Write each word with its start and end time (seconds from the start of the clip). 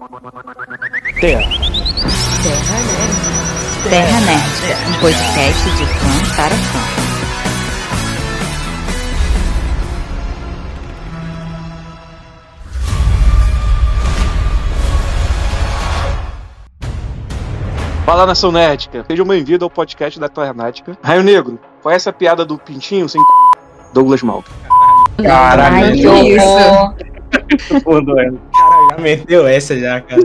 Terra. 0.00 0.16
Terra 1.20 2.78
Nerd. 2.80 3.12
Terra 3.90 4.20
Nerd, 4.20 4.64
um 4.88 4.94
podcast 4.98 5.70
de 5.76 5.84
fã 5.84 6.14
para 6.36 6.54
fã. 6.56 6.80
Fala 18.06 18.24
nação 18.24 18.50
nerdica, 18.50 19.04
sejam 19.06 19.26
bem-vindos 19.26 19.62
ao 19.62 19.68
podcast 19.68 20.18
da 20.18 20.30
Terra 20.30 20.54
Nerdica. 20.54 20.96
Raio 21.02 21.22
Negro, 21.22 21.58
conhece 21.82 22.08
a 22.08 22.12
piada 22.12 22.46
do 22.46 22.56
pintinho 22.56 23.06
sem 23.06 23.20
Douglas 23.92 24.22
Malk? 24.22 24.48
Caralho. 25.22 26.02
Caralho, 26.02 26.96
já 28.90 28.98
meteu 28.98 29.46
essa 29.46 29.78
já, 29.78 30.00
cara. 30.00 30.22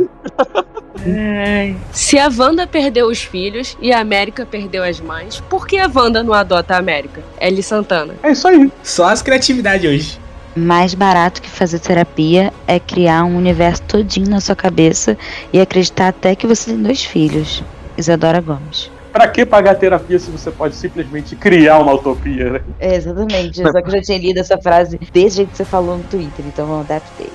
Se 1.92 2.18
a 2.18 2.30
Wanda 2.36 2.66
perdeu 2.66 3.08
os 3.08 3.22
filhos 3.22 3.78
e 3.80 3.94
a 3.94 4.00
América 4.00 4.46
perdeu 4.46 4.84
as 4.84 5.00
mães, 5.00 5.40
por 5.50 5.68
que 5.68 5.78
a 5.78 5.90
Wanda 5.94 6.24
não 6.24 6.34
adota 6.34 6.76
a 6.76 6.78
América? 6.78 7.22
Ellie 7.40 7.62
Santana. 7.62 8.16
É 8.24 8.32
isso 8.32 8.48
aí. 8.48 8.72
Só 8.82 9.10
as 9.10 9.22
criatividades 9.22 9.90
hoje. 9.90 10.20
Mais 10.56 10.94
barato 10.94 11.42
que 11.42 11.50
fazer 11.50 11.80
terapia 11.80 12.52
é 12.66 12.80
criar 12.80 13.26
um 13.26 13.36
universo 13.36 13.84
todinho 13.84 14.30
na 14.30 14.40
sua 14.40 14.56
cabeça 14.56 15.18
e 15.52 15.60
acreditar 15.60 16.08
até 16.08 16.34
que 16.34 16.48
você 16.48 16.72
tem 16.72 16.82
dois 16.82 17.04
filhos. 17.04 17.62
Isadora 17.98 18.42
Gomes. 18.42 18.90
Pra 19.12 19.28
que 19.28 19.46
pagar 19.46 19.76
terapia 19.76 20.20
se 20.20 20.30
você 20.30 20.52
pode 20.52 20.76
simplesmente 20.76 21.36
criar 21.36 21.80
uma 21.80 21.94
utopia, 21.94 22.52
né? 22.52 22.62
É, 22.80 22.96
exatamente. 22.96 23.62
Só 23.62 23.82
que 23.82 23.88
eu 23.88 23.92
já 23.92 24.02
tinha 24.02 24.18
lido 24.18 24.40
essa 24.40 24.58
frase 24.58 25.00
desse 25.14 25.38
jeito 25.38 25.52
que 25.52 25.58
você 25.58 25.66
falou 25.66 25.98
no 25.98 26.04
Twitter, 26.04 26.46
então 26.46 26.68
eu 26.68 26.80
adaptei. 26.82 27.30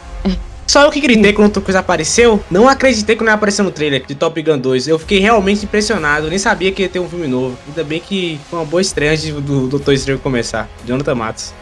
Só 0.71 0.85
eu 0.85 0.91
que 0.93 1.01
gritei 1.01 1.33
quando 1.33 1.57
o 1.57 1.61
coisa 1.61 1.81
apareceu. 1.81 2.41
Não 2.49 2.69
acreditei 2.69 3.17
que 3.17 3.25
não 3.25 3.33
ia 3.33 3.35
aparecer 3.35 3.61
no 3.65 3.73
trailer 3.73 4.07
de 4.07 4.15
Top 4.15 4.41
Gun 4.41 4.57
2. 4.57 4.87
Eu 4.87 5.01
fiquei 5.01 5.19
realmente 5.19 5.65
impressionado. 5.65 6.29
Nem 6.29 6.39
sabia 6.39 6.71
que 6.71 6.83
ia 6.83 6.89
ter 6.89 7.01
um 7.01 7.09
filme 7.09 7.27
novo. 7.27 7.59
Ainda 7.67 7.83
bem 7.83 7.99
que 7.99 8.39
foi 8.49 8.61
uma 8.61 8.65
boa 8.65 8.81
estreia 8.81 9.11
antes 9.11 9.35
do 9.35 9.67
Doutor 9.67 9.93
Estranho 9.93 10.21
começar. 10.21 10.69
Jonathan 10.87 11.17
Matos. 11.17 11.53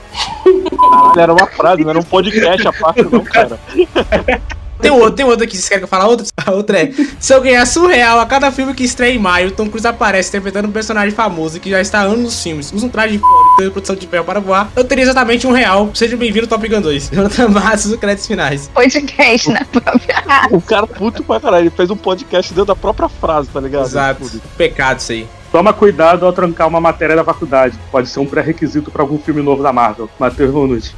Caralho, 0.79 1.21
era 1.21 1.33
uma 1.33 1.47
frase, 1.47 1.83
não 1.85 1.89
era 1.89 1.99
um 1.99 2.03
podcast 2.03 2.69
a 2.69 2.73
parte 2.75 3.03
não, 3.03 3.25
cara. 3.25 3.59
Tem 4.81 4.91
outro, 4.91 5.13
tem 5.13 5.27
outro 5.27 5.45
aqui, 5.45 5.57
vocês 5.57 5.69
querem 5.69 5.81
que 5.81 5.85
eu 5.85 5.89
fale 5.89 6.05
outro? 6.05 6.27
A 6.47 6.51
outra 6.53 6.81
é: 6.81 6.93
Se 7.19 7.35
eu 7.35 7.41
ganhar 7.41 7.67
surreal 7.67 8.21
a 8.21 8.27
cada 8.27 8.51
filme 8.51 8.73
que 8.73 8.85
estreia 8.85 9.13
em 9.13 9.19
maio, 9.19 9.51
Tom 9.51 9.69
Cruise 9.69 9.87
aparece 9.87 10.29
interpretando 10.29 10.69
um 10.69 10.73
personagem 10.73 11.11
famoso 11.11 11.61
que 11.61 11.69
já 11.69 11.81
está 11.81 12.01
há 12.01 12.03
anos 12.03 12.21
nos 12.21 12.43
filmes, 12.43 12.73
usa 12.73 12.87
um 12.87 12.89
traje 12.89 13.15
de 13.15 13.19
fora 13.19 13.45
e 13.55 13.57
tem 13.59 13.71
produção 13.71 13.97
de 13.97 14.07
ferro 14.07 14.25
para 14.25 14.41
voar, 14.41 14.71
eu 14.77 14.85
teria 14.85 15.03
exatamente 15.03 15.47
um 15.47 15.53
real. 15.53 15.91
Seja 15.95 16.17
bem-vindo 16.17 16.47
ao 16.47 16.49
Top 16.49 16.67
Gun 16.67 16.81
2. 16.81 17.11
Jonathan 17.13 17.49
Matos, 17.49 17.87
os 17.87 17.97
créditos 17.97 18.27
finais. 18.27 18.71
Podcast 18.73 19.51
na 19.51 19.65
própria. 19.65 20.19
O 20.51 20.61
cara 20.61 20.87
puto 20.87 21.23
pra 21.23 21.41
caralho, 21.41 21.65
ele 21.65 21.71
fez 21.71 21.91
um 21.91 21.97
podcast 21.97 22.53
dentro 22.53 22.67
da 22.67 22.77
própria 22.77 23.09
frase, 23.09 23.49
tá 23.49 23.61
ligado? 23.61 23.85
Exato. 23.87 24.41
Pecado 24.57 25.01
isso 25.01 25.13
aí. 25.13 25.29
Toma 25.51 25.73
cuidado 25.73 26.27
ao 26.27 26.33
trancar 26.33 26.69
uma 26.69 26.81
matéria 26.81 27.17
da 27.17 27.25
faculdade. 27.25 27.79
Pode 27.91 28.09
ser 28.09 28.21
um 28.21 28.27
pré-requisito 28.27 28.91
pra 28.91 29.03
algum 29.03 29.19
filme 29.19 29.43
novo 29.43 29.63
da 29.63 29.73
Marvel. 29.73 30.09
Matheus 30.19 30.53
Nunes. 30.53 30.95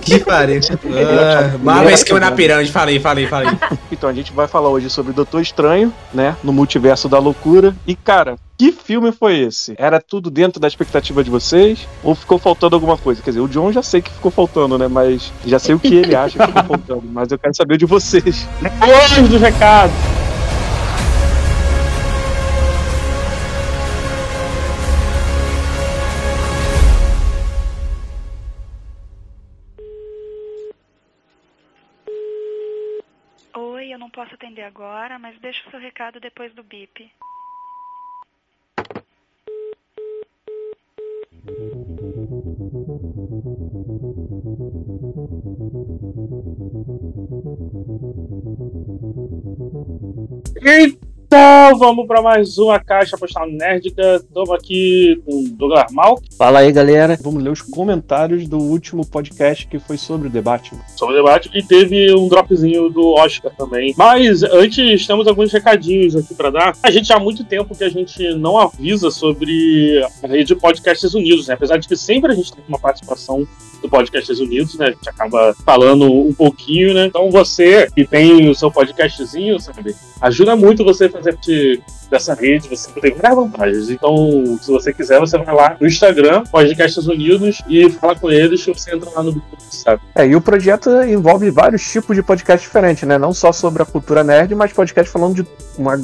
Que 0.00 0.18
pariu. 0.20 0.60
Ah, 0.96 1.58
Marvel 1.62 1.90
esquema 1.90 2.20
na 2.20 2.32
pirâmide. 2.32 2.70
Falei, 2.70 2.98
falei, 2.98 3.26
falei. 3.26 3.50
Então 3.90 4.08
a 4.08 4.12
gente 4.12 4.32
vai 4.32 4.48
falar 4.48 4.68
hoje 4.68 4.90
sobre 4.90 5.12
Doutor 5.12 5.40
Estranho, 5.40 5.92
né? 6.12 6.36
No 6.42 6.52
multiverso 6.52 7.08
da 7.08 7.18
loucura. 7.18 7.74
E 7.86 7.94
cara, 7.94 8.36
que 8.58 8.72
filme 8.72 9.12
foi 9.12 9.38
esse? 9.38 9.74
Era 9.78 10.00
tudo 10.00 10.30
dentro 10.30 10.60
da 10.60 10.66
expectativa 10.66 11.22
de 11.22 11.30
vocês? 11.30 11.86
Ou 12.02 12.14
ficou 12.14 12.38
faltando 12.38 12.74
alguma 12.74 12.96
coisa? 12.96 13.22
Quer 13.22 13.30
dizer, 13.30 13.40
o 13.40 13.48
John 13.48 13.72
já 13.72 13.82
sei 13.82 14.02
que 14.02 14.10
ficou 14.10 14.30
faltando, 14.30 14.78
né? 14.78 14.88
Mas 14.88 15.32
já 15.46 15.58
sei 15.58 15.74
o 15.74 15.78
que 15.78 15.94
ele 15.94 16.14
acha 16.14 16.38
que 16.38 16.46
ficou 16.46 16.64
faltando. 16.64 17.04
Mas 17.12 17.30
eu 17.30 17.38
quero 17.38 17.54
saber 17.54 17.76
de 17.76 17.86
vocês. 17.86 18.48
Depois 18.60 19.28
dos 19.28 19.40
recados. 19.40 19.94
Atender 34.56 34.62
agora, 34.62 35.18
mas 35.18 35.38
deixa 35.40 35.66
o 35.66 35.70
seu 35.70 35.78
recado 35.78 36.18
depois 36.18 36.52
do 36.54 36.62
bip. 36.62 37.10
Então, 51.38 51.78
vamos 51.78 52.06
pra 52.06 52.22
mais 52.22 52.56
uma 52.56 52.80
caixa 52.80 53.18
postal 53.18 53.46
nerdica. 53.46 54.16
Estamos 54.16 54.50
aqui 54.52 55.20
com 55.26 55.44
o 55.44 55.48
Douglas 55.50 55.92
Mal 55.92 56.18
Fala 56.38 56.60
aí, 56.60 56.72
galera. 56.72 57.18
Vamos 57.20 57.42
ler 57.42 57.50
os 57.50 57.60
comentários 57.60 58.48
do 58.48 58.56
último 58.56 59.04
podcast 59.06 59.66
que 59.66 59.78
foi 59.78 59.98
sobre 59.98 60.28
o 60.28 60.30
debate. 60.30 60.72
sobre 60.96 61.16
o 61.16 61.18
debate 61.18 61.50
e 61.52 61.62
teve 61.62 62.14
um 62.14 62.26
dropzinho 62.26 62.88
do 62.88 63.12
Oscar 63.12 63.52
também. 63.54 63.94
Mas 63.98 64.42
antes, 64.44 65.06
temos 65.06 65.28
alguns 65.28 65.52
recadinhos 65.52 66.16
aqui 66.16 66.34
pra 66.34 66.48
dar. 66.48 66.74
A 66.82 66.90
gente 66.90 67.08
já 67.08 67.16
há 67.16 67.20
muito 67.20 67.44
tempo 67.44 67.76
que 67.76 67.84
a 67.84 67.90
gente 67.90 68.32
não 68.34 68.56
avisa 68.56 69.10
sobre 69.10 70.02
a 70.22 70.26
rede 70.26 70.54
Podcasts 70.54 71.12
Unidos, 71.12 71.48
né? 71.48 71.54
Apesar 71.54 71.76
de 71.76 71.86
que 71.86 71.96
sempre 71.96 72.32
a 72.32 72.34
gente 72.34 72.54
tem 72.54 72.64
uma 72.66 72.78
participação 72.78 73.46
do 73.82 73.90
Podcasts 73.90 74.38
Unidos, 74.38 74.74
né? 74.78 74.86
A 74.86 74.90
gente 74.90 75.08
acaba 75.08 75.54
falando 75.66 76.10
um 76.10 76.32
pouquinho, 76.32 76.94
né? 76.94 77.04
Então 77.04 77.30
você 77.30 77.90
que 77.90 78.06
tem 78.06 78.48
o 78.48 78.54
seu 78.54 78.70
podcastzinho, 78.70 79.60
sabe? 79.60 79.94
Ajuda 80.20 80.56
muito 80.56 80.84
você 80.84 81.08
fazer 81.08 81.36
dessa 82.08 82.34
rede, 82.34 82.68
você 82.68 82.90
tem 83.00 83.14
várias 83.14 83.36
vantagens. 83.36 83.90
Então, 83.90 84.58
se 84.60 84.70
você 84.70 84.92
quiser, 84.92 85.18
você 85.20 85.38
vai 85.38 85.54
lá 85.54 85.76
no 85.80 85.86
Instagram, 85.86 86.44
Podcasts 86.44 87.06
Unidos, 87.06 87.62
e 87.68 87.88
fala 87.90 88.14
com 88.14 88.30
eles, 88.30 88.64
você 88.64 88.94
entra 88.94 89.10
lá 89.10 89.22
no 89.22 89.32
grupo, 89.32 89.56
sabe? 89.70 90.02
É, 90.14 90.26
e 90.26 90.36
o 90.36 90.40
projeto 90.40 90.90
envolve 91.02 91.50
vários 91.50 91.82
tipos 91.90 92.16
de 92.16 92.22
podcast 92.22 92.66
diferentes, 92.66 93.06
né? 93.08 93.18
Não 93.18 93.32
só 93.32 93.52
sobre 93.52 93.82
a 93.82 93.86
cultura 93.86 94.22
nerd, 94.22 94.54
mas 94.54 94.72
podcast 94.72 95.10
falando 95.10 95.36
de 95.36 95.46
uma 95.78 96.00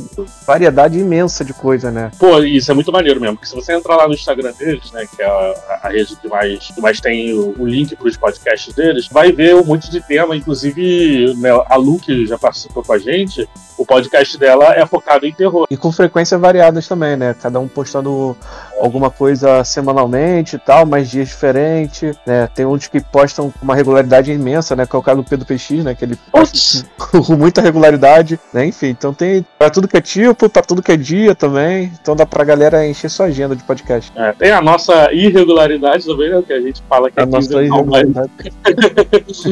variedade 0.47 0.99
imensa 0.99 1.45
de 1.45 1.53
coisa, 1.53 1.91
né? 1.91 2.11
Pô, 2.19 2.39
isso 2.41 2.71
é 2.71 2.75
muito 2.75 2.93
maneiro 2.93 3.21
mesmo, 3.21 3.37
porque 3.37 3.49
se 3.49 3.55
você 3.55 3.73
entrar 3.73 3.97
lá 3.97 4.09
no 4.09 4.15
Instagram 4.15 4.53
deles, 4.59 4.91
né, 4.93 5.07
que 5.07 5.23
é 5.23 5.27
a, 5.27 5.81
a 5.83 5.89
rede 5.89 6.17
que 6.17 6.29
mais, 6.29 6.71
que 6.71 6.81
mais 6.81 7.01
tem 7.01 7.33
o, 7.33 7.55
o 7.59 7.67
link 7.67 7.95
para 7.97 8.09
os 8.09 8.17
podcasts 8.17 8.75
deles, 8.75 9.09
vai 9.09 9.33
ver 9.33 9.55
um 9.55 9.65
monte 9.65 9.91
de 9.91 10.01
tema, 10.01 10.37
inclusive 10.37 11.35
né, 11.37 11.51
a 11.67 11.77
Lu, 11.77 11.99
que 11.99 12.27
já 12.27 12.39
participou 12.39 12.83
com 12.83 12.93
a 12.93 12.99
gente, 12.99 13.49
o 13.77 13.87
podcast 13.87 14.39
dela 14.39 14.75
é 14.75 14.87
focado 14.87 15.27
em 15.27 15.33
terror. 15.33 15.67
E 15.71 15.77
com 15.77 15.92
frequências 15.97 16.41
variadas 16.41 16.87
também, 16.87 17.17
né? 17.17 17.35
Cada 17.41 17.59
um 17.61 17.69
postando 17.69 18.37
alguma 18.83 19.11
coisa 19.11 19.63
semanalmente 19.63 20.57
e 20.57 20.59
tal, 20.59 20.85
mas 20.85 21.09
dias 21.09 21.29
diferentes, 21.29 22.17
né? 22.27 22.49
Tem 22.53 22.67
uns 22.67 22.89
que 22.89 23.01
postam 23.01 23.51
com 23.51 23.65
uma 23.65 23.75
regularidade 23.75 24.33
imensa, 24.33 24.75
né? 24.75 24.85
Que 24.87 24.97
é 24.97 24.99
o 24.99 25.03
caso 25.03 25.23
do 25.23 25.29
Pedro 25.29 25.47
PX, 25.47 25.85
né? 25.85 25.95
Que 25.95 26.05
ele 26.05 26.19
posta 26.31 26.85
com 26.99 27.37
muita 27.37 27.61
regularidade, 27.61 28.39
né? 28.53 28.67
Enfim, 28.67 28.89
então 28.89 29.15
tem 29.15 29.47
pra 29.57 29.71
tudo 29.71 29.87
que 29.87 29.97
é 29.97 30.01
tipo, 30.01 30.49
pra 30.49 30.63
tudo 30.63 30.83
que 30.83 30.91
é 30.91 30.97
dia 30.97 31.35
também. 31.35 31.93
Então 32.01 32.17
dá 32.17 32.27
pra 32.27 32.45
galera 32.45 32.87
encher 32.87 33.09
sua 33.09 33.27
agenda 33.27 33.55
de 33.55 33.63
podcast. 33.63 34.11
É, 34.17 34.33
tem 34.33 34.51
a 34.51 34.61
nossa 34.61 35.13
irregularidade 35.13 36.05
também, 36.05 36.31
né, 36.31 36.43
que 36.45 36.53
a 36.53 36.61
gente 36.61 36.83
fala 36.89 37.11
que 37.11 37.21
A 37.21 37.23
é 37.23 37.27
nossa 37.27 37.49
quinzenal, 37.49 37.85
mas, 37.85 38.03
irregularidade. 38.03 38.53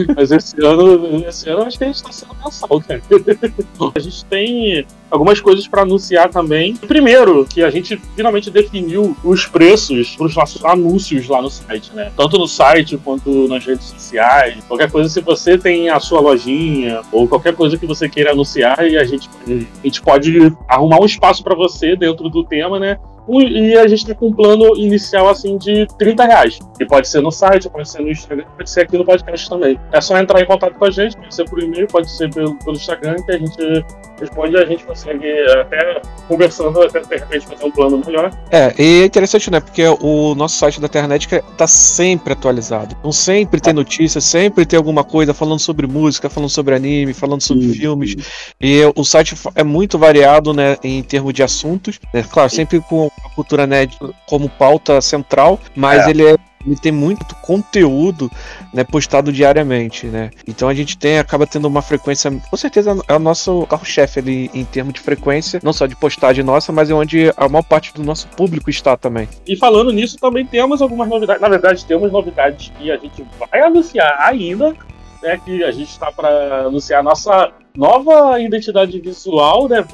mas 0.17 0.31
esse 0.33 0.65
ano, 0.65 1.25
esse 1.29 1.49
ano 1.49 1.61
eu 1.61 1.67
acho 1.67 1.79
que 1.79 1.85
a 1.85 1.87
gente 1.87 2.03
tá 2.03 2.13
sendo 2.13 2.35
mensal, 2.43 2.81
cara. 2.81 3.01
A 3.95 3.99
gente 3.99 4.25
tem 4.27 4.87
algumas 5.11 5.41
coisas 5.41 5.67
para 5.67 5.83
anunciar 5.83 6.29
também. 6.29 6.77
Primeiro, 6.77 7.45
que 7.45 7.63
a 7.63 7.71
gente 7.71 7.97
finalmente 8.15 8.51
definiu 8.51 9.17
os 9.23 9.47
preços 9.47 10.17
para 10.17 10.27
os 10.27 10.35
nossos 10.35 10.65
anúncios 10.65 11.29
lá 11.29 11.43
no 11.43 11.51
site, 11.51 11.93
né? 11.95 12.11
Tanto 12.17 12.39
no 12.39 12.47
site 12.47 12.97
quanto 12.97 13.49
nas 13.49 13.65
redes 13.65 13.87
sociais. 13.87 14.63
Qualquer 14.67 14.91
coisa, 14.91 15.09
se 15.09 15.21
você 15.21 15.59
tem 15.59 15.91
a 15.91 16.01
sua 16.01 16.21
lojinha 16.21 17.03
ou 17.13 17.29
qualquer 17.29 17.55
coisa 17.55 17.77
que 17.77 17.87
você 17.87 18.09
queira 18.09 18.33
anunciar, 18.33 18.81
a 18.81 19.05
gente, 19.05 19.29
a 19.47 19.85
gente 19.85 20.01
pode 20.01 20.53
arrumar 20.67 21.01
um 21.01 21.07
espaço 21.07 21.43
para 21.45 21.55
você 21.55 21.95
dentro 21.97 22.29
do 22.29 22.45
tema, 22.45 22.79
né? 22.79 22.99
E 23.29 23.77
a 23.77 23.87
gente 23.87 24.07
tá 24.07 24.15
com 24.15 24.29
um 24.29 24.33
plano 24.33 24.77
inicial 24.77 25.29
assim 25.29 25.57
de 25.57 25.87
30 25.99 26.25
reais. 26.25 26.59
Que 26.77 26.87
pode 26.87 27.09
ser 27.09 27.21
no 27.21 27.31
site, 27.31 27.69
pode 27.69 27.89
ser 27.89 28.03
no 28.03 28.11
Instagram, 28.11 28.45
pode 28.57 28.71
ser 28.71 28.83
aqui 28.83 28.97
no 28.97 29.05
podcast 29.05 29.49
também. 29.49 29.79
É 29.93 30.01
só 30.01 30.19
entrar 30.19 30.41
em 30.41 30.47
contato 30.47 30.75
com 30.75 30.85
a 30.85 30.91
gente, 30.91 31.17
pode 31.17 31.35
ser 31.35 31.49
por 31.49 31.63
e-mail, 31.63 31.87
pode 31.87 32.11
ser 32.11 32.33
pelo, 32.33 32.57
pelo 32.59 32.77
Instagram, 32.77 33.17
que 33.23 33.33
a 33.33 33.39
gente 33.39 33.85
responde 34.21 34.55
e 34.55 34.59
a 34.59 34.67
gente 34.67 34.85
consegue 34.85 35.27
até 35.61 36.01
conversando, 36.29 36.83
até 36.83 37.01
de 37.01 37.17
repente 37.17 37.47
fazer 37.47 37.65
um 37.65 37.71
plano 37.71 38.03
melhor. 38.05 38.31
É, 38.51 38.75
e 38.79 39.03
é 39.03 39.05
interessante, 39.05 39.51
né? 39.51 39.61
Porque 39.61 39.83
o 40.01 40.35
nosso 40.35 40.57
site 40.57 40.81
da 40.81 40.89
Ternet 40.89 41.29
tá 41.57 41.67
sempre 41.67 42.33
atualizado. 42.33 42.95
Então 42.99 43.13
sempre 43.13 43.61
tem 43.61 43.73
notícias, 43.73 44.25
sempre 44.25 44.67
tem 44.67 44.77
alguma 44.77 45.05
coisa 45.05 45.33
falando 45.33 45.61
sobre 45.61 45.87
música, 45.87 46.29
falando 46.29 46.51
sobre 46.51 46.75
anime, 46.75 47.15
falando 47.15 47.41
sobre 47.41 47.69
filmes. 47.73 48.17
E 48.61 48.81
o 48.95 49.05
site 49.05 49.35
é 49.55 49.65
muito 49.65 49.99
variado, 49.99 50.53
né, 50.53 50.77
em 50.83 51.03
termos 51.03 51.33
de 51.33 51.43
assuntos. 51.43 51.99
né? 52.13 52.25
Claro, 52.31 52.51
sempre 52.51 52.81
com 52.81 53.10
a 53.25 53.29
cultura 53.35 53.67
nerd 53.67 53.97
como 54.27 54.49
pauta 54.49 55.01
central, 55.01 55.59
mas 55.75 56.07
É. 56.07 56.11
ele 56.11 56.27
é 56.27 56.37
ele 56.67 56.77
tem 56.77 56.93
muito 56.93 57.35
conteúdo 57.37 58.31
né, 58.73 58.85
postado 58.85 59.33
diariamente, 59.33 60.07
né? 60.07 60.31
Então 60.47 60.69
a 60.69 60.75
gente 60.75 60.97
tem, 60.97 61.19
acaba 61.19 61.47
tendo 61.47 61.67
uma 61.67 61.81
frequência, 61.81 62.31
com 62.31 62.57
certeza 62.57 62.97
é 63.09 63.15
o 63.15 63.19
nosso 63.19 63.67
carro-chefe 63.67 64.21
ali 64.21 64.51
em 64.53 64.65
termos 64.65 64.93
de 64.93 65.01
frequência, 65.01 65.59
não 65.63 65.73
só 65.73 65.87
de 65.87 65.97
postagem 65.97 66.45
nossa, 66.45 66.71
mas 66.71 66.91
é 66.91 66.95
onde 66.95 67.33
a 67.37 67.49
maior 67.49 67.63
parte 67.63 67.95
do 67.95 68.05
nosso 68.05 68.29
público 68.29 68.69
está 68.69 68.97
também. 68.97 69.27
E 69.47 69.57
falando 69.57 69.91
nisso, 69.91 70.19
também 70.19 70.45
temos 70.45 70.83
algumas 70.83 71.09
novidades. 71.09 71.41
Na 71.41 71.49
verdade, 71.49 71.85
temos 71.85 72.13
novidades 72.13 72.71
que 72.79 72.91
a 72.91 72.97
gente 72.99 73.25
vai 73.39 73.63
anunciar 73.63 74.19
ainda, 74.21 74.77
né? 75.23 75.41
Que 75.43 75.65
a 75.65 75.71
gente 75.73 75.91
está 75.91 76.13
para 76.13 76.67
anunciar 76.67 77.01
a 77.01 77.03
nossa 77.03 77.53
nova 77.77 78.41
identidade 78.41 78.99
visual, 79.01 79.69
né? 79.69 79.85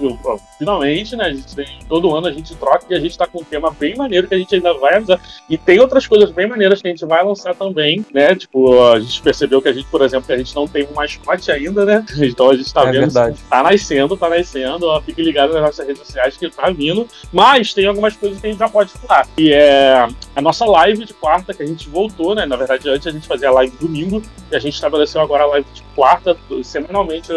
Finalmente, 0.59 1.15
né? 1.17 1.25
A 1.25 1.33
gente 1.33 1.55
tem, 1.55 1.67
todo 1.89 2.15
ano 2.15 2.27
a 2.27 2.33
gente 2.33 2.55
troca 2.57 2.85
e 2.91 2.95
a 2.95 3.01
gente 3.01 3.17
tá 3.17 3.27
com 3.27 3.41
um 3.41 3.45
tema 3.45 3.71
bem 3.71 3.95
maneiro 3.97 4.27
que 4.27 4.35
a 4.35 4.39
gente 4.39 4.55
ainda 4.55 4.73
vai 4.75 5.01
usar. 5.01 5.21
E 5.49 5.59
tem 5.59 5.79
outras 5.81 6.07
coisas 6.07 6.31
bem 6.31 6.47
maneiras 6.49 6.81
que 6.81 6.89
a 6.89 6.91
gente 6.91 7.05
vai 7.05 7.25
lançar 7.25 7.55
também, 7.55 8.05
né? 8.13 8.35
Tipo, 8.35 8.83
a 8.91 9.01
gente 9.01 9.21
percebeu 9.23 9.61
que 9.61 9.69
a 9.69 9.73
gente, 9.73 9.87
por 9.87 10.03
exemplo, 10.03 10.27
que 10.27 10.33
a 10.33 10.39
gente 10.39 10.55
não 10.55 10.67
tem 10.67 10.87
um 10.91 10.95
mascote 10.95 11.51
ainda, 11.51 11.85
né? 11.85 12.05
Então 12.19 12.51
a 12.51 12.57
gente 12.57 12.73
tá 12.73 12.83
É 12.83 12.93
vendo. 12.93 13.01
verdade. 13.03 13.39
Tá 13.49 13.63
nascendo, 13.63 14.17
tá 14.17 14.29
nascendo. 14.29 14.87
Ó, 14.87 15.01
fique 15.01 15.23
ligado 15.23 15.53
nas 15.53 15.63
nossas 15.63 15.87
redes 15.87 16.03
sociais 16.03 16.37
que 16.37 16.49
tá 16.51 16.71
vindo. 16.71 17.07
Mas 17.33 17.73
tem 17.75 17.87
algumas 17.87 18.17
coisas 18.17 18.41
que 18.41 18.47
a 18.47 18.51
gente 18.51 18.59
já 18.59 18.69
pode 18.69 18.91
falar. 18.93 19.27
E 19.39 19.53
é 19.53 20.07
a 20.35 20.41
nossa 20.43 20.65
live 20.65 21.05
de 21.05 21.15
quarta, 21.15 21.55
que 21.55 21.63
a 21.63 21.67
gente 21.67 21.89
voltou, 21.89 22.35
né? 22.35 22.47
Na 22.47 22.57
verdade, 22.57 22.89
antes 22.89 23.07
a 23.07 23.11
gente 23.11 23.27
fazia 23.27 23.49
a 23.49 23.53
live 23.53 23.77
domingo, 23.79 24.23
e 24.51 24.57
a 24.57 24.59
gente 24.59 24.75
estabeleceu 24.75 25.21
agora 25.21 25.45
a 25.45 25.47
live 25.47 25.67
de 25.73 25.83
quarta, 25.95 26.37
semanalmente. 26.63 27.31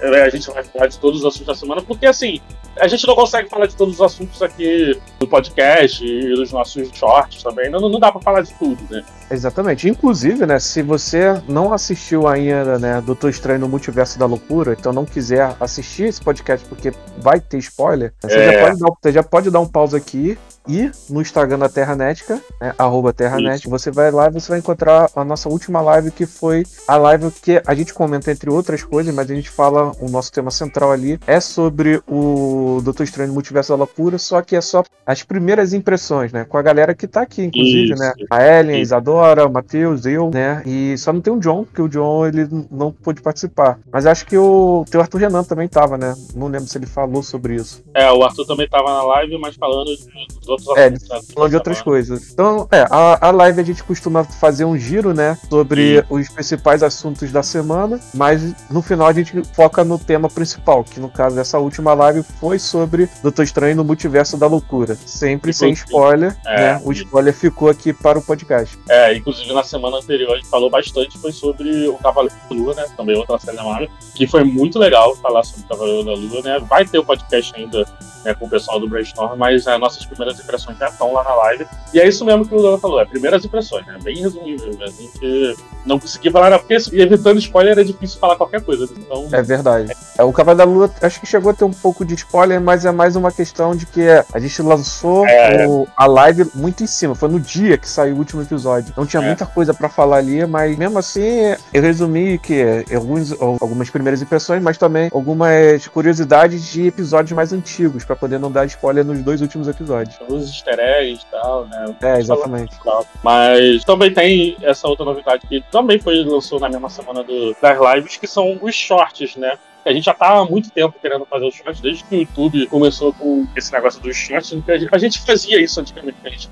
É, 0.00 0.22
A 0.22 0.28
gente 0.28 0.50
vai 0.50 0.62
falar 0.64 0.86
de 0.86 0.98
todos 0.98 1.20
os 1.20 1.26
assuntos 1.26 1.46
da 1.46 1.54
semana, 1.54 1.82
porque 1.82 2.06
assim, 2.06 2.40
a 2.78 2.86
gente 2.86 3.06
não 3.06 3.14
consegue 3.14 3.48
falar 3.48 3.66
de 3.66 3.76
todos 3.76 3.94
os 3.94 4.00
assuntos 4.00 4.40
aqui 4.42 4.98
no 5.20 5.26
podcast 5.26 6.04
e 6.04 6.28
nos 6.30 6.52
nossos 6.52 6.88
shorts 6.92 7.42
também. 7.42 7.70
Não, 7.70 7.80
não 7.80 7.98
dá 7.98 8.12
pra 8.12 8.20
falar 8.20 8.42
de 8.42 8.54
tudo, 8.54 8.82
né? 8.90 9.04
Exatamente. 9.30 9.88
Inclusive, 9.88 10.46
né, 10.46 10.58
se 10.58 10.82
você 10.82 11.40
não 11.48 11.72
assistiu 11.72 12.26
ainda, 12.26 12.78
né, 12.78 13.00
Doutor 13.04 13.30
Estranho 13.30 13.60
no 13.60 13.68
Multiverso 13.68 14.18
da 14.18 14.26
Loucura, 14.26 14.76
então 14.78 14.92
não 14.92 15.04
quiser 15.04 15.54
assistir 15.60 16.04
esse 16.04 16.20
podcast 16.20 16.66
porque 16.68 16.92
vai 17.18 17.40
ter 17.40 17.58
spoiler, 17.58 18.12
você, 18.20 18.34
É. 18.34 18.52
já, 18.52 18.66
pode 18.66 18.80
dar, 18.80 18.88
você 19.02 19.12
já 19.12 19.22
pode 19.22 19.50
dar 19.50 19.60
um 19.60 19.66
pause 19.66 19.96
aqui 19.96 20.38
e 20.68 20.90
no 21.08 21.22
Instagram 21.22 21.58
da 21.58 21.68
Terranética, 21.68 22.38
né, 22.60 22.74
arroba 22.76 23.10
Terranet, 23.12 23.66
você 23.66 23.90
vai 23.90 24.10
lá 24.10 24.28
e 24.28 24.32
você 24.32 24.50
vai 24.50 24.58
encontrar 24.58 25.08
a 25.16 25.24
nossa 25.24 25.48
última 25.48 25.80
live, 25.80 26.10
que 26.10 26.26
foi 26.26 26.64
a 26.86 26.96
live 26.96 27.30
que 27.42 27.62
a 27.66 27.74
gente 27.74 27.94
comenta 27.94 28.30
entre 28.30 28.50
outras 28.50 28.82
coisas, 28.82 29.14
mas 29.14 29.30
a 29.30 29.34
gente 29.34 29.48
fala, 29.48 29.92
o 29.98 30.10
nosso 30.10 30.30
tema 30.30 30.50
central 30.50 30.92
ali 30.92 31.18
é 31.26 31.40
sobre 31.40 32.02
o 32.06 32.80
Doutor 32.84 33.04
Estranho 33.04 33.28
no 33.28 33.34
Multiverso 33.34 33.72
da 33.72 33.76
Loucura, 33.76 34.18
só 34.18 34.42
que 34.42 34.54
é 34.56 34.60
só 34.60 34.84
as 35.06 35.22
primeiras 35.22 35.72
impressões, 35.72 36.32
né, 36.32 36.44
com 36.44 36.58
a 36.58 36.62
galera 36.62 36.94
que 36.94 37.06
tá 37.06 37.22
aqui, 37.22 37.44
inclusive, 37.44 37.94
Isso. 37.94 38.02
né, 38.02 38.12
a 38.30 38.46
Ellen, 38.46 38.76
a 38.76 38.80
Isso. 38.80 38.94
Isadora, 39.18 39.46
o 39.46 39.52
Matheus, 39.52 40.06
eu, 40.06 40.30
né? 40.30 40.62
E 40.64 40.96
só 40.96 41.12
não 41.12 41.20
tem 41.20 41.32
o 41.32 41.40
John, 41.40 41.64
porque 41.64 41.82
o 41.82 41.88
John 41.88 42.26
ele 42.26 42.48
não 42.70 42.92
pôde 42.92 43.20
participar. 43.20 43.78
Mas 43.92 44.06
acho 44.06 44.24
que 44.26 44.36
o 44.38 44.84
teu 44.90 45.00
Arthur 45.00 45.18
Renan 45.18 45.42
também 45.42 45.66
tava, 45.68 45.98
né? 45.98 46.14
Não 46.34 46.46
lembro 46.46 46.68
se 46.68 46.78
ele 46.78 46.86
falou 46.86 47.22
sobre 47.22 47.56
isso. 47.56 47.82
É, 47.94 48.10
o 48.12 48.22
Arthur 48.22 48.46
também 48.46 48.68
tava 48.68 48.88
na 48.92 49.02
live, 49.02 49.38
mas 49.38 49.56
falando 49.56 49.86
de, 49.86 50.50
outros 50.50 50.68
É, 50.76 50.86
assuntos. 50.86 51.08
né, 51.08 51.20
Falando 51.34 51.50
de 51.50 51.56
outras 51.56 51.82
coisas. 51.82 52.32
Então, 52.32 52.68
é, 52.70 52.86
a, 52.90 53.28
a 53.28 53.30
live 53.30 53.60
a 53.60 53.64
gente 53.64 53.82
costuma 53.82 54.24
fazer 54.24 54.64
um 54.64 54.76
giro, 54.78 55.12
né? 55.12 55.36
Sobre 55.48 56.04
os 56.08 56.28
principais 56.28 56.82
assuntos 56.82 57.32
da 57.32 57.42
semana, 57.42 57.98
mas 58.14 58.54
no 58.70 58.82
final 58.82 59.08
a 59.08 59.12
gente 59.12 59.42
foca 59.54 59.84
no 59.84 59.98
tema 59.98 60.28
principal, 60.28 60.84
que 60.84 61.00
no 61.00 61.08
caso 61.08 61.34
dessa 61.36 61.58
última 61.58 61.92
live 61.94 62.22
foi 62.40 62.58
sobre 62.58 63.08
Doutor 63.22 63.42
Estranho 63.42 63.76
no 63.76 63.84
Multiverso 63.84 64.36
da 64.36 64.46
Loucura. 64.46 64.96
Sempre 65.06 65.52
sem 65.52 65.70
Inclusive, 65.70 65.86
spoiler, 65.88 66.36
é, 66.46 66.56
né? 66.56 66.82
O 66.84 66.92
spoiler 66.92 67.34
ficou 67.34 67.68
aqui 67.68 67.92
para 67.92 68.18
o 68.18 68.22
podcast. 68.22 68.78
É, 68.88 69.07
inclusive 69.16 69.52
na 69.52 69.62
semana 69.62 69.98
anterior 69.98 70.32
a 70.32 70.36
gente 70.36 70.48
falou 70.48 70.70
bastante 70.70 71.18
foi 71.18 71.32
sobre 71.32 71.88
o 71.88 71.96
Cavaleiro 71.98 72.36
da 72.48 72.56
Lua, 72.56 72.74
né? 72.74 72.86
Também 72.96 73.16
outra 73.16 73.38
série 73.38 73.56
da 73.56 73.64
Marvel, 73.64 73.88
que 74.14 74.26
foi 74.26 74.44
muito 74.44 74.78
legal 74.78 75.14
falar 75.16 75.42
sobre 75.44 75.64
o 75.64 75.68
Cavaleiro 75.68 76.04
da 76.04 76.14
Lua, 76.14 76.42
né? 76.42 76.58
Vai 76.60 76.84
ter 76.84 76.98
o 76.98 77.04
podcast 77.04 77.54
ainda 77.56 77.84
né, 78.28 78.34
com 78.34 78.46
o 78.46 78.48
pessoal 78.50 78.78
do 78.78 78.88
Brainstorm, 78.88 79.36
mas 79.36 79.66
as 79.66 79.80
nossas 79.80 80.04
primeiras 80.04 80.38
impressões 80.38 80.76
já 80.78 80.88
estão 80.88 81.12
lá 81.12 81.24
na 81.24 81.34
live. 81.34 81.66
E 81.94 81.98
é 82.00 82.06
isso 82.06 82.24
mesmo 82.24 82.46
que 82.46 82.54
o 82.54 82.60
Léo 82.60 82.78
falou, 82.78 83.00
é 83.00 83.04
primeiras 83.06 83.44
impressões, 83.44 83.86
né? 83.86 83.96
Bem 84.02 84.16
resumido. 84.18 84.64
A 84.82 84.86
gente 84.86 85.56
não 85.86 85.98
conseguiu 85.98 86.30
falar, 86.32 86.58
porque 86.58 86.74
evitando 86.92 87.38
spoiler 87.38 87.78
é 87.78 87.82
difícil 87.84 88.18
falar 88.20 88.36
qualquer 88.36 88.60
coisa. 88.62 88.84
né? 88.86 88.92
Então, 88.98 89.28
É 89.32 89.42
verdade. 89.42 89.92
É, 90.18 90.22
o 90.22 90.32
Cavalo 90.32 90.58
da 90.58 90.64
Lua, 90.64 90.90
acho 91.00 91.20
que 91.20 91.26
chegou 91.26 91.50
a 91.50 91.54
ter 91.54 91.64
um 91.64 91.70
pouco 91.72 92.04
de 92.04 92.14
spoiler, 92.14 92.60
mas 92.60 92.84
é 92.84 92.90
mais 92.92 93.16
uma 93.16 93.32
questão 93.32 93.74
de 93.74 93.86
que 93.86 94.02
a 94.32 94.38
gente 94.38 94.60
lançou 94.60 95.26
É. 95.26 95.66
o- 95.66 95.86
a 95.96 96.06
live 96.06 96.50
muito 96.54 96.82
em 96.82 96.86
cima. 96.86 97.14
Foi 97.14 97.28
no 97.28 97.40
dia 97.40 97.78
que 97.78 97.88
saiu 97.88 98.14
o 98.14 98.18
último 98.18 98.42
episódio. 98.42 98.92
Não 98.96 99.06
tinha 99.06 99.22
É. 99.22 99.26
muita 99.26 99.46
coisa 99.46 99.72
pra 99.72 99.88
falar 99.88 100.18
ali, 100.18 100.44
mas 100.46 100.76
mesmo 100.76 100.98
assim, 100.98 101.54
eu 101.72 101.80
resumi 101.82 102.38
que 102.38 102.60
é, 102.60 102.84
alguns, 102.94 103.32
algumas 103.40 103.88
primeiras 103.88 104.20
impressões, 104.20 104.62
mas 104.62 104.76
também 104.76 105.08
algumas 105.12 105.86
curiosidades 105.88 106.64
de 106.66 106.86
episódios 106.86 107.32
mais 107.32 107.52
antigos, 107.52 108.04
pra 108.04 108.16
poder 108.18 108.38
não 108.38 108.50
dar 108.50 108.64
spoiler 108.66 109.04
nos 109.04 109.22
dois 109.22 109.40
últimos 109.40 109.68
episódios. 109.68 110.16
os 110.28 110.48
easter 110.48 110.78
eggs 110.78 111.24
e 111.26 111.30
tal, 111.30 111.66
né? 111.66 111.94
É, 112.02 112.18
exatamente. 112.18 112.76
Mas 113.22 113.84
também 113.84 114.12
tem 114.12 114.56
essa 114.62 114.88
outra 114.88 115.04
novidade 115.04 115.46
que 115.46 115.60
também 115.70 115.98
foi 115.98 116.22
lançou 116.24 116.58
na 116.60 116.68
mesma 116.68 116.88
semana 116.88 117.22
do- 117.22 117.54
das 117.60 117.78
lives, 117.94 118.16
que 118.16 118.26
são 118.26 118.58
os 118.60 118.74
shorts, 118.74 119.36
né? 119.36 119.56
A 119.88 119.92
gente 119.92 120.04
já 120.04 120.12
tá 120.12 120.38
há 120.38 120.44
muito 120.44 120.70
tempo 120.70 120.94
querendo 121.00 121.24
fazer 121.24 121.46
os 121.46 121.54
shorts, 121.54 121.80
desde 121.80 122.04
que 122.04 122.14
o 122.14 122.18
YouTube 122.20 122.66
começou 122.66 123.12
com 123.14 123.46
esse 123.56 123.72
negócio 123.72 124.00
dos 124.02 124.14
shorts. 124.14 124.54
A 124.92 124.98
gente, 124.98 125.18
fazia 125.20 125.60
isso 125.60 125.80
antigamente, 125.80 126.18
a 126.22 126.28
gente, 126.28 126.50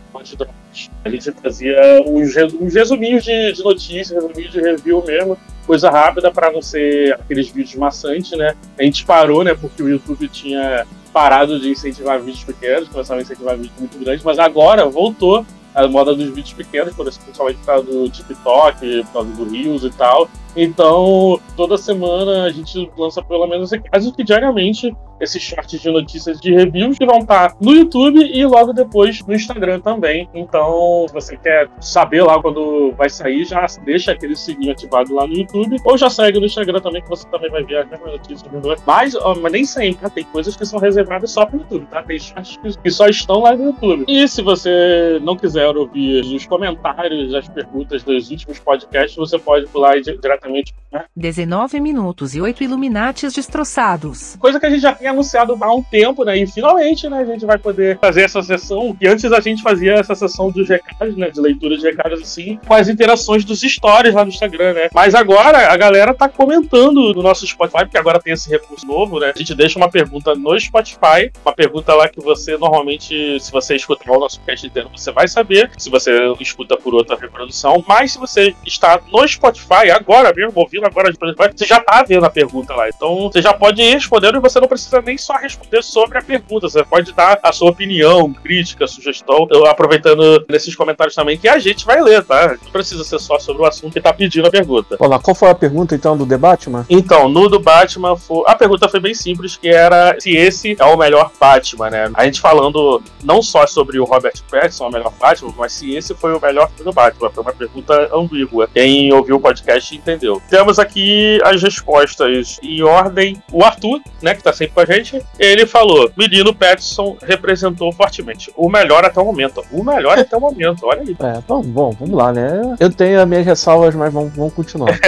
a 1.04 1.08
gente 1.10 1.32
fazia 1.32 2.02
uns, 2.06 2.34
resu- 2.34 2.58
uns 2.60 2.74
resuminhos 2.74 3.24
de, 3.24 3.52
de 3.52 3.62
notícias, 3.62 4.10
resuminhos 4.10 4.52
de 4.52 4.60
review 4.60 5.04
mesmo, 5.04 5.36
coisa 5.66 5.90
rápida 5.90 6.30
para 6.32 6.50
não 6.50 6.62
ser 6.62 7.12
aqueles 7.14 7.48
vídeos 7.50 7.74
maçantes, 7.74 8.30
né? 8.38 8.54
A 8.78 8.82
gente 8.82 9.04
parou, 9.04 9.44
né, 9.44 9.54
porque 9.54 9.82
o 9.82 9.88
YouTube 9.88 10.28
tinha 10.28 10.86
parado 11.12 11.60
de 11.60 11.70
incentivar 11.70 12.18
vídeos 12.20 12.44
pequenos, 12.44 12.88
começaram 12.88 13.18
a 13.20 13.22
incentivar 13.22 13.56
vídeos 13.56 13.78
muito 13.78 13.98
grandes, 13.98 14.24
mas 14.24 14.38
agora 14.38 14.86
voltou 14.86 15.44
a 15.74 15.86
moda 15.86 16.14
dos 16.14 16.26
vídeos 16.28 16.54
pequenos, 16.54 16.94
por 16.94 17.06
exemplo, 17.06 17.24
principalmente 17.24 17.58
por 17.58 17.66
causa 17.66 17.84
do 17.84 18.08
TikTok, 18.08 19.04
por 19.04 19.12
causa 19.12 19.30
do 19.30 19.44
Reels 19.50 19.84
e 19.84 19.90
tal. 19.90 20.28
Então, 20.56 21.38
toda 21.56 21.76
semana 21.76 22.44
a 22.44 22.50
gente 22.50 22.90
lança 22.96 23.22
pelo 23.22 23.46
menos 23.46 23.70
quase 23.90 24.12
que 24.12 24.24
diariamente 24.24 24.94
esses 25.18 25.40
shorts 25.42 25.80
de 25.80 25.90
notícias 25.90 26.38
de 26.40 26.52
reviews 26.54 26.98
que 26.98 27.06
vão 27.06 27.18
estar 27.20 27.56
no 27.60 27.72
YouTube 27.72 28.20
e 28.22 28.44
logo 28.44 28.72
depois 28.74 29.24
no 29.26 29.34
Instagram 29.34 29.80
também. 29.80 30.28
Então, 30.34 31.06
se 31.08 31.14
você 31.14 31.36
quer 31.38 31.70
saber 31.80 32.22
lá 32.22 32.40
quando 32.40 32.92
vai 32.96 33.08
sair, 33.08 33.44
já 33.44 33.64
deixa 33.84 34.12
aquele 34.12 34.36
sininho 34.36 34.72
ativado 34.72 35.14
lá 35.14 35.26
no 35.26 35.32
YouTube 35.34 35.76
ou 35.84 35.96
já 35.96 36.10
segue 36.10 36.38
no 36.38 36.44
Instagram 36.46 36.80
também, 36.80 37.00
que 37.02 37.08
você 37.08 37.26
também 37.28 37.50
vai 37.50 37.64
ver 37.64 37.78
as 37.78 37.88
mesmas 37.88 38.12
notícias. 38.12 38.50
Mas, 38.86 39.14
mas 39.40 39.52
nem 39.52 39.64
sempre, 39.64 40.02
tá? 40.02 40.10
Tem 40.10 40.24
coisas 40.24 40.54
que 40.54 40.66
são 40.66 40.78
reservadas 40.78 41.30
só 41.30 41.46
pro 41.46 41.58
YouTube, 41.60 41.86
tá? 41.86 42.02
Tem 42.02 42.18
shorts 42.18 42.58
que- 42.82 42.90
só 42.90 43.06
estão 43.08 43.40
lá 43.40 43.56
no 43.56 43.64
YouTube. 43.66 44.04
E 44.08 44.26
se 44.28 44.42
você 44.42 45.18
não 45.22 45.34
quiser 45.36 45.66
ouvir 45.74 46.20
os 46.24 46.46
comentários, 46.46 47.34
as 47.34 47.48
perguntas 47.48 48.02
dos 48.02 48.30
últimos 48.30 48.58
podcasts, 48.58 49.16
você 49.16 49.38
pode 49.38 49.66
pular 49.68 49.98
di- 50.00 50.18
diretamente. 50.46 50.74
Né? 50.92 51.04
19 51.16 51.80
minutos 51.80 52.34
e 52.34 52.40
8 52.40 52.62
Illuminates 52.64 53.32
destroçados. 53.32 54.36
Coisa 54.36 54.58
que 54.58 54.66
a 54.66 54.70
gente 54.70 54.80
já 54.80 54.92
tem 54.92 55.08
anunciado 55.08 55.56
há 55.60 55.74
um 55.74 55.82
tempo, 55.82 56.24
né? 56.24 56.38
E 56.38 56.46
finalmente, 56.46 57.08
né, 57.08 57.18
a 57.18 57.24
gente 57.24 57.44
vai 57.44 57.58
poder 57.58 57.98
fazer 57.98 58.22
essa 58.22 58.42
sessão. 58.42 58.96
E 59.00 59.06
antes 59.06 59.30
a 59.32 59.40
gente 59.40 59.62
fazia 59.62 59.94
essa 59.94 60.14
sessão 60.14 60.50
dos 60.50 60.68
recados, 60.68 61.16
né? 61.16 61.30
De 61.30 61.40
leitura 61.40 61.76
de 61.76 61.82
recados 61.82 62.22
assim, 62.22 62.58
com 62.66 62.74
as 62.74 62.88
interações 62.88 63.44
dos 63.44 63.60
stories 63.60 64.14
lá 64.14 64.24
no 64.24 64.30
Instagram, 64.30 64.74
né? 64.74 64.88
Mas 64.94 65.14
agora 65.14 65.72
a 65.72 65.76
galera 65.76 66.14
tá 66.14 66.28
comentando 66.28 67.12
no 67.12 67.22
nosso 67.22 67.46
Spotify, 67.46 67.84
porque 67.84 67.98
agora 67.98 68.20
tem 68.20 68.32
esse 68.32 68.48
recurso 68.48 68.86
novo, 68.86 69.18
né? 69.18 69.32
A 69.34 69.38
gente 69.38 69.54
deixa 69.54 69.78
uma 69.78 69.90
pergunta 69.90 70.34
no 70.34 70.58
Spotify, 70.58 71.30
uma 71.44 71.52
pergunta 71.52 71.94
lá 71.94 72.08
que 72.08 72.20
você 72.20 72.56
normalmente, 72.56 73.38
se 73.40 73.50
você 73.50 73.74
escutar 73.74 74.12
o 74.12 74.20
nosso 74.20 74.40
cast 74.42 74.66
inteiro, 74.66 74.90
você 74.94 75.10
vai 75.10 75.26
saber. 75.28 75.70
Se 75.76 75.90
você 75.90 76.12
escuta 76.40 76.76
por 76.76 76.94
outra 76.94 77.16
reprodução. 77.16 77.84
Mas 77.86 78.12
se 78.12 78.18
você 78.18 78.54
está 78.64 79.00
no 79.12 79.26
Spotify 79.26 79.90
agora 79.90 80.32
mesmo, 80.36 80.52
ouvindo 80.54 80.86
agora 80.86 81.10
de 81.10 81.18
você 81.18 81.64
já 81.64 81.80
tá 81.80 82.04
vendo 82.06 82.24
a 82.24 82.30
pergunta 82.30 82.74
lá. 82.74 82.88
Então 82.88 83.30
você 83.30 83.40
já 83.40 83.52
pode 83.54 83.80
ir 83.80 83.94
respondendo 83.94 84.36
e 84.36 84.40
você 84.40 84.60
não 84.60 84.68
precisa 84.68 85.00
nem 85.00 85.16
só 85.16 85.34
responder 85.34 85.82
sobre 85.82 86.18
a 86.18 86.22
pergunta. 86.22 86.68
Você 86.68 86.84
pode 86.84 87.12
dar 87.12 87.40
a 87.42 87.52
sua 87.52 87.70
opinião, 87.70 88.32
crítica, 88.32 88.86
sugestão. 88.86 89.48
Eu 89.50 89.66
aproveitando 89.66 90.44
nesses 90.48 90.74
comentários 90.76 91.14
também 91.14 91.38
que 91.38 91.48
a 91.48 91.58
gente 91.58 91.84
vai 91.86 92.00
ler, 92.02 92.22
tá? 92.22 92.56
Não 92.62 92.70
precisa 92.70 93.02
ser 93.02 93.18
só 93.18 93.38
sobre 93.38 93.62
o 93.62 93.66
assunto 93.66 93.94
que 93.94 94.00
tá 94.00 94.12
pedindo 94.12 94.46
a 94.46 94.50
pergunta. 94.50 94.96
Vamos 94.98 95.10
lá, 95.10 95.18
qual 95.18 95.34
foi 95.34 95.48
a 95.48 95.54
pergunta 95.54 95.94
então 95.94 96.16
do 96.16 96.26
debate, 96.26 96.68
mano? 96.68 96.84
Então, 96.90 97.28
no 97.28 97.48
do 97.48 97.58
Batman, 97.58 98.16
foi... 98.16 98.44
a 98.46 98.54
pergunta 98.54 98.88
foi 98.88 99.00
bem 99.00 99.14
simples, 99.14 99.56
que 99.56 99.68
era 99.68 100.14
se 100.20 100.36
esse 100.36 100.76
é 100.78 100.84
o 100.84 100.96
melhor 100.96 101.30
Batman, 101.40 101.90
né? 101.90 102.10
A 102.14 102.24
gente 102.24 102.40
falando 102.40 103.02
não 103.24 103.42
só 103.42 103.66
sobre 103.66 103.98
o 103.98 104.04
Robert 104.04 104.34
Pattinson, 104.50 104.88
o 104.88 104.92
melhor 104.92 105.12
Batman, 105.18 105.54
mas 105.56 105.72
se 105.72 105.94
esse 105.94 106.14
foi 106.14 106.34
o 106.34 106.40
melhor 106.40 106.70
do 106.76 106.92
Batman. 106.92 107.30
Foi 107.30 107.42
uma 107.42 107.52
pergunta 107.52 108.10
ambígua. 108.14 108.68
Quem 108.72 109.12
ouviu 109.12 109.36
o 109.36 109.40
podcast 109.40 109.94
entendeu. 109.94 110.25
Temos 110.50 110.76
temos 110.76 110.78
aqui 110.78 111.38
as 111.44 111.62
respostas 111.62 112.58
em 112.62 112.82
ordem. 112.82 113.42
O 113.52 113.64
Arthur, 113.64 114.00
né, 114.20 114.34
que 114.34 114.42
tá 114.42 114.52
sempre 114.52 114.74
com 114.74 114.80
a 114.80 114.84
gente, 114.84 115.22
ele 115.38 115.64
falou: 115.66 116.10
Menino 116.16 116.52
Petson 116.54 117.16
representou 117.22 117.92
fortemente. 117.92 118.52
O 118.56 118.68
melhor 118.68 119.04
até 119.04 119.20
o 119.20 119.24
momento. 119.24 119.64
O 119.70 119.84
melhor 119.84 120.18
até 120.18 120.36
o 120.36 120.40
momento, 120.40 120.84
olha 120.84 121.02
aí. 121.02 121.16
É, 121.20 121.40
bom, 121.46 121.62
bom, 121.62 121.90
vamos 121.92 122.16
lá, 122.16 122.32
né? 122.32 122.76
Eu 122.80 122.90
tenho 122.90 123.20
as 123.20 123.28
minhas 123.28 123.46
ressalvas, 123.46 123.94
mas 123.94 124.12
vamos, 124.12 124.34
vamos 124.34 124.52
continuar. 124.54 124.98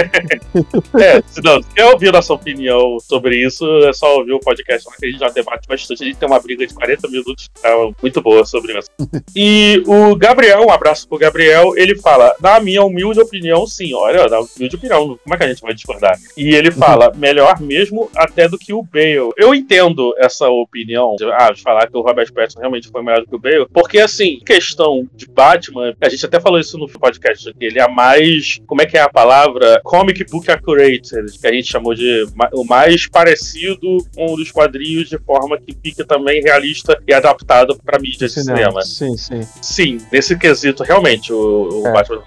É, 0.99 1.21
se 1.27 1.41
não, 1.43 1.61
se 1.61 1.69
quer 1.69 1.85
ouvir 1.85 2.11
nossa 2.11 2.33
opinião 2.33 2.97
sobre 2.99 3.35
isso, 3.45 3.65
é 3.85 3.93
só 3.93 4.17
ouvir 4.17 4.33
o 4.33 4.39
podcast 4.39 4.87
lá 4.87 4.95
que 4.97 5.05
a 5.05 5.09
gente 5.09 5.19
já 5.19 5.29
debate 5.29 5.67
bastante. 5.67 6.03
A 6.03 6.05
gente 6.05 6.17
tem 6.17 6.27
uma 6.27 6.39
briga 6.39 6.65
de 6.65 6.73
40 6.73 7.07
minutos 7.07 7.49
tá, 7.61 7.69
muito 8.01 8.21
boa 8.21 8.45
sobre 8.45 8.77
isso. 8.77 8.89
E 9.35 9.83
o 9.85 10.15
Gabriel, 10.15 10.65
um 10.65 10.71
abraço 10.71 11.07
pro 11.07 11.17
Gabriel, 11.17 11.73
ele 11.75 11.95
fala: 11.95 12.35
Na 12.41 12.59
minha 12.59 12.83
humilde 12.83 13.19
opinião, 13.19 13.65
sim, 13.67 13.93
olha, 13.93 14.27
na 14.27 14.39
humilde 14.39 14.75
opinião, 14.75 15.08
como 15.17 15.33
é 15.33 15.37
que 15.37 15.43
a 15.43 15.47
gente 15.47 15.61
vai 15.61 15.73
discordar? 15.73 16.17
E 16.37 16.55
ele 16.55 16.71
fala: 16.71 17.11
melhor 17.15 17.59
mesmo 17.59 18.09
até 18.15 18.47
do 18.47 18.57
que 18.57 18.73
o 18.73 18.83
Bale. 18.83 19.31
Eu 19.37 19.53
entendo 19.53 20.13
essa 20.17 20.47
opinião 20.49 21.15
de, 21.17 21.25
ah, 21.31 21.51
de 21.51 21.61
falar 21.61 21.87
que 21.87 21.97
o 21.97 22.01
Robert 22.01 22.31
Pattinson 22.33 22.59
realmente 22.59 22.89
foi 22.89 23.01
melhor 23.03 23.21
do 23.21 23.27
que 23.27 23.35
o 23.35 23.39
Bale, 23.39 23.67
porque 23.73 23.99
assim, 23.99 24.39
questão 24.45 25.07
de 25.15 25.27
Batman, 25.27 25.93
a 26.01 26.09
gente 26.09 26.25
até 26.25 26.39
falou 26.39 26.59
isso 26.59 26.77
no 26.77 26.87
podcast, 26.87 27.53
que 27.53 27.65
ele 27.65 27.79
é 27.79 27.87
mais, 27.87 28.59
como 28.67 28.81
é 28.81 28.85
que 28.85 28.97
é 28.97 29.01
a 29.01 29.09
palavra? 29.09 29.81
Comic 29.83 30.23
book 30.25 30.49
accurate, 30.51 31.09
que 31.39 31.47
a 31.47 31.53
gente 31.53 31.71
chamou 31.71 31.93
de 31.93 32.27
o 32.53 32.63
mais 32.63 33.07
parecido 33.07 33.97
com 34.15 34.33
um 34.33 34.35
dos 34.35 34.51
quadrinhos 34.51 35.09
de 35.09 35.17
forma 35.19 35.57
que 35.57 35.75
fica 35.83 36.05
também 36.05 36.41
realista 36.41 37.01
e 37.07 37.13
adaptado 37.13 37.77
pra 37.83 37.99
mídia 37.99 38.27
de 38.27 38.33
cinema. 38.33 38.81
Sim, 38.81 39.15
sim. 39.17 39.41
Sim, 39.61 39.97
nesse 40.11 40.37
quesito, 40.37 40.83
realmente, 40.83 41.31
o, 41.31 41.81
o 41.81 41.87
É. 41.87 41.91
Batman 41.93 42.21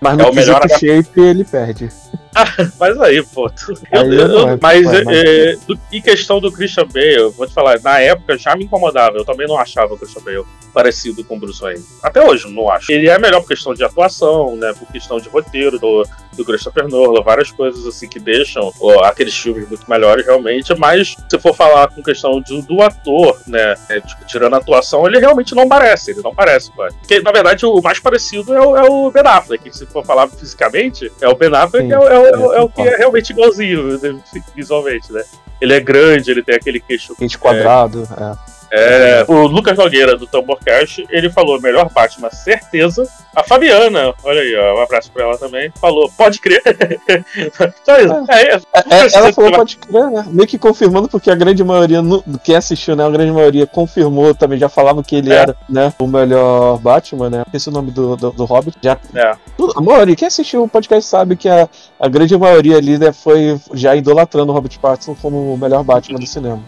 Mas 0.00 0.18
É 0.18 0.22
no 0.22 0.30
o 0.30 0.34
melhor 0.34 0.68
shape 0.68 1.20
ele 1.20 1.44
perde. 1.44 1.88
Mas 2.78 3.00
aí, 3.00 3.22
pô. 3.22 3.46
eu- 3.92 4.00
Aí 4.00 4.14
eu- 4.16 4.48
é, 4.50 4.58
mas 4.60 4.86
mas- 4.86 5.06
é, 5.08 5.56
do- 5.66 5.78
em 5.92 6.00
questão 6.00 6.40
do 6.40 6.50
Christian 6.52 6.86
Bale, 6.86 7.14
eu 7.14 7.30
vou 7.32 7.46
te 7.46 7.52
falar, 7.52 7.80
na 7.80 7.98
época 8.00 8.38
já 8.38 8.54
me 8.56 8.64
incomodava. 8.64 9.16
Eu 9.16 9.24
também 9.24 9.46
não 9.48 9.58
achava 9.58 9.94
o 9.94 9.98
Christian 9.98 10.22
Bale 10.22 10.44
parecido 10.72 11.24
com 11.24 11.36
o 11.36 11.40
Bruce 11.40 11.60
Wayne. 11.60 11.84
Até 12.02 12.24
hoje, 12.24 12.44
eu 12.44 12.50
não 12.52 12.70
acho. 12.70 12.92
Ele 12.92 13.08
é 13.08 13.18
melhor 13.18 13.40
por 13.40 13.48
questão 13.48 13.74
de 13.74 13.82
atuação, 13.82 14.54
né? 14.56 14.72
Por 14.78 14.86
questão 14.92 15.18
de 15.18 15.28
roteiro 15.28 15.78
do, 15.80 16.06
do 16.36 16.44
Christopher 16.44 16.86
Nolan, 16.86 17.22
várias 17.22 17.50
coisas 17.50 17.84
assim 17.86 18.08
que 18.08 18.20
deixam 18.20 18.72
ó, 18.80 19.02
aqueles 19.04 19.36
filmes 19.36 19.68
muito 19.68 19.90
melhores 19.90 20.24
realmente. 20.24 20.72
Mas 20.78 21.16
se 21.28 21.38
for 21.40 21.54
falar 21.56 21.88
com 21.88 22.00
questão 22.02 22.40
de- 22.40 22.62
do 22.62 22.80
ator, 22.82 23.36
né? 23.48 23.74
é, 23.88 24.00
tipo, 24.00 24.24
tirando 24.26 24.54
a 24.54 24.58
atuação, 24.58 25.04
ele 25.06 25.18
realmente 25.18 25.54
não 25.56 25.68
parece. 25.68 26.12
Ele 26.12 26.20
não 26.22 26.32
parece, 26.34 26.70
pô. 26.70 26.86
Porque, 27.00 27.20
na 27.20 27.32
verdade, 27.32 27.66
o 27.66 27.80
mais 27.82 27.98
parecido 27.98 28.54
é 28.54 28.60
o, 28.60 28.76
é 28.76 28.88
o 28.88 29.10
Ben 29.10 29.24
Affleck. 29.26 29.76
Se 29.76 29.84
for 29.86 30.04
falar 30.06 30.28
fisicamente, 30.28 31.10
é 31.20 31.28
o 31.28 31.34
Ben 31.34 31.52
Affleck, 31.52 31.86
Sim, 31.88 31.92
é, 31.92 31.98
o- 31.98 32.08
é 32.08 32.19
o- 32.20 32.26
é 32.26 32.38
o- 32.38 32.52
é 32.54 32.60
o 32.60 32.68
que 32.68 32.82
é 32.82 32.96
realmente 32.96 33.30
igualzinho 33.30 33.98
né, 34.00 34.16
visualmente, 34.54 35.12
né? 35.12 35.22
Ele 35.60 35.74
é 35.74 35.80
grande, 35.80 36.30
ele 36.30 36.42
tem 36.42 36.54
aquele 36.54 36.80
queixo. 36.80 37.14
Quente 37.16 37.36
quadrado. 37.38 38.08
É. 38.18 38.49
É, 38.72 39.24
o 39.26 39.46
Lucas 39.46 39.76
Nogueira, 39.76 40.16
do 40.16 40.26
Tamborcast, 40.26 41.04
ele 41.10 41.28
falou 41.30 41.60
melhor 41.60 41.90
Batman, 41.92 42.30
certeza. 42.30 43.06
A 43.34 43.42
Fabiana, 43.44 44.12
olha 44.24 44.40
aí, 44.40 44.56
ó, 44.56 44.78
um 44.78 44.82
abraço 44.82 45.10
pra 45.12 45.24
ela 45.24 45.38
também, 45.38 45.72
falou, 45.80 46.10
pode 46.16 46.40
crer. 46.40 46.62
Só 47.84 47.98
isso. 47.98 48.14
É, 48.30 48.54
é, 48.54 48.60
É, 48.74 49.06
é, 49.06 49.08
ela 49.14 49.32
falou, 49.32 49.52
pode 49.52 49.76
crer, 49.76 50.10
né? 50.10 50.24
Meio 50.28 50.48
que 50.48 50.58
confirmando, 50.58 51.08
porque 51.08 51.30
a 51.30 51.34
grande 51.34 51.62
maioria, 51.64 52.02
no, 52.02 52.22
quem 52.44 52.56
assistiu, 52.56 52.94
né? 52.96 53.04
A 53.04 53.10
grande 53.10 53.32
maioria 53.32 53.66
confirmou 53.66 54.34
também, 54.34 54.58
já 54.58 54.68
falava 54.68 55.02
que 55.02 55.16
ele 55.16 55.32
É. 55.32 55.36
era, 55.36 55.56
né? 55.68 55.92
O 55.98 56.06
melhor 56.06 56.78
Batman, 56.78 57.30
né? 57.30 57.44
Esse 57.52 57.68
é 57.68 57.70
o 57.70 57.74
nome 57.74 57.90
do, 57.90 58.16
do, 58.16 58.30
do 58.32 58.44
Hobbit. 58.44 58.76
Já, 58.82 58.96
É. 59.14 59.32
tudo- 59.56 59.74
a 59.76 59.80
maioria, 59.80 60.16
quem 60.16 60.28
assistiu 60.28 60.62
o 60.64 60.68
podcast 60.68 61.08
sabe 61.08 61.36
que 61.36 61.48
a, 61.48 61.68
a 61.98 62.08
grande 62.08 62.36
maioria 62.36 62.76
ali 62.76 62.98
né, 62.98 63.12
foi 63.12 63.60
já 63.74 63.94
idolatrando 63.94 64.50
o 64.52 64.54
Robert 64.54 64.78
Pattinson 64.80 65.14
como 65.20 65.54
o 65.54 65.58
melhor 65.58 65.82
Batman 65.84 66.18
do 66.18 66.26
cinema. 66.26 66.60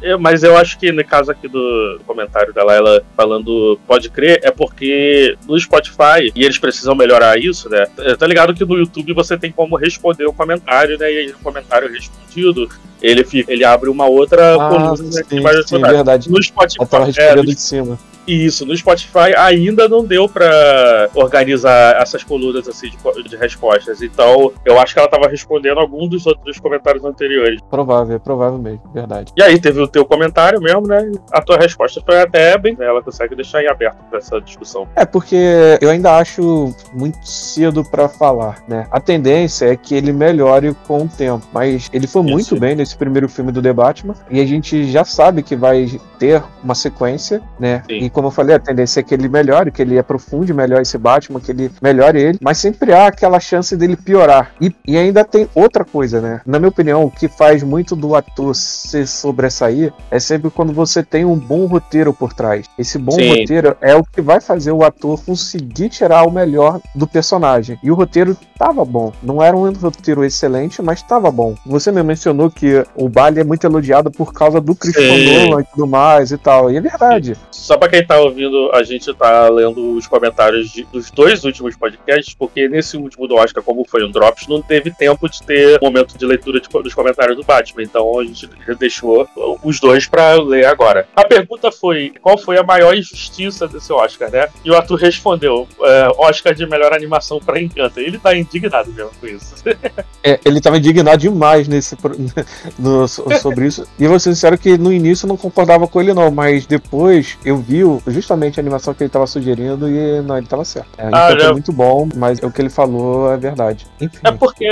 Eu- 0.00 0.18
mas 0.18 0.42
eu 0.42 0.56
acho 0.56 0.78
que 0.78 0.90
no 0.92 1.04
caso 1.04 1.30
aqui 1.30 1.48
do, 1.48 2.00
comentário 2.06 2.52
dela, 2.52 2.74
ela 2.74 3.02
falando 3.16 3.78
pode 3.86 4.08
crer, 4.10 4.40
é 4.42 4.50
porque 4.50 5.36
no 5.46 5.58
Spotify, 5.58 6.32
e 6.34 6.44
eles 6.44 6.58
precisam 6.58 6.94
melhorar 6.94 7.38
isso, 7.38 7.68
né? 7.68 7.86
Tá 8.18 8.26
ligado 8.26 8.54
que 8.54 8.64
no 8.64 8.76
YouTube 8.76 9.12
você 9.12 9.36
tem 9.36 9.52
como 9.52 9.76
responder 9.76 10.24
o 10.26 10.32
comentário, 10.32 10.98
né? 10.98 11.12
E 11.12 11.18
aí 11.18 11.30
o 11.30 11.38
comentário 11.38 11.90
respondido, 11.90 12.68
ele, 13.00 13.24
fica, 13.24 13.52
ele 13.52 13.64
abre 13.64 13.90
uma 13.90 14.06
outra 14.06 14.54
Ah, 14.54 14.68
coluna 14.68 15.10
né, 15.10 15.22
que 15.22 15.36
sim, 15.36 15.40
vai 15.40 15.62
sim, 15.62 15.80
verdade. 15.80 16.30
No 16.30 16.42
Spotify, 16.42 16.76
Ela 16.80 16.88
tava 16.88 17.04
é, 17.04 17.06
respondendo 17.06 17.46
de 17.46 17.60
cima. 17.60 17.98
Isso, 18.26 18.64
no 18.64 18.76
Spotify 18.76 19.34
ainda 19.36 19.88
não 19.88 20.04
deu 20.04 20.28
pra 20.28 21.08
organizar 21.14 22.00
essas 22.00 22.22
colunas 22.22 22.68
assim 22.68 22.90
de, 22.90 23.28
de 23.28 23.36
respostas. 23.36 24.02
Então, 24.02 24.52
eu 24.64 24.78
acho 24.78 24.94
que 24.94 25.00
ela 25.00 25.08
tava 25.08 25.28
respondendo 25.28 25.78
algum 25.78 26.06
dos 26.08 26.26
outros 26.26 26.58
comentários 26.58 27.04
anteriores. 27.04 27.60
Provável, 27.70 28.16
é 28.16 28.18
provável 28.18 28.58
mesmo, 28.58 28.82
verdade. 28.92 29.32
E 29.36 29.42
aí 29.42 29.60
teve 29.60 29.80
o 29.80 29.88
teu 29.88 30.04
comentário 30.04 30.60
mesmo, 30.60 30.86
né? 30.86 31.10
A 31.32 31.40
tua 31.40 31.56
resposta 31.56 32.02
foi 32.04 32.20
até 32.20 32.56
bem. 32.58 32.76
Ela 32.78 33.02
consegue 33.02 33.34
deixar 33.34 33.62
em 33.62 33.68
aberto 33.68 33.98
pra 34.08 34.18
essa 34.18 34.40
discussão. 34.40 34.86
É, 34.96 35.04
porque 35.04 35.36
eu 35.80 35.90
ainda 35.90 36.16
acho 36.16 36.74
muito 36.92 37.26
cedo 37.26 37.84
pra 37.84 38.08
falar, 38.08 38.62
né? 38.68 38.86
A 38.90 39.00
tendência 39.00 39.66
é 39.66 39.76
que 39.76 39.94
ele 39.94 40.12
melhore 40.12 40.74
com 40.86 41.02
o 41.04 41.08
tempo, 41.08 41.46
mas 41.52 41.88
ele 41.92 42.06
foi 42.06 42.22
Isso. 42.22 42.30
muito 42.30 42.56
bem 42.56 42.74
nesse 42.74 42.96
primeiro 42.96 43.28
filme 43.28 43.52
do 43.52 43.62
The 43.62 43.72
Batman, 43.72 44.14
e 44.30 44.40
a 44.40 44.46
gente 44.46 44.90
já 44.90 45.04
sabe 45.04 45.42
que 45.42 45.56
vai 45.56 46.00
ter 46.18 46.42
uma 46.62 46.74
sequência, 46.74 47.42
né? 47.58 47.82
Sim. 47.86 47.98
E 47.98 48.10
como 48.12 48.28
eu 48.28 48.32
falei, 48.32 48.56
a 48.56 48.58
tendência 48.58 49.00
é 49.00 49.02
que 49.02 49.14
ele 49.14 49.28
melhore, 49.28 49.70
que 49.70 49.82
ele 49.82 49.98
aprofunde 49.98 50.52
melhor 50.52 50.80
esse 50.80 50.98
Batman, 50.98 51.40
que 51.40 51.50
ele 51.50 51.70
melhore 51.80 52.20
ele, 52.20 52.38
mas 52.40 52.58
sempre 52.58 52.92
há 52.92 53.06
aquela 53.06 53.40
chance 53.40 53.76
dele 53.76 53.96
piorar. 53.96 54.52
E, 54.60 54.74
e 54.86 54.96
ainda 54.96 55.24
tem 55.24 55.48
outra 55.54 55.84
coisa, 55.84 56.20
né? 56.20 56.40
Na 56.46 56.58
minha 56.58 56.68
opinião, 56.68 57.04
o 57.04 57.10
que 57.10 57.28
faz 57.28 57.62
muito 57.62 57.96
do 57.96 58.14
ator 58.14 58.54
se 58.54 59.06
sobressair 59.06 59.92
é 60.10 60.20
sempre 60.20 60.50
quando 60.50 60.72
você 60.72 61.02
tem 61.02 61.24
um 61.24 61.36
bom 61.36 61.66
roteiro 61.66 62.12
por 62.12 62.32
trás. 62.32 62.66
Esse 62.78 62.98
bom 62.98 63.12
Sim. 63.12 63.40
roteiro 63.40 63.76
é 63.80 63.94
o 63.94 64.04
que 64.04 64.20
vai 64.20 64.40
fazer 64.40 64.72
o 64.72 64.84
ator 64.84 65.22
conseguir 65.24 65.88
tirar 65.88 66.24
o 66.24 66.30
melhor 66.30 66.80
do 66.94 67.06
personagem. 67.06 67.78
E 67.82 67.90
o 67.90 67.94
roteiro 67.94 68.36
tava 68.62 68.84
bom. 68.84 69.12
Não 69.20 69.42
era 69.42 69.56
um 69.56 69.72
roteiro 69.72 70.24
excelente, 70.24 70.80
mas 70.80 71.02
tava 71.02 71.32
bom. 71.32 71.56
Você 71.66 71.90
me 71.90 72.00
mencionou 72.02 72.48
que 72.48 72.84
o 72.94 73.08
Bali 73.08 73.40
é 73.40 73.44
muito 73.44 73.64
elogiado 73.66 74.08
por 74.08 74.32
causa 74.32 74.60
do 74.60 74.72
Christopher 74.72 75.10
Sim. 75.12 75.46
Nolan 75.48 75.62
e 75.62 75.64
tudo 75.64 75.86
mais 75.88 76.30
e 76.30 76.38
tal. 76.38 76.70
E 76.70 76.76
é 76.76 76.80
verdade. 76.80 77.36
Só 77.50 77.76
pra 77.76 77.88
quem 77.88 78.06
tá 78.06 78.20
ouvindo, 78.20 78.70
a 78.72 78.84
gente 78.84 79.12
tá 79.14 79.48
lendo 79.48 79.96
os 79.96 80.06
comentários 80.06 80.70
de- 80.70 80.84
dos 80.84 81.10
dois 81.10 81.42
últimos 81.44 81.76
podcasts, 81.76 82.34
porque 82.38 82.68
nesse 82.68 82.96
último 82.96 83.26
do 83.26 83.34
Oscar, 83.34 83.64
como 83.64 83.84
foi 83.84 84.04
um 84.04 84.10
Drops, 84.12 84.46
não 84.46 84.62
teve 84.62 84.92
tempo 84.92 85.28
de 85.28 85.42
ter 85.42 85.80
momento 85.82 86.16
de 86.16 86.24
leitura 86.24 86.60
de- 86.60 86.68
dos 86.68 86.94
comentários 86.94 87.36
do 87.36 87.42
Batman. 87.44 87.82
Então 87.82 88.20
a 88.20 88.24
gente 88.24 88.48
deixou 88.78 89.26
os 89.64 89.80
dois 89.80 90.06
pra 90.06 90.34
ler 90.34 90.66
agora. 90.66 91.08
A 91.16 91.24
pergunta 91.24 91.72
foi: 91.72 92.12
qual 92.22 92.38
foi 92.38 92.58
a 92.58 92.62
maior 92.62 92.94
injustiça 92.96 93.66
desse 93.66 93.92
Oscar, 93.92 94.30
né? 94.30 94.48
E 94.64 94.70
o 94.70 94.76
Arthur 94.76 94.96
respondeu: 95.00 95.66
é, 95.82 96.08
Oscar 96.16 96.54
de 96.54 96.64
melhor 96.64 96.92
animação 96.92 97.40
pra 97.40 97.60
Encanto. 97.60 97.98
Ele 97.98 98.18
tá 98.18 98.36
indignado 98.56 98.92
mesmo 98.92 99.10
com 99.20 99.26
isso. 99.26 99.54
É, 100.24 100.38
ele 100.44 100.60
tava 100.60 100.78
indignado 100.78 101.18
demais 101.18 101.66
nesse, 101.66 101.96
no- 102.78 103.08
so- 103.08 103.26
sobre 103.40 103.66
isso. 103.66 103.84
E 103.98 104.04
eu 104.04 104.10
vou 104.10 104.20
ser 104.20 104.32
sincero 104.34 104.56
que 104.56 104.78
no 104.78 104.92
início 104.92 105.24
eu 105.24 105.28
não 105.28 105.36
concordava 105.36 105.86
com 105.88 106.00
ele, 106.00 106.14
não. 106.14 106.30
Mas 106.30 106.64
depois 106.64 107.36
eu 107.44 107.56
vi 107.56 107.80
justamente 108.06 108.58
a 108.58 108.62
animação 108.62 108.94
que 108.94 109.02
ele 109.02 109.10
tava 109.10 109.26
sugerindo 109.26 109.88
e 109.88 110.22
não, 110.22 110.38
ele 110.38 110.46
tava 110.46 110.64
certo. 110.64 110.88
É, 110.96 111.08
Ah, 111.12 111.30
então 111.32 111.40
já- 111.46 111.52
muito 111.52 111.72
bom, 111.72 112.08
mas 112.14 112.38
o 112.40 112.50
que 112.52 112.60
ele 112.62 112.70
falou 112.70 113.32
é 113.32 113.36
verdade. 113.36 113.84
Enfim. 114.00 114.18
É 114.24 114.30
porque, 114.32 114.68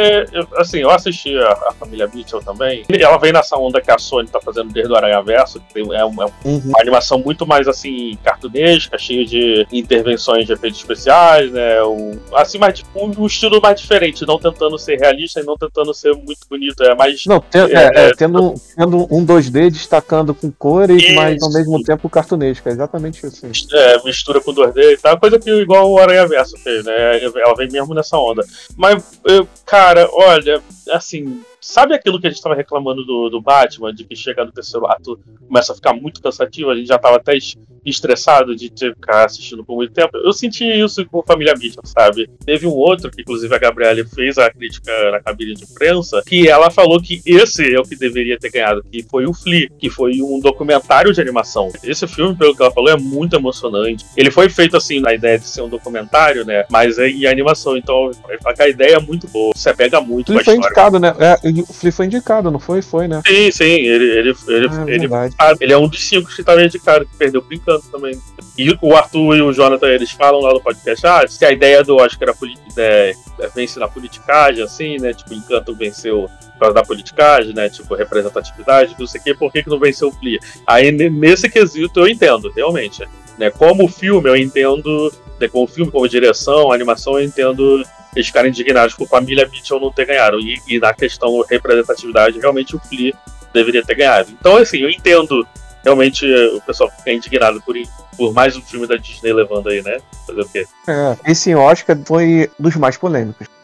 assim, 0.56 0.78
eu 0.78 0.90
assisti 0.90 1.36
a, 1.36 1.50
a 1.68 1.72
família 1.72 2.08
Mitchell 2.12 2.40
também. 2.40 2.84
Ela 2.88 3.18
vem 3.18 3.32
nessa 3.32 3.56
onda 3.56 3.80
que 3.80 3.90
a 3.90 3.98
Sony 3.98 4.28
tá 4.28 4.40
fazendo 4.40 4.72
desde 4.72 4.92
o 4.92 4.96
Aranha 4.96 5.20
Verso, 5.22 5.60
que 5.60 5.74
tem- 5.74 5.94
é, 5.94 6.04
um- 6.04 6.22
é 6.22 6.26
Uhum. 6.44 6.62
uma 6.64 6.80
animação 6.80 7.18
muito 7.18 7.44
mais 7.46 7.66
assim, 7.66 8.16
cartunesca, 8.22 8.96
cheio 8.98 9.26
de 9.26 9.66
intervenções 9.72 10.46
de 10.46 10.52
efeitos 10.52 10.78
especiais, 10.80 11.50
né? 11.50 11.82
Um, 11.82 12.18
assim, 12.34 12.58
mais 12.58 12.78
tipo, 12.78 12.90
um, 13.04 13.12
um 13.22 13.26
estilo 13.26 13.60
mais 13.60 13.69
diferente, 13.74 14.26
não 14.26 14.38
tentando 14.38 14.78
ser 14.78 14.98
realista 14.98 15.40
e 15.40 15.44
não 15.44 15.56
tentando 15.56 15.92
ser 15.94 16.12
muito 16.14 16.40
bonito. 16.48 16.82
É 16.82 16.94
mais. 16.94 17.24
Não, 17.26 17.40
te- 17.40 17.58
é, 17.58 17.72
É, 17.72 17.90
é, 18.08 18.12
tendo, 18.14 18.54
tendo 18.76 19.06
um 19.10 19.24
2D 19.24 19.70
destacando 19.70 20.34
com 20.34 20.50
cores, 20.50 21.02
mas 21.14 21.42
ao 21.42 21.48
Isso. 21.48 21.58
mesmo 21.58 21.82
tempo 21.82 22.08
cartunesco. 22.08 22.68
É 22.68 22.72
exatamente 22.72 23.26
isso. 23.26 23.46
aí. 23.46 23.52
é, 23.72 24.02
mistura 24.04 24.40
com 24.40 24.52
2D 24.52 24.92
e 24.92 24.96
tal, 24.98 25.18
coisa 25.18 25.38
que 25.38 25.50
igual 25.50 25.90
o 25.90 25.98
Aranha 25.98 26.26
Verso 26.26 26.56
fez, 26.58 26.84
né? 26.84 27.20
Ela 27.22 27.54
vem 27.56 27.68
mesmo 27.70 27.94
nessa 27.94 28.16
onda. 28.16 28.44
Mas, 28.76 29.02
eu- 29.24 29.46
cara, 29.66 30.08
olha, 30.12 30.60
assim, 30.90 31.40
sabe 31.60 31.94
aquilo 31.94 32.20
que 32.20 32.26
a 32.26 32.30
gente 32.30 32.42
tava 32.42 32.54
reclamando 32.54 33.04
do, 33.04 33.28
do 33.28 33.40
Batman, 33.40 33.92
de 33.94 34.04
que 34.04 34.16
chega 34.16 34.44
no 34.44 34.52
terceiro 34.52 34.86
ato, 34.86 35.18
começa 35.46 35.72
a 35.72 35.74
ficar 35.76 35.92
muito 35.94 36.20
cansativo, 36.22 36.70
a 36.70 36.74
gente 36.76 36.86
já 36.88 36.98
tava 36.98 37.16
até 37.16 37.36
es- 37.36 37.56
estressado 37.84 38.54
de 38.54 38.70
ter 38.70 38.90
que 38.90 39.00
ficar 39.00 39.24
assistindo 39.24 39.64
por 39.64 39.76
muito 39.76 39.92
tempo. 39.92 40.16
Eu 40.18 40.32
senti 40.32 40.64
isso 40.64 41.04
com 41.06 41.22
Família 41.22 41.54
Mitchell, 41.54 41.82
sabe? 41.84 42.28
Teve 42.44 42.66
um 42.66 42.72
outro, 42.72 43.10
que 43.10 43.22
inclusive 43.22 43.54
a 43.54 43.58
Gabriele 43.58 44.04
fez 44.04 44.38
a 44.38 44.50
crítica 44.50 44.92
na 45.10 45.20
cabine 45.20 45.54
de 45.54 45.64
imprensa, 45.64 46.22
que 46.26 46.48
ela 46.48 46.70
falou 46.70 47.00
que 47.00 47.22
esse 47.24 47.74
é 47.74 47.78
o 47.78 47.82
que 47.82 47.96
deveria 47.96 48.38
ter 48.38 48.50
ganhado, 48.50 48.84
que 48.90 49.02
foi 49.02 49.26
o 49.26 49.32
Flea, 49.32 49.68
que 49.78 49.88
foi 49.90 50.20
um 50.22 50.40
documentário 50.40 51.12
de 51.12 51.20
animação. 51.20 51.70
Esse 51.82 52.06
filme, 52.06 52.36
pelo 52.36 52.54
que 52.54 52.62
ela 52.62 52.70
falou, 52.70 52.90
é 52.90 52.96
muito 52.96 53.34
emocionante. 53.36 54.04
Ele 54.16 54.30
foi 54.30 54.48
feito 54.48 54.76
assim 54.76 55.00
na 55.00 55.14
ideia 55.14 55.38
de 55.38 55.46
ser 55.48 55.62
um 55.62 55.68
documentário, 55.68 56.44
né? 56.44 56.64
Mas 56.70 56.98
é 56.98 57.08
em 57.08 57.26
animação, 57.26 57.76
então 57.76 58.10
ele 58.28 58.38
a 58.60 58.68
ideia 58.68 58.96
é 58.96 59.00
muito 59.00 59.26
boa. 59.28 59.52
Você 59.56 59.72
pega 59.72 60.00
muito 60.00 60.32
Flea 60.32 60.44
foi 60.44 60.54
história. 60.54 60.66
indicado, 60.68 60.98
né? 60.98 61.14
É, 61.18 61.48
e 61.50 61.62
o 61.62 61.66
Flea 61.66 61.92
foi 61.92 62.06
indicado, 62.06 62.50
não 62.50 62.58
foi? 62.60 62.82
Foi, 62.82 63.06
né? 63.08 63.22
Sim, 63.26 63.50
sim, 63.50 63.64
ele, 63.64 64.04
ele, 64.18 64.34
ele, 64.48 64.68
Ah, 64.70 64.84
ele, 64.86 65.08
verdade. 65.08 65.34
ele 65.60 65.72
é 65.72 65.78
um 65.78 65.88
dos 65.88 66.02
cinco 66.02 66.28
que 66.28 66.40
estava 66.40 66.62
indicado, 66.64 67.04
que 67.06 67.16
perdeu 67.16 67.42
por 67.42 67.52
encanto 67.52 67.86
também. 67.90 68.18
E 68.56 68.76
o 68.82 68.94
Arthur 68.94 69.36
e 69.36 69.42
o 69.42 69.52
Jonathan, 69.52 69.88
eles 69.88 70.10
falam 70.10 70.40
lá 70.40 70.52
no 70.52 70.60
podcast, 70.60 71.06
ah, 71.06 71.24
se 71.26 71.44
a 71.44 71.50
ideia 71.52 71.82
do 71.82 71.96
Oscar 71.96 72.28
era 72.28 72.36
é, 72.76 73.14
é 73.40 73.48
vence 73.54 73.78
na 73.78 73.88
politicagem, 73.88 74.62
assim, 74.62 74.96
né? 74.98 75.12
Tipo, 75.14 75.34
Encanto 75.34 75.74
venceu 75.74 76.28
por 76.52 76.58
causa 76.60 76.74
da 76.74 76.82
politicagem, 76.82 77.54
né? 77.54 77.68
Tipo, 77.70 77.94
representatividade, 77.94 78.94
não 78.98 79.06
sei 79.06 79.20
o 79.20 79.24
quê, 79.24 79.34
por 79.34 79.50
que, 79.52 79.62
que 79.62 79.70
não 79.70 79.78
venceu 79.78 80.08
o 80.08 80.12
Flea? 80.12 80.38
Aí, 80.66 80.92
ne- 80.92 81.10
nesse 81.10 81.48
quesito, 81.48 82.00
eu 82.00 82.08
entendo, 82.08 82.50
realmente. 82.54 83.02
Né? 83.38 83.50
Como 83.50 83.88
filme, 83.88 84.28
eu 84.28 84.36
entendo, 84.36 85.10
né, 85.40 85.48
como 85.48 85.66
filme, 85.66 85.90
como 85.90 86.06
direção, 86.06 86.70
animação, 86.70 87.18
eu 87.18 87.24
entendo 87.24 87.82
eles 88.14 88.26
ficarem 88.26 88.50
indignados 88.50 88.94
por 88.94 89.08
família 89.08 89.46
Mitchell 89.46 89.80
não 89.80 89.92
ter 89.92 90.06
ganhado. 90.06 90.40
E, 90.40 90.60
e 90.66 90.78
na 90.78 90.92
questão 90.92 91.40
representatividade, 91.48 92.38
realmente 92.38 92.76
o 92.76 92.80
Flea 92.80 93.12
deveria 93.52 93.84
ter 93.84 93.94
ganhado. 93.94 94.30
Então, 94.38 94.56
assim, 94.56 94.78
eu 94.78 94.90
entendo 94.90 95.46
realmente 95.84 96.30
eh, 96.30 96.48
o 96.54 96.60
pessoal 96.60 96.90
ficar 96.90 97.12
indignado 97.12 97.60
por, 97.62 97.74
por 98.16 98.32
mais 98.32 98.56
um 98.56 98.62
filme 98.62 98.86
da 98.86 98.96
Disney 98.96 99.32
levando 99.32 99.68
aí, 99.68 99.82
né? 99.82 99.98
Fazer 100.26 100.40
o 100.40 100.48
quê? 100.48 100.66
É, 100.88 101.30
esse 101.30 101.54
Oscar 101.54 101.96
foi 102.04 102.50
dos 102.58 102.76
mais 102.76 102.96
polêmicos. 102.96 103.46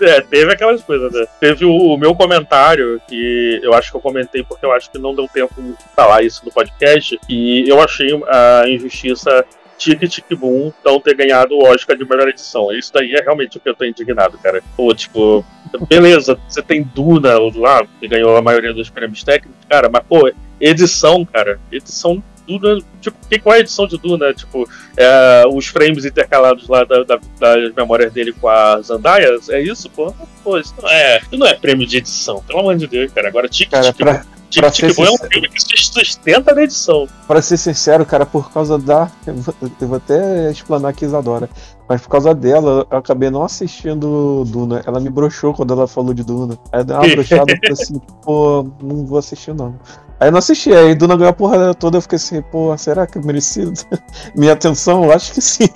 É, 0.00 0.20
teve 0.22 0.52
aquelas 0.52 0.82
coisas, 0.82 1.12
né? 1.12 1.26
Teve 1.38 1.66
o, 1.66 1.70
o 1.70 1.98
meu 1.98 2.14
comentário, 2.14 3.00
que 3.06 3.60
eu 3.62 3.74
acho 3.74 3.90
que 3.90 3.96
eu 3.96 4.00
comentei 4.00 4.42
porque 4.42 4.64
eu 4.64 4.72
acho 4.72 4.90
que 4.90 4.98
não 4.98 5.14
deu 5.14 5.28
tempo 5.28 5.54
de 5.60 5.74
falar 5.94 6.22
isso 6.22 6.42
no 6.46 6.50
podcast, 6.50 7.20
e 7.28 7.68
eu 7.68 7.78
achei 7.80 8.08
a 8.26 8.64
injustiça 8.66 9.44
Tic 9.80 9.98
Tic 10.08 10.26
Boom 10.38 10.70
não 10.84 11.00
ter 11.00 11.14
ganhado 11.16 11.54
o 11.54 11.64
Oscar 11.64 11.96
de 11.96 12.04
melhor 12.08 12.28
edição. 12.28 12.70
Isso 12.70 12.92
daí 12.92 13.14
é 13.14 13.22
realmente 13.22 13.56
o 13.56 13.60
que 13.60 13.68
eu 13.68 13.74
tô 13.74 13.84
indignado, 13.84 14.36
cara. 14.38 14.62
Pô, 14.76 14.94
tipo, 14.94 15.42
beleza, 15.88 16.38
você 16.46 16.60
tem 16.62 16.82
Duna 16.82 17.38
lá, 17.56 17.82
que 17.98 18.06
ganhou 18.06 18.36
a 18.36 18.42
maioria 18.42 18.74
dos 18.74 18.90
prêmios 18.90 19.24
técnicos, 19.24 19.56
cara, 19.68 19.88
mas, 19.90 20.02
pô, 20.06 20.30
edição, 20.60 21.24
cara, 21.24 21.58
edição. 21.72 22.22
Duna, 22.46 22.78
tipo, 23.00 23.16
que, 23.28 23.38
qual 23.38 23.54
é 23.54 23.58
a 23.58 23.60
edição 23.60 23.86
de 23.86 23.96
Duna? 23.96 24.34
Tipo, 24.34 24.68
é, 24.96 25.44
os 25.52 25.66
frames 25.68 26.04
intercalados 26.04 26.66
lá 26.68 26.82
da- 26.84 27.04
da- 27.04 27.20
das 27.38 27.72
memórias 27.74 28.12
dele 28.12 28.32
com 28.32 28.48
a 28.48 28.80
Zendaya, 28.82 29.38
é 29.50 29.62
isso, 29.62 29.88
pô? 29.88 30.12
Pô, 30.42 30.58
isso 30.58 30.74
não 30.82 30.88
é, 30.90 31.20
não 31.32 31.46
é 31.46 31.54
prêmio 31.54 31.86
de 31.86 31.98
edição, 31.98 32.42
pelo 32.42 32.58
amor 32.60 32.76
de 32.76 32.86
Deus, 32.88 33.12
cara. 33.12 33.28
Agora, 33.28 33.48
Tic 33.48 33.70
Cara, 33.70 33.92
Tic 33.92 33.96
pra, 33.98 34.24
Tic 34.50 34.60
pra 34.60 34.72
ser 34.72 34.84
é 34.84 34.88
um 34.88 34.92
sincero- 34.92 35.28
filme 35.32 35.48
que 35.48 35.60
se 35.62 35.76
sustenta 35.92 36.54
na 36.54 36.62
edição. 36.62 37.06
pra 37.26 37.40
ser 37.40 37.56
sincero, 37.56 38.04
cara, 38.04 38.26
por 38.26 38.50
causa 38.52 38.76
da. 38.78 39.10
Eu 39.26 39.34
vou, 39.36 39.54
eu 39.80 39.88
vou 39.88 39.96
até 39.96 40.50
explanar 40.50 40.90
aqui 40.90 41.04
Isadora. 41.04 41.48
Mas 41.88 42.02
por 42.02 42.08
causa 42.08 42.34
dela, 42.34 42.86
eu 42.90 42.98
acabei 42.98 43.30
não 43.30 43.42
assistindo 43.42 44.44
Duna. 44.46 44.82
Ela 44.86 45.00
me 45.00 45.08
broxou 45.10 45.52
quando 45.54 45.72
ela 45.72 45.88
falou 45.88 46.12
de 46.14 46.22
Duna. 46.22 46.58
Aí 46.72 46.80
eu 46.80 46.84
dei 46.84 46.96
uma 46.96 47.08
broxada 47.16 47.52
e 47.52 47.56
falei 47.56 47.72
assim, 47.72 48.00
pô, 48.22 48.66
não 48.82 49.06
vou 49.06 49.18
assistir 49.18 49.54
não. 49.54 49.74
Aí 50.20 50.28
eu 50.28 50.32
não 50.32 50.38
assisti, 50.38 50.70
aí 50.72 50.94
Duna 50.94 51.16
ganhou 51.16 51.30
a 51.30 51.32
porra 51.32 51.74
toda, 51.74 51.96
eu 51.96 52.02
fiquei 52.02 52.16
assim, 52.16 52.42
pô, 52.42 52.76
será 52.76 53.06
que 53.06 53.18
é 53.18 53.22
merecido? 53.22 53.72
Minha 54.36 54.52
atenção, 54.52 55.04
eu 55.04 55.12
acho 55.12 55.32
que 55.32 55.40
sim. 55.40 55.66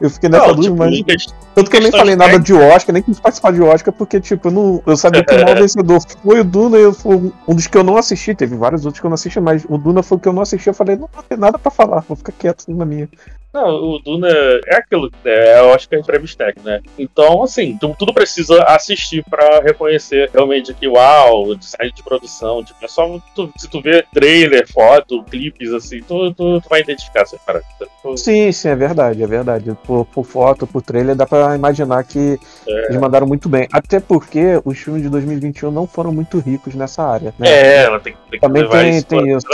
Eu 0.00 0.10
fiquei 0.10 0.28
nessa 0.28 0.46
Não, 0.46 0.54
dúvida, 0.54 0.90
tipo, 0.90 1.06
mas. 1.06 1.26
Tanto 1.54 1.70
que 1.70 1.76
eu 1.76 1.80
nem 1.80 1.90
falei 1.90 2.16
nada 2.16 2.38
de 2.38 2.52
Oscar, 2.52 2.92
nem 2.92 3.02
quis 3.02 3.18
participar 3.18 3.52
de 3.52 3.62
Oscar, 3.62 3.94
porque, 3.94 4.20
tipo, 4.20 4.48
eu, 4.48 4.52
não, 4.52 4.82
eu 4.86 4.96
sabia 4.96 5.24
que 5.24 5.34
o 5.34 5.42
maior 5.42 5.56
vencedor 5.60 6.00
foi 6.22 6.40
o 6.40 6.44
Duna 6.44 6.78
e 6.78 6.82
eu 6.82 6.92
fui 6.92 7.32
um 7.48 7.54
dos 7.54 7.66
que 7.66 7.78
eu 7.78 7.84
não 7.84 7.96
assisti. 7.96 8.34
Teve 8.34 8.56
vários 8.56 8.84
outros 8.84 9.00
que 9.00 9.06
eu 9.06 9.10
não 9.10 9.14
assisti, 9.14 9.40
mas 9.40 9.64
o 9.68 9.78
Duna 9.78 10.02
foi 10.02 10.18
o 10.18 10.20
que 10.20 10.28
eu 10.28 10.32
não 10.32 10.42
assisti. 10.42 10.68
Eu 10.68 10.74
falei, 10.74 10.96
não 10.96 11.08
vou 11.12 11.22
ter 11.22 11.38
nada 11.38 11.58
pra 11.58 11.70
falar, 11.70 12.04
vou 12.06 12.16
ficar 12.16 12.32
quieto 12.32 12.64
na 12.68 12.84
minha. 12.84 13.08
Não, 13.56 13.74
o 13.94 13.98
Duna 13.98 14.28
é 14.28 14.76
aquilo, 14.76 15.10
é, 15.24 15.60
eu 15.60 15.72
acho 15.72 15.88
que 15.88 15.96
é 15.96 16.02
técnico, 16.02 16.60
né? 16.68 16.82
Então, 16.98 17.42
assim, 17.42 17.74
tu, 17.80 17.96
tudo 17.98 18.12
precisa 18.12 18.62
assistir 18.64 19.24
pra 19.30 19.60
reconhecer 19.60 20.28
realmente 20.30 20.74
que, 20.74 20.86
uau, 20.86 21.54
design 21.54 21.90
de 21.90 22.02
produção, 22.02 22.62
tipo, 22.62 22.84
é 22.84 22.86
só 22.88 23.18
tu- 23.34 23.50
se 23.56 23.66
tu 23.66 23.80
vê 23.80 24.04
trailer, 24.12 24.70
foto, 24.70 25.22
clipes, 25.24 25.72
assim, 25.72 26.00
tu, 26.06 26.34
tu, 26.34 26.60
tu 26.60 26.68
vai 26.68 26.80
identificar 26.82 27.22
essa 27.22 27.38
parada. 27.46 27.64
Tu- 28.02 28.16
Sim, 28.18 28.52
sim, 28.52 28.68
é 28.68 28.76
verdade, 28.76 29.22
é 29.22 29.26
verdade. 29.26 29.74
Por, 29.84 30.04
por 30.04 30.24
foto, 30.26 30.66
por 30.66 30.82
trailer, 30.82 31.16
dá 31.16 31.24
pra 31.26 31.56
imaginar 31.56 32.04
que 32.04 32.38
É. 32.68 32.86
eles 32.88 33.00
mandaram 33.00 33.26
muito 33.26 33.48
bem. 33.48 33.66
Até 33.72 34.00
porque 34.00 34.60
os 34.66 34.78
filmes 34.78 35.02
de 35.02 35.08
2021 35.08 35.70
não 35.70 35.86
foram 35.86 36.12
muito 36.12 36.38
ricos 36.38 36.74
nessa 36.74 37.02
área. 37.02 37.34
Né? 37.38 37.48
É, 37.48 37.84
ela 37.84 37.98
tem, 37.98 38.12
tem 38.30 38.38
que 38.38 38.46
Também 38.46 38.68
tem- 38.68 38.96
isso 38.98 39.06
tem 39.06 39.20
em 39.20 39.36
isso. 39.36 39.46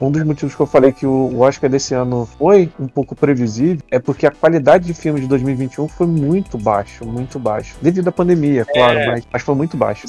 Um 0.00 0.10
dos 0.10 0.24
motivos 0.24 0.54
que 0.54 0.60
eu 0.62 0.66
falei 0.66 0.92
que 0.92 1.04
o 1.06 1.40
Oscar 1.40 1.68
desse 1.68 1.92
ano 1.94 2.26
foi 2.38 2.70
um 2.80 2.88
pouco 2.88 3.14
previsível 3.14 3.49
é 3.90 3.98
porque 3.98 4.26
a 4.26 4.30
qualidade 4.30 4.86
de 4.86 4.94
filmes 4.94 5.22
de 5.22 5.28
2021 5.28 5.88
foi 5.88 6.06
muito 6.06 6.56
baixo, 6.58 7.04
muito 7.04 7.38
baixo. 7.38 7.76
Devido 7.80 8.08
à 8.08 8.12
pandemia, 8.12 8.64
claro, 8.64 8.98
É. 8.98 9.06
mas, 9.06 9.24
mas 9.32 9.42
foi 9.42 9.54
muito 9.54 9.76
baixo. 9.76 10.06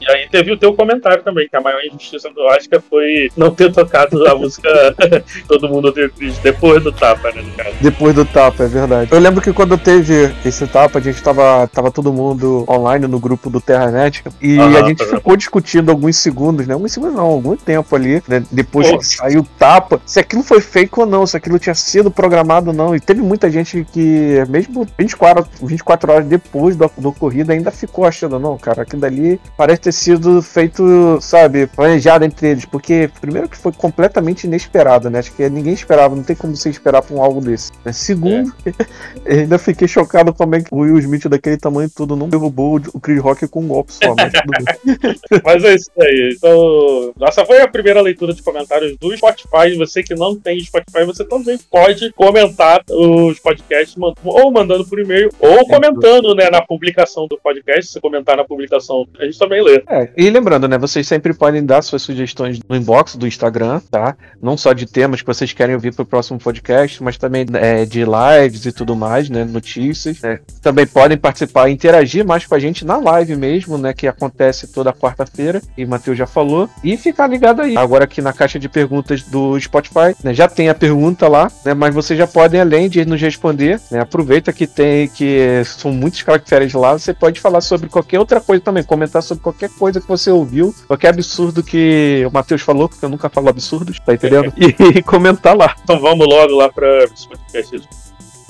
E 0.00 0.10
aí 0.10 0.28
teve 0.28 0.52
o 0.52 0.56
teu 0.56 0.72
comentário 0.74 1.22
também, 1.24 1.48
que 1.48 1.56
a 1.56 1.60
maior 1.60 1.80
injustiça 1.84 2.30
do 2.30 2.40
Oscar 2.42 2.80
foi 2.88 3.30
não 3.36 3.52
ter 3.52 3.72
tocado 3.72 4.26
a 4.28 4.34
música 4.34 4.68
Todo 5.48 5.68
Mundo 5.68 5.88
Odeia 5.88 6.08
Chris 6.08 6.38
depois 6.38 6.82
do 6.82 6.92
tapa, 6.92 7.32
né, 7.32 7.44
caso. 7.56 7.74
Depois 7.80 8.14
do 8.14 8.24
tapa, 8.24 8.64
é 8.64 8.68
verdade. 8.68 9.10
Eu 9.12 9.18
lembro 9.18 9.40
que 9.40 9.52
quando 9.52 9.76
teve 9.76 10.32
esse 10.44 10.66
tapa, 10.66 10.98
a 10.98 11.02
gente 11.02 11.20
tava, 11.22 11.68
tava 11.68 11.90
todo 11.90 12.12
mundo 12.12 12.64
online 12.68 13.06
no 13.06 13.18
grupo 13.18 13.50
do 13.50 13.60
Terranet 13.60 14.22
e 14.40 14.58
a 14.60 14.82
gente 14.86 14.98
tá 14.98 15.16
ficou 15.16 15.36
discutindo 15.36 15.90
alguns 15.90 16.16
segundos, 16.16 16.66
né? 16.66 16.74
Alguns 16.74 16.92
segundos 16.92 17.16
não, 17.16 17.26
algum 17.26 17.56
tempo 17.56 17.96
ali, 17.96 18.22
né? 18.28 18.42
Depois 18.52 18.90
que 18.90 19.04
saiu 19.04 19.40
o 19.40 19.46
tapa, 19.58 20.00
se 20.06 20.20
aquilo 20.20 20.42
foi 20.42 20.60
fake 20.60 21.00
ou 21.00 21.06
não, 21.06 21.26
se 21.26 21.36
aquilo 21.36 21.58
tinha 21.58 21.74
sido 21.74 22.10
programado 22.10 22.68
ou 22.68 22.76
não. 22.76 22.94
E 22.94 23.00
teve 23.00 23.20
muita 23.20 23.50
gente 23.50 23.84
que, 23.92 24.44
mesmo 24.48 24.86
24, 24.96 25.46
24 25.62 26.12
horas 26.12 26.26
depois 26.26 26.76
do, 26.76 26.90
do 26.96 27.08
ocorrido, 27.08 27.52
ainda 27.52 27.70
ficou 27.70 28.04
achando, 28.04 28.38
não, 28.38 28.56
cara, 28.56 28.82
aquilo 28.82 29.00
dali 29.00 29.40
parece 29.56 29.87
ter 29.88 29.92
sido 29.92 30.42
feito, 30.42 31.18
sabe, 31.20 31.66
planejado 31.66 32.24
entre 32.24 32.48
eles. 32.48 32.64
Porque, 32.66 33.10
primeiro, 33.20 33.48
que 33.48 33.56
foi 33.56 33.72
completamente 33.72 34.44
inesperado, 34.44 35.08
né? 35.08 35.20
Acho 35.20 35.32
que 35.32 35.48
ninguém 35.48 35.72
esperava, 35.72 36.14
não 36.14 36.22
tem 36.22 36.36
como 36.36 36.54
você 36.54 36.68
esperar 36.68 37.02
pra 37.02 37.16
um 37.16 37.22
algo 37.22 37.40
desse. 37.40 37.72
né? 37.84 37.92
Segundo, 37.92 38.52
eu 39.24 39.40
ainda 39.40 39.58
fiquei 39.58 39.88
chocado 39.88 40.32
também 40.32 40.62
que 40.62 40.74
o 40.74 40.78
Will 40.78 40.98
Smith 40.98 41.26
daquele 41.26 41.56
tamanho 41.56 41.88
todo 41.88 42.14
não 42.14 42.28
derrubou 42.28 42.80
o 42.92 43.00
Chris 43.00 43.20
Rock 43.20 43.48
com 43.48 43.62
um 43.62 43.68
golpe 43.68 43.92
só, 43.92 44.14
mas 44.14 44.32
tudo 44.32 44.52
bem. 44.52 44.98
Mas 45.44 45.64
é 45.64 45.74
isso 45.74 45.90
aí. 46.00 46.34
Então, 46.36 47.12
essa 47.22 47.44
foi 47.44 47.60
a 47.60 47.68
primeira 47.68 48.00
leitura 48.00 48.34
de 48.34 48.42
comentários 48.42 48.96
do 48.98 49.16
Spotify. 49.16 49.76
Você 49.78 50.02
que 50.02 50.14
não 50.14 50.36
tem 50.36 50.60
Spotify, 50.60 51.04
você 51.04 51.24
também 51.24 51.58
pode 51.70 52.12
comentar 52.12 52.82
os 52.90 53.38
podcasts, 53.38 53.96
ou 54.24 54.50
mandando 54.50 54.84
por 54.84 54.98
e-mail, 54.98 55.30
ou 55.38 55.66
comentando 55.66 56.34
né, 56.34 56.50
na 56.50 56.60
publicação 56.60 57.26
do 57.26 57.38
podcast. 57.38 57.92
Se 57.92 58.00
comentar 58.00 58.36
na 58.36 58.44
publicação, 58.44 59.06
a 59.18 59.24
gente 59.24 59.38
também 59.38 59.62
lê. 59.62 59.77
É, 59.88 60.08
e 60.16 60.30
lembrando, 60.30 60.66
né, 60.66 60.78
vocês 60.78 61.06
sempre 61.06 61.32
podem 61.34 61.64
dar 61.64 61.82
suas 61.82 62.02
sugestões 62.02 62.58
no 62.68 62.76
inbox 62.76 63.16
do 63.16 63.26
Instagram, 63.26 63.80
tá? 63.90 64.16
Não 64.40 64.56
só 64.56 64.72
de 64.72 64.86
temas 64.86 65.20
que 65.20 65.26
vocês 65.26 65.52
querem 65.52 65.74
ouvir 65.74 65.94
pro 65.94 66.04
próximo 66.04 66.38
podcast, 66.38 67.02
mas 67.02 67.16
também 67.16 67.46
é, 67.54 67.84
de 67.84 68.04
lives 68.04 68.66
e 68.66 68.72
tudo 68.72 68.96
mais, 68.96 69.28
né? 69.28 69.44
Notícias. 69.44 70.20
né? 70.20 70.40
Também 70.62 70.86
podem 70.86 71.16
participar 71.16 71.68
e 71.68 71.72
interagir 71.72 72.24
mais 72.24 72.46
com 72.46 72.54
a 72.54 72.58
gente 72.58 72.84
na 72.84 72.96
live 72.96 73.36
mesmo, 73.36 73.78
né? 73.78 73.92
Que 73.92 74.06
acontece 74.06 74.68
toda 74.68 74.92
quarta-feira, 74.92 75.60
e 75.76 75.84
o 75.84 75.88
Matheus 75.88 76.16
já 76.16 76.26
falou. 76.26 76.68
E 76.82 76.96
ficar 76.96 77.26
ligado 77.26 77.62
aí. 77.62 77.76
Agora 77.76 78.04
aqui 78.04 78.20
na 78.20 78.32
caixa 78.32 78.58
de 78.58 78.68
perguntas 78.68 79.22
do 79.22 79.58
Spotify, 79.60 80.14
né? 80.22 80.34
Já 80.34 80.48
tem 80.48 80.68
a 80.68 80.74
pergunta 80.74 81.28
lá, 81.28 81.50
né? 81.64 81.74
Mas 81.74 81.94
vocês 81.94 82.18
já 82.18 82.26
podem, 82.26 82.60
além 82.60 82.88
de 82.88 83.04
nos 83.04 83.20
responder, 83.20 83.80
né? 83.90 84.00
Aproveita 84.00 84.52
que 84.52 84.66
tem, 84.66 85.08
que 85.08 85.62
são 85.64 85.92
muitos 85.92 86.22
caracteres 86.22 86.72
lá, 86.72 86.92
você 86.92 87.12
pode 87.12 87.40
falar 87.40 87.60
sobre 87.60 87.88
qualquer 87.88 88.18
outra 88.18 88.40
coisa 88.40 88.62
também, 88.62 88.82
comentar 88.82 89.22
sobre 89.22 89.42
qualquer 89.42 89.67
coisa 89.68 90.00
que 90.00 90.08
você 90.08 90.30
ouviu, 90.30 90.74
qualquer 90.86 91.08
absurdo 91.08 91.62
que 91.62 92.24
o 92.26 92.30
Matheus 92.32 92.62
falou, 92.62 92.88
porque 92.88 93.04
eu 93.04 93.08
nunca 93.08 93.28
falo 93.28 93.48
absurdos, 93.48 93.98
tá 94.00 94.14
entendendo? 94.14 94.52
E, 94.58 95.02
comentar 95.02 95.56
lá. 95.56 95.74
Então 95.82 96.00
vamos 96.00 96.26
logo 96.26 96.54
lá 96.54 96.68
para 96.70 97.04
esse 97.04 97.28
podcast 97.28 97.88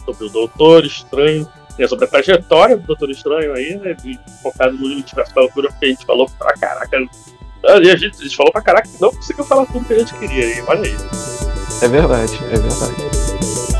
sobre 0.04 0.24
o 0.26 0.28
Doutor 0.30 0.84
Estranho. 0.84 1.46
né, 1.78 1.86
sobre 1.86 2.04
a 2.06 2.08
trajetória 2.08 2.76
do 2.76 2.86
Doutor 2.86 3.10
Estranho 3.10 3.52
aí, 3.54 3.76
né? 3.76 3.94
de- 3.94 4.18
Focado 4.42 4.76
no 4.76 4.86
universo 4.86 5.34
da 5.34 5.42
loucura, 5.42 5.68
porque 5.68 5.86
a 5.86 5.88
gente 5.88 6.04
falou 6.06 6.28
pra 6.38 6.52
caraca. 6.54 6.98
A 7.64 7.82
gente, 7.82 8.06
a 8.06 8.22
gente 8.22 8.36
falou 8.36 8.52
pra 8.52 8.62
caraca 8.62 8.88
que 8.88 9.00
não 9.00 9.12
conseguiu 9.12 9.44
falar 9.44 9.66
tudo 9.66 9.84
que 9.84 9.92
a 9.94 9.98
gente 9.98 10.14
queria 10.14 10.44
aí. 10.44 10.62
Olha 10.66 10.82
aí. 10.82 10.96
É 11.82 11.88
verdade, 11.88 12.38
é 12.52 12.56
verdade. 12.58 13.77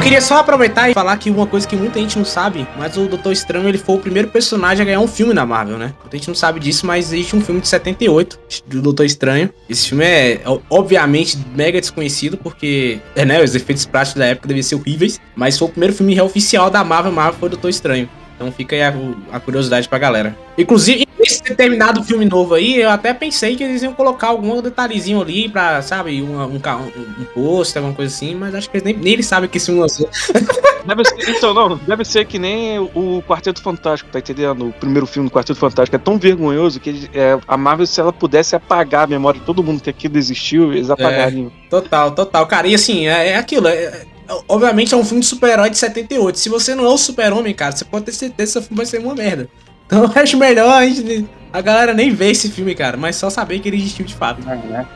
Eu 0.00 0.04
queria 0.04 0.22
só 0.22 0.38
aproveitar 0.38 0.88
e 0.88 0.94
falar 0.94 1.14
que 1.18 1.30
uma 1.30 1.46
coisa 1.46 1.68
que 1.68 1.76
muita 1.76 1.98
gente 1.98 2.16
não 2.16 2.24
sabe, 2.24 2.66
mas 2.78 2.96
o 2.96 3.06
Doutor 3.06 3.32
Estranho 3.32 3.68
ele 3.68 3.76
foi 3.76 3.96
o 3.96 3.98
primeiro 3.98 4.28
personagem 4.28 4.80
a 4.80 4.86
ganhar 4.86 5.00
um 5.00 5.06
filme 5.06 5.34
na 5.34 5.44
Marvel, 5.44 5.76
né? 5.76 5.92
Muita 6.00 6.16
gente 6.16 6.26
não 6.26 6.34
sabe 6.34 6.58
disso, 6.58 6.86
mas 6.86 7.12
existe 7.12 7.36
um 7.36 7.40
filme 7.42 7.60
de 7.60 7.68
78 7.68 8.40
do 8.66 8.80
Doutor 8.80 9.04
Estranho. 9.04 9.50
Esse 9.68 9.90
filme 9.90 10.02
é 10.02 10.40
obviamente 10.70 11.36
mega 11.54 11.78
desconhecido 11.78 12.38
porque, 12.38 12.98
é, 13.14 13.26
né, 13.26 13.44
os 13.44 13.54
efeitos 13.54 13.84
práticos 13.84 14.18
da 14.18 14.24
época 14.24 14.48
deviam 14.48 14.62
ser 14.62 14.76
horríveis, 14.76 15.20
mas 15.36 15.58
foi 15.58 15.68
o 15.68 15.70
primeiro 15.70 15.92
filme 15.92 16.14
real 16.14 16.24
oficial 16.24 16.70
da 16.70 16.82
Marvel, 16.82 17.12
Marvel 17.12 17.38
foi 17.38 17.48
o 17.48 17.50
Doutor 17.50 17.68
Estranho. 17.68 18.08
Então 18.36 18.50
fica 18.50 18.74
aí 18.74 18.82
a, 18.82 18.94
a 19.32 19.38
curiosidade 19.38 19.86
pra 19.86 19.98
galera. 19.98 20.34
Inclusive, 20.56 21.06
esse 21.50 21.56
determinado 21.56 22.02
filme 22.04 22.24
novo 22.24 22.54
aí, 22.54 22.80
eu 22.80 22.90
até 22.90 23.12
pensei 23.12 23.56
que 23.56 23.64
eles 23.64 23.82
iam 23.82 23.92
colocar 23.92 24.28
algum 24.28 24.60
detalhezinho 24.62 25.20
ali 25.20 25.48
pra, 25.48 25.82
sabe, 25.82 26.22
um, 26.22 26.38
um, 26.38 26.54
um, 26.54 27.40
um 27.40 27.62
alguma 27.76 27.94
coisa 27.94 28.14
assim, 28.14 28.34
mas 28.34 28.54
acho 28.54 28.70
que 28.70 28.76
eles 28.76 28.84
nem, 28.84 28.96
nem 28.96 29.12
eles 29.14 29.26
sabem 29.26 29.48
que 29.48 29.56
esse 29.56 29.66
filme 29.66 29.80
lançou. 29.80 30.08
Deve 30.86 31.04
ser, 31.04 31.30
então, 31.30 31.52
não, 31.52 31.76
deve 31.76 32.06
ser 32.06 32.24
que 32.24 32.38
nem 32.38 32.78
o 32.78 33.22
Quarteto 33.28 33.60
Fantástico, 33.60 34.10
tá 34.10 34.18
entendendo? 34.18 34.68
O 34.68 34.72
primeiro 34.72 35.06
filme 35.06 35.28
do 35.28 35.32
Quarteto 35.32 35.58
Fantástico 35.58 35.94
é 35.94 35.98
tão 35.98 36.18
vergonhoso 36.18 36.80
que 36.80 37.10
é, 37.12 37.38
a 37.46 37.56
Marvel, 37.56 37.86
se 37.86 38.00
ela 38.00 38.10
pudesse 38.10 38.56
apagar 38.56 39.04
a 39.04 39.06
memória 39.06 39.38
de 39.38 39.44
todo 39.44 39.62
mundo 39.62 39.82
que 39.82 39.90
aquilo 39.90 40.16
existiu, 40.16 40.72
eles 40.72 40.88
apagariam. 40.88 41.48
É, 41.48 41.68
total, 41.68 42.12
total. 42.12 42.46
Cara, 42.46 42.66
e 42.66 42.74
assim, 42.74 43.06
é, 43.06 43.28
é 43.32 43.36
aquilo, 43.36 43.68
é, 43.68 44.06
obviamente 44.48 44.94
é 44.94 44.96
um 44.96 45.04
filme 45.04 45.20
de 45.20 45.26
super-herói 45.26 45.68
de 45.68 45.76
78. 45.76 46.38
Se 46.38 46.48
você 46.48 46.74
não 46.74 46.86
é 46.86 46.88
o 46.88 46.96
super-homem, 46.96 47.54
cara, 47.54 47.72
você 47.72 47.84
pode 47.84 48.06
ter 48.06 48.12
certeza 48.12 48.52
que 48.52 48.58
esse 48.58 48.68
filme 48.68 48.76
vai 48.78 48.86
ser 48.86 49.00
uma 49.00 49.14
merda. 49.14 49.50
Então 49.86 50.04
eu 50.16 50.22
acho 50.22 50.36
melhor 50.38 50.72
a, 50.72 50.86
gente, 50.86 51.28
a 51.52 51.60
galera 51.60 51.92
nem 51.92 52.10
ver 52.10 52.30
esse 52.30 52.50
filme, 52.50 52.74
cara, 52.74 52.96
mas 52.96 53.16
só 53.16 53.30
saber 53.30 53.58
que 53.58 53.68
ele 53.68 53.76
existiu 53.76 54.04
de 54.04 54.14
fato. 54.14 54.40
É, 54.48 54.54
né? 54.54 54.86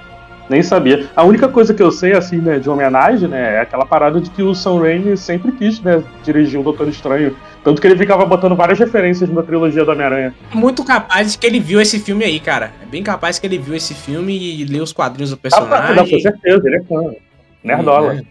Nem 0.49 0.63
sabia. 0.63 1.09
A 1.17 1.25
única 1.25 1.49
coisa 1.49 1.73
que 1.73 1.83
eu 1.83 1.91
sei, 1.91 2.13
assim, 2.13 2.37
né, 2.37 2.59
de 2.59 2.69
homenagem, 2.69 3.29
né, 3.29 3.55
é 3.57 3.61
aquela 3.61 3.87
parada 3.87 4.21
de 4.21 4.29
que 4.31 4.43
o 4.43 4.55
Sam 4.55 4.81
Raimi 4.81 5.17
sempre 5.17 5.53
quis, 5.53 5.81
né, 5.81 6.03
dirigir 6.23 6.61
o 6.61 6.63
Doutor 6.63 6.87
Estranho. 6.89 7.35
Tanto 7.63 7.81
que 7.81 7.87
ele 7.87 7.97
ficava 7.97 8.27
botando 8.27 8.55
várias 8.55 8.79
referências 8.79 9.31
na 9.31 9.43
trilogia 9.43 9.85
do 9.85 9.91
Homem-Aranha. 9.91 10.35
Muito 10.53 10.85
capaz 10.85 11.33
de 11.33 11.39
que 11.39 11.47
ele 11.47 11.59
viu 11.59 11.81
esse 11.81 11.99
filme 11.99 12.23
aí, 12.23 12.39
cara. 12.39 12.73
É 12.83 12.85
bem 12.85 13.03
capaz 13.03 13.39
que 13.39 13.47
ele 13.47 13.57
viu 13.57 13.75
esse 13.75 13.95
filme 13.95 14.37
e 14.37 14.65
leu 14.67 14.85
os 14.85 14.93
quadrinhos 14.93 15.31
do 15.31 15.39
personagem. 15.39 15.75
Ah, 15.75 15.95
não, 15.95 16.07
com 16.07 16.21
certeza, 16.21 16.63
ele 16.67 16.77
é 16.77 16.83
fã. 16.83 17.15
Nerdola. 17.63 18.23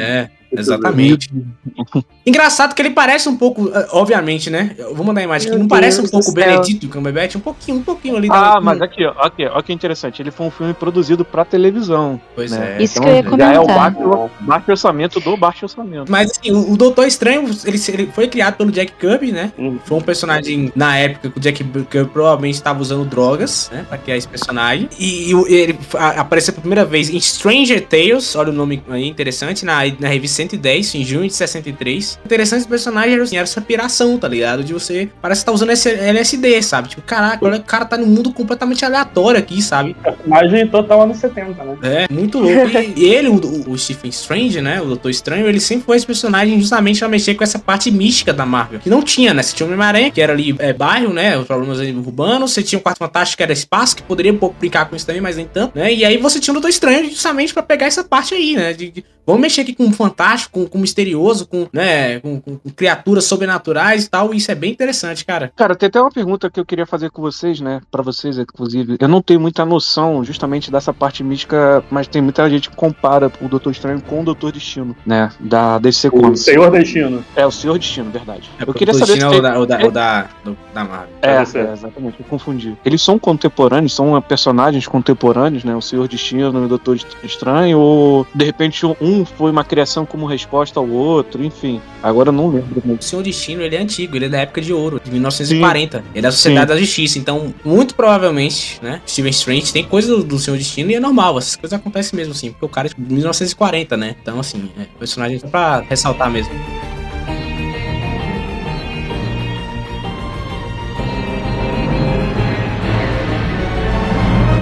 É. 0.00 0.30
Exatamente. 0.56 1.30
Engraçado 2.26 2.74
que 2.74 2.80
ele 2.80 2.90
parece 2.90 3.28
um 3.28 3.36
pouco, 3.36 3.68
eh, 3.68 3.88
obviamente, 3.92 4.48
né? 4.48 4.74
Eu 4.78 4.94
vou 4.94 5.04
mandar 5.04 5.20
a 5.20 5.24
imagem 5.24 5.50
que 5.50 5.58
não 5.58 5.68
parece 5.68 6.00
um 6.00 6.08
pouco 6.08 6.32
Benedito 6.32 6.88
Cumberbatch, 6.88 7.36
um 7.36 7.40
pouquinho, 7.40 7.78
um 7.78 7.82
pouquinho 7.82 8.16
ali. 8.16 8.28
Ah, 8.30 8.60
mas 8.62 8.80
aqui, 8.80 9.04
ó, 9.04 9.12
aqui, 9.18 9.44
ó, 9.46 9.60
que 9.60 9.72
interessante. 9.72 10.22
Ele 10.22 10.30
foi 10.30 10.46
um 10.46 10.50
filme 10.50 10.72
produzido 10.72 11.24
pra 11.24 11.44
televisão. 11.44 12.20
Pois 12.34 12.50
né? 12.50 12.76
é. 12.78 12.82
Isso 12.82 12.98
então, 12.98 13.04
que 13.04 13.10
eu 13.10 13.16
ia 13.16 13.22
comentar. 13.22 13.54
Já 13.54 13.54
é 13.54 13.60
o 13.60 13.66
baixo, 13.66 14.30
baixo 14.40 14.70
orçamento 14.70 15.20
do 15.20 15.36
baixo 15.36 15.64
orçamento. 15.64 16.10
Mas 16.10 16.30
assim, 16.30 16.50
o, 16.50 16.72
o 16.72 16.76
Doutor 16.76 17.06
Estranho, 17.06 17.44
ele, 17.64 17.80
ele, 17.88 18.06
foi 18.12 18.28
criado 18.28 18.56
pelo 18.56 18.72
Jack 18.72 18.92
Kirby, 18.98 19.32
né? 19.32 19.52
Uhum. 19.58 19.78
Foi 19.84 19.98
um 19.98 20.02
personagem, 20.02 20.72
na 20.74 20.96
época, 20.96 21.30
que 21.30 21.38
o 21.38 21.40
Jack 21.40 21.62
Kirby 21.62 22.08
provavelmente 22.12 22.54
estava 22.54 22.80
usando 22.80 23.04
drogas, 23.04 23.70
né? 23.72 23.84
Pra 23.88 23.98
criar 23.98 24.16
esse 24.16 24.28
personagem. 24.28 24.88
E, 24.98 25.32
e 25.32 25.54
ele 25.54 25.78
apareceu 25.94 26.54
pela 26.54 26.62
primeira 26.62 26.84
vez 26.84 27.10
em 27.10 27.20
Stranger 27.20 27.86
Tales, 27.86 28.34
olha 28.34 28.50
o 28.50 28.54
nome 28.54 28.82
aí, 28.88 29.06
interessante, 29.08 29.64
na, 29.64 29.80
na 29.98 30.08
revista 30.08 30.36
110, 30.44 30.94
em 30.94 31.04
junho 31.04 31.26
de 31.26 31.34
63. 31.34 32.18
Interessante 32.24 32.64
o 32.64 32.68
personagem 32.68 33.14
assim, 33.20 33.36
era 33.36 33.44
essa 33.44 33.60
piração, 33.60 34.18
tá 34.18 34.28
ligado? 34.28 34.62
De 34.62 34.72
você. 34.72 35.08
Parece 35.20 35.40
que 35.40 35.46
tá 35.46 35.52
usando 35.52 35.70
esse 35.70 35.90
LSD, 35.90 36.62
sabe? 36.62 36.88
Tipo, 36.88 37.02
caraca, 37.02 37.44
olha, 37.44 37.58
o 37.58 37.62
cara 37.62 37.84
tá 37.84 37.96
num 37.96 38.06
mundo 38.06 38.32
completamente 38.32 38.84
aleatório 38.84 39.38
aqui, 39.38 39.60
sabe? 39.62 39.94
Personagem 40.02 40.66
total 40.68 41.02
anos 41.02 41.18
70, 41.18 41.64
né? 41.64 41.76
É, 41.82 42.12
muito 42.12 42.38
louco. 42.38 42.70
E, 42.96 43.04
ele, 43.04 43.28
o, 43.28 43.70
o, 43.70 43.78
Stephen 43.78 44.10
Strange, 44.10 44.60
né? 44.60 44.80
O 44.80 44.86
Doutor 44.86 45.10
Estranho, 45.10 45.46
ele 45.46 45.60
sempre 45.60 45.84
foi 45.84 45.96
esse 45.96 46.06
personagem 46.06 46.58
justamente 46.60 46.98
pra 46.98 47.08
mexer 47.08 47.34
com 47.34 47.44
essa 47.44 47.58
parte 47.58 47.90
mística 47.90 48.32
da 48.32 48.44
Marvel. 48.44 48.80
Que 48.80 48.90
não 48.90 49.02
tinha, 49.02 49.32
né? 49.32 49.42
Você 49.42 49.54
tinha 49.54 49.66
o 49.66 49.72
Homem-Aranha, 49.72 50.10
que 50.10 50.20
era 50.20 50.32
ali 50.32 50.54
é, 50.58 50.72
bairro, 50.72 51.12
né? 51.12 51.36
Os 51.36 51.46
problemas 51.46 51.78
urbanos. 51.78 52.52
Você 52.52 52.62
tinha 52.62 52.78
o 52.78 52.82
Quarto 52.82 52.98
Fantástico, 52.98 53.38
que 53.38 53.42
era 53.42 53.52
espaço, 53.52 53.96
que 53.96 54.02
poderia 54.02 54.32
um 54.32 54.38
pouco 54.38 54.56
brincar 54.58 54.88
com 54.88 54.96
isso 54.96 55.06
também, 55.06 55.20
mas 55.20 55.36
nem 55.36 55.46
tanto, 55.46 55.78
né? 55.78 55.92
E 55.92 56.04
aí 56.04 56.16
você 56.16 56.40
tinha 56.40 56.52
o 56.52 56.54
Doutor 56.54 56.68
Estranho 56.68 57.08
justamente 57.08 57.52
para 57.52 57.62
pegar 57.62 57.86
essa 57.86 58.04
parte 58.04 58.34
aí, 58.34 58.54
né? 58.54 58.72
De, 58.72 58.90
de, 58.90 59.04
vamos 59.26 59.42
mexer 59.42 59.62
aqui 59.62 59.74
com 59.74 59.86
o 59.86 59.92
fantástico, 59.92 60.33
com, 60.50 60.66
com 60.66 60.78
misterioso, 60.78 61.46
com, 61.46 61.66
né, 61.72 62.20
com, 62.20 62.40
com, 62.40 62.58
com, 62.58 62.70
criaturas 62.70 63.24
sobrenaturais 63.24 64.04
e 64.04 64.10
tal. 64.10 64.34
E 64.34 64.36
isso 64.36 64.50
é 64.50 64.54
bem 64.54 64.72
interessante, 64.72 65.24
cara. 65.24 65.52
Cara, 65.54 65.74
tem 65.74 65.88
até 65.88 66.00
uma 66.00 66.10
pergunta 66.10 66.50
que 66.50 66.58
eu 66.58 66.64
queria 66.64 66.86
fazer 66.86 67.10
com 67.10 67.22
vocês, 67.22 67.60
né? 67.60 67.80
Para 67.90 68.02
vocês, 68.02 68.38
inclusive. 68.38 68.96
Eu 68.98 69.08
não 69.08 69.22
tenho 69.22 69.40
muita 69.40 69.64
noção 69.64 70.24
justamente 70.24 70.70
dessa 70.70 70.92
parte 70.92 71.22
mística, 71.22 71.84
mas 71.90 72.06
tem 72.06 72.20
muita 72.20 72.48
gente 72.50 72.70
que 72.70 72.76
compara 72.76 73.30
o 73.40 73.48
Doutor 73.48 73.70
Estranho 73.70 74.00
com 74.02 74.20
o 74.20 74.24
Doutor 74.24 74.52
Destino, 74.52 74.96
né? 75.06 75.30
Da 75.40 75.78
DC 75.78 76.10
Comics. 76.10 76.40
O 76.40 76.44
Senhor 76.44 76.70
Destino. 76.70 77.24
É, 77.36 77.46
o 77.46 77.50
Senhor 77.50 77.78
Destino, 77.78 78.10
verdade. 78.10 78.50
É, 78.58 78.68
eu 78.68 78.74
queria 78.74 78.94
saber 78.94 79.12
se. 79.12 79.18
Tem... 79.18 79.28
É 79.28 79.38
o 79.38 79.42
da, 79.42 79.58
o 79.58 79.66
da, 79.66 79.86
o 79.86 79.90
da, 79.90 80.28
da 80.74 80.84
Marvel. 80.84 81.14
É, 81.22 81.36
é, 81.36 81.72
exatamente, 81.72 82.20
eu 82.20 82.26
confundi. 82.28 82.76
Eles 82.84 83.02
são 83.02 83.18
contemporâneos, 83.18 83.94
são 83.94 84.20
personagens 84.22 84.86
contemporâneos, 84.86 85.64
né? 85.64 85.74
O 85.74 85.80
Senhor 85.80 86.06
Destino 86.08 86.62
e 86.62 86.64
o 86.64 86.68
Doutor 86.68 86.98
Estranho, 87.22 87.78
ou 87.78 88.26
de 88.34 88.44
repente 88.44 88.84
um 89.00 89.24
foi 89.24 89.50
uma 89.50 89.64
criação 89.64 90.04
como 90.14 90.26
resposta 90.26 90.78
ao 90.78 90.88
outro, 90.88 91.44
enfim. 91.44 91.80
Agora 92.00 92.28
eu 92.28 92.32
não 92.32 92.48
lembro. 92.48 92.80
O 92.86 93.02
Senhor 93.02 93.20
Destino, 93.20 93.62
ele 93.62 93.74
é 93.74 93.80
antigo, 93.80 94.14
ele 94.14 94.26
é 94.26 94.28
da 94.28 94.38
época 94.38 94.60
de 94.60 94.72
ouro, 94.72 95.00
de 95.02 95.10
1940. 95.10 95.98
Sim. 95.98 96.04
Ele 96.10 96.18
é 96.20 96.22
da 96.22 96.30
Sociedade 96.30 96.68
Sim. 96.68 96.74
da 96.74 96.80
Justiça. 96.80 97.18
Então, 97.18 97.52
muito 97.64 97.96
provavelmente, 97.96 98.78
né, 98.80 99.02
Steven 99.08 99.30
Strange 99.30 99.72
tem 99.72 99.82
coisa 99.82 100.06
do, 100.14 100.22
do 100.22 100.38
Senhor 100.38 100.56
Destino 100.56 100.88
e 100.92 100.94
é 100.94 101.00
normal, 101.00 101.36
essas 101.36 101.56
coisas 101.56 101.76
acontecem 101.76 102.16
mesmo 102.16 102.32
assim, 102.32 102.52
porque 102.52 102.64
o 102.64 102.68
cara 102.68 102.86
é 102.86 102.90
de 102.96 103.12
1940, 103.12 103.96
né? 103.96 104.14
Então, 104.22 104.38
assim, 104.38 104.70
é 104.78 104.84
personagem 105.00 105.40
só 105.40 105.48
pra 105.48 105.80
ressaltar 105.80 106.30
mesmo. 106.30 106.52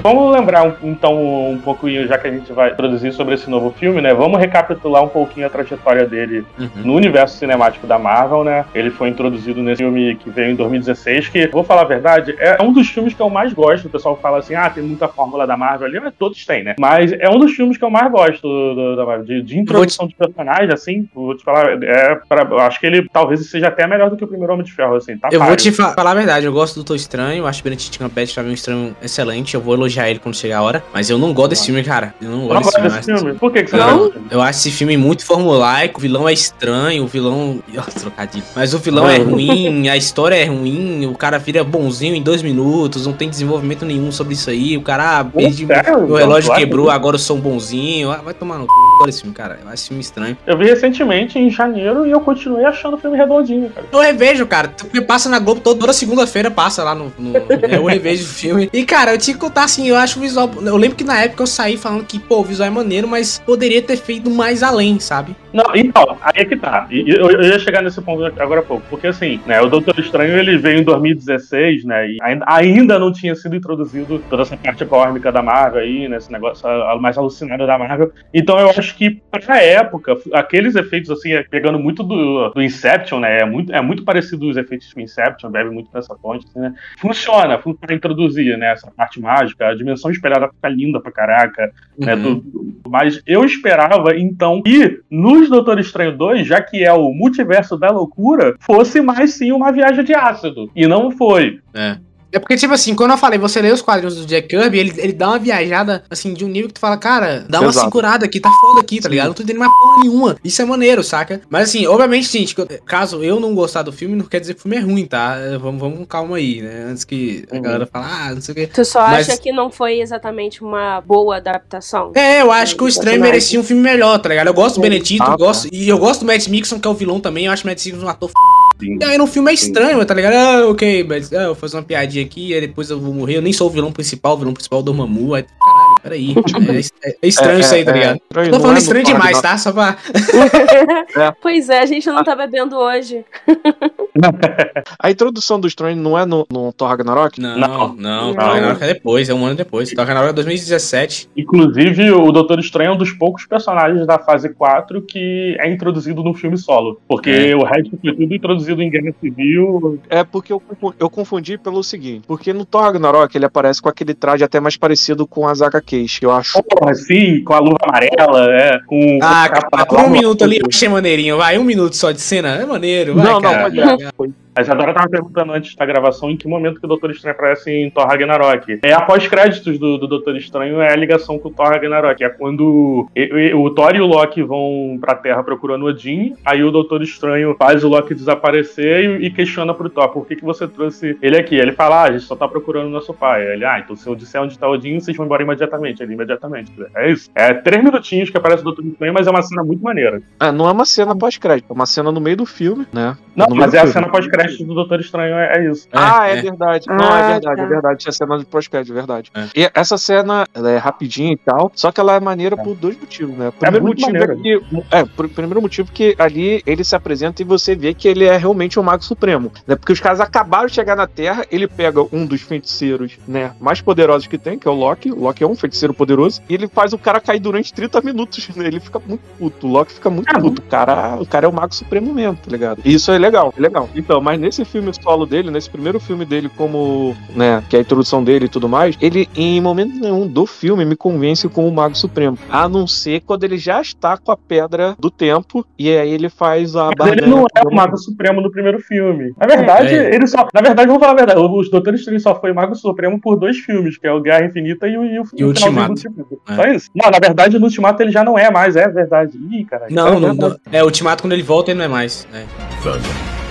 Vamos 0.02 0.32
lembrar 0.32 0.76
então 0.82 1.50
um 1.50 1.58
pouquinho, 1.58 2.06
já 2.08 2.18
que 2.18 2.26
a 2.26 2.30
gente 2.30 2.52
vai 2.52 2.72
introduzir 2.72 3.12
sobre 3.12 3.34
esse 3.34 3.48
novo 3.48 3.70
filme, 3.70 4.00
né? 4.00 4.12
Vamos 4.12 4.40
recapitular 4.40 5.02
um 5.02 5.08
pouquinho 5.08 5.46
a 5.46 5.50
trajetória 5.50 6.04
dele 6.06 6.44
uhum. 6.58 6.68
no 6.84 6.94
universo 6.94 7.38
cinemático 7.38 7.86
da 7.86 7.98
Marvel, 7.98 8.42
né? 8.42 8.64
Ele 8.74 8.90
foi 8.90 9.08
introduzido 9.08 9.62
nesse 9.62 9.78
filme 9.78 10.16
que 10.16 10.28
veio 10.28 10.50
em 10.50 10.56
2016, 10.56 11.28
que, 11.28 11.46
vou 11.46 11.62
falar 11.62 11.82
a 11.82 11.84
verdade, 11.84 12.34
é 12.38 12.60
um 12.60 12.72
dos 12.72 12.88
filmes 12.88 13.14
que 13.14 13.22
eu 13.22 13.30
mais 13.30 13.52
gosto. 13.52 13.86
O 13.86 13.90
pessoal 13.90 14.18
fala 14.20 14.38
assim, 14.38 14.54
ah, 14.54 14.68
tem 14.68 14.82
muita 14.82 15.06
fórmula 15.06 15.46
da 15.46 15.56
Marvel 15.56 15.86
ali, 15.86 16.00
mas 16.00 16.12
todos 16.18 16.44
têm, 16.44 16.64
né? 16.64 16.74
Mas 16.80 17.12
é 17.12 17.28
um 17.28 17.38
dos 17.38 17.52
filmes 17.52 17.78
que 17.78 17.84
eu 17.84 17.90
mais 17.90 18.10
gosto 18.10 18.42
do, 18.42 18.96
da 18.96 19.06
Marvel, 19.06 19.24
de, 19.24 19.42
de 19.42 19.58
introdução 19.58 20.08
te... 20.08 20.10
de 20.10 20.16
personagens, 20.16 20.70
assim, 20.72 21.08
vou 21.14 21.36
te 21.36 21.44
falar, 21.44 21.80
é 21.80 22.16
pra, 22.28 22.42
acho 22.66 22.80
que 22.80 22.86
ele 22.86 23.08
talvez 23.12 23.48
seja 23.48 23.68
até 23.68 23.86
melhor 23.86 24.10
do 24.10 24.16
que 24.16 24.24
o 24.24 24.28
primeiro 24.28 24.52
Homem 24.52 24.64
de 24.64 24.72
Ferro, 24.72 24.96
assim, 24.96 25.16
tá 25.16 25.28
Eu 25.30 25.38
páreo. 25.38 25.46
vou 25.46 25.56
te 25.56 25.70
fa 25.70 25.92
falar 25.94 26.10
a 26.10 26.14
verdade, 26.14 26.46
eu 26.46 26.52
gosto 26.52 26.74
do 26.74 26.84
Tô 26.84 26.94
Estranho, 26.94 27.46
acho 27.46 27.62
que 27.62 27.68
Benedict 27.68 27.98
Cumberbatch 27.98 28.34
também 28.34 28.50
um 28.50 28.54
estranho 28.54 28.96
excelente, 29.00 29.54
eu 29.54 29.60
vou 29.60 29.74
elogiar 29.74 29.91
elogiar 29.92 30.08
ele 30.08 30.18
quando 30.18 30.34
chegar 30.34 30.58
a 30.58 30.62
hora. 30.62 30.84
Mas 30.92 31.10
eu 31.10 31.18
não 31.18 31.32
gosto 31.32 31.50
desse 31.50 31.66
filme, 31.66 31.82
cara. 31.84 32.14
Eu 32.20 32.30
não 32.30 32.48
gosto 32.48 32.78
não 32.78 32.82
desse, 32.88 33.02
filme, 33.02 33.20
filme. 33.20 33.38
Por 33.38 33.52
que, 33.52 33.62
que 33.62 33.70
você 33.70 33.76
não, 33.76 33.98
não? 33.98 34.12
Eu 34.30 34.40
acho 34.40 34.60
esse 34.60 34.70
filme 34.70 34.96
muito 34.96 35.24
formulaico. 35.24 35.98
O 35.98 36.02
vilão 36.02 36.28
é 36.28 36.32
estranho. 36.32 37.04
O 37.04 37.06
vilão. 37.06 37.62
Nossa, 37.72 38.00
trocadilho. 38.00 38.44
Mas 38.56 38.74
o 38.74 38.78
vilão 38.78 39.08
é 39.08 39.18
ruim. 39.18 39.88
A 39.88 39.96
história 39.96 40.34
é 40.34 40.44
ruim. 40.44 41.06
O 41.06 41.14
cara 41.14 41.38
vira 41.38 41.62
bonzinho 41.62 42.14
em 42.14 42.22
dois 42.22 42.42
minutos. 42.42 43.06
Não 43.06 43.12
tem 43.12 43.28
desenvolvimento 43.28 43.84
nenhum 43.84 44.10
sobre 44.10 44.34
isso 44.34 44.50
aí. 44.50 44.76
O 44.76 44.82
cara, 44.82 45.20
ah, 45.20 45.24
perdi, 45.24 45.66
meu 45.66 46.16
relógio 46.16 46.54
quebrou. 46.54 46.90
Agora 46.90 47.16
eu 47.16 47.20
sou 47.20 47.36
um 47.36 47.40
bonzinho. 47.40 48.10
Ah, 48.10 48.16
vai 48.16 48.34
tomar 48.34 48.58
no 48.58 48.66
cu. 48.66 48.74
Eu 49.02 49.08
esse 49.08 49.20
filme, 49.20 49.34
cara. 49.34 49.58
Eu 49.60 49.66
acho 49.66 49.74
esse 49.74 49.88
filme 49.88 50.02
estranho. 50.02 50.36
Eu 50.46 50.56
vi 50.56 50.64
recentemente 50.64 51.38
em 51.38 51.50
janeiro 51.50 52.06
e 52.06 52.10
eu 52.10 52.20
continuei 52.20 52.64
achando 52.64 52.94
o 52.94 52.98
filme 52.98 53.16
redondinho, 53.16 53.68
cara. 53.70 53.86
Eu 53.92 54.00
revejo, 54.00 54.46
cara. 54.46 54.68
Porque 54.68 55.00
passa 55.00 55.28
na 55.28 55.38
Globo 55.38 55.60
toda 55.60 55.92
segunda-feira, 55.92 56.50
passa 56.50 56.82
lá 56.82 56.94
no. 56.94 57.12
no 57.18 57.32
eu 57.36 57.84
revejo 57.84 58.24
o 58.24 58.28
filme. 58.28 58.70
E, 58.72 58.84
cara, 58.84 59.12
eu 59.14 59.18
tinha 59.18 59.34
que 59.34 59.40
contar 59.40 59.64
assim. 59.64 59.81
Eu 59.86 59.96
acho 59.96 60.18
o 60.18 60.22
visual 60.22 60.50
eu 60.62 60.76
lembro 60.76 60.96
que 60.96 61.04
na 61.04 61.22
época 61.22 61.42
eu 61.42 61.46
saí 61.46 61.76
falando 61.76 62.04
que, 62.04 62.18
pô, 62.18 62.40
o 62.40 62.44
visual 62.44 62.66
é 62.66 62.70
maneiro, 62.70 63.08
mas 63.08 63.38
poderia 63.38 63.82
ter 63.82 63.96
feito 63.96 64.30
mais 64.30 64.62
além, 64.62 64.98
sabe? 64.98 65.34
Não, 65.52 65.64
então, 65.74 66.16
aí 66.22 66.42
é 66.42 66.44
que 66.44 66.56
tá. 66.56 66.86
Eu, 66.90 67.30
eu 67.30 67.42
ia 67.42 67.58
chegar 67.58 67.82
nesse 67.82 68.00
ponto 68.00 68.24
agora 68.24 68.60
há 68.60 68.64
pouco, 68.64 68.84
porque 68.88 69.06
assim, 69.06 69.38
né, 69.46 69.60
o 69.60 69.68
Doutor 69.68 69.98
Estranho 69.98 70.38
ele 70.38 70.56
veio 70.56 70.80
em 70.80 70.82
2016, 70.82 71.84
né, 71.84 72.08
e 72.08 72.18
ainda, 72.22 72.44
ainda 72.48 72.98
não 72.98 73.12
tinha 73.12 73.34
sido 73.34 73.54
introduzido 73.54 74.22
toda 74.30 74.42
essa 74.42 74.56
parte 74.56 74.84
cósmica 74.86 75.30
da 75.30 75.42
Marvel 75.42 75.82
aí, 75.82 76.08
né, 76.08 76.16
esse 76.16 76.32
negócio 76.32 76.66
mais 77.00 77.18
alucinado 77.18 77.66
da 77.66 77.78
Marvel. 77.78 78.12
Então 78.32 78.58
eu 78.58 78.70
acho 78.70 78.96
que 78.96 79.20
pra 79.30 79.62
época, 79.62 80.16
aqueles 80.32 80.74
efeitos 80.74 81.10
assim, 81.10 81.32
é 81.32 81.42
pegando 81.42 81.78
muito 81.78 82.02
do, 82.02 82.48
do 82.48 82.62
Inception, 82.62 83.20
né, 83.20 83.40
é 83.40 83.44
muito, 83.44 83.72
é 83.72 83.82
muito 83.82 84.04
parecido 84.04 84.48
os 84.48 84.56
efeitos 84.56 84.92
do 84.94 85.00
Inception, 85.00 85.50
bebe 85.50 85.70
muito 85.70 85.90
nessa 85.92 86.16
fonte, 86.16 86.46
assim, 86.48 86.60
né, 86.60 86.74
funciona, 86.98 87.58
pra 87.58 87.94
introduzir, 87.94 88.56
né, 88.56 88.72
essa 88.72 88.90
parte 88.90 89.20
mágica, 89.20 89.71
a 89.72 89.76
dimensão 89.76 90.10
esperada 90.10 90.48
ficar 90.48 90.68
linda 90.68 91.00
pra 91.00 91.12
caraca, 91.12 91.72
né, 91.98 92.14
uhum. 92.14 92.34
né, 92.34 92.40
do, 92.42 92.72
mas 92.88 93.20
eu 93.26 93.44
esperava, 93.44 94.16
então, 94.16 94.62
que 94.62 95.00
nos 95.10 95.48
Doutor 95.48 95.78
Estranho 95.78 96.16
2, 96.16 96.46
já 96.46 96.60
que 96.60 96.84
é 96.84 96.92
o 96.92 97.12
multiverso 97.12 97.76
da 97.76 97.90
loucura, 97.90 98.54
fosse 98.60 99.00
mais 99.00 99.34
sim 99.34 99.52
uma 99.52 99.72
viagem 99.72 100.04
de 100.04 100.14
ácido. 100.14 100.70
E 100.74 100.86
não 100.86 101.10
foi. 101.10 101.60
É. 101.74 101.96
É 102.32 102.38
porque, 102.38 102.56
tipo 102.56 102.72
assim, 102.72 102.94
quando 102.94 103.10
eu 103.10 103.18
falei, 103.18 103.38
você 103.38 103.60
lê 103.60 103.70
os 103.70 103.82
quadrinhos 103.82 104.16
do 104.16 104.24
Jack 104.26 104.48
Kirby, 104.48 104.78
ele, 104.78 104.92
ele 104.96 105.12
dá 105.12 105.28
uma 105.28 105.38
viajada, 105.38 106.02
assim, 106.10 106.32
de 106.32 106.44
um 106.44 106.48
nível 106.48 106.68
que 106.68 106.74
tu 106.74 106.80
fala, 106.80 106.96
cara, 106.96 107.44
dá 107.48 107.60
uma 107.60 107.68
Exato. 107.68 107.86
segurada 107.86 108.24
aqui, 108.24 108.40
tá 108.40 108.50
foda 108.60 108.80
aqui, 108.80 109.00
tá 109.00 109.08
ligado? 109.08 109.26
Não 109.28 109.34
tô 109.34 109.42
entendendo 109.42 109.60
mais 109.60 109.72
porra 109.78 110.00
nenhuma. 110.00 110.36
Isso 110.42 110.62
é 110.62 110.64
maneiro, 110.64 111.02
saca? 111.04 111.42
Mas 111.50 111.68
assim, 111.68 111.86
obviamente, 111.86 112.28
gente, 112.32 112.54
caso 112.86 113.22
eu 113.22 113.38
não 113.38 113.54
gostar 113.54 113.82
do 113.82 113.92
filme, 113.92 114.16
não 114.16 114.24
quer 114.24 114.40
dizer 114.40 114.54
que 114.54 114.60
o 114.60 114.62
filme 114.62 114.76
é 114.76 114.80
ruim, 114.80 115.04
tá? 115.06 115.36
Vamos, 115.60 115.80
vamos 115.80 115.98
com 115.98 116.06
calma 116.06 116.36
aí, 116.38 116.62
né? 116.62 116.86
Antes 116.90 117.04
que 117.04 117.44
a 117.50 117.56
Uhum. 117.56 117.62
galera 117.62 117.86
fale, 117.86 118.06
ah, 118.08 118.34
não 118.34 118.40
sei 118.40 118.52
o 118.52 118.54
quê. 118.56 118.66
Tu 118.66 118.84
só 118.84 119.00
Mas- 119.02 119.28
acha 119.28 119.38
que 119.38 119.52
não 119.52 119.70
foi 119.70 120.00
exatamente 120.00 120.62
uma 120.62 121.00
boa 121.02 121.36
adaptação? 121.36 122.12
É, 122.14 122.40
eu 122.40 122.50
acho 122.50 122.76
que 122.76 122.82
o 122.84 122.88
Estranho 122.88 123.20
merecia 123.20 123.60
um 123.60 123.64
filme 123.64 123.82
melhor, 123.82 124.18
tá 124.18 124.28
ligado? 124.30 124.46
Eu 124.46 124.54
gosto 124.54 124.76
do 124.76 124.80
Benedito, 124.80 125.22
Ah, 125.22 125.26
tá. 125.26 125.36
gosto, 125.36 125.68
e 125.70 125.88
eu 125.88 125.98
gosto 125.98 126.20
do 126.20 126.26
Matt 126.26 126.48
Mixon, 126.48 126.80
que 126.80 126.88
é 126.88 126.90
o 126.90 126.94
vilão 126.94 127.20
também, 127.20 127.44
eu 127.46 127.52
acho 127.52 127.64
o 127.64 127.66
Matt 127.66 127.84
Mixon 127.84 128.04
um 128.04 128.08
ator 128.08 128.30
f... 128.30 128.34
Sim. 128.80 128.98
Aí 129.02 129.18
no 129.18 129.26
filme 129.26 129.50
é 129.50 129.54
estranho, 129.54 130.04
tá 130.04 130.14
ligado? 130.14 130.34
Ah, 130.34 130.68
ok, 130.68 131.04
mas 131.04 131.32
ah, 131.32 131.42
eu 131.42 131.46
vou 131.46 131.54
fazer 131.54 131.76
uma 131.76 131.82
piadinha 131.82 132.24
aqui, 132.24 132.52
aí 132.52 132.60
depois 132.60 132.90
eu 132.90 133.00
vou 133.00 133.12
morrer, 133.14 133.36
eu 133.36 133.42
nem 133.42 133.52
sou 133.52 133.68
o 133.68 133.70
vilão 133.70 133.92
principal, 133.92 134.34
o 134.34 134.38
vilão 134.38 134.54
principal 134.54 134.80
é 134.80 134.82
o 134.82 134.84
Dormammu, 134.84 135.34
aí, 135.34 135.44
caralho, 135.64 135.91
peraí, 136.02 136.34
é, 137.04 137.08
é- 137.08 137.16
é 137.22 137.26
estranho 137.28 137.60
isso 137.60 137.74
aí, 137.74 137.84
tá 137.84 137.92
ligado? 137.92 138.16
estranho, 138.22 138.50
Tô 138.50 138.56
não 138.56 138.60
falando 138.60 138.76
é 138.76 138.78
no 138.80 138.82
estranho 138.82 139.04
demais, 139.04 139.40
tá? 139.40 139.56
Só 139.58 139.72
pra... 139.72 139.96
Pois 141.40 141.68
é, 141.68 141.80
a 141.80 141.86
gente 141.86 142.06
não 142.08 142.22
tá 142.24 142.34
bebendo 142.34 142.76
hoje. 142.76 143.24
A 144.98 145.10
introdução 145.10 145.58
do 145.58 145.66
Strange 145.66 145.98
não 145.98 146.18
é 146.18 146.24
no, 146.26 146.46
no 146.50 146.72
Thor 146.72 146.88
Ragnarok? 146.88 147.40
Não, 147.40 147.56
Não. 147.58 147.94
não. 147.94 148.34
Thor 148.34 148.44
Ragnarok 148.44 148.84
é 148.84 148.86
depois, 148.94 149.28
é 149.28 149.34
um 149.34 149.44
ano 149.44 149.56
depois. 149.56 149.90
Thor 149.90 150.04
Ragnarok 150.04 150.30
é 150.30 150.32
2017. 150.34 151.30
Inclusive, 151.36 152.10
o 152.12 152.30
Doutor 152.30 152.58
Estranho 152.58 152.90
é 152.90 152.94
um 152.94 152.98
dos 152.98 153.10
poucos 153.12 153.46
personagens 153.46 154.06
da 154.06 154.18
fase 154.18 154.50
4 154.50 155.02
que 155.02 155.56
é 155.58 155.70
introduzido 155.72 156.22
no 156.22 156.34
filme 156.34 156.56
solo. 156.58 157.00
Porque 157.08 157.30
É. 157.30 157.56
o 157.56 157.64
resto 157.64 157.98
foi 158.02 158.14
tudo 158.14 158.34
introduzido 158.34 158.82
em 158.82 158.90
Guerra 158.90 159.14
Civil. 159.20 159.98
É 160.10 160.22
porque 160.24 160.52
eu, 160.52 160.62
eu 160.98 161.10
confundi 161.10 161.56
pelo 161.58 161.82
seguinte: 161.82 162.24
porque 162.26 162.52
no 162.52 162.64
Thor 162.64 162.82
Ragnarok 162.82 163.34
ele 163.36 163.46
aparece 163.46 163.80
com 163.80 163.88
aquele 163.88 164.14
traje 164.14 164.44
até 164.44 164.60
mais 164.60 164.76
parecido 164.76 165.26
com 165.26 165.48
as 165.48 165.62
HQs, 165.62 165.82
que 166.20 166.26
eu 166.26 166.32
acho. 166.32 166.62
Porra, 166.62 166.92
assim, 166.92 167.42
com 167.44 167.52
a 167.54 167.58
luva 167.58 167.76
amarela, 167.82 168.50
é, 168.54 168.78
com. 168.86 169.18
Ah, 169.22 169.48
com 169.48 169.58
a 169.58 169.84
capa- 169.86 170.02
um 170.02 170.10
minuto 170.10 170.42
ali 170.44 170.58
eu 170.58 170.66
achei 170.68 170.88
maneirinho, 170.88 171.36
vai, 171.36 171.58
um 171.58 171.64
minuto 171.64 171.94
só 171.96 172.10
de 172.10 172.20
cena, 172.20 172.56
é 172.56 172.64
maneiro, 172.64 173.14
vai, 173.14 173.24
não, 173.24 173.32
não, 173.34 173.40
cara. 173.40 173.62
mas 173.70 174.00
é, 174.00 174.08
foi. 174.16 174.30
A 174.54 174.60
Isadora 174.60 174.92
tava 174.92 175.08
perguntando 175.08 175.52
antes 175.52 175.74
da 175.74 175.86
gravação 175.86 176.30
em 176.30 176.36
que 176.36 176.46
momento 176.46 176.78
que 176.78 176.84
o 176.84 176.88
Doutor 176.88 177.10
Estranho 177.10 177.34
aparece 177.34 177.70
em 177.70 177.90
Thor 177.90 178.06
Ragnarok. 178.06 178.80
É 178.82 178.92
após 178.92 179.26
créditos 179.26 179.78
do, 179.78 179.96
do 179.96 180.06
Doutor 180.06 180.36
Estranho, 180.36 180.80
é 180.80 180.92
a 180.92 180.96
ligação 180.96 181.38
com 181.38 181.48
o 181.48 181.52
Thor 181.52 181.68
Ragnarok. 181.68 182.22
É 182.22 182.28
quando 182.28 183.08
e- 183.16 183.52
o 183.54 183.70
Thor 183.70 183.94
e 183.96 184.00
o 184.00 184.06
Loki 184.06 184.42
vão 184.42 184.98
pra 185.00 185.14
Terra 185.14 185.42
procurando 185.42 185.86
Odin, 185.86 186.34
aí 186.44 186.62
o 186.62 186.70
Doutor 186.70 187.02
Estranho 187.02 187.56
faz 187.58 187.82
o 187.82 187.88
Loki 187.88 188.14
desaparecer 188.14 189.20
e, 189.22 189.26
e 189.26 189.30
questiona 189.30 189.72
pro 189.72 189.88
Thor, 189.88 190.08
por 190.10 190.26
que, 190.26 190.36
que 190.36 190.44
você 190.44 190.68
trouxe 190.68 191.16
ele 191.22 191.38
aqui? 191.38 191.56
Ele 191.56 191.72
fala, 191.72 192.02
ah, 192.02 192.08
a 192.08 192.12
gente 192.12 192.24
só 192.24 192.36
tá 192.36 192.46
procurando 192.46 192.88
o 192.88 192.90
nosso 192.90 193.14
pai. 193.14 193.54
Ele, 193.54 193.64
ah, 193.64 193.78
então 193.78 193.96
se 193.96 194.06
eu 194.06 194.14
disser 194.14 194.42
onde 194.42 194.58
tá 194.58 194.68
Odin, 194.68 195.00
vocês 195.00 195.16
vão 195.16 195.24
embora 195.24 195.42
imediatamente. 195.42 196.02
Ele, 196.02 196.12
imediatamente. 196.12 196.70
É 196.94 197.10
isso. 197.10 197.30
É 197.34 197.54
três 197.54 197.82
minutinhos 197.82 198.28
que 198.28 198.36
aparece 198.36 198.60
o 198.60 198.64
Doutor 198.64 198.84
Estranho, 198.84 199.14
mas 199.14 199.26
é 199.26 199.30
uma 199.30 199.40
cena 199.42 199.64
muito 199.64 199.82
maneira. 199.82 200.20
Ah, 200.38 200.52
não 200.52 200.68
é 200.68 200.72
uma 200.72 200.84
cena 200.84 201.16
pós-crédito, 201.16 201.70
é 201.70 201.72
uma 201.72 201.86
cena 201.86 202.12
no 202.12 202.20
meio 202.20 202.36
do 202.36 202.44
filme, 202.44 202.86
né? 202.92 203.16
Não, 203.34 203.46
No 203.46 203.56
mas 203.56 203.72
é 203.72 203.78
a 203.80 203.86
cena 203.86 204.08
pós-crédito 204.10 204.41
do 204.64 204.74
Doutor 204.74 205.00
Estranho, 205.00 205.34
é, 205.34 205.58
é 205.58 205.70
isso. 205.70 205.88
ah, 205.92 206.28
é, 206.28 206.38
é. 206.38 206.42
verdade. 206.42 206.86
não, 206.88 206.96
Ah, 207.12 207.18
é 207.18 207.32
verdade, 207.32 207.56
tá. 207.56 207.62
é 207.62 207.66
verdade. 207.66 207.98
Tinha 208.00 208.12
cena 208.12 208.38
de 208.38 208.44
pós-crédito, 208.44 208.92
é 208.92 208.94
verdade. 208.94 209.30
É. 209.34 209.44
E 209.56 209.70
essa 209.74 209.96
cena, 209.98 210.46
ela 210.54 210.70
é 210.70 210.76
rapidinha 210.78 211.32
e 211.32 211.36
tal, 211.36 211.70
só 211.74 211.90
que 211.92 212.00
ela 212.00 212.14
é 212.14 212.20
maneira 212.20 212.56
por 212.56 212.74
dois 212.74 212.98
motivos, 212.98 213.36
né? 213.36 213.48
O 213.48 213.52
primeiro 213.52 213.84
muito 213.86 214.00
motivo 214.00 214.12
maneira. 214.18 214.34
é 214.34 214.36
que. 214.36 214.86
É, 214.90 215.04
pr- 215.04 215.28
primeiro 215.28 215.62
motivo 215.62 215.90
que 215.92 216.14
ali 216.18 216.62
ele 216.66 216.84
se 216.84 216.94
apresenta 216.96 217.42
e 217.42 217.44
você 217.44 217.74
vê 217.74 217.94
que 217.94 218.08
ele 218.08 218.24
é 218.24 218.36
realmente 218.36 218.78
o 218.78 218.82
Mago 218.82 219.02
Supremo. 219.04 219.52
Né? 219.66 219.76
Porque 219.76 219.92
os 219.92 220.00
caras 220.00 220.20
acabaram 220.20 220.66
de 220.66 220.72
chegar 220.74 220.96
na 220.96 221.06
Terra, 221.06 221.44
ele 221.50 221.66
pega 221.68 222.02
um 222.12 222.24
dos 222.26 222.40
feiticeiros, 222.42 223.18
né, 223.26 223.52
mais 223.60 223.80
poderosos 223.80 224.26
que 224.26 224.38
tem, 224.38 224.58
que 224.58 224.66
é 224.66 224.70
o 224.70 224.74
Loki. 224.74 225.10
O 225.10 225.20
Loki 225.20 225.42
é 225.42 225.46
um 225.46 225.54
feiticeiro 225.56 225.92
poderoso, 225.94 226.40
e 226.48 226.54
ele 226.54 226.68
faz 226.68 226.92
o 226.92 226.98
cara 226.98 227.20
cair 227.20 227.40
durante 227.40 227.72
30 227.72 228.00
minutos. 228.00 228.48
Né? 228.54 228.66
Ele 228.66 228.80
fica 228.80 228.98
muito 229.06 229.22
puto. 229.38 229.66
O 229.66 229.70
Loki 229.70 229.92
fica 229.92 230.10
muito 230.10 230.32
puto. 230.40 230.62
O 230.62 230.64
cara, 230.64 231.16
o 231.20 231.26
cara 231.26 231.46
é 231.46 231.48
o 231.48 231.52
Mago 231.52 231.74
Supremo 231.74 232.12
mesmo, 232.12 232.36
tá 232.36 232.50
ligado? 232.50 232.80
E 232.84 232.94
isso 232.94 233.10
é 233.12 233.18
legal, 233.18 233.52
é 233.56 233.60
legal. 233.60 233.88
Então, 233.94 234.20
mas 234.20 234.31
nesse 234.38 234.64
filme 234.64 234.92
solo 234.94 235.26
dele, 235.26 235.50
nesse 235.50 235.68
primeiro 235.70 235.98
filme 236.00 236.24
dele, 236.24 236.50
como, 236.56 237.16
né, 237.34 237.62
que 237.68 237.76
é 237.76 237.78
a 237.78 237.82
introdução 237.82 238.22
dele 238.22 238.46
e 238.46 238.48
tudo 238.48 238.68
mais, 238.68 238.96
ele 239.00 239.28
em 239.36 239.60
momento 239.60 239.94
nenhum 239.98 240.26
do 240.26 240.46
filme 240.46 240.84
me 240.84 240.96
convence 240.96 241.48
como 241.48 241.68
o 241.68 241.72
Mago 241.72 241.96
Supremo. 241.96 242.38
A 242.50 242.68
não 242.68 242.86
ser 242.86 243.20
quando 243.22 243.44
ele 243.44 243.58
já 243.58 243.80
está 243.80 244.16
com 244.16 244.30
a 244.32 244.36
pedra 244.36 244.94
do 244.98 245.10
tempo 245.10 245.64
e 245.78 245.90
aí 245.90 246.10
ele 246.12 246.28
faz 246.28 246.74
a 246.76 246.90
Mas 246.98 247.12
ele 247.12 247.26
não 247.26 247.46
é 247.54 247.62
o 247.66 247.74
Mago 247.74 247.96
Supremo 247.96 248.40
no 248.40 248.50
primeiro 248.50 248.80
filme. 248.80 249.32
Na 249.38 249.46
verdade, 249.46 249.94
É. 249.94 250.14
ele 250.14 250.26
só. 250.26 250.46
Na 250.52 250.60
verdade, 250.60 250.86
vamos 250.86 251.00
falar 251.00 251.12
a 251.12 251.16
verdade. 251.16 251.40
Os 251.40 251.70
Doutores 251.70 252.00
Estranho 252.00 252.20
só 252.20 252.38
foi 252.40 252.52
Mago 252.52 252.74
Supremo 252.74 253.20
por 253.20 253.36
dois 253.36 253.58
filmes, 253.58 253.96
que 253.98 254.06
é 254.06 254.12
o 254.12 254.20
Guerra 254.20 254.44
Infinita 254.46 254.86
e 254.88 254.96
o, 254.96 255.04
e 255.04 255.18
o, 255.18 255.24
E 255.36 255.44
o 255.44 255.48
Ultimato. 255.48 255.94
do 255.94 256.08
Ultimato. 256.08 256.40
É. 256.48 256.54
Só 256.54 256.64
isso. 256.66 256.90
Não, 256.94 257.10
na 257.10 257.18
verdade, 257.18 257.58
no 257.58 257.64
Ultimato 257.66 258.02
ele 258.02 258.10
já 258.10 258.24
não 258.24 258.38
é 258.38 258.50
mais, 258.50 258.76
é 258.76 258.88
verdade. 258.88 259.38
Ih, 259.50 259.64
caralho. 259.64 259.94
Não, 259.94 260.08
é 260.08 260.20
não, 260.20 260.34
não. 260.34 260.56
É, 260.70 260.82
o 260.82 260.86
Ultimato 260.86 261.22
quando 261.22 261.32
ele 261.32 261.42
volta 261.42 261.70
ele 261.70 261.78
não 261.78 261.84
é 261.84 261.88
mais. 261.88 262.26
É. 262.32 262.44
Wanda, 262.86 263.02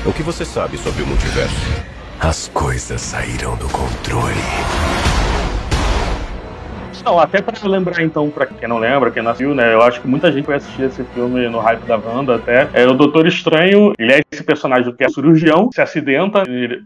o 0.05 0.13
que 0.13 0.23
você 0.23 0.43
sabe 0.43 0.77
sobre 0.77 1.03
o 1.03 1.07
multiverso? 1.07 1.55
As 2.19 2.47
coisas 2.49 3.01
saíram 3.01 3.55
do 3.55 3.67
controle. 3.69 4.35
Não, 7.03 7.19
até 7.19 7.41
pra 7.41 7.53
lembrar 7.67 8.01
então, 8.03 8.29
pra 8.29 8.45
quem 8.45 8.67
não 8.67 8.77
lembra, 8.77 9.11
quem 9.11 9.23
nasceu, 9.23 9.55
né? 9.55 9.73
Eu 9.73 9.81
acho 9.81 10.01
que 10.01 10.07
muita 10.07 10.31
gente 10.31 10.45
vai 10.45 10.57
assistir 10.57 10.83
esse 10.83 11.03
filme 11.05 11.47
no 11.49 11.59
hype 11.59 11.81
da 11.81 11.97
Wanda 11.97 12.35
até. 12.35 12.69
É 12.73 12.85
o 12.85 12.93
Doutor 12.93 13.27
Estranho, 13.27 13.93
ele 13.97 14.13
é 14.13 14.21
esse 14.31 14.43
personagem 14.43 14.93
que 14.93 15.03
é 15.03 15.09
cirurgião, 15.09 15.69
se 15.73 15.81
acidenta 15.81 16.43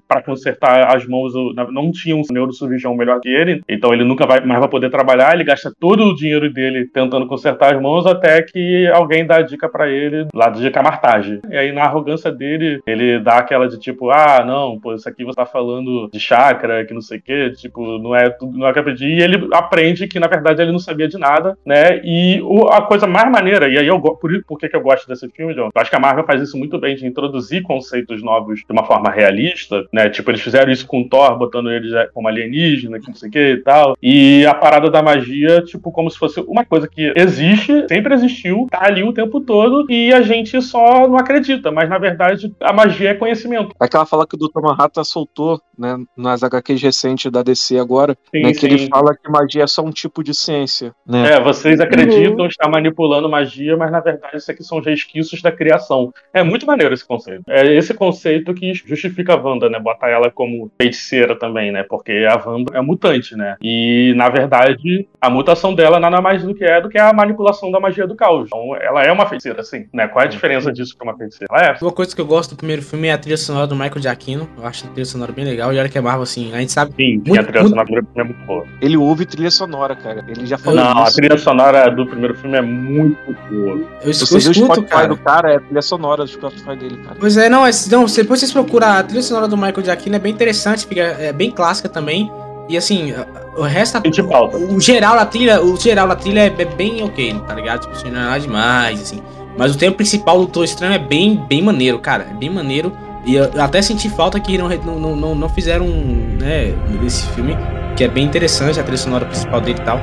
pra 0.08 0.22
consertar 0.22 0.96
as 0.96 1.06
mãos. 1.06 1.34
Não 1.72 1.92
tinha 1.92 2.16
um 2.16 2.22
neurocirurgião 2.30 2.96
melhor 2.96 3.20
que 3.20 3.30
ele, 3.30 3.62
então 3.68 3.94
ele 3.94 4.04
nunca 4.04 4.26
vai 4.26 4.40
mais 4.42 4.60
vai 4.60 4.70
poder 4.70 4.90
trabalhar. 4.90 5.34
Ele 5.34 5.44
gasta 5.44 5.72
todo 5.80 6.06
o 6.06 6.16
dinheiro 6.16 6.52
dele 6.52 6.86
tentando 6.86 7.28
consertar 7.28 7.76
as 7.76 7.82
mãos 7.82 8.06
até 8.06 8.42
que 8.42 8.88
alguém 8.88 9.26
dá 9.26 9.38
a 9.38 9.42
dica 9.42 9.68
pra 9.68 9.90
ele 9.90 10.28
lá 10.34 10.50
de 10.50 10.70
camartagem. 10.72 11.42
E 11.50 11.58
aí, 11.58 11.72
na 11.72 11.84
arrogância 11.84 12.32
dele, 12.32 12.82
ele 12.86 13.20
dá 13.20 13.38
aquela 13.38 13.68
de 13.68 13.78
tipo, 13.78 14.10
ah, 14.10 14.44
não, 14.46 14.80
pô, 14.80 14.94
isso 14.94 15.08
aqui 15.08 15.24
você 15.24 15.36
tá 15.36 15.46
falando 15.46 16.10
de 16.12 16.20
chakra, 16.20 16.86
que 16.86 16.94
não 16.94 17.02
sei 17.02 17.20
o 17.20 17.22
quê, 17.22 17.52
tipo, 17.56 17.98
não 18.00 18.16
é 18.16 18.36
não 18.54 18.68
é 18.68 18.74
que 18.74 18.80
aprendi. 18.80 19.06
E 19.06 19.22
ele 19.22 19.48
aprende 19.52 20.05
que, 20.08 20.20
na 20.20 20.28
verdade, 20.28 20.62
ele 20.62 20.72
não 20.72 20.80
sabia 20.80 21.08
de 21.08 21.18
nada, 21.18 21.58
né? 21.66 22.02
E 22.04 22.42
o- 22.42 22.68
a 22.70 22.82
coisa 22.82 23.08
mais 23.08 23.30
maneira, 23.32 23.68
e 23.70 23.78
aí 23.78 23.88
eu 23.88 24.00
por, 24.00 24.32
isso- 24.34 24.44
por 24.48 24.58
que, 24.60 24.70
que 24.70 24.76
eu 24.76 24.82
gosto 24.82 25.08
desse 25.08 25.28
filme, 25.30 25.54
John? 25.54 25.70
Eu 25.74 25.82
acho 25.82 25.90
que 25.90 25.96
a 25.96 26.00
Marvel 26.00 26.26
faz 26.26 26.42
isso 26.42 26.58
muito 26.58 26.78
bem, 26.80 26.96
de 26.96 27.06
introduzir 27.08 27.64
conceitos 27.64 28.22
novos 28.24 28.60
de 28.60 28.72
uma 28.72 28.84
forma 28.86 29.10
realista, 29.10 29.84
né? 29.92 30.10
Tipo, 30.10 30.32
eles 30.32 30.42
fizeram 30.42 30.72
isso 30.72 30.86
com 30.88 31.02
o 31.02 31.10
Thor, 31.10 31.38
botando 31.38 31.72
ele 31.72 31.90
já 31.90 32.08
como 32.14 32.28
alienígena, 32.28 33.00
que 33.00 33.08
não 33.08 33.16
sei 33.16 33.30
o 33.30 33.32
que 33.32 33.40
e 33.40 33.58
tal. 33.64 33.96
E 34.02 34.46
a 34.46 34.54
parada 34.54 34.90
da 34.90 35.02
magia, 35.02 35.62
tipo, 35.62 35.92
como 35.92 36.10
se 36.10 36.18
fosse 36.18 36.40
uma 36.42 36.64
coisa 36.66 36.88
que 36.88 37.12
existe, 37.16 37.88
sempre 37.88 38.14
existiu, 38.14 38.68
tá 38.70 38.86
ali 38.86 39.04
o 39.04 39.14
tempo 39.14 39.42
todo, 39.42 39.86
e 39.90 40.14
a 40.14 40.22
gente 40.22 40.62
só 40.62 41.08
não 41.08 41.18
acredita. 41.18 41.72
Mas, 41.72 41.90
na 41.90 41.98
verdade, 41.98 42.54
a 42.62 42.72
magia 42.74 43.10
é 43.10 43.14
conhecimento. 43.14 43.70
Aquela 43.80 44.06
fala 44.06 44.26
que 44.28 44.36
o 44.36 44.40
Dr. 44.40 44.62
Manhattan 44.62 45.04
soltou, 45.04 45.60
né, 45.78 45.98
nas 46.18 46.44
HQs 46.44 46.82
recentes 46.82 47.32
da 47.32 47.42
DC 47.44 47.78
agora, 47.78 48.18
Sim, 48.34 48.42
né, 48.44 48.52
que 48.54 48.66
ele 48.66 48.80
sim. 48.80 48.88
fala 48.90 49.16
que 49.16 49.30
magia 49.30 49.64
é 49.64 49.68
só 49.68 49.84
um 49.84 49.92
tipo 49.96 50.24
de 50.24 50.34
ciência, 50.36 50.94
né? 51.08 51.32
É, 51.34 51.40
vocês 51.42 51.80
acreditam 51.80 52.46
estar 52.46 52.70
manipulando 52.70 53.28
magia, 53.28 53.76
mas 53.76 53.92
na 53.92 54.00
verdade 54.00 54.38
isso 54.38 54.52
aqui 54.52 54.64
são 54.64 54.80
resquícios 54.80 55.42
da 55.42 55.52
criação. 55.52 56.14
É 56.32 56.44
muito 56.44 56.68
maneiro 56.68 56.94
esse 56.94 57.08
conceito. 57.08 57.42
É 57.50 57.66
esse 57.76 57.94
conceito 57.96 58.54
que 58.54 58.74
justifica 58.76 59.34
a 59.34 59.36
Wanda, 59.38 59.70
né? 59.70 59.80
Bota 59.80 60.06
ela 60.08 60.30
como 60.30 60.70
feiticeira 60.80 61.36
também, 61.36 61.72
né? 61.72 61.84
Porque 61.84 62.28
a 62.30 62.36
Wanda 62.48 62.78
é 62.78 62.82
mutante, 62.82 63.36
né? 63.36 63.56
E 63.62 64.14
na 64.16 64.30
verdade 64.30 65.08
a 65.20 65.30
mutação 65.30 65.74
dela 65.74 66.00
nada 66.00 66.22
mais 66.22 66.44
do 66.44 66.54
que 66.54 66.64
é 66.64 66.80
do 66.82 66.90
que 66.90 67.00
a 67.00 67.12
manipulação 67.14 67.72
da 67.72 67.80
magia 67.80 68.06
do 68.06 68.16
caos. 68.16 68.48
Então 68.48 68.76
ela 68.76 69.04
é 69.04 69.12
uma 69.12 69.26
feiticeira, 69.26 69.64
sim. 69.64 69.86
Né? 69.94 70.08
Qual 70.08 70.22
é 70.22 70.28
a 70.28 70.30
diferença 70.30 70.72
disso 70.72 70.96
pra 70.98 71.08
uma 71.10 71.18
feiticeira? 71.18 71.48
Ela 71.52 71.68
é. 71.72 71.78
Uma 71.82 71.92
coisa 71.92 72.14
que 72.14 72.22
eu 72.22 72.26
gosto 72.26 72.52
do 72.52 72.58
primeiro 72.58 72.82
filme 72.82 73.08
é 73.08 73.14
a 73.14 73.18
trilha 73.18 73.38
sonora 73.38 73.66
do 73.68 73.76
Michael 73.76 74.02
Giacchino. 74.02 74.50
Eu 74.58 74.66
acho 74.66 74.86
a 74.86 74.90
trilha 74.90 75.06
sonora 75.06 75.32
bem 75.32 75.46
legal. 75.46 75.74
E 75.74 75.80
olha 75.80 75.88
que 75.90 75.98
é 75.98 76.02
Marvel, 76.02 76.24
assim, 76.24 76.54
a 76.54 76.60
gente 76.60 76.72
sabe. 76.72 76.94
Sim, 76.96 77.22
Muito- 77.26 77.40
a 77.40 77.44
trilha 77.44 77.62
muito- 77.62 77.70
sonora 77.70 77.86
do 77.86 77.88
primeiro 77.88 78.08
filme 78.14 78.22
é 78.22 78.24
muito 78.34 78.46
boa. 78.46 78.66
Ele 78.82 78.98
ouve 78.98 79.26
trilha 79.26 79.52
sonora, 79.52 79.85
cara. 79.94 80.24
Ele 80.26 80.46
já 80.46 80.58
falou 80.58 80.80
Não, 80.80 81.00
a 81.00 81.04
isso. 81.04 81.16
trilha 81.18 81.38
sonora 81.38 81.92
do 81.92 82.06
primeiro 82.08 82.34
filme 82.36 82.58
é 82.58 82.62
muito 82.62 83.18
boa. 83.52 83.76
Eu, 83.76 83.86
eu 84.06 84.14
Você 84.14 84.26
viu 84.40 84.48
o 84.48 84.52
escuto, 84.54 84.66
Spotify 84.76 84.88
cara. 84.90 85.08
do 85.10 85.18
cara, 85.18 85.52
é 85.52 85.56
a 85.58 85.60
trilha 85.60 85.82
sonora 85.82 86.24
do 86.24 86.30
Spotify 86.30 86.78
dele, 86.78 86.98
cara. 87.04 87.18
Pois 87.20 87.36
é, 87.36 87.50
não, 87.50 87.66
é, 87.68 87.72
não, 87.92 88.08
se- 88.08 88.22
depois 88.22 88.40
vocês 88.40 88.54
procuram 88.54 88.88
a 88.88 89.04
trilha 89.04 89.22
sonora 89.22 89.50
do 89.50 89.58
Michael 89.58 89.84
Giacchino, 89.84 90.16
é 90.16 90.20
bem 90.20 90.32
interessante, 90.32 90.88
fica, 90.88 91.02
é 91.02 91.34
bem 91.34 91.52
clássica 91.52 91.90
também. 91.90 92.32
E 92.70 92.78
assim, 92.78 93.12
a- 93.12 93.28
o 93.58 93.64
resto. 93.64 94.00
Sente 94.02 94.24
falta. 94.24 94.56
O 94.58 94.80
geral 94.80 95.18
da 95.18 95.26
trilha, 95.26 95.62
o 95.62 95.76
geral 95.78 96.08
da 96.08 96.16
trilha 96.16 96.40
é, 96.40 96.46
é 96.58 96.66
bem 96.66 97.04
ok, 97.04 97.36
tá 97.46 97.54
ligado? 97.54 97.82
Tipo, 97.82 97.94
assim, 97.94 98.10
não 98.10 98.22
é 98.22 98.24
nada 98.24 98.40
demais, 98.40 99.02
assim. 99.02 99.22
Mas 99.58 99.76
o 99.76 99.78
tema 99.78 99.96
principal 99.96 100.36
do 100.38 100.44
Doutor 100.46 100.64
Estranho 100.66 100.94
é 100.94 101.00
bem, 101.00 101.36
bem 101.48 101.62
maneiro, 101.62 102.00
cara. 102.00 102.28
É 102.30 102.34
bem 102.34 102.50
maneiro. 102.50 102.92
E 103.26 103.36
eu, 103.36 103.50
até 103.60 103.82
senti 103.82 104.10
falta 104.10 104.40
que 104.40 104.58
não, 104.58 104.70
não, 104.70 105.16
não, 105.16 105.36
não 105.36 105.50
fizeram, 105.50 105.88
né, 105.88 106.74
nesse 107.02 107.26
filme, 107.30 107.58
que 107.96 108.04
é 108.04 108.08
bem 108.08 108.24
interessante, 108.26 108.80
a 108.80 108.84
trilha 108.84 108.98
sonora 108.98 109.26
principal 109.26 109.60
dele 109.62 109.80
e 109.80 109.84
tal. 109.84 109.98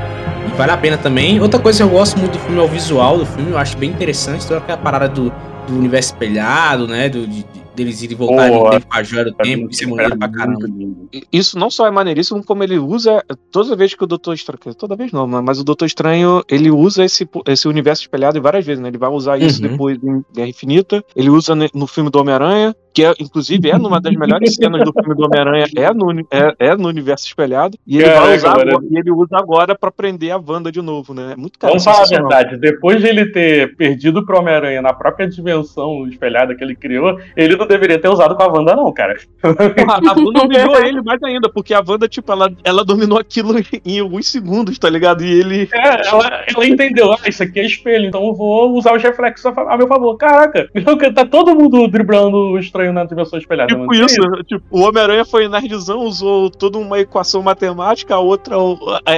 E 0.53 0.57
vale 0.57 0.73
a 0.73 0.77
pena 0.77 0.97
também. 0.99 1.41
Outra 1.41 1.61
coisa 1.61 1.79
que 1.79 1.85
eu 1.85 1.89
gosto 1.97 2.19
muito 2.19 2.33
do 2.33 2.39
filme 2.41 2.59
é 2.61 2.63
o 2.65 2.69
visual 2.69 3.19
do 3.19 3.27
filme, 3.27 3.53
eu 3.53 3.59
acho 3.59 3.77
bem 3.79 3.91
interessante, 3.91 4.47
toda 4.47 4.59
aquela 4.59 4.79
parada 4.79 5.09
do, 5.09 5.33
do 5.69 5.77
universo 5.79 6.13
espelhado, 6.13 6.89
né? 6.89 7.09
Do, 7.09 7.27
de- 7.27 7.47
deles 7.75 8.03
irem 8.03 8.17
voltar 8.17 8.49
Pô, 8.51 8.65
no 8.65 8.71
tempo 8.71 9.05
joia 9.05 9.25
do 9.25 9.35
Pra 9.35 9.47
mim, 9.47 9.57
tempo, 9.57 9.71
isso 9.71 9.85
é 9.85 9.87
maneiro 9.87 10.19
pra 10.19 10.29
caramba. 10.29 10.67
lindo. 10.67 11.09
Isso 11.33 11.59
não 11.59 11.71
só 11.71 11.87
é 11.87 11.91
maneiríssimo, 11.91 12.45
como 12.45 12.63
ele 12.63 12.79
usa. 12.79 13.25
Toda 13.51 13.75
vez 13.77 13.95
que 13.95 14.05
o 14.05 14.07
Doutor 14.07 14.35
Estranho. 14.35 14.75
Toda 14.77 14.95
vez 14.97 15.13
não, 15.13 15.27
mas 15.27 15.59
o 15.59 15.65
Doutor 15.65 15.87
Estranho 15.87 16.43
ele 16.51 16.71
usa 16.71 17.05
esse, 17.05 17.29
esse 17.47 17.67
universo 17.69 18.03
espelhado 18.03 18.41
várias 18.41 18.65
vezes, 18.65 18.83
né? 18.83 18.89
Ele 18.89 18.99
vai 18.99 19.11
usar 19.11 19.39
isso 19.39 19.63
Uhum. 19.63 19.69
depois 19.71 19.99
em 20.03 20.25
Guerra 20.35 20.49
Infinita. 20.49 21.05
Ele 21.17 21.31
usa 21.31 21.55
no 21.55 21.87
filme 21.87 22.11
do 22.11 22.19
Homem-Aranha, 22.21 22.75
que 22.95 23.05
é, 23.05 23.15
inclusive 23.19 23.71
é 23.71 23.79
numa 23.79 24.01
das 24.01 24.15
melhores 24.15 24.55
cenas 24.57 24.85
do 24.85 24.93
filme 24.93 25.15
do 25.15 25.25
Homem-Aranha, 25.25 25.67
é 25.77 25.93
no, 25.95 26.11
é, 26.31 26.55
é 26.59 26.77
no 26.77 26.89
universo 26.89 27.27
espelhado. 27.27 27.79
E 27.87 27.97
ele 27.99 28.05
vai 28.05 28.15
Caraca, 28.15 28.37
usar 28.37 28.49
mano. 28.57 28.71
agora, 28.71 28.87
e 28.91 28.99
ele 28.99 29.11
usa 29.11 29.37
agora 29.39 29.75
pra 29.79 29.91
prender 29.91 30.31
a 30.33 30.37
Wanda 30.37 30.71
de 30.71 30.83
novo, 30.83 31.15
né? 31.15 31.33
É 31.33 31.37
muito 31.37 31.59
cara, 31.59 31.71
Vamos 31.73 31.85
falar 31.85 32.03
a 32.03 32.07
verdade, 32.07 32.57
depois 32.59 33.01
de 33.01 33.07
ele 33.09 33.27
ter 33.27 33.75
perdido 33.77 34.25
pro 34.27 34.39
Homem-Aranha 34.39 34.83
na 34.83 34.93
própria 34.93 35.27
dimensão 35.29 36.07
espelhada 36.07 36.55
que 36.55 36.63
ele 36.63 36.75
criou, 36.77 37.19
ele 37.37 37.57
não 37.63 37.69
deveria 37.69 37.99
ter 37.99 38.09
usado 38.09 38.37
com 38.37 38.43
a 38.43 38.47
Wanda, 38.47 38.77
não, 38.77 38.93
cara. 38.93 39.17
Porra, 39.41 40.01
a 40.07 40.19
Wanda 40.19 40.43
humilhou 40.45 40.77
ele 40.85 41.03
mais 41.03 41.23
ainda, 41.23 41.49
porque 41.49 41.75
a 41.75 41.83
Wanda, 41.87 42.09
tipo, 42.09 42.31
ela, 42.31 42.51
ela 42.65 42.85
dominou 42.85 43.19
aquilo 43.19 43.55
em 43.85 44.01
alguns 44.01 44.31
segundos, 44.31 44.79
tá 44.79 44.89
ligado? 44.89 45.25
E 45.25 45.31
ele. 45.31 45.69
É, 45.73 46.09
ela, 46.09 46.45
ela 46.47 46.67
entendeu, 46.67 47.13
ah, 47.13 47.19
isso 47.27 47.43
aqui 47.43 47.61
é 47.61 47.67
espelho, 47.67 48.07
então 48.07 48.27
eu 48.27 48.35
vou 48.35 48.77
usar 48.77 48.95
os 48.95 49.03
reflexos 49.03 49.47
a, 49.47 49.77
meu 49.77 49.87
favor. 49.87 50.17
Caraca, 50.17 50.69
tá 51.15 51.25
todo 51.25 51.55
mundo 51.55 51.89
driblando 51.89 52.37
o 52.37 52.59
estranho 52.59 52.93
na 52.93 53.05
dimensão 53.05 53.39
espelhada. 53.39 53.75
Tipo. 53.75 53.89
Que 53.89 54.05
isso, 54.05 54.21
tipo, 54.45 54.65
o 54.71 54.81
Homem-Aranha 54.83 55.25
foi 55.25 55.49
nerdzão, 55.49 56.01
usou 56.01 56.51
toda 56.51 56.79
uma 56.79 56.99
equação 56.99 57.43
matemática, 57.43 58.15
a 58.15 58.19
outra, 58.19 58.57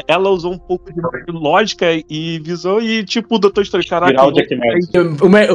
ela 0.07 0.29
usou 0.31 0.53
um 0.53 0.59
pouco 0.59 0.93
de 0.93 1.33
lógica 1.33 1.87
e 2.09 2.39
visão, 2.39 2.81
e 2.81 3.05
tipo, 3.05 3.37
o 3.37 3.39
Doutor 3.39 3.63
Estranho, 3.63 3.87
caraca, 3.89 4.25
o 4.25 4.33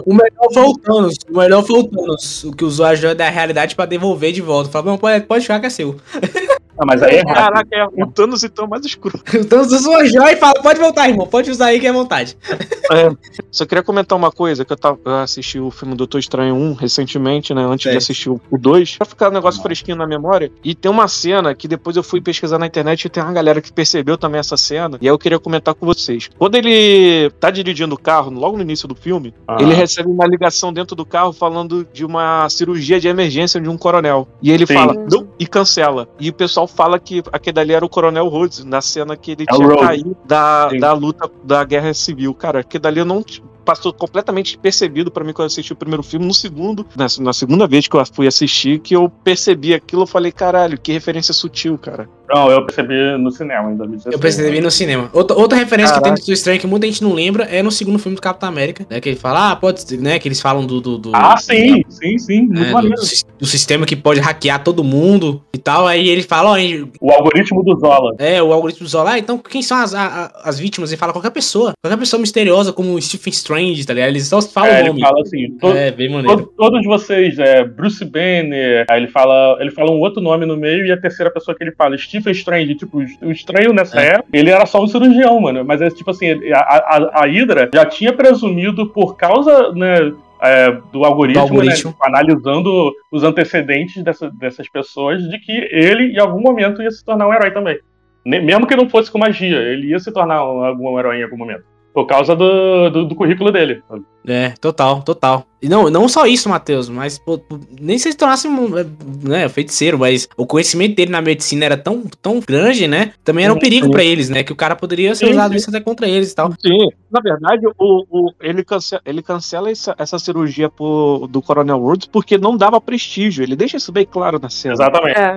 o 0.05 0.13
melhor 0.13 0.53
foi 0.53 0.63
o 0.63 0.77
Thanos. 0.77 1.15
O 1.29 1.37
melhor 1.37 1.63
foi 1.63 1.79
o 1.79 1.83
Thanos, 1.83 2.43
o 2.43 2.51
que 2.51 2.65
usou 2.65 2.78
a 2.83 2.95
joia 2.95 3.15
da 3.15 3.29
realidade 3.29 3.75
pra 3.75 3.85
devolver 3.85 4.31
de 4.31 4.41
volta. 4.41 4.69
Falou, 4.69 4.91
não, 4.91 4.97
pode, 4.97 5.25
pode 5.25 5.43
ficar 5.43 5.59
que 5.59 5.65
é 5.65 5.69
seu. 5.69 5.95
Ah, 6.79 6.85
mas 6.85 7.01
aí 7.03 7.15
é 7.15 7.19
errado. 7.19 7.35
caraca, 7.35 7.67
é 7.71 8.03
o 8.03 8.07
Thanos 8.07 8.43
então 8.43 8.67
mais 8.67 8.85
escuro. 8.85 9.19
O 9.39 9.45
Thanos 9.45 9.71
usou 9.71 9.95
a 9.95 10.05
joia 10.05 10.33
e 10.33 10.35
fala, 10.37 10.53
pode 10.61 10.79
voltar, 10.79 11.09
irmão. 11.09 11.27
Pode 11.27 11.49
usar 11.51 11.67
aí 11.67 11.79
que 11.79 11.87
é 11.87 11.91
vontade. 11.93 12.37
Só 13.51 13.65
queria 13.65 13.83
comentar 13.83 14.17
uma 14.17 14.31
coisa, 14.31 14.63
que 14.65 14.71
eu, 14.73 14.77
tava, 14.77 14.99
eu 15.05 15.17
assisti 15.17 15.59
o 15.59 15.71
filme 15.71 15.95
Doutor 15.95 16.19
Estranho 16.19 16.55
1 16.55 16.73
recentemente, 16.73 17.53
né, 17.53 17.63
antes 17.63 17.79
de 17.83 17.83
Certo. 17.89 17.97
assistir 17.97 18.29
o 18.29 18.39
2, 18.51 18.97
pra 18.97 19.05
ficar 19.05 19.29
um 19.29 19.33
negócio 19.33 19.61
fresquinho 19.61 19.97
na 19.97 20.05
memória, 20.07 20.51
e 20.63 20.73
tem 20.75 20.89
uma 20.91 21.07
cena 21.07 21.53
que 21.55 21.67
depois 21.67 21.95
eu 21.95 22.03
fui 22.03 22.21
pesquisar 22.21 22.57
na 22.59 22.65
internet 22.67 23.05
e 23.05 23.09
tem 23.09 23.21
uma 23.23 23.31
galera 23.33 23.61
que 23.61 23.71
percebeu 23.71 24.17
também 24.17 24.39
essa 24.39 24.57
cena, 24.57 24.97
e 25.01 25.07
aí 25.07 25.13
eu 25.13 25.17
queria 25.19 25.39
comentar 25.39 25.73
com 25.73 25.85
vocês. 25.85 26.29
Quando 26.37 26.55
ele 26.55 27.29
tá 27.39 27.49
dirigindo 27.49 27.95
o 27.95 27.99
carro, 27.99 28.31
logo 28.31 28.57
no 28.57 28.63
início 28.63 28.87
do 28.87 28.95
filme, 28.95 29.33
Ah. 29.47 29.57
ele 29.59 29.73
recebe 29.73 30.09
uma 30.09 30.25
ligação 30.27 30.71
dentro 30.73 30.95
do 30.95 31.05
carro 31.05 31.31
falando 31.33 31.87
de 31.93 32.05
uma 32.05 32.47
cirurgia 32.49 32.99
de 32.99 33.07
emergência 33.07 33.59
de 33.59 33.69
um 33.69 33.77
coronel. 33.77 34.27
E 34.41 34.51
ele 34.51 34.65
Sim. 34.65 34.73
fala, 34.73 34.93
não, 35.11 35.27
e 35.39 35.45
cancela. 35.47 36.07
E 36.19 36.29
o 36.29 36.33
pessoal 36.33 36.67
fala 36.69 36.99
que 36.99 37.23
aquele 37.31 37.53
dali 37.53 37.73
era 37.73 37.85
o 37.85 37.89
coronel 37.89 38.27
Rhodes, 38.27 38.63
na 38.63 38.81
cena 38.81 39.15
que 39.17 39.31
ele 39.31 39.45
É 39.47 39.53
tinha 39.53 39.67
Rhodes. 39.67 39.85
caído 39.85 40.17
da, 40.25 40.69
Sim. 40.71 40.79
da 40.79 40.93
luta 40.93 41.29
da 41.43 41.63
guerra 41.63 41.93
civil. 41.93 42.33
Cara, 42.33 42.59
aquele 42.59 42.81
dali 42.81 42.99
eu 42.99 43.05
não 43.05 43.23
passou 43.65 43.93
completamente 43.93 44.57
percebido 44.57 45.11
pra 45.11 45.23
mim 45.23 45.31
quando 45.31 45.43
eu 45.43 45.47
assisti 45.47 45.73
o 45.73 45.75
primeiro 45.75 46.01
filme. 46.01 46.25
No 46.25 46.33
segundo, 46.33 46.85
na, 46.95 47.05
na 47.19 47.33
segunda 47.33 47.67
vez 47.67 47.87
que 47.87 47.95
eu 47.95 48.03
fui 48.11 48.25
assistir, 48.27 48.79
que 48.79 48.95
eu 48.95 49.09
percebi 49.23 49.73
aquilo, 49.73 50.03
eu 50.03 50.07
falei, 50.07 50.31
caralho, 50.31 50.79
que 50.79 50.91
referência 50.91 51.33
sutil, 51.33 51.77
cara. 51.77 52.09
Não, 52.33 52.51
eu 52.51 52.65
percebi 52.65 53.17
no 53.17 53.31
cinema 53.31 53.71
em 53.71 53.75
2016. 53.77 54.13
Eu 54.13 54.19
percebi 54.19 54.61
no 54.61 54.69
cinema. 54.71 55.09
Outra, 55.13 55.35
outra 55.37 55.57
referência 55.57 55.93
que 55.95 56.01
tem 56.01 56.11
Caraca. 56.11 56.15
do 56.15 56.25
Doutor 56.25 56.33
Estranho 56.33 56.59
que 56.59 56.67
muita 56.67 56.85
gente 56.85 57.03
não 57.03 57.13
lembra 57.13 57.43
é 57.45 57.61
no 57.63 57.71
segundo 57.71 57.97
filme 57.99 58.15
do 58.15 58.21
Capitão 58.21 58.47
América, 58.49 58.85
né? 58.89 58.99
Que 59.01 59.09
ele 59.09 59.15
fala, 59.17 59.51
ah, 59.51 59.55
pode 59.55 59.97
né? 59.97 60.19
Que 60.19 60.27
eles 60.27 60.39
falam 60.41 60.65
do. 60.65 60.79
do, 60.81 60.97
do- 60.97 61.11
Ah, 61.15 61.35
sim, 61.37 61.83
sim, 61.89 62.17
sim. 62.17 62.41
Muito 62.41 62.59
né, 62.59 62.67
do, 62.67 62.73
maneiro. 62.73 62.95
do 62.95 63.29
do 63.39 63.45
sistema 63.45 63.85
que 63.85 63.95
pode 63.95 64.19
hackear 64.19 64.61
todo 64.63 64.83
mundo 64.83 65.41
e 65.53 65.57
tal. 65.57 65.87
Aí 65.87 66.09
ele 66.09 66.23
fala, 66.23 66.51
ó, 66.51 66.57
O 67.01 67.11
algoritmo 67.11 67.63
do 67.63 67.79
Zola. 67.79 68.13
é, 68.19 68.41
o 68.43 68.51
algoritmo 68.51 68.85
do 68.85 68.89
Zola, 68.89 69.11
ah, 69.11 69.19
então 69.19 69.37
quem 69.37 69.61
são 69.61 69.77
as, 69.77 69.93
a- 69.95 70.31
as 70.43 70.59
vítimas? 70.59 70.91
Ele 70.91 70.97
fala 70.99 71.13
qualquer 71.13 71.31
pessoa. 71.31 71.71
Qualquer 71.81 71.97
pessoa 71.97 72.19
misteriosa, 72.19 72.73
como 72.73 73.01
Stephen 73.01 73.31
Strange, 73.31 73.85
tá 73.85 73.93
ligado? 73.93 74.09
Eles 74.09 74.27
só 74.27 74.41
falam 74.41 74.69
É, 74.69 74.75
o 74.75 74.79
ele 74.79 74.87
nome. 74.89 75.01
fala 75.01 75.21
assim, 75.21 75.57
to- 75.59 75.67
É, 75.71 75.89
bem 75.91 76.09
maneiro. 76.11 76.41
to- 76.43 76.53
todos 76.57 76.85
vocês, 76.85 77.39
é, 77.39 77.63
Bruce 77.63 78.03
Banner, 78.03 78.85
aí 78.89 78.99
ele 78.99 79.07
fala, 79.07 79.57
ele 79.61 79.71
fala 79.71 79.89
um 79.91 79.99
outro 79.99 80.21
nome 80.21 80.45
no 80.45 80.57
meio 80.57 80.85
e 80.85 80.91
a 80.91 80.99
terceira 80.99 81.31
pessoa 81.31 81.55
que 81.55 81.63
ele 81.63 81.71
fala, 81.71 81.95
Stephen 82.19 82.31
Strange, 82.33 82.75
tipo, 82.75 82.99
o 83.21 83.31
estranho 83.31 83.73
nessa 83.73 83.99
É. 83.99 84.07
época, 84.15 84.29
ele 84.33 84.49
era 84.49 84.65
só 84.65 84.81
um 84.83 84.87
cirurgião, 84.87 85.39
mano, 85.39 85.63
mas 85.65 85.81
é 85.81 85.89
tipo 85.89 86.11
assim, 86.11 86.31
a, 86.53 86.57
a, 86.59 87.11
a 87.23 87.25
Hydra 87.25 87.69
já 87.73 87.85
tinha 87.85 88.13
presumido 88.13 88.87
por 88.87 89.15
causa, 89.15 89.71
né, 89.73 90.11
é, 90.41 90.71
do 90.91 91.03
algoritmo, 91.03 91.45
Do 91.47 91.53
algoritmo. 91.53 91.91
né, 91.91 91.97
analisando 92.01 92.91
os 93.11 93.23
antecedentes 93.23 94.01
dessa- 94.03 94.29
dessas 94.31 94.69
pessoas, 94.69 95.21
de 95.29 95.37
que 95.39 95.51
ele, 95.71 96.13
em 96.13 96.19
algum 96.19 96.41
momento, 96.41 96.81
ia 96.81 96.91
se 96.91 97.03
tornar 97.03 97.27
um 97.27 97.33
herói 97.33 97.51
também. 97.51 97.77
Mesmo 98.25 98.67
que 98.67 98.75
não 98.75 98.87
fosse 98.89 99.11
com 99.11 99.17
magia, 99.17 99.57
ele 99.57 99.87
ia 99.87 99.99
se 99.99 100.11
tornar 100.13 100.43
um, 100.45 100.63
algum 100.63 100.99
herói 100.99 101.19
em 101.19 101.23
algum 101.23 101.37
momento. 101.37 101.63
Por 101.93 102.05
causa 102.05 102.35
do, 102.35 102.89
do, 102.89 103.05
do 103.05 103.15
currículo 103.15 103.51
dele. 103.51 103.81
É, 104.27 104.49
total, 104.61 105.01
total. 105.01 105.45
E 105.61 105.67
não, 105.67 105.89
não 105.89 106.07
só 106.07 106.25
isso, 106.25 106.47
Matheus, 106.47 106.87
mas 106.87 107.17
pô, 107.19 107.37
pô, 107.37 107.59
nem 107.81 107.97
se 107.97 108.07
ele 108.07 108.15
tornasse 108.15 108.47
um, 108.47 108.77
é, 108.77 108.85
né, 109.27 109.49
feiticeiro, 109.49 109.99
mas 109.99 110.25
o 110.37 110.45
conhecimento 110.45 110.95
dele 110.95 111.11
na 111.11 111.21
medicina 111.21 111.65
era 111.65 111.75
tão, 111.75 112.03
tão 112.21 112.39
grande, 112.39 112.87
né? 112.87 113.11
Também 113.25 113.43
era 113.43 113.53
um 113.53 113.59
perigo 113.59 113.91
pra 113.91 114.01
eles, 114.01 114.29
né? 114.29 114.41
Que 114.41 114.53
o 114.53 114.55
cara 114.55 114.73
poderia 114.73 115.13
ser 115.15 115.25
Sim, 115.25 115.31
usado 115.33 115.51
sim. 115.51 115.57
isso 115.57 115.69
até 115.69 115.81
contra 115.81 116.07
eles 116.07 116.31
e 116.31 116.35
tal. 116.35 116.53
Sim, 116.65 116.89
na 117.11 117.19
verdade, 117.19 117.67
o, 117.77 118.05
o- 118.09 118.31
ele, 118.39 118.63
cancela, 118.63 119.01
ele 119.05 119.21
cancela 119.21 119.69
essa, 119.69 119.93
essa 119.97 120.17
cirurgia 120.17 120.69
por- 120.69 121.27
do 121.27 121.41
Coronel 121.41 121.77
Rhodes 121.79 122.07
porque 122.07 122.37
não 122.37 122.55
dava 122.55 122.79
prestígio. 122.79 123.43
Ele 123.43 123.55
deixa 123.57 123.75
isso 123.75 123.91
bem 123.91 124.05
claro 124.09 124.39
na 124.41 124.49
cena. 124.49 124.75
Exatamente. 124.75 125.17
É. 125.19 125.35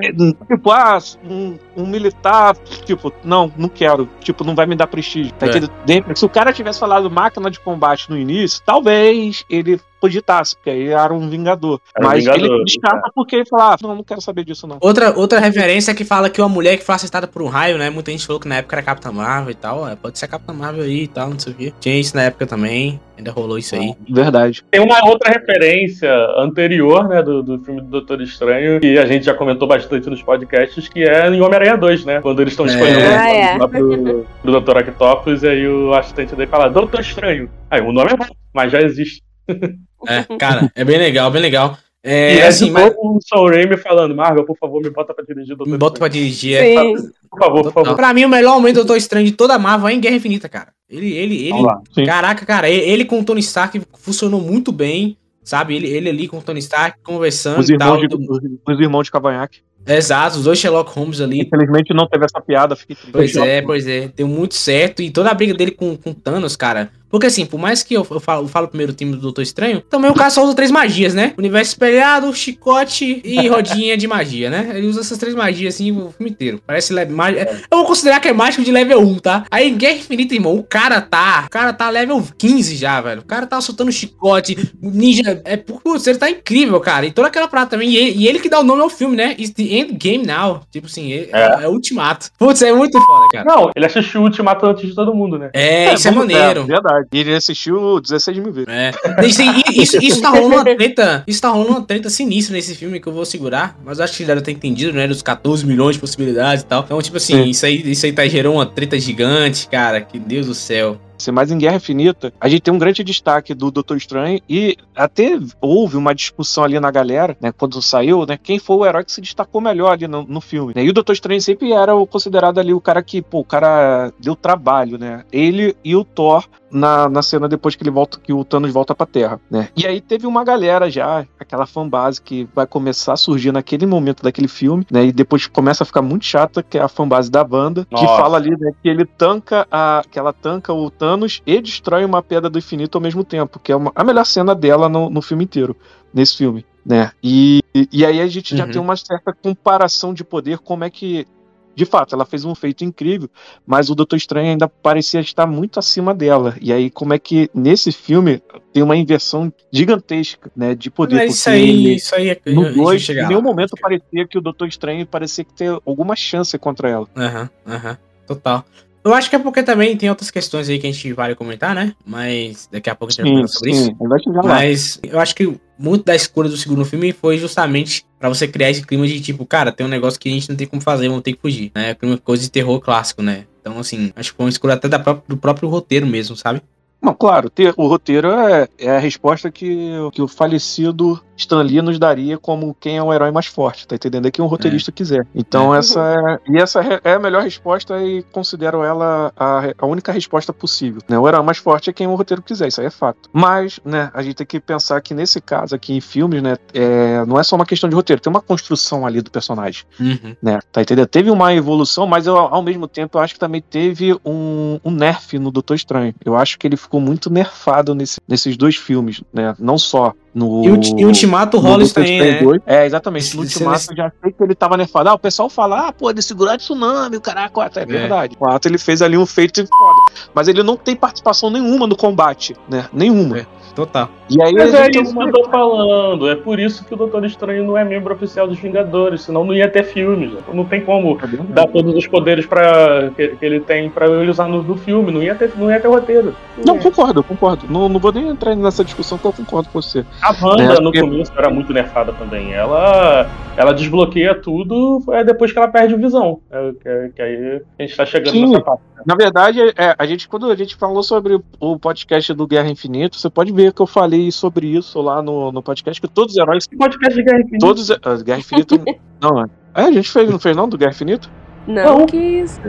Tipo, 0.55 0.71
ah, 0.71 0.99
um, 1.29 1.59
um 1.77 1.85
militar, 1.87 2.57
tipo, 2.85 3.13
não, 3.25 3.53
não 3.57 3.69
quero. 3.69 4.09
Tipo, 4.21 4.45
não 4.45 4.55
vai 4.55 4.67
me 4.67 4.77
dar 4.77 4.87
prestígio. 4.87 5.33
Tá 5.33 5.47
É. 5.47 5.49
entendendo? 5.49 5.73
De 5.85 5.95
repente, 5.95 6.19
se 6.21 6.25
o 6.25 6.29
cara 6.29 6.53
tivesse 6.53 6.79
falado 6.79 7.11
máquina 7.11 7.51
de 7.51 7.59
combate 7.59 8.09
no 8.09 8.17
início, 8.17 8.63
talvez 8.73 9.45
ele 9.51 9.79
cogitasse, 10.03 10.57
porque 10.57 10.71
aí 10.71 10.89
era 10.89 11.15
um 11.15 11.29
vingador. 11.31 11.81
Era 11.97 12.05
um 12.07 12.11
Mas 12.11 12.25
vingador, 12.25 12.45
ele 12.57 12.65
descarta 12.65 13.11
porque 13.15 13.37
ele 13.37 13.47
fala, 13.47 13.75
ah, 13.75 13.77
não, 13.81 13.95
não 13.95 14.03
quero 14.03 14.21
saber 14.21 14.45
disso, 14.45 14.67
não. 14.67 14.79
Outra, 14.81 15.17
outra 15.17 15.39
referência 15.39 15.93
é 15.93 15.95
que 15.95 16.05
fala 16.05 16.29
que 16.29 16.41
uma 16.43 16.49
mulher 16.49 16.77
que 16.77 16.85
foi 16.85 16.95
acertada 16.97 17.29
por 17.29 17.41
um 17.41 17.47
raio, 17.47 17.79
né? 17.79 17.89
Muita 17.89 18.11
gente 18.11 18.27
falou 18.27 18.41
que 18.41 18.49
na 18.49 18.57
época 18.57 18.75
era 18.75 18.83
Capitã 18.83 19.13
Marvel 19.13 19.53
e 19.53 19.55
tal. 19.55 19.89
É, 19.89 19.95
pode 19.95 20.19
ser 20.19 20.25
a 20.25 20.29
Capitã 20.29 20.53
Marvel 20.53 20.83
aí 20.83 21.05
e 21.05 21.09
tal, 21.09 21.31
não 21.31 21.39
sei 21.39 21.53
o 21.53 21.57
quê. 21.57 21.73
Tinha 21.81 22.01
isso 22.01 22.17
na 22.17 22.25
época 22.25 22.47
também. 22.47 23.01
Ainda 23.17 23.31
rolou 23.31 23.57
isso 23.59 23.77
aí. 23.77 23.95
Verdade. 24.11 24.65
Tem 24.71 24.81
uma 24.81 25.07
outra 25.07 25.31
referência 25.31 26.11
anterior, 26.39 27.07
né, 27.09 27.23
do, 27.23 27.43
do 27.43 27.63
filme 27.63 27.81
do 27.81 27.87
Doutor 27.87 28.21
Estranho, 28.21 28.81
que 28.81 28.99
a 28.99 29.07
gente 29.07 29.25
já 29.27 29.35
comentou 29.35 29.69
bastante 29.69 30.11
nos 30.11 30.23
podcasts, 30.23 30.89
que 30.89 31.05
é 31.05 31.29
em 31.29 31.41
Homem-Aranha 31.41 31.77
2, 31.77 32.05
né? 32.05 32.21
Quando 32.21 32.41
eles 32.41 32.53
estão 32.55 32.67
É. 32.67 32.71
escolhendo 32.71 32.99
o 32.99 33.03
Ah, 33.15 33.31
é. 33.31 33.57
lá 33.59 33.69
pro, 33.69 34.27
pro 34.43 34.61
Dr. 34.61 34.77
Octopus, 34.79 35.43
e 35.45 35.49
aí 35.49 35.69
o 35.69 35.95
assistente 35.95 36.35
dele 36.35 36.51
fala, 36.51 36.69
Doutor 36.69 37.01
Estranho. 37.01 37.49
Aí 37.71 37.81
o 37.81 37.93
nome 37.93 38.11
é 38.13 38.17
bom, 38.17 38.27
mas 38.53 38.73
já 38.73 38.81
existe. 38.81 39.23
É, 40.07 40.23
cara, 40.37 40.71
é 40.75 40.85
bem 40.85 40.99
legal, 40.99 41.31
bem 41.31 41.43
legal. 41.43 41.79
É, 42.05 42.35
e 42.35 42.39
é 42.41 42.47
assim, 42.49 42.69
mas 42.69 42.93
o 42.99 43.21
Sam 43.23 43.49
Raimi 43.49 43.77
falando, 43.77 44.15
Marvel, 44.15 44.45
por 44.45 44.57
favor, 44.59 44.83
me 44.83 44.91
bota 44.91 45.15
pra 45.15 45.25
dirigir 45.25 45.55
Doutor 45.55 45.71
me 45.71 45.79
bota 45.79 45.99
pra 46.01 46.09
dirigir. 46.09 46.57
É, 46.57 46.75
Sim. 46.75 47.11
Por 47.31 47.39
favor, 47.39 47.63
por 47.63 47.73
favor. 47.73 47.95
Pra 47.95 48.13
mim, 48.13 48.25
o 48.25 48.29
melhor 48.29 48.55
momento 48.57 48.75
do 48.75 48.81
Doutor 48.81 48.97
Estranho 48.97 49.25
de 49.25 49.33
toda 49.33 49.55
a 49.55 49.59
Marvel 49.59 49.89
é 49.89 49.93
em 49.95 50.01
Guerra 50.01 50.17
Infinita, 50.17 50.49
cara. 50.49 50.73
Ele, 50.91 51.13
ele, 51.13 51.47
ele. 51.47 51.63
Lá. 51.63 51.81
Caraca, 52.05 52.45
cara, 52.45 52.69
ele, 52.69 52.83
ele 52.91 53.05
com 53.05 53.21
o 53.21 53.25
Tony 53.25 53.41
Stark 53.41 53.81
funcionou 53.95 54.41
muito 54.41 54.73
bem. 54.73 55.17
Sabe? 55.45 55.75
Ele, 55.75 55.89
ele 55.89 56.09
ali 56.09 56.29
com 56.29 56.39
o 56.39 56.43
Tony 56.43 56.61
Stark 56.61 56.99
conversando 57.03 57.59
Os 57.59 57.69
e 57.69 57.77
tal. 57.77 58.01
irmãos, 58.01 58.09
de, 58.09 58.33
os, 58.33 58.39
os 58.69 58.81
irmãos 58.81 59.05
de 59.05 59.11
Cavanhaque. 59.11 59.61
Exato, 59.85 60.39
os 60.39 60.45
dois 60.45 60.59
Sherlock 60.59 60.93
Holmes 60.97 61.21
ali. 61.21 61.41
Infelizmente 61.41 61.93
não 61.93 62.07
teve 62.07 62.25
essa 62.25 62.41
piada, 62.41 62.77
fiquei 62.77 62.95
triste. 62.95 63.13
Pois 63.13 63.37
é, 63.37 63.63
pois 63.63 63.87
é. 63.87 64.09
Deu 64.15 64.29
muito 64.29 64.55
certo. 64.55 65.03
E 65.03 65.11
toda 65.11 65.31
a 65.31 65.35
briga 65.35 65.55
dele 65.55 65.73
com, 65.73 65.97
com 65.97 66.13
Thanos, 66.13 66.55
cara. 66.55 66.91
Porque 67.13 67.27
assim, 67.27 67.47
por 67.47 67.61
mais 67.61 67.83
que 67.85 67.95
eu, 67.95 68.05
eu, 68.11 68.19
falo, 68.19 68.45
eu 68.45 68.49
falo 68.49 68.67
primeiro 68.67 68.93
time 68.93 69.13
do 69.13 69.19
Doutor 69.19 69.43
Estranho, 69.43 69.83
também 69.83 70.11
o 70.11 70.15
cara 70.15 70.31
só 70.31 70.43
usa 70.43 70.55
três 70.57 70.71
magias, 70.71 71.15
né? 71.15 71.35
Universo 71.39 71.73
espelhado, 71.73 72.33
chicote 72.35 73.21
e 73.23 73.47
rodinha 73.49 73.97
de 73.97 74.09
magia, 74.09 74.49
né? 74.51 74.73
Ele 74.75 74.87
usa 74.89 75.01
essas 75.01 75.19
três 75.19 75.35
magias 75.35 75.75
assim 75.75 75.93
o 75.93 76.11
filme 76.17 76.31
inteiro. 76.31 76.61
Parece 76.67 76.93
le- 76.93 77.05
ma- 77.05 77.31
Eu 77.31 77.47
vou 77.71 77.85
considerar 77.85 78.19
que 78.19 78.29
é 78.29 78.33
mágico 78.33 78.65
de 78.65 78.73
level 78.73 78.99
1, 79.01 79.19
tá? 79.19 79.45
Aí 79.51 79.69
em 79.69 79.77
Guerra 79.77 79.97
Infinita, 79.99 80.35
irmão, 80.35 80.57
o 80.57 80.63
cara 80.65 81.01
tá. 81.03 81.45
O 81.47 81.51
cara 81.51 81.73
tá 81.73 81.91
level 81.91 82.25
15 82.39 82.75
já, 82.77 83.01
velho. 83.01 83.21
O 83.21 83.25
cara 83.25 83.47
tá 83.47 83.61
soltando 83.61 83.93
chicote, 83.93 84.57
ninja. 84.81 85.43
É, 85.45 85.57
putz, 85.57 86.07
ele 86.07 86.19
tá 86.19 86.31
incrível, 86.31 86.81
cara. 86.81 87.05
E 87.05 87.13
toda 87.13 87.29
aquela 87.29 87.47
prata 87.47 87.71
também. 87.73 87.91
E 87.91 87.97
ele, 87.97 88.19
e 88.19 88.27
ele 88.29 88.39
que 88.39 88.49
dá 88.49 88.59
o 88.61 88.65
nome 88.65 88.81
ao 88.83 88.89
filme, 88.91 89.17
né? 89.17 89.33
It's 89.39 89.51
the 89.51 89.63
Endgame 89.63 90.25
Now. 90.27 90.63
Tipo 90.71 90.87
assim, 90.87 91.13
é, 91.13 91.29
é. 91.33 91.65
é 91.65 91.69
ultimato. 91.69 92.31
Putz, 92.39 92.63
é 92.63 92.73
muito 92.73 92.99
foda, 93.01 93.27
cara. 93.33 93.45
Não, 93.45 93.71
ele 93.77 93.85
assistiu 93.87 94.21
o 94.23 94.25
Ultimato 94.25 94.65
antes 94.67 94.89
de 94.89 94.95
todo 94.95 95.15
mundo, 95.15 95.39
né? 95.39 95.51
É, 95.53 95.93
isso 95.93 96.09
é 96.09 96.11
maneiro. 96.11 96.65
verdade. 96.65 97.02
E 97.11 97.19
ele 97.19 97.35
assistiu 97.35 98.01
16 98.01 98.39
mil 98.39 98.53
vezes. 98.53 98.69
É. 98.69 98.91
Isso, 99.25 99.43
isso, 99.73 99.99
isso 100.03 100.23
tá 100.23 100.31
rolando 100.31 100.55
uma 100.55 100.65
treta. 100.65 101.25
Isso 101.27 101.41
tá 101.41 101.49
rolando 101.49 101.71
uma 101.71 101.83
treta 101.83 102.11
sinistra 102.11 102.57
nesse 102.57 102.75
filme 102.75 103.01
que 103.01 103.07
eu 103.07 103.13
vou 103.13 103.25
segurar. 103.25 103.79
Mas 103.85 104.01
acho 104.01 104.17
que 104.17 104.25
já 104.25 104.35
deve 104.35 104.43
ter 104.43 104.53
entendido, 104.53 104.93
né? 104.93 105.07
Dos 105.07 105.23
14 105.23 105.67
milhões 105.67 105.97
de 105.97 106.01
possibilidades 106.01 106.63
e 106.63 106.67
tal. 106.67 106.83
Então, 106.85 107.01
tipo 107.01 107.17
assim, 107.17 107.45
Sim. 107.45 107.51
isso 107.51 107.67
aí, 107.67 107.91
isso 107.91 108.07
aí 108.07 108.13
tá 108.13 108.27
gerando 108.27 108.55
uma 108.55 108.67
treta 108.67 108.99
gigante, 108.99 109.69
cara. 109.69 110.01
Que 110.01 110.19
Deus 110.19 110.47
do 110.47 110.55
céu. 110.55 110.99
mais 111.33 111.51
em 111.51 111.59
Guerra 111.59 111.77
Infinita, 111.77 112.33
a 112.41 112.49
gente 112.49 112.63
tem 112.63 112.75
um 112.75 112.79
grande 112.79 113.05
destaque 113.05 113.55
do 113.55 113.71
Doutor 113.71 113.97
Estranho 113.97 114.41
e 114.49 114.77
até 114.95 115.39
houve 115.61 115.97
uma 115.97 116.15
discussão 116.15 116.65
ali 116.65 116.79
na 116.81 116.91
galera, 116.91 117.37
né, 117.41 117.53
quando 117.53 117.81
saiu, 117.81 118.27
né, 118.27 118.39
quem 118.43 118.59
foi 118.59 118.77
o 118.77 118.87
herói 118.87 119.05
que 119.05 119.13
se 119.13 119.21
destacou 119.21 119.61
melhor 119.61 119.93
ali 119.93 120.09
no, 120.09 120.25
no 120.25 120.41
filme. 120.41 120.73
Né? 120.75 120.85
E 120.85 120.91
o 120.91 120.93
Doutor 120.93 121.13
Estranho 121.13 121.41
sempre 121.41 121.73
era 121.73 121.95
o 121.95 122.07
considerado 122.07 122.59
ali 122.59 122.75
o 122.75 122.81
cara 122.81 123.03
que, 123.03 123.23
pô, 123.23 123.41
o 123.41 123.45
cara 123.45 124.13
deu 124.19 124.35
trabalho, 124.35 124.99
né? 124.99 125.25
Ele 125.33 125.77
e 125.85 125.95
o 125.95 126.05
Thor 126.05 126.45
na, 126.73 127.09
na 127.09 127.23
cena 127.23 127.49
depois 127.49 127.77
que 127.77 127.83
ele 127.83 127.91
volta, 127.91 128.19
que 128.21 128.33
o 128.33 128.45
Thanos 128.45 128.73
volta 128.73 128.95
pra 128.95 129.07
Terra, 129.07 129.41
né? 129.51 129.69
E 129.77 129.87
aí 129.87 130.01
teve 130.01 130.27
uma 130.27 130.43
galera 130.45 130.91
já, 130.91 131.27
aquela 131.39 131.67
fanbase 131.67 132.21
que 132.21 132.49
vai 132.55 132.67
começar 132.67 133.13
a 133.13 133.17
surgir 133.17 133.53
naquele 133.53 133.87
momento 133.87 134.23
daquele 134.23 134.49
filme, 134.49 134.87
né? 134.91 135.05
E 135.07 135.13
depois 135.13 135.47
começa 135.47 135.83
a 135.83 135.87
ficar 135.87 136.03
muito 136.03 136.25
chata, 136.25 136.63
que 136.63 136.79
é 136.79 136.83
a 136.83 136.89
fanbase 136.89 137.31
da 137.31 137.45
banda, 137.45 137.87
que 137.95 138.07
Nossa. 138.07 138.17
fala 138.17 138.37
ali, 138.39 138.51
né, 138.59 138.73
que 138.83 138.89
ele 138.89 139.05
tanca 139.05 139.67
a, 139.71 140.03
que 140.11 140.19
ela 140.19 140.33
tanca 140.33 140.73
o 140.73 140.91
Thanos 140.91 141.41
e 141.47 141.61
destrói 141.61 142.05
uma 142.05 142.23
pedra 142.23 142.49
do 142.49 142.59
infinito 142.59 142.97
ao 142.97 143.03
mesmo 143.03 143.25
tempo, 143.25 143.59
que 143.61 143.71
é 143.73 143.77
uma, 143.77 143.93
a 143.95 144.03
melhor 144.05 144.25
cena 144.25 144.55
dela 144.55 144.89
no, 144.89 145.11
no 145.11 145.21
filme 145.23 145.45
inteiro, 145.45 145.77
nesse 146.13 146.37
filme, 146.39 146.65
né? 146.85 147.13
E, 147.23 147.61
e 147.93 148.05
aí 148.05 148.21
a 148.21 148.27
gente 148.27 148.57
já 148.57 148.65
Uhum. 148.65 148.71
tem 148.71 148.81
uma 148.81 148.97
certa 148.97 149.33
comparação 149.33 150.13
de 150.15 150.25
poder, 150.25 150.59
como 150.59 150.85
é 150.85 150.91
que 150.91 151.27
de 151.75 151.85
fato, 151.85 152.15
ela 152.15 152.25
fez 152.25 152.45
um 152.45 152.55
feito 152.55 152.85
incrível, 152.85 153.29
mas 153.67 153.91
o 153.91 153.95
Doutor 153.95 154.17
Estranho 154.17 154.51
ainda 154.51 154.69
parecia 154.69 155.21
estar 155.21 155.47
muito 155.47 155.79
acima 155.79 156.15
dela. 156.15 156.57
E 156.61 156.73
aí, 156.73 156.91
como 156.91 157.15
é 157.15 157.19
que 157.19 157.51
nesse 157.55 157.93
filme 157.93 158.43
tem 158.73 158.83
uma 158.83 158.97
inversão 158.97 159.53
gigantesca, 159.71 160.51
né, 160.57 160.75
de 160.75 160.91
poder? 160.91 161.17
Mas 161.17 161.35
isso 161.37 161.49
aí, 161.51 161.95
isso 161.95 162.15
aí 162.15 162.31
é 162.31 162.41
no 162.47 162.63
a 162.63 162.65
gente 162.65 162.77
vai 162.77 162.85
2, 162.85 163.09
em 163.09 163.15
nenhum 163.15 163.37
lá. 163.37 163.43
momento 163.43 163.75
parecia 163.81 164.27
que 164.27 164.39
o 164.39 164.41
Doutor 164.41 164.69
Estranho 164.69 165.07
parecia 165.07 165.45
que 165.45 165.55
ter 165.55 165.71
alguma 165.87 166.17
chance 166.17 166.57
contra 166.59 166.89
ela. 166.89 167.09
Aham, 167.17 167.51
aham, 167.67 167.99
total. 168.27 168.65
Eu 169.05 169.13
acho 169.15 169.29
que 169.29 169.35
é 169.35 169.39
porque 169.39 169.63
também 169.63 169.97
tem 169.97 170.09
outras 170.09 170.31
questões 170.31 170.69
aí 170.69 170.79
que 170.79 170.87
a 170.87 170.93
gente 170.93 171.13
vai 171.13 171.35
comentar, 171.35 171.75
né? 171.75 171.93
Mas 172.07 172.69
daqui 172.71 172.89
a 172.89 172.95
pouco 172.95 173.11
a 173.11 173.13
gente 173.13 173.23
vai 173.23 173.31
comentar 173.33 173.49
sobre 173.49 173.71
isso. 173.73 173.85
sim, 173.87 173.97
chegar 174.25 174.43
lá. 174.43 174.49
Mas 174.55 175.01
eu 175.03 175.19
acho 175.19 175.35
que 175.35 175.53
muito 175.77 176.05
da 176.05 176.15
escolha 176.15 176.49
do 176.49 176.57
segundo 176.57 176.85
filme 176.85 177.13
foi 177.13 177.37
justamente 177.37 178.05
pra 178.21 178.29
você 178.29 178.47
criar 178.47 178.71
esse 178.71 178.87
clima 178.87 179.07
de 179.07 179.21
tipo, 179.21 179.45
cara, 179.45 179.73
tem 179.73 179.85
um 179.85 179.91
negócio 179.91 180.21
que 180.21 180.29
a 180.29 180.33
gente 180.33 180.49
não 180.49 180.57
tem 180.57 180.67
como 180.69 180.81
fazer, 180.81 181.09
vamos 181.09 181.23
ter 181.25 181.33
que 181.33 181.41
fugir, 181.41 181.73
né? 181.75 181.97
Uma 182.01 182.17
coisa 182.19 182.45
de 182.45 182.51
terror 182.51 182.81
clássico, 182.81 183.23
né? 183.23 183.45
Então, 183.61 183.79
assim, 183.79 184.13
acho 184.15 184.31
que 184.31 184.37
foi 184.37 184.47
uma 184.47 184.51
escolha 184.51 184.75
até 184.75 184.89
da 184.89 184.99
pró- 184.99 185.23
do 185.27 185.37
próprio 185.37 185.69
roteiro 185.69 186.07
mesmo, 186.07 186.37
sabe? 186.37 186.63
Não, 187.03 187.13
claro, 187.15 187.51
ter, 187.51 187.75
o 187.77 187.89
roteiro 187.89 188.31
é, 188.31 188.69
é 188.79 188.91
a 188.91 188.99
resposta 189.01 189.51
que, 189.51 189.91
que 190.13 190.23
o 190.23 190.29
falecido 190.29 191.21
Stan 191.43 191.63
Lee 191.63 191.83
nos 191.83 191.99
daria 191.99 192.39
como 192.39 192.75
quem 192.79 192.97
é 192.97 193.03
o 193.03 193.13
herói 193.13 193.31
mais 193.31 193.47
forte, 193.47 193.87
tá 193.87 193.95
entendendo? 193.95 194.27
É 194.27 194.31
que 194.31 194.41
um 194.43 194.47
roteirista 194.47 194.91
quiser. 194.93 195.27
Então 195.35 195.75
É. 195.75 195.79
essa 195.79 196.01
é, 196.47 196.53
e 196.53 196.59
essa 196.59 196.81
é 196.81 197.01
é 197.05 197.15
a 197.15 197.19
melhor 197.19 197.43
resposta 197.43 198.03
e 198.03 198.23
considero 198.33 198.83
ela 198.83 199.33
a, 199.37 199.63
a 199.79 199.87
única 199.87 200.13
resposta 200.13 200.53
possível. 200.53 201.01
Né? 201.09 201.19
O 201.19 201.27
herói 201.29 201.43
mais 201.43 201.59
forte 201.59 201.91
é 201.91 201.93
quem 201.93 202.07
o 202.07 202.15
roteiro 202.15 202.43
quiser, 202.43 202.69
isso 202.69 202.81
aí 202.81 202.87
é 202.87 202.91
fato. 202.91 203.29
Mas, 203.33 203.81
né, 203.85 204.11
a 204.15 204.23
gente 204.23 204.37
tem 204.37 204.47
que 204.47 204.61
pensar 204.61 205.01
que 205.01 205.15
nesse 205.15 205.41
caso 205.41 205.75
aqui 205.75 205.95
em 205.95 206.01
filmes, 206.01 206.43
né, 206.43 206.57
é, 206.73 207.25
não 207.27 207.39
é 207.39 207.43
só 207.43 207.57
uma 207.57 207.67
questão 207.67 207.89
de 207.89 207.95
roteiro, 207.97 208.21
tem 208.23 208.31
uma 208.31 208.41
construção 208.41 209.07
ali 209.07 209.21
do 209.21 209.31
personagem 209.31 209.85
Uhum. 210.01 210.35
né? 210.43 210.59
Tá 210.73 210.83
entendendo? 210.83 211.07
Teve 211.07 211.31
uma 211.31 211.53
evolução, 211.55 212.07
mas 212.07 212.27
eu, 212.27 212.37
ao 212.37 212.63
mesmo 212.63 212.87
tempo 212.89 213.19
eu 213.19 213.23
acho 213.23 213.35
que 213.35 213.41
também 213.41 213.61
teve 213.63 214.15
um, 214.25 214.79
um 214.85 214.91
nerf 214.91 215.39
no 215.39 215.51
Doutor 215.51 215.75
Estranho. 215.75 216.15
Eu 216.25 216.37
acho 216.37 216.59
que 216.59 216.67
ele 216.67 216.77
ficou 216.77 217.01
muito 217.01 217.31
nerfado 217.31 217.95
nesse- 217.95 218.21
nesses 218.29 218.57
dois 218.57 218.77
filmes, 218.77 219.23
né? 219.33 219.55
Não 219.59 219.77
só 219.79 220.13
no. 220.35 220.65
E 220.65 220.69
o, 220.71 220.75
Ulti- 220.75 220.95
o 221.05 221.07
Ultimato 221.07 221.59
rola 221.59 221.83
isso 221.83 221.95
também, 221.95 222.21
né? 222.21 222.43
2. 222.43 222.63
É, 222.67 222.87
exatamente. 222.87 223.37
No 223.37 223.43
Ultimato 223.43 223.87
eu 223.91 223.97
já 223.97 224.13
sei 224.23 224.33
que 224.33 224.43
ele 224.43 224.55
tava 224.55 224.77
nerfado. 224.77 225.09
Ah, 225.09 225.15
o 225.15 225.19
pessoal 225.19 225.49
fala, 225.49 225.89
ah, 225.89 225.93
pô, 225.93 226.11
ele 226.11 226.23
segurou 226.23 226.53
de 226.57 226.63
tsunami, 226.63 227.17
o 227.17 227.21
caraca, 227.21 227.51
quatro. 227.51 227.81
É, 227.81 227.87
verdade. 227.87 228.35
O 228.35 228.39
4 228.39 228.71
ele 228.71 228.79
fez 228.79 229.03
ali 229.03 229.17
um 229.17 229.27
feito 229.27 229.67
foda. 229.67 230.01
Mas 230.35 230.49
ele 230.49 230.63
não 230.63 230.77
tem 230.77 230.97
participação 230.97 231.51
nenhuma 231.51 231.87
no 231.87 231.97
combate, 231.97 232.55
né? 232.69 232.87
Nenhuma. 232.93 233.39
É. 233.41 233.47
Total. 233.75 234.11
E 234.29 234.43
aí 234.43 234.53
Mas 234.53 234.75
é 234.75 234.91
isso 234.91 235.15
que 235.15 235.23
eu 235.23 235.33
tô 235.33 235.49
falando. 235.49 236.29
É 236.29 236.37
por 236.37 236.59
isso 236.61 236.85
que 236.85 236.93
o 236.93 236.97
Doutor 236.97 237.25
Estranho 237.25 237.65
não 237.65 237.77
é 237.77 237.83
membro 237.83 238.13
oficial 238.15 238.47
dos 238.47 238.59
Vingadores, 238.59 239.23
senão 239.23 239.45
não 239.45 239.55
ia 239.55 239.67
ter 239.67 239.83
filme. 239.85 240.29
já. 240.31 240.53
Não 240.55 240.65
tem 240.67 240.83
como 240.83 241.19
dar 241.49 241.67
todos 241.69 241.95
os 241.95 242.07
poderes 242.07 242.45
para 242.45 243.11
que, 243.17 243.29
que 243.29 243.45
ele 243.45 243.61
tem 243.61 243.89
pra 243.89 244.07
ele 244.07 244.31
usar 244.31 244.47
no, 244.47 244.63
no 244.63 244.77
filme. 244.77 245.11
Não 245.11 245.23
ia 245.23 245.35
ter, 245.35 245.53
não 245.57 245.71
ia 245.71 245.81
ter 245.81 245.89
roteiro. 245.89 246.35
Não, 246.67 246.79
concordo, 246.79 247.23
concordo. 247.23 247.65
Não, 247.69 247.89
não 247.89 247.99
vou 247.99 248.13
nem 248.13 248.29
entrar 248.29 248.55
nessa 248.55 248.85
discussão 248.85 249.17
que 249.17 249.25
eu 249.25 249.33
concordo 249.33 249.71
com 249.73 249.81
você. 249.81 250.05
A 250.23 250.33
Wanda 250.41 250.63
É, 250.63 250.69
no 250.77 250.85
porque- 250.85 251.01
começo 251.01 251.33
era 251.37 251.51
muito 251.51 251.73
nerfada 251.73 252.13
também. 252.13 252.53
Ela, 252.53 253.29
ela 253.57 253.73
desbloqueia 253.75 254.35
tudo 254.35 255.03
é 255.13 255.25
depois 255.25 255.51
que 255.53 255.59
ela 255.59 255.67
perde 255.69 255.95
o 255.95 255.99
visão. 255.99 256.41
É, 256.51 256.73
que, 256.73 257.13
que 257.17 257.23
aí 257.23 257.63
a 257.79 257.83
gente 257.83 257.97
tá 257.97 258.07
chegando 258.07 258.31
Sim. 258.31 258.47
nessa 258.51 258.63
parte. 258.63 258.83
Na 259.05 259.17
verdade, 259.17 259.61
é, 259.77 259.95
a 259.99 260.07
gente, 260.07 260.29
quando 260.29 260.49
a 260.49 260.55
gente 260.55 260.77
falou 260.77 261.03
sobre 261.03 261.41
o- 261.59 261.79
podcast 261.79 262.33
do 262.35 262.47
Guerra 262.47 262.69
Infinita, 262.71 263.19
você 263.19 263.29
pode 263.29 263.53
ver 263.53 263.73
que 263.73 263.83
eu 263.83 263.87
falei 263.87 264.31
sobre 264.31 264.69
isso 264.69 265.01
lá 265.01 265.21
no, 265.21 265.51
no 265.51 265.61
podcast, 265.61 266.01
que 266.01 266.07
todos 266.07 266.35
os 266.35 266.41
heróis. 266.41 266.65
Esse 266.69 266.77
podcast 266.77 267.15
de 267.15 267.23
Guerra 267.25 267.41
Infinita. 267.41 267.67
Todos. 267.67 267.91
ah, 267.91 267.97
Guerra 268.25 268.39
Infinita. 268.39 268.77
não, 269.21 269.43
é. 269.43 269.47
É, 269.75 269.83
a 269.87 269.91
gente 269.93 270.09
fez, 270.11 270.31
não 270.31 270.39
fez 270.39 270.57
não, 270.57 270.69
do 270.69 270.79
Guerra 270.79 270.93
Infinita? 270.93 271.29
Não, 271.67 271.99
Não. 272.01 272.07
que 272.07 272.17
isso. 272.17 272.61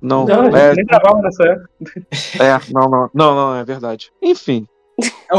Não, 0.00 0.24
Não, 0.26 0.40
a 0.40 0.44
gente 0.46 0.56
é, 0.56 0.74
nem 0.74 0.84
gravava 0.86 1.20
nessa 1.22 1.44
época. 1.44 1.68
é, 2.40 2.72
não, 2.72 2.88
não, 2.90 3.10
não, 3.14 3.34
não, 3.34 3.56
é 3.56 3.64
verdade. 3.64 4.10
Enfim. 4.22 4.66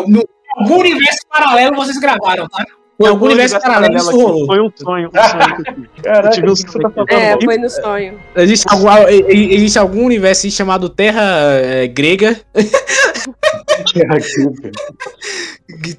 No, 0.07 0.23
algum 0.55 0.79
universo 0.79 1.19
paralelo 1.29 1.75
vocês 1.75 1.97
gravaram, 1.99 2.47
tá? 2.47 2.65
Em 2.97 3.07
algum 3.07 3.25
Foi 3.25 3.27
um 3.27 3.31
universo 3.31 3.59
paralelo 3.59 3.97
isso 3.97 4.11
rolou. 4.11 4.45
Foi 4.45 4.61
um 4.61 4.71
sonho, 4.73 5.09
um 5.09 5.11
sonho 5.11 5.55
que 5.55 5.61
eu 5.61 5.73
tive. 5.75 5.89
Caraca, 6.01 6.27
Eu 6.27 6.31
tive 6.31 6.49
um 6.49 6.53
o 6.53 6.55
que 6.55 6.71
você 6.71 6.79
tá 6.79 6.89
falando? 6.89 7.11
É, 7.11 7.37
foi 7.43 7.57
no 7.57 7.69
sonho. 7.69 8.19
Existe 8.37 8.65
algum, 8.69 8.87
existe 9.09 9.79
algum 9.79 10.05
universo 10.05 10.45
aí 10.45 10.51
chamado 10.51 10.87
Terra 10.87 11.21
é, 11.61 11.87
Grega, 11.87 12.39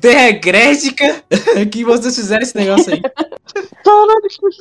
Terra 0.00 0.30
Grética, 0.32 1.22
que 1.70 1.84
vocês 1.84 2.14
fizeram 2.14 2.42
esse 2.42 2.56
negócio 2.56 2.94
aí. 2.94 3.02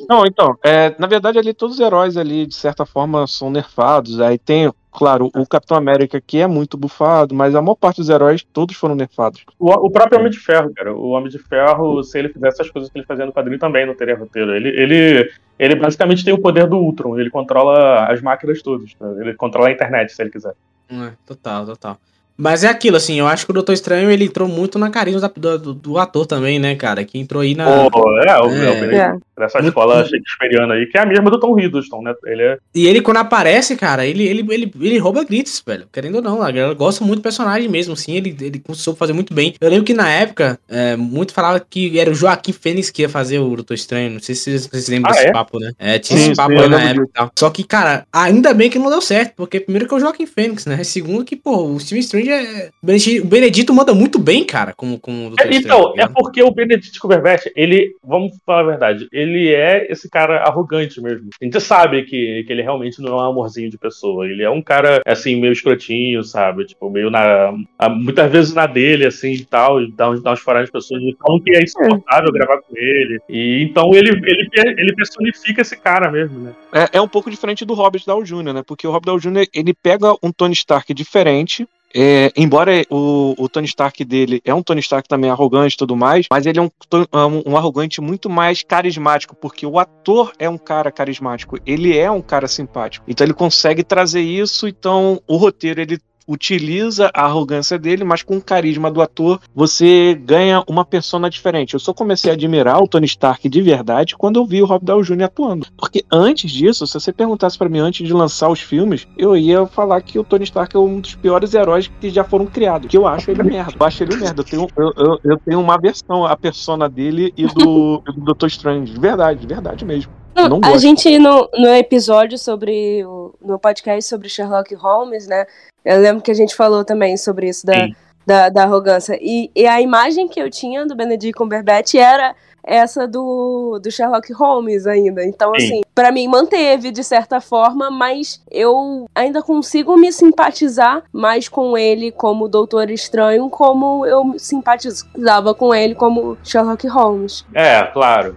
Não, 0.10 0.26
então, 0.26 0.58
é, 0.64 0.94
na 1.00 1.08
verdade 1.08 1.40
ali 1.40 1.54
todos 1.54 1.76
os 1.76 1.82
heróis 1.82 2.18
ali, 2.18 2.46
de 2.46 2.56
certa 2.56 2.86
forma, 2.86 3.26
são 3.28 3.50
nerfados. 3.50 4.20
Aí 4.20 4.38
tem, 4.38 4.72
claro, 4.96 5.30
o 5.36 5.46
Capitão 5.46 5.78
América 5.78 6.22
que 6.22 6.40
é 6.40 6.48
muito 6.48 6.78
bufado, 6.78 7.36
mas 7.36 7.54
a 7.56 7.62
maior 7.62 7.76
parte 7.76 7.98
dos 7.98 8.10
heróis, 8.10 8.46
todos 8.54 8.76
foram 8.76 8.96
nerfados. 8.96 9.44
O, 9.60 9.70
o 9.72 9.90
próprio 9.92 10.20
Homem 10.20 10.32
de 10.32 10.40
Ferro, 10.40 10.72
cara. 10.76 10.94
O 10.94 11.10
Homem 11.10 11.30
de 11.30 11.38
Ferro, 11.40 12.04
se 12.04 12.18
ele 12.18 12.30
fizesse 12.30 12.62
as 12.62 12.70
coisas 12.70 12.90
que 12.92 12.98
ele 12.98 13.06
fazia 13.06 13.26
no 13.26 13.34
quadrinho, 13.34 13.60
também 13.60 13.86
não 13.86 13.94
teria 13.96 14.16
roteiro. 14.18 14.56
Ele, 14.56 14.70
ele, 14.70 15.32
ele 15.60 15.76
basicamente 15.76 16.24
tem 16.24 16.34
o 16.34 16.40
poder 16.42 16.68
do 16.68 16.78
Ultron. 16.78 17.20
Ele 17.20 17.30
controla 17.30 18.06
as 18.06 18.22
máquinas 18.22 18.62
todas. 18.62 18.94
tá? 18.94 19.06
Ele 19.20 19.34
controla 19.34 19.68
a 19.70 19.72
internet, 19.72 20.12
se 20.14 20.22
ele 20.22 20.30
quiser. 20.32 20.54
É, 20.90 21.12
total, 21.26 21.66
total. 21.66 21.98
Mas 22.38 22.66
é 22.66 22.68
aquilo, 22.68 22.98
assim, 22.98 23.18
eu 23.18 23.28
acho 23.28 23.46
que 23.46 23.52
o 23.52 23.54
Doutor 23.54 23.72
Estranho 23.72 24.12
ele 24.12 24.26
entrou 24.26 24.46
muito 24.46 24.78
na 24.78 24.90
carinha 24.90 25.18
do, 25.22 25.58
do, 25.58 25.74
do 25.74 25.98
ator 25.98 26.26
também, 26.26 26.60
né, 26.60 26.76
cara? 26.76 27.06
Que 27.06 27.18
entrou 27.18 27.42
aí 27.42 27.56
na. 27.56 27.88
O- 27.88 28.20
é, 28.20 28.42
o, 28.42 28.50
É. 28.50 28.96
é. 28.98 29.14
Dessa 29.38 29.58
Muito- 29.60 29.70
escola 29.70 30.06
shakespeariana 30.06 30.74
aí, 30.76 30.86
que 30.88 30.98
é 30.98 31.02
a 31.02 31.06
mesma 31.06 31.30
do 31.30 31.40
Tom 31.40 31.60
Hiddleston, 31.60 32.02
né? 32.02 32.14
Ele 32.26 32.42
é. 32.42 32.58
E 32.74 32.88
ele, 32.88 33.02
quando 33.02 33.18
aparece, 33.18 33.76
cara, 33.76 34.06
ele, 34.06 34.24
ele, 34.28 34.46
ele, 34.50 34.72
ele 34.82 34.98
rouba 34.98 35.24
gritos, 35.24 35.62
velho. 35.66 35.88
Querendo 35.92 36.16
ou 36.16 36.22
não, 36.22 36.42
a 36.42 36.52
galera 36.52 36.74
gosta 36.74 37.04
muito 37.04 37.20
do 37.20 37.24
personagem 37.24 37.68
mesmo, 37.70 37.94
assim, 37.94 38.16
ele, 38.16 38.36
ele 38.42 38.62
soube 38.74 38.98
fazer 39.00 39.14
muito 39.14 39.34
bem. 39.34 39.54
Eu 39.60 39.70
lembro 39.70 39.86
que 39.86 39.94
na 39.94 40.10
época, 40.10 40.60
é, 40.70 40.96
muito 40.96 41.34
falava 41.34 41.60
que 41.60 42.00
era 42.00 42.10
o 42.10 42.16
Joaquim 42.16 42.54
Fênix 42.54 42.90
que 42.90 43.02
ia 43.02 43.10
fazer 43.10 43.40
o 43.40 43.56
Doutor 43.56 43.74
Estranho. 43.74 44.12
Não 44.12 44.20
sei 44.20 44.36
se 44.36 44.44
vocês, 44.44 44.68
vocês 44.68 44.88
lembram 44.90 45.12
Ah, 45.12 45.16
desse 45.16 45.28
é? 45.28 45.32
papo, 45.32 45.60
né? 45.60 45.72
É, 45.80 46.00
tinha 46.00 46.18
Sim, 46.20 46.26
esse 46.32 46.36
papo 46.36 46.54
sim, 46.56 46.64
aí 46.64 46.70
na 46.70 46.82
época 46.82 47.06
e 47.10 47.14
tal. 47.14 47.32
Só 47.38 47.50
que, 47.50 47.64
cara, 47.64 48.06
ainda 48.12 48.54
bem 48.54 48.70
que 48.70 48.80
não 48.80 48.90
deu 48.90 49.02
certo, 49.02 49.34
porque 49.36 49.60
primeiro 49.60 49.88
que 49.88 49.94
é 49.94 49.98
o 49.98 50.00
Joaquim 50.00 50.26
Fênix, 50.26 50.66
né? 50.66 50.84
Segundo 50.84 51.26
que, 51.26 51.36
pô, 51.36 51.64
o 51.66 51.80
Steven 51.80 52.00
Strange 52.02 52.30
é. 52.30 52.70
O 52.82 52.86
Benedito, 52.86 53.26
Benedito 53.28 53.74
manda 53.74 53.94
muito 53.94 54.20
bem, 54.20 54.44
cara, 54.46 54.74
como, 54.74 55.00
como 55.00 55.28
o 55.28 55.30
Doutor 55.30 55.48
É, 55.48 55.50
Estranho. 55.56 55.80
então, 55.94 55.94
é 55.98 56.08
porque 56.08 56.42
o 56.44 56.52
Benedict 56.52 57.00
Cumberbatch, 57.00 57.46
ele, 57.56 57.92
vamos 58.04 58.34
falar 58.46 58.62
a 58.62 58.64
verdade, 58.64 59.08
ele 59.12 59.25
é 59.54 59.92
esse 59.92 60.10
cara 60.10 60.44
arrogante 60.44 61.02
mesmo. 61.02 61.30
A 61.40 61.46
gente 61.46 61.60
sabe 61.60 62.04
que, 62.04 62.44
que 62.44 62.52
ele 62.52 62.62
realmente 62.62 63.02
não 63.02 63.20
é 63.20 63.24
um 63.24 63.32
amorzinho 63.32 63.70
de 63.70 63.78
pessoa. 63.78 64.28
Ele 64.28 64.44
é 64.44 64.50
um 64.50 64.62
cara, 64.62 65.02
assim, 65.06 65.40
meio 65.40 65.54
escrotinho, 65.54 66.24
sabe? 66.24 66.66
Tipo, 66.66 66.90
meio 66.90 67.10
na. 67.10 67.54
muitas 67.90 68.32
vezes 68.32 68.54
na 68.54 68.66
dele, 68.66 69.06
assim, 69.06 69.34
e 69.34 69.46
tal, 69.46 69.82
e 69.82 69.92
dá 69.92 70.06
dá 70.22 70.34
uns 70.34 70.40
fora 70.40 70.62
nas 70.62 70.70
pessoas 70.70 71.02
e 71.02 71.16
falam 71.20 71.40
que 71.40 71.56
é 71.56 71.64
insuportável 71.64 72.32
gravar 72.32 72.58
com 72.62 72.76
ele. 72.76 73.20
E 73.30 73.64
então 73.64 73.94
ele, 73.94 74.10
ele, 74.10 74.50
ele 74.56 74.96
personifica 74.96 75.62
esse 75.62 75.78
cara 75.78 76.12
mesmo, 76.12 76.40
né? 76.40 76.54
É, 76.74 76.98
é 76.98 77.02
um 77.02 77.08
pouco 77.08 77.30
diferente 77.30 77.66
do 77.66 77.74
Robert 77.74 78.04
Downey 78.06 78.26
Jr., 78.26 78.54
né? 78.54 78.64
Porque 78.66 78.88
o 78.88 78.92
Robert 78.92 79.18
Downey 79.18 79.46
Jr. 79.46 79.50
ele 79.54 79.74
pega 79.74 80.14
um 80.22 80.32
Tony 80.32 80.54
Stark 80.54 80.94
diferente. 80.94 81.68
É, 81.96 82.32
embora 82.36 82.84
o, 82.90 83.34
o 83.38 83.48
Tony 83.48 83.66
Stark 83.68 84.04
dele 84.04 84.42
é 84.44 84.54
um 84.54 84.62
Tony 84.62 84.82
Stark 84.82 85.08
também 85.08 85.30
arrogante 85.30 85.76
e 85.76 85.78
tudo 85.78 85.96
mais, 85.96 86.26
mas 86.30 86.46
ele 86.46 86.60
é 86.60 86.62
um, 86.62 86.70
to- 86.90 87.08
um, 87.14 87.54
um 87.54 87.58
arrogante 87.58 88.02
muito 88.02 88.30
mais 88.30 88.62
carismático, 88.62 89.36
porque 89.36 89.66
o 89.66 89.80
ator 89.80 90.34
é 90.38 90.50
um 90.50 90.58
cara 90.58 90.92
carismático, 90.92 91.58
ele 91.66 91.98
é 91.98 92.12
um 92.12 92.22
cara 92.22 92.48
simpático. 92.48 93.06
Então 93.08 93.26
ele 93.26 93.34
consegue 93.34 93.84
trazer 93.84 94.22
isso, 94.22 94.68
então 94.68 95.22
o 95.26 95.38
roteiro 95.38 95.80
ele 95.80 95.98
utiliza 96.28 97.12
a 97.14 97.26
arrogância 97.26 97.78
dele, 97.78 98.04
mas 98.04 98.24
com 98.24 98.38
o 98.38 98.42
carisma 98.42 98.90
do 98.90 99.02
ator, 99.02 99.40
você 99.54 100.20
ganha 100.24 100.64
uma 100.68 100.84
persona 100.84 101.30
diferente. 101.30 101.74
Eu 101.74 101.80
só 101.80 101.94
comecei 101.94 102.32
a 102.32 102.34
admirar 102.34 102.82
o 102.82 102.88
Tony 102.88 103.06
Stark 103.06 103.48
de 103.48 103.62
verdade 103.62 104.16
quando 104.18 104.40
eu 104.40 104.46
vi 104.46 104.62
o 104.62 104.66
Rob 104.66 104.84
Downey 104.84 105.06
Jr. 105.06 105.24
atuando. 105.24 105.68
Porque 105.78 106.04
antes 106.12 106.52
disso, 106.52 106.86
se 106.88 106.94
você 106.94 107.14
perguntasse 107.14 107.58
para 107.58 107.70
mim 107.70 107.80
antes 107.80 108.06
de 108.06 108.14
lançar 108.14 108.50
os 108.50 108.60
filmes, 108.60 109.08
eu 109.18 109.36
ia 109.38 109.66
falar 109.68 110.02
que 110.02 110.18
o 110.18 110.24
Tony 110.24 110.44
Stark 110.44 110.76
é 110.76 110.80
um 110.80 111.00
dos 111.00 111.16
piores 111.16 111.54
heróis 111.54 111.90
que 112.00 112.10
já 112.10 112.24
foram 112.24 112.46
criados. 112.46 112.88
Que 112.88 112.98
eu 112.98 113.08
acho 113.08 113.30
ele 113.32 113.44
merda. 113.44 113.74
Eu 113.80 113.86
acho 113.86 114.04
ele 114.04 114.16
merda. 114.16 114.42
Eu 114.42 114.46
tenho, 114.46 114.68
eu, 114.76 114.94
eu, 114.98 115.20
eu 115.24 115.38
tenho 115.38 115.60
uma 115.60 115.78
versão 115.78 116.26
à 116.26 116.36
persona 116.36 116.90
dele 116.90 117.34
e 117.38 117.46
do, 117.46 118.02
do 118.06 118.22
Doutor 118.22 118.48
Strange. 118.48 118.94
De 118.94 119.00
verdade, 119.00 119.40
de 119.40 119.48
verdade 119.48 119.86
mesmo. 119.86 120.12
Não 120.36 120.60
a 120.64 120.78
gente, 120.78 121.18
no, 121.18 121.50
no 121.58 121.68
episódio 121.70 122.38
sobre. 122.38 123.06
O, 123.06 123.25
no 123.46 123.60
podcast 123.60 124.10
sobre 124.10 124.30
Sherlock 124.30 124.74
Holmes, 124.76 125.28
né? 125.28 125.46
Eu 125.84 126.00
lembro 126.00 126.24
que 126.24 126.32
a 126.32 126.36
gente 126.36 126.56
falou 126.56 126.84
também 126.84 127.16
sobre 127.16 127.48
isso 127.48 127.66
da, 127.66 127.88
da, 128.26 128.50
da 128.50 128.64
arrogância. 128.64 129.18
E, 129.22 129.52
e 129.56 129.68
a 129.68 129.80
imagem 129.80 130.28
que 130.28 130.42
eu 130.42 130.50
tinha 130.50 130.86
do 130.86 130.96
Benedict 130.96 131.34
Cumberbatch 131.38 131.94
era 131.96 132.36
essa 132.66 133.08
do, 133.08 133.80
do 133.82 133.92
Sherlock 133.92 134.34
Holmes 134.34 134.88
ainda. 134.88 135.24
Então, 135.24 135.54
Sim. 135.56 135.66
assim, 135.66 135.82
pra 135.94 136.12
mim 136.12 136.28
manteve 136.28 136.92
de 136.92 137.04
certa 137.04 137.40
forma, 137.40 137.92
mas 137.92 138.42
eu 138.50 139.06
ainda 139.14 139.42
consigo 139.44 139.96
me 139.96 140.12
simpatizar 140.12 141.04
mais 141.14 141.48
com 141.48 141.78
ele 141.78 142.12
como 142.12 142.48
Doutor 142.48 142.90
Estranho, 142.90 143.50
como 143.50 144.06
eu 144.06 144.34
simpatizava 144.40 145.54
com 145.54 145.74
ele 145.74 145.94
como 145.94 146.38
Sherlock 146.44 146.88
Holmes. 146.88 147.46
É, 147.54 147.84
claro. 147.84 148.36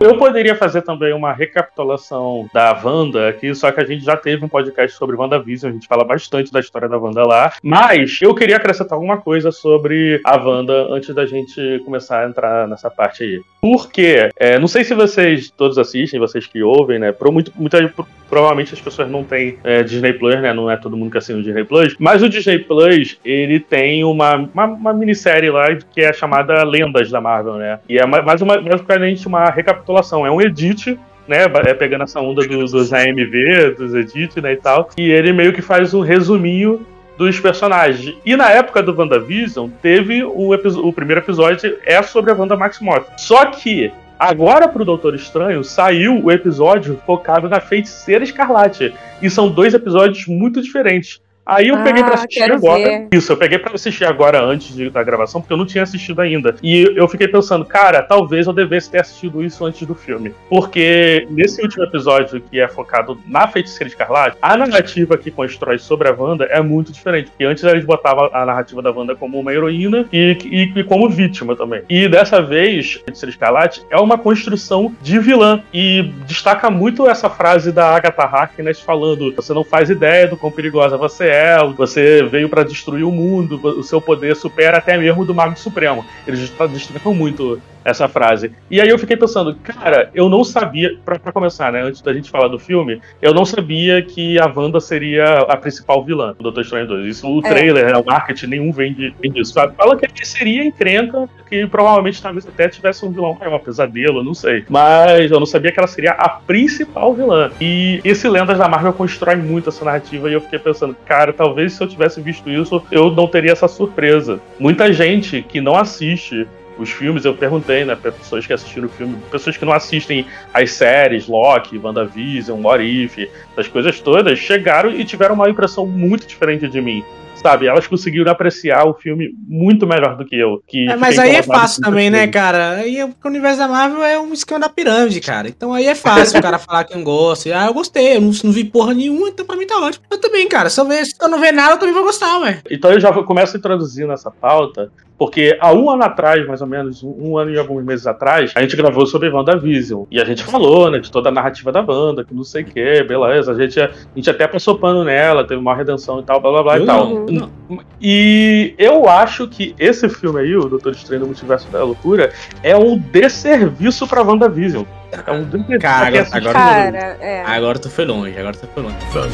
Eu 0.00 0.16
poderia 0.16 0.56
fazer 0.56 0.80
também 0.80 1.12
uma 1.12 1.30
recapitulação 1.30 2.48
da 2.54 2.72
Wanda 2.82 3.28
aqui, 3.28 3.54
só 3.54 3.70
que 3.70 3.80
a 3.80 3.84
gente 3.84 4.02
já 4.02 4.16
teve 4.16 4.42
um 4.42 4.48
podcast 4.48 4.96
sobre 4.96 5.14
WandaVision, 5.14 5.70
a 5.70 5.74
gente 5.74 5.86
fala 5.86 6.04
bastante 6.04 6.50
da 6.50 6.58
história 6.58 6.88
da 6.88 6.96
Wanda 6.96 7.22
lá. 7.22 7.52
Mas 7.62 8.18
eu 8.22 8.34
queria 8.34 8.56
acrescentar 8.56 8.94
alguma 8.94 9.18
coisa 9.18 9.52
sobre 9.52 10.18
a 10.24 10.38
Wanda 10.38 10.86
antes 10.90 11.14
da 11.14 11.26
gente 11.26 11.82
começar 11.84 12.24
a 12.24 12.28
entrar 12.28 12.66
nessa 12.66 12.90
parte 12.90 13.24
aí. 13.24 13.42
Porque, 13.60 14.30
é, 14.36 14.58
não 14.58 14.66
sei 14.66 14.84
se 14.84 14.94
vocês 14.94 15.50
todos 15.50 15.76
assistem, 15.76 16.18
vocês 16.18 16.46
que 16.46 16.62
ouvem, 16.62 16.98
né? 16.98 17.12
Pro, 17.12 17.30
muito, 17.30 17.52
muita, 17.54 17.92
provavelmente 18.30 18.72
as 18.72 18.80
pessoas 18.80 19.10
não 19.10 19.24
têm 19.24 19.58
é, 19.64 19.82
Disney 19.82 20.12
Plus, 20.14 20.40
né? 20.40 20.54
Não 20.54 20.70
é 20.70 20.76
todo 20.76 20.96
mundo 20.96 21.10
que 21.10 21.18
assina 21.18 21.38
o 21.38 21.42
Disney 21.42 21.64
Plus. 21.64 21.96
Mas 21.98 22.22
o 22.22 22.28
Disney 22.28 22.60
Plus, 22.60 23.18
ele 23.24 23.60
tem 23.60 24.04
uma, 24.04 24.36
uma, 24.36 24.64
uma 24.66 24.92
minissérie 24.94 25.50
lá 25.50 25.66
que 25.92 26.00
é 26.00 26.12
chamada 26.12 26.62
Lendas 26.62 27.10
da 27.10 27.20
Marvel, 27.20 27.54
né? 27.54 27.80
E 27.88 27.98
é 27.98 28.06
ma- 28.06 28.22
mais 28.22 28.40
uma, 28.40 28.58
basicamente 28.60 29.26
uma 29.26 29.50
recapitulação. 29.50 30.24
É 30.24 30.30
um 30.30 30.40
edit 30.40 30.98
né, 31.28 31.44
é 31.44 31.74
pegando 31.74 32.02
essa 32.04 32.20
onda 32.20 32.46
do- 32.46 32.64
dos 32.64 32.92
AMV, 32.92 33.74
dos 33.76 33.94
edit, 33.94 34.40
né, 34.40 34.52
e 34.54 34.56
tal, 34.56 34.88
e 34.98 35.10
ele 35.12 35.32
meio 35.32 35.52
que 35.52 35.62
faz 35.62 35.94
um 35.94 36.00
resuminho 36.00 36.84
dos 37.16 37.38
personagens. 37.38 38.16
E 38.26 38.34
na 38.34 38.50
época 38.50 38.82
do 38.82 38.96
WandaVision, 38.98 39.68
teve 39.82 40.24
o, 40.24 40.52
o 40.54 40.92
primeiro 40.92 41.20
episódio 41.20 41.76
é 41.84 42.02
sobre 42.02 42.32
a 42.32 42.34
Wanda 42.34 42.56
Maximoff. 42.56 43.06
Só 43.16 43.44
que 43.46 43.92
agora 44.20 44.68
pro 44.68 44.84
Doutor 44.84 45.14
Estranho 45.14 45.64
saiu 45.64 46.22
o 46.22 46.30
episódio 46.30 47.00
focado 47.06 47.48
na 47.48 47.58
Feiticeira 47.58 48.22
Escarlate. 48.22 48.94
E 49.22 49.30
são 49.30 49.50
dois 49.50 49.72
episódios 49.72 50.26
muito 50.26 50.60
diferentes. 50.60 51.22
Aí 51.44 51.68
eu 51.68 51.82
peguei 51.82 52.02
pra 52.04 52.12
Ah, 52.12 52.14
assistir 52.14 52.42
agora. 52.52 52.82
ver. 52.82 53.08
Isso, 53.12 53.32
eu 53.32 53.36
peguei 53.36 53.58
pra 53.58 53.74
assistir 53.74 54.04
agora 54.04 54.40
antes 54.42 54.74
de- 54.74 54.90
da 54.90 55.02
gravação, 55.02 55.40
porque 55.40 55.52
eu 55.52 55.56
não 55.56 55.66
tinha 55.66 55.82
assistido 55.82 56.20
ainda. 56.20 56.54
E 56.62 56.82
eu 56.94 57.08
fiquei 57.08 57.26
pensando, 57.26 57.64
cara, 57.64 58.02
talvez 58.02 58.46
eu 58.46 58.52
devesse 58.52 58.90
ter 58.90 59.00
assistido 59.00 59.42
isso 59.42 59.64
antes 59.64 59.86
do 59.86 59.94
filme. 59.94 60.32
Porque 60.48 61.26
nesse 61.30 61.60
último 61.62 61.82
episódio, 61.84 62.40
que 62.40 62.60
é 62.60 62.68
focado 62.68 63.18
na 63.26 63.48
Feiticeira 63.48 63.88
Escarlate, 63.88 64.36
a 64.40 64.56
narrativa 64.56 65.16
que 65.16 65.30
constrói 65.30 65.78
sobre 65.78 66.08
a 66.08 66.12
Wanda 66.12 66.44
é 66.44 66.60
muito 66.60 66.92
diferente. 66.92 67.30
Porque 67.30 67.44
antes 67.44 67.64
eles 67.64 67.84
botavam 67.84 68.30
a 68.32 68.44
narrativa 68.46 68.80
da 68.82 68.90
Wanda 68.92 69.16
como 69.16 69.40
uma 69.40 69.52
heroína 69.52 70.06
e, 70.12 70.36
e- 70.44 70.78
e 70.78 70.84
como 70.84 71.08
vítima 71.08 71.56
também. 71.56 71.82
E 71.88 72.06
dessa 72.08 72.40
vez, 72.40 73.00
Feiticeira 73.04 73.30
Escarlate 73.30 73.82
é 73.90 73.96
uma 73.96 74.18
construção 74.18 74.94
de 75.02 75.18
vilã. 75.18 75.62
E 75.72 76.12
destaca 76.26 76.70
muito 76.70 77.08
essa 77.08 77.28
frase 77.30 77.72
da 77.72 77.88
Agatha 77.96 78.22
Harkness 78.22 78.80
falando: 78.80 79.32
você 79.34 79.52
não 79.52 79.64
faz 79.64 79.90
ideia 79.90 80.28
do 80.28 80.36
quão 80.36 80.52
perigosa 80.52 80.96
você 80.96 81.29
é, 81.29 81.29
você 81.76 82.22
veio 82.24 82.48
pra 82.48 82.62
destruir 82.62 83.04
o 83.04 83.10
mundo, 83.10 83.60
o 83.62 83.82
seu 83.82 84.00
poder 84.00 84.36
supera 84.36 84.78
até 84.78 84.96
mesmo 84.96 85.24
do 85.24 85.34
Mago 85.34 85.58
Supremo. 85.58 86.04
Eles 86.26 86.50
destacam 86.72 87.14
muito 87.14 87.60
essa 87.84 88.08
frase. 88.08 88.52
E 88.70 88.80
aí 88.80 88.88
eu 88.88 88.98
fiquei 88.98 89.16
pensando, 89.16 89.54
cara, 89.62 90.10
eu 90.14 90.28
não 90.28 90.44
sabia, 90.44 90.96
pra, 91.04 91.18
pra 91.18 91.32
começar, 91.32 91.72
né, 91.72 91.82
antes 91.82 92.00
da 92.02 92.12
gente 92.12 92.30
falar 92.30 92.48
do 92.48 92.58
filme, 92.58 93.00
eu 93.22 93.32
não 93.32 93.44
sabia 93.44 94.02
que 94.02 94.38
a 94.38 94.46
Wanda 94.46 94.80
seria 94.80 95.40
a 95.40 95.56
principal 95.56 96.04
vilã 96.04 96.34
do 96.36 96.42
Doutor 96.44 96.60
Estranho 96.62 96.86
2. 96.86 97.06
Isso, 97.06 97.28
o 97.28 97.38
É. 97.44 97.48
trailer, 97.50 97.86
né, 97.86 97.96
o 97.96 98.04
marketing, 98.04 98.46
nenhum 98.46 98.72
vende, 98.72 99.14
vende 99.20 99.40
isso. 99.40 99.52
sabe? 99.52 99.74
Fala 99.76 99.96
que 99.96 100.04
ele 100.06 100.12
seria 100.24 100.64
encrenca, 100.64 101.28
que 101.48 101.66
provavelmente 101.66 102.20
talvez 102.22 102.46
até 102.46 102.68
tivesse 102.68 103.04
um 103.04 103.10
vilão 103.10 103.36
maior, 103.38 103.56
um 103.56 103.58
pesadelo, 103.58 104.22
não 104.22 104.34
sei. 104.34 104.64
Mas 104.68 105.30
eu 105.30 105.38
não 105.40 105.46
sabia 105.46 105.72
que 105.72 105.78
ela 105.78 105.88
seria 105.88 106.12
a 106.12 106.28
principal 106.28 107.14
vilã. 107.14 107.50
E 107.60 108.00
esse 108.04 108.28
Lendas 108.28 108.58
da 108.58 108.68
Marvel 108.68 108.92
constrói 108.92 109.36
muito 109.36 109.68
essa 109.68 109.84
narrativa 109.84 110.28
e 110.30 110.34
eu 110.34 110.40
fiquei 110.40 110.58
pensando, 110.58 110.94
cara, 111.06 111.32
talvez 111.32 111.72
se 111.72 111.82
eu 111.82 111.88
tivesse 111.88 112.20
visto 112.20 112.48
isso, 112.50 112.82
eu 112.92 113.10
não 113.10 113.26
teria 113.26 113.52
essa 113.52 113.66
surpresa. 113.68 114.40
Muita 114.58 114.92
gente 114.92 115.42
que 115.42 115.60
não 115.60 115.74
assiste 115.76 116.46
os 116.80 116.90
filmes, 116.90 117.24
eu 117.24 117.34
perguntei, 117.34 117.84
né, 117.84 117.94
pra 117.94 118.10
pessoas 118.10 118.46
que 118.46 118.52
assistiram 118.52 118.86
o 118.86 118.90
filme, 118.90 119.16
pessoas 119.30 119.56
que 119.56 119.64
não 119.64 119.72
assistem 119.72 120.26
as 120.52 120.72
séries, 120.72 121.26
Loki, 121.28 121.78
WandaVision, 121.78 122.60
What 122.64 122.82
If, 122.82 123.18
essas 123.52 123.68
coisas 123.68 124.00
todas, 124.00 124.38
chegaram 124.38 124.90
e 124.90 125.04
tiveram 125.04 125.34
uma 125.34 125.48
impressão 125.48 125.86
muito 125.86 126.26
diferente 126.26 126.68
de 126.68 126.80
mim. 126.80 127.04
Sabe, 127.42 127.66
elas 127.66 127.86
conseguiram 127.86 128.30
apreciar 128.30 128.84
o 128.84 128.92
filme 128.92 129.30
muito 129.48 129.86
melhor 129.86 130.14
do 130.14 130.26
que 130.26 130.36
eu. 130.36 130.62
Que 130.66 130.90
É, 130.90 130.94
mas 130.94 131.18
aí 131.18 131.36
é 131.36 131.42
fácil 131.42 131.80
também, 131.82 132.10
né, 132.10 132.26
cara? 132.26 132.72
Aí 132.72 132.98
é- 132.98 133.06
porque 133.06 133.26
o 133.26 133.30
universo 133.30 133.58
da 133.58 133.66
Marvel 133.66 134.04
é 134.04 134.20
um 134.20 134.30
esquema 134.34 134.60
da 134.60 134.68
pirâmide, 134.68 135.20
cara. 135.22 135.48
Então 135.48 135.72
aí 135.72 135.86
é 135.86 135.94
fácil 135.94 136.38
o 136.38 136.42
cara 136.42 136.58
falar 136.60 136.84
que 136.84 136.94
não 136.94 137.02
gosta. 137.02 137.48
Ah, 137.58 137.66
eu 137.66 137.72
gostei, 137.72 138.16
eu 138.16 138.20
não, 138.20 138.30
não 138.44 138.52
vi 138.52 138.64
porra 138.64 138.92
nenhuma, 138.92 139.30
então 139.30 139.46
pra 139.46 139.56
mim 139.56 139.66
tá 139.66 139.78
ótimo. 139.78 140.04
Eu 140.10 140.20
também, 140.20 140.46
cara. 140.48 140.68
Se 140.68 140.78
eu, 140.78 140.84
ver, 140.86 141.06
se 141.06 141.14
eu 141.18 141.28
não 141.30 141.40
ver 141.40 141.52
nada, 141.52 141.74
eu 141.74 141.78
também 141.78 141.94
vou 141.94 142.04
gostar, 142.04 142.40
ué. 142.40 142.60
Então 142.70 142.92
eu 142.92 143.00
já 143.00 143.10
começo 143.10 143.56
introduzindo 143.56 144.12
essa 144.12 144.30
pauta, 144.30 144.92
porque 145.20 145.54
há 145.60 145.70
um 145.70 145.90
ano 145.90 146.02
atrás, 146.02 146.46
mais 146.46 146.62
ou 146.62 146.66
menos, 146.66 147.02
um, 147.02 147.36
ano 147.36 147.50
e 147.50 147.58
alguns 147.58 147.84
meses 147.84 148.06
atrás, 148.06 148.52
a 148.56 148.62
gente 148.62 148.74
gravou 148.74 149.04
sobre 149.04 149.28
WandaVision. 149.28 150.04
E 150.10 150.18
a 150.18 150.24
gente 150.24 150.42
falou, 150.42 150.90
né, 150.90 150.98
de 150.98 151.10
toda 151.10 151.28
a 151.28 151.32
narrativa 151.32 151.70
da 151.70 151.82
banda, 151.82 152.24
que 152.24 152.32
não 152.34 152.42
sei 152.42 152.62
o 152.62 152.64
que, 152.64 153.02
beleza. 153.02 153.52
A 153.52 153.54
gente, 153.54 153.78
a 153.78 153.90
gente 154.16 154.30
até 154.30 154.48
passou 154.48 154.78
pano 154.78 155.04
nela, 155.04 155.46
teve 155.46 155.60
uma 155.60 155.74
redenção 155.76 156.20
e 156.20 156.22
tal, 156.22 156.40
blá 156.40 156.50
blá 156.50 156.62
blá 156.62 156.76
Eu 156.78 156.82
e 156.82 156.86
tal. 156.86 157.06
não, 157.10 157.26
não. 157.68 157.80
E 158.00 158.72
eu 158.78 159.06
acho 159.10 159.46
que 159.46 159.74
esse 159.78 160.08
filme 160.08 160.40
aí, 160.40 160.56
o 160.56 160.62
Doutor 160.64 160.92
Estranho 160.92 161.20
no 161.20 161.26
Multiverso 161.26 161.68
da 161.70 161.84
Loucura, 161.84 162.32
é 162.62 162.74
um 162.74 162.96
desserviço 162.96 164.08
pra 164.08 164.22
WandaVision. 164.22 164.84
É 165.12 165.32
um 165.32 165.42
desserviço 165.44 165.78
Cara, 165.80 166.26
agora- 166.32 166.52
Cara, 166.54 166.98
é. 167.20 167.44
Agora 167.44 167.78
tu 167.78 167.90
foi 167.90 168.06
longe, 168.06 168.38
agora 168.38 168.56
tu 168.56 168.66
foi 168.72 168.82
longe. 168.82 168.96
Wanda, 169.14 169.28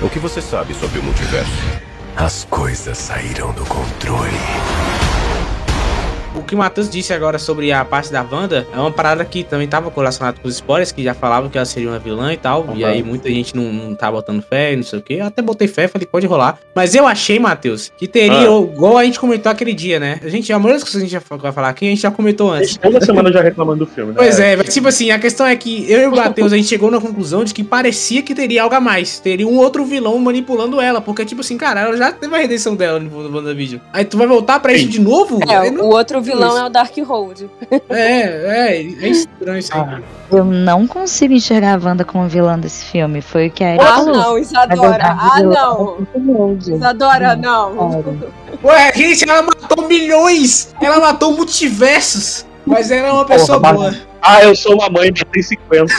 o 0.00 0.08
que 0.08 0.18
você 0.18 0.40
sabe 0.40 0.72
sobre 0.72 0.98
o 0.98 1.02
multiverso? 1.02 1.52
As 2.16 2.44
coisas 2.44 2.96
saíram 2.96 3.52
do 3.52 3.66
controle. 3.66 4.95
O 6.36 6.42
que 6.46 6.54
o 6.54 6.58
Matheus 6.58 6.88
disse 6.88 7.12
agora 7.12 7.38
sobre 7.38 7.72
a 7.72 7.84
parte 7.84 8.12
da 8.12 8.22
Wanda 8.22 8.66
é 8.72 8.78
uma 8.78 8.90
parada 8.92 9.24
que 9.24 9.42
também 9.42 9.66
tava 9.66 9.90
relacionada 9.94 10.38
com 10.40 10.46
os 10.46 10.54
spoilers, 10.56 10.92
que 10.92 11.02
já 11.02 11.12
falavam 11.14 11.48
que 11.50 11.56
ela 11.58 11.64
seria 11.64 11.88
uma 11.88 11.98
vilã 11.98 12.32
e 12.32 12.36
tal. 12.36 12.66
E 12.76 12.82
Uhum. 12.84 12.88
aí 12.88 13.02
muita 13.02 13.28
gente 13.30 13.56
não, 13.56 13.64
não 13.72 13.94
tá 13.94 14.12
botando 14.12 14.42
fé, 14.42 14.76
não 14.76 14.82
sei 14.84 14.98
o 14.98 15.02
quê. 15.02 15.14
Eu 15.14 15.26
até 15.26 15.40
botei 15.42 15.66
fé, 15.66 15.88
falei, 15.88 16.06
pode 16.06 16.26
rolar. 16.26 16.58
Mas 16.74 16.94
eu 16.94 17.06
achei, 17.06 17.38
Matheus, 17.38 17.90
que 17.96 18.06
teria, 18.06 18.48
Ah. 18.50 18.60
igual 18.60 18.96
a 18.98 19.04
gente 19.04 19.18
comentou 19.18 19.50
aquele 19.50 19.72
dia, 19.72 19.98
né? 19.98 20.20
A 20.22 20.28
gente, 20.28 20.52
a 20.52 20.58
maioria 20.58 20.74
das 20.76 20.84
coisas 20.84 20.92
que 21.00 21.06
a 21.16 21.18
gente 21.18 21.30
já 21.30 21.36
vai 21.36 21.52
falar 21.52 21.68
aqui, 21.70 21.86
a 21.86 21.90
gente 21.90 22.02
já 22.02 22.10
comentou 22.10 22.52
antes. 22.52 22.76
toda 22.76 23.00
semana 23.04 23.32
já 23.32 23.40
reclamando 23.40 23.84
do 23.84 23.90
filme, 23.90 24.12
né? 24.12 24.18
Pois 24.18 24.38
é, 24.38 24.54
mas 24.56 24.72
tipo 24.72 24.86
assim, 24.88 25.10
a 25.10 25.18
questão 25.18 25.46
é 25.46 25.56
que 25.56 25.90
eu 25.90 26.00
e 26.02 26.06
o 26.06 26.14
Matheus, 26.14 26.52
a 26.52 26.56
gente 26.56 26.68
chegou 26.68 26.90
na 26.90 27.00
conclusão 27.00 27.42
de 27.44 27.52
que 27.54 27.64
parecia 27.64 28.22
que 28.22 28.34
teria 28.34 28.62
algo 28.62 28.74
a 28.74 28.80
mais. 28.80 29.18
Teria 29.18 29.48
um 29.48 29.56
outro 29.56 29.84
vilão 29.84 30.16
manipulando 30.18 30.80
ela. 30.80 31.00
Porque, 31.00 31.24
tipo 31.24 31.40
assim, 31.40 31.56
cara, 31.56 31.80
ela 31.80 31.96
já 31.96 32.12
teve 32.12 32.34
a 32.34 32.38
redenção 32.38 32.76
dela 32.76 33.00
no 33.00 33.34
WandaVision. 33.36 33.80
Aí 33.92 34.04
tu 34.04 34.16
vai 34.18 34.26
voltar 34.26 34.60
pra 34.60 34.72
isso 34.74 34.84
Sim. 34.84 34.90
de 34.90 35.00
novo? 35.00 35.40
É, 35.48 35.56
Aí 35.56 35.70
o 35.70 35.72
não- 35.72 35.86
outro 35.86 36.20
vilão 36.26 36.50
isso. 36.50 36.58
é 36.58 36.66
o 36.66 36.68
Darkhold. 36.68 37.50
É, 37.88 38.20
é, 38.20 38.76
é 38.76 39.08
estranho 39.08 39.58
isso 39.58 39.72
aí. 39.74 40.02
Eu 40.30 40.44
não 40.44 40.86
consigo 40.86 41.32
enxergar 41.32 41.74
a 41.74 41.88
Wanda 41.88 42.04
como 42.04 42.28
vilã 42.28 42.58
desse 42.58 42.84
filme. 42.84 43.20
Foi 43.22 43.46
o 43.46 43.50
que 43.50 43.62
a 43.62 43.74
Erika 43.74 43.88
Ah, 43.88 44.02
não, 44.04 44.38
Isadora. 44.38 45.16
Ah, 45.18 45.42
não. 45.42 46.06
Isadora, 46.58 47.36
não. 47.36 48.04
Ué, 48.64 48.92
gente, 48.94 49.28
ela 49.28 49.42
matou 49.42 49.86
milhões! 49.86 50.74
Ela 50.80 51.00
matou 51.00 51.32
multiversos! 51.32 52.44
Mas 52.66 52.90
ela 52.90 53.08
é 53.08 53.12
uma 53.12 53.24
pessoa 53.24 53.60
Porra, 53.60 53.72
boa. 53.72 53.94
Ah, 54.20 54.42
eu 54.42 54.56
sou 54.56 54.74
uma 54.74 54.90
mãe, 54.90 55.12
matei 55.16 55.42
50. 55.42 55.94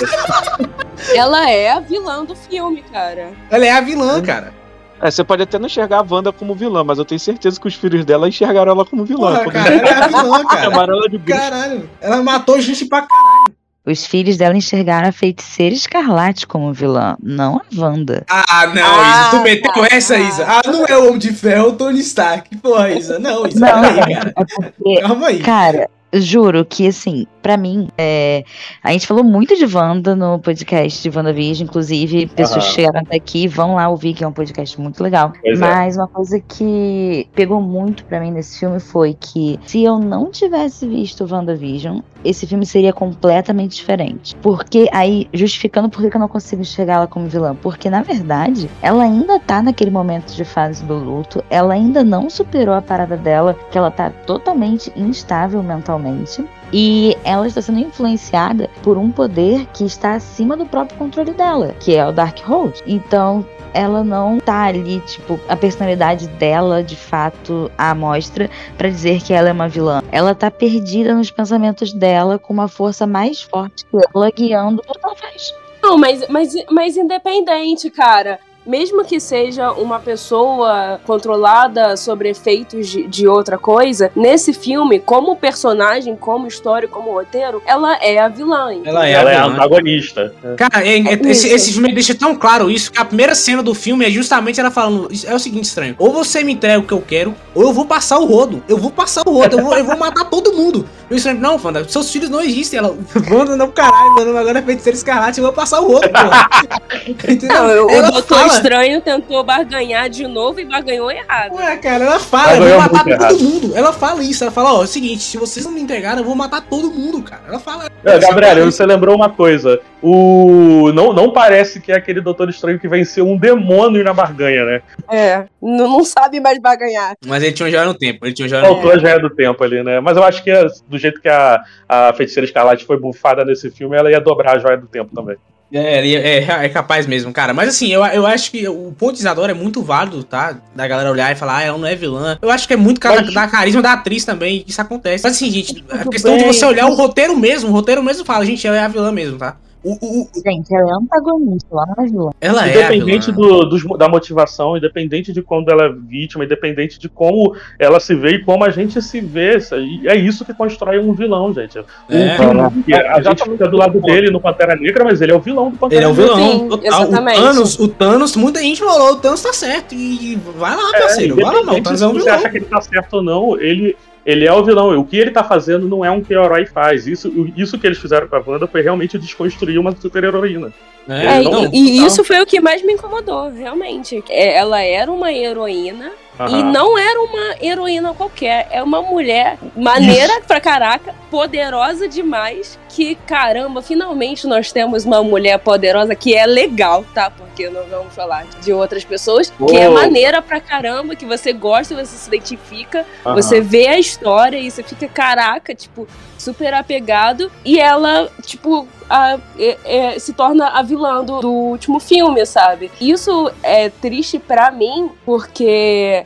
Ela 1.16 1.50
é 1.50 1.72
a 1.72 1.80
vilã 1.80 2.26
do 2.26 2.36
filme, 2.36 2.84
cara. 2.92 3.32
Ela 3.50 3.66
é 3.66 3.72
a 3.72 3.80
vilã, 3.80 4.22
cara. 4.22 4.54
É, 5.02 5.12
você 5.12 5.24
pode 5.24 5.44
até 5.44 5.60
não 5.60 5.68
enxergar 5.68 6.00
a 6.00 6.06
Wanda 6.10 6.32
como 6.32 6.56
vilã, 6.56 6.84
mas 6.84 6.98
eu 6.98 7.06
tenho 7.06 7.20
certeza 7.20 7.60
que 7.60 7.68
os 7.68 7.76
filhos 7.76 8.04
dela 8.04 8.28
enxergaram 8.28 8.72
ela 8.72 8.84
como 8.86 9.06
vilã. 9.06 9.38
Porra, 9.44 9.52
cara, 9.52 9.76
ela 9.76 9.88
é 9.90 9.94
a 10.04 10.08
vilã, 10.08 10.44
cara. 10.50 10.64
chamaram 10.64 10.94
ela 10.96 11.10
de 11.10 11.18
bruxa. 11.18 11.40
Caralho, 11.40 11.90
ela 12.02 12.24
matou 12.24 12.60
gente 12.60 12.86
pra 12.86 13.02
caralho. 13.04 13.56
Os 13.86 14.06
filhos 14.06 14.36
dela 14.36 14.58
enxergaram 14.58 15.08
a 15.08 15.12
feiticeira 15.14 15.74
escarlate 15.74 16.46
como 16.46 16.74
vilã, 16.74 17.16
não 17.24 17.56
a 17.58 17.62
Wanda. 17.82 18.26
Ah, 18.30 18.68
não, 18.68 18.82
Ah, 18.84 19.30
Isa, 19.30 19.30
tu 19.38 19.44
meteu 19.44 19.86
essa, 19.90 20.18
Isa. 20.18 20.46
Ah, 20.46 20.62
não 20.66 20.86
é 20.86 20.98
o 20.98 21.08
Homem 21.08 21.20
de 21.20 21.32
Ferro, 21.32 21.68
é 21.68 21.70
o 21.70 21.74
Tony 21.74 22.00
Stark. 22.02 22.54
Porra, 22.58 22.90
Isa, 22.92 23.18
não, 23.18 23.48
Isa, 23.48 23.60
Não, 23.62 23.82
peraí, 23.82 24.14
cara. 24.16 24.34
é 24.36 24.44
porque, 24.46 25.02
Calma 25.02 25.28
aí. 25.28 25.40
cara, 25.40 25.90
juro 26.14 26.66
que, 26.66 26.88
assim, 26.88 27.26
pra 27.42 27.58
mim, 27.58 27.90
é, 27.98 28.44
a 28.84 28.92
gente 28.92 29.08
falou 29.08 29.24
muito 29.24 29.56
de 29.56 29.66
Wanda 29.66 30.16
no 30.16 30.40
podcast 30.40 31.02
de 31.02 31.16
WandaVision, 31.16 31.68
inclusive, 31.68 32.28
pessoas 32.28 32.64
Aham. 32.64 32.68
que 32.68 32.76
chegaram 32.76 33.00
até 33.02 33.16
aqui 33.18 33.48
vão 33.48 33.76
lá 33.76 33.88
ouvir, 33.90 34.14
que 34.14 34.24
é 34.24 34.28
um 34.28 34.32
podcast 34.32 34.80
muito 34.80 35.02
legal. 35.04 35.34
Pois 35.42 35.60
é. 35.60 35.62
Mas 35.62 35.98
uma 35.98 36.08
coisa 36.08 36.40
que 36.40 37.28
pegou 37.36 37.62
muito 37.62 38.06
pra 38.06 38.20
mim 38.20 38.32
nesse 38.32 38.60
filme 38.60 38.80
foi 38.80 39.14
que 39.14 39.60
se 39.66 39.84
eu 39.84 40.00
não 40.00 40.32
tivesse 40.32 40.88
visto 40.88 41.28
WandaVision, 41.30 42.00
esse 42.30 42.46
filme 42.46 42.66
seria 42.66 42.92
completamente 42.92 43.78
diferente. 43.78 44.36
Porque 44.42 44.90
aí, 44.92 45.28
justificando 45.34 45.90
por 45.90 46.08
que 46.08 46.16
eu 46.16 46.20
não 46.20 46.28
consigo 46.28 46.62
enxergar 46.62 46.96
ela 46.96 47.08
como 47.08 47.28
vilã, 47.28 47.56
porque 47.56 47.90
na 47.90 48.02
verdade, 48.02 48.70
ela 48.82 49.04
ainda 49.04 49.40
tá 49.40 49.62
naquele 49.62 49.92
momento 49.92 50.34
de 50.34 50.44
fase 50.44 50.84
do 50.84 50.96
luto, 50.96 51.44
ela 51.50 51.74
ainda 51.74 52.04
não 52.04 52.30
superou 52.30 52.76
a 52.76 52.82
parada 52.82 53.16
dela, 53.16 53.58
que 53.72 53.78
ela 53.78 53.92
tá 53.92 54.10
totalmente 54.10 54.92
instável 54.96 55.64
mentalmente. 55.64 56.44
E 56.72 57.18
ela 57.24 57.48
está 57.48 57.62
sendo 57.62 57.80
influenciada 57.80 58.70
por 58.84 58.98
um 58.98 59.12
poder 59.12 59.66
que 59.68 59.86
está 59.86 60.16
acima 60.16 60.58
do 60.58 60.66
próprio 60.66 60.98
controle 60.98 61.32
dela, 61.32 61.76
que 61.80 61.96
é 61.96 62.06
o 62.06 62.12
Darkhold. 62.12 62.82
Então, 62.86 63.46
ela 63.74 64.04
não 64.04 64.40
tá 64.40 64.64
ali, 64.64 65.00
tipo, 65.02 65.40
a 65.48 65.56
personalidade 65.56 66.28
dela, 66.28 66.84
de 66.84 66.96
fato, 66.96 67.72
à 67.78 67.94
mostra 67.94 68.50
pra 68.78 68.90
dizer 68.90 69.22
que 69.22 69.34
ela 69.34 69.50
é 69.50 69.52
uma 69.52 69.70
vilã. 69.70 70.02
Ela 70.12 70.34
tá 70.34 70.50
perdida 70.50 71.14
nos 71.14 71.32
pensamentos 71.32 71.94
dela, 71.94 72.40
com 72.40 72.54
uma 72.54 72.68
força 72.68 73.06
mais 73.06 73.42
forte 73.42 73.86
que 73.86 73.98
ela, 74.14 74.32
guiando 74.32 74.82
tudo 74.82 75.00
que 75.00 75.06
ela 75.06 75.16
faz. 75.16 75.54
Não, 75.82 75.98
mas, 75.98 76.28
mas, 76.28 76.54
mas 76.72 76.98
independente, 76.98 77.90
cara. 77.90 78.40
Mesmo 78.68 79.06
que 79.06 79.20
seja 79.20 79.72
uma 79.72 79.98
pessoa 80.00 81.00
controlada 81.06 81.96
sobre 81.96 82.30
efeitos 82.30 82.88
de, 82.90 83.08
de 83.08 83.28
outra 83.28 83.58
coisa, 83.58 84.12
nesse 84.16 84.54
filme, 84.54 85.00
como 85.00 85.36
personagem, 85.38 86.16
como 86.16 86.46
história, 86.48 86.88
como 86.88 87.12
roteiro, 87.12 87.62
ela 87.66 87.96
é 88.04 88.20
a 88.20 88.28
vilã. 88.28 88.70
Ela 88.84 89.08
é 89.08 89.12
Ela 89.12 89.32
é 89.32 89.36
a 89.38 89.44
vilã. 89.44 89.54
antagonista. 89.56 90.34
Cara, 90.58 90.86
é- 90.86 90.98
é- 91.00 91.20
esse, 91.30 91.48
esse 91.48 91.72
filme 91.74 91.94
deixa 91.94 92.14
tão 92.14 92.36
claro 92.36 92.70
isso 92.70 92.92
que 92.92 93.00
a 93.00 93.06
primeira 93.06 93.34
cena 93.34 93.64
do 93.64 93.74
filme 93.74 94.06
é 94.06 94.10
justamente 94.12 94.60
ela 94.60 94.70
falando: 94.70 95.08
"Isso 95.12 95.28
É 95.28 95.34
o 95.34 95.40
seguinte, 95.40 95.64
estranho. 95.66 95.96
Ou 95.98 96.12
você 96.12 96.44
me 96.44 96.54
entrega 96.54 96.80
o 96.80 96.84
que 96.84 96.94
eu 96.94 97.02
quero, 97.02 97.34
ou 97.56 97.64
eu 97.64 97.74
vou 97.74 97.86
passar 97.86 98.18
o 98.20 98.26
rodo. 98.26 98.62
Eu 98.68 98.78
vou 98.78 98.92
passar 98.92 99.24
o 99.26 99.32
rodo, 99.32 99.58
eu 99.60 99.64
vou, 99.64 99.78
eu 99.78 99.86
vou 99.86 99.98
matar 99.98 100.26
todo 100.26 100.54
mundo. 100.54 100.88
E 101.10 101.14
o 101.14 101.18
estranho, 101.18 101.40
não, 101.40 101.58
Wanda, 101.64 101.88
seus 101.88 102.12
filhos 102.12 102.30
não 102.30 102.42
existem. 102.42 102.80
Ela, 102.80 102.94
Wanda, 103.32 103.56
não, 103.56 103.70
caralho, 103.72 104.14
mano, 104.16 104.38
agora 104.38 104.60
é 104.60 104.62
feiticeiro 104.62 104.98
escarlate, 104.98 105.38
eu 105.40 105.46
vou 105.46 105.54
passar 105.54 105.80
o 105.80 105.88
rodo, 105.88 106.10
porra. 106.10 106.50
Entendeu? 107.08 107.48
Não, 107.50 107.86
o 107.86 107.90
Ela 107.92 108.12
Doutor 108.12 108.38
fala- 108.38 108.57
Estranho 108.58 109.02
tentou 109.02 109.44
barganhar 109.44 110.10
de 110.10 110.28
novo 110.28 110.60
e 110.60 110.66
barganhou 110.66 111.12
errado. 111.12 111.54
Ué, 111.56 111.78
cara, 111.78 112.06
ela 112.06 112.20
fala, 112.20 112.54
Ela 112.54 112.66
eu 112.66 112.82
vou 112.82 112.92
matar 112.92 113.18
todo 113.30 113.44
mundo. 113.44 113.72
Ela 113.76 113.94
fala 113.94 114.24
isso, 114.24 114.44
ela 114.44 114.52
fala, 114.52 114.74
ó, 114.74 114.82
é 114.82 114.84
o 114.84 114.88
seguinte, 114.88 115.24
se 115.24 115.38
vocês 115.38 115.66
não 115.66 115.72
me 115.72 115.82
entregarem, 115.82 116.20
eu 116.20 116.26
vou 116.26 116.36
matar 116.36 116.62
todo 116.62 116.92
mundo, 116.92 117.22
cara. 117.24 117.44
Ela 117.48 117.60
fala. 117.60 117.90
É, 118.04 118.20
Gabriel, 118.20 118.66
você 118.66 118.86
lembrou 118.86 119.16
uma 119.16 119.30
coisa. 119.30 119.80
O. 120.02 120.92
Não, 120.94 121.12
não 121.14 121.32
parece 121.32 121.80
que 121.80 121.92
é 121.92 121.96
aquele 121.96 122.22
Doutor 122.22 122.50
Estranho 122.50 122.80
que 122.80 122.88
venceu 122.88 123.28
um 123.28 123.38
demônio 123.38 124.04
na 124.04 124.14
barganha, 124.14 124.66
né? 124.66 124.82
É, 125.10 125.46
não, 125.62 125.90
não 125.90 126.04
sabe 126.04 126.40
mais 126.40 126.60
barganhar. 126.60 127.16
Mas 127.26 127.44
ele 127.44 127.54
tinha 127.54 127.68
um 127.68 127.72
joia 127.72 127.86
no 127.86 127.94
tempo, 127.94 128.26
ele 128.26 128.34
tinha 128.34 128.46
um 128.46 128.50
joia 128.50 128.62
no 128.62 128.68
tempo. 128.68 128.82
Faltou 128.82 128.98
a 128.98 129.02
joia 129.02 129.20
do 129.20 129.30
tempo 129.30 129.64
ali, 129.64 129.84
né? 129.84 130.00
Mas 130.00 130.18
eu 130.18 130.24
acho 130.24 130.44
que 130.44 130.52
é, 130.52 130.66
do 130.88 130.98
jeito 130.98 131.22
que 131.22 131.30
a, 131.30 131.62
a 131.88 132.14
feiticeira 132.14 132.46
escarlate 132.46 132.86
foi 132.86 133.00
bufada 133.00 133.44
nesse 133.44 133.72
filme, 133.72 133.98
ela 133.98 134.12
ia 134.12 134.22
dobrar 134.22 134.56
a 134.56 134.60
joia 134.60 134.78
do 134.78 134.88
tempo 134.88 135.14
também. 135.16 135.38
É, 135.72 135.98
ele 136.00 136.16
é, 136.16 136.66
é 136.66 136.70
capaz 136.70 137.06
mesmo, 137.06 137.34
cara. 137.34 137.54
Mas 137.54 137.70
assim, 137.70 137.92
eu, 137.92 138.04
eu 138.06 138.26
acho 138.26 138.52
que 138.52 138.68
o 138.68 138.94
ponto 138.98 139.14
de 139.14 139.20
Isadora 139.20 139.52
é 139.52 139.56
muito 139.56 139.84
válido, 139.84 140.24
tá? 140.24 140.58
Da 140.74 140.88
galera 140.88 141.12
olhar 141.12 141.32
e 141.32 141.36
falar, 141.36 141.58
ah, 141.58 141.64
ela 141.64 141.78
não 141.78 141.88
é 141.88 141.96
vilã. 141.96 142.38
Eu 142.42 142.50
acho 142.50 142.66
que 142.68 142.74
é 142.74 142.78
muito 142.78 143.02
cara, 143.02 143.22
Mas- 143.22 143.34
da 143.34 143.48
carisma 143.48 143.82
da 143.82 143.94
atriz 143.94 144.24
também, 144.24 144.62
que 144.62 144.72
isso 144.72 144.82
acontece. 144.82 145.24
Mas 145.24 145.34
assim, 145.36 145.52
gente, 145.52 145.84
a 145.90 146.08
questão 146.08 146.38
de 146.38 146.44
bem. 146.44 146.54
você 146.54 146.66
olhar 146.66 146.88
o 146.88 146.96
roteiro 146.96 147.36
mesmo, 147.38 147.70
o 147.70 147.74
roteiro 147.74 148.02
mesmo 148.02 148.24
fala, 148.24 148.46
gente, 148.46 148.66
ela 148.66 148.78
é 148.78 148.80
a 148.82 148.88
vilã 148.88 149.12
mesmo, 149.12 149.38
tá? 149.38 149.58
O, 149.84 149.92
o- 149.92 150.22
o- 150.24 150.28
Gente, 150.46 150.76
ela 150.76 150.90
é 150.90 150.94
antagonista, 150.94 151.68
ela 151.72 151.86
não 151.96 152.04
é 152.04 152.08
vilã. 152.08 152.30
ela 152.42 152.68
é 152.68 152.72
Independente 152.72 153.32
vilã. 153.32 153.48
do, 153.48 153.66
dos- 153.70 153.98
da 153.98 154.10
motivação, 154.10 154.76
independente 154.78 155.32
de 155.32 155.42
quando 155.42 155.70
ela 155.70 155.86
é 155.86 155.90
vítima, 155.90 156.44
independente 156.46 157.00
de 157.00 157.08
como 157.08 157.56
ela 157.80 158.00
se 158.00 158.14
vê 158.16 158.36
e 158.36 158.44
como 158.44 158.64
a 158.64 158.70
gente 158.70 159.02
se 159.02 159.22
vê. 159.22 159.58
É 160.06 160.16
isso 160.16 160.44
que 160.44 160.54
constrói 160.54 161.00
um 161.00 161.14
vilão, 161.14 161.54
gente. 161.54 161.78
É. 162.10 162.38
Vilão 162.38 162.74
a 163.14 163.22
gente 163.22 163.44
fica 163.44 163.68
do 163.68 163.78
lado 163.78 164.02
dele 164.02 164.30
no 164.32 164.42
Pantera 164.42 164.76
Negra, 164.76 165.04
mas 165.04 165.22
ele 165.22 165.32
é 165.32 165.36
o 165.36 165.40
vilão 165.40 165.70
do 165.72 165.78
Pantera 165.78 166.02
Ele 166.02 166.06
é 166.06 166.14
o 166.14 166.16
Negra. 166.16 166.36
vilão. 166.36 166.52
Sim, 166.60 166.68
total. 166.70 166.86
exatamente. 167.04 167.40
O 167.40 167.44
Thanos, 167.44 167.80
o 167.80 167.88
Thanos, 167.88 168.36
muita 168.36 168.60
gente 168.62 168.80
falou, 168.80 169.12
o 169.14 169.16
Thanos 169.18 169.42
tá 169.42 169.54
certo. 169.54 169.94
E 169.96 170.36
vai 170.58 170.76
lá, 170.76 170.92
parceiro, 170.92 171.36
vai 171.36 171.46
lá 171.46 171.64
não. 171.64 171.74
O 171.76 171.82
Thanos 171.84 172.00
se 172.00 172.06
é 172.06 172.08
um 172.08 172.14
você 172.14 172.30
acha 172.30 172.50
que 172.50 172.58
ele 172.58 172.66
tá 172.66 172.82
certo 172.82 173.14
ou 173.16 173.24
não, 173.24 173.60
ele, 173.60 173.96
ele 174.28 174.46
é 174.46 174.52
o 174.52 174.62
vilão. 174.62 175.00
O 175.00 175.06
que 175.06 175.16
ele 175.16 175.32
tá 175.32 175.42
fazendo 175.42 175.88
não 175.88 176.04
é 176.04 176.12
um 176.12 176.22
que 176.22 176.36
o 176.36 176.44
herói 176.44 176.66
faz. 176.66 177.08
Isso, 177.08 177.50
isso 177.56 177.80
que 177.80 177.88
eles 177.88 177.98
fizeram 177.98 178.28
com 178.28 178.36
a 178.36 178.44
Wanda 178.46 178.68
foi 178.68 178.82
realmente 178.82 179.18
desconstruir 179.18 179.80
uma 179.80 179.96
super-heroína. 179.96 180.74
É, 181.08 181.42
Não, 181.42 181.74
e, 181.74 181.78
e 181.78 181.92
total. 181.94 182.08
isso 182.08 182.24
foi 182.26 182.42
o 182.42 182.46
que 182.46 182.60
mais 182.60 182.84
me 182.84 182.92
incomodou, 182.92 183.50
realmente. 183.50 184.22
É, 184.28 184.58
ela 184.58 184.82
era 184.82 185.10
uma 185.10 185.32
heroína 185.32 186.12
e 186.40 186.44
Aham. 186.44 186.72
não 186.72 186.98
era 186.98 187.20
uma 187.22 187.56
heroína 187.62 188.14
qualquer. 188.14 188.68
É 188.70 188.84
uma 188.84 189.02
mulher 189.02 189.58
maneira 189.76 190.42
pra 190.42 190.60
caraca, 190.62 191.16
poderosa 191.32 192.08
demais. 192.08 192.78
Que 192.90 193.16
caramba, 193.28 193.82
finalmente 193.82 194.46
nós 194.48 194.72
temos 194.72 195.06
uma 195.06 195.24
mulher 195.24 195.58
poderosa 195.60 196.14
que 196.16 196.36
é 196.36 196.46
legal, 196.46 197.04
tá? 197.14 197.30
Porque 197.30 197.70
não 197.70 197.84
vamos 197.86 198.14
falar 198.14 198.46
de 198.62 198.72
outras 198.74 199.04
pessoas. 199.04 199.52
Que 199.68 199.78
é 199.78 199.90
maneira 199.90 200.42
pra 200.42 200.60
caramba, 200.60 201.16
que 201.16 201.26
você 201.26 201.54
gosta, 201.54 201.96
você 201.96 202.16
se 202.18 202.28
identifica. 202.28 203.06
Aham. 203.26 203.36
Você 203.36 203.60
vê 203.62 203.88
a 203.88 203.98
história 204.00 204.58
e 204.58 204.70
você 204.70 204.84
fica, 204.84 205.08
caraca, 205.08 205.74
tipo, 205.74 206.08
super 206.38 206.74
apegado. 206.74 207.52
E 207.66 207.80
ela, 207.80 208.30
tipo, 208.44 208.88
a- 209.10 209.38
é- 209.58 209.78
é- 209.86 210.20
se 210.20 210.34
torna 210.34 210.68
a 210.70 210.82
vilã 210.82 211.24
do, 211.24 211.40
do 211.42 211.52
último 211.52 212.00
filme, 212.00 212.46
sabe? 212.46 212.92
Isso 213.02 213.52
é 213.64 213.90
triste 213.90 214.38
pra 214.40 214.70
mim, 214.72 215.10
porque 215.26 216.26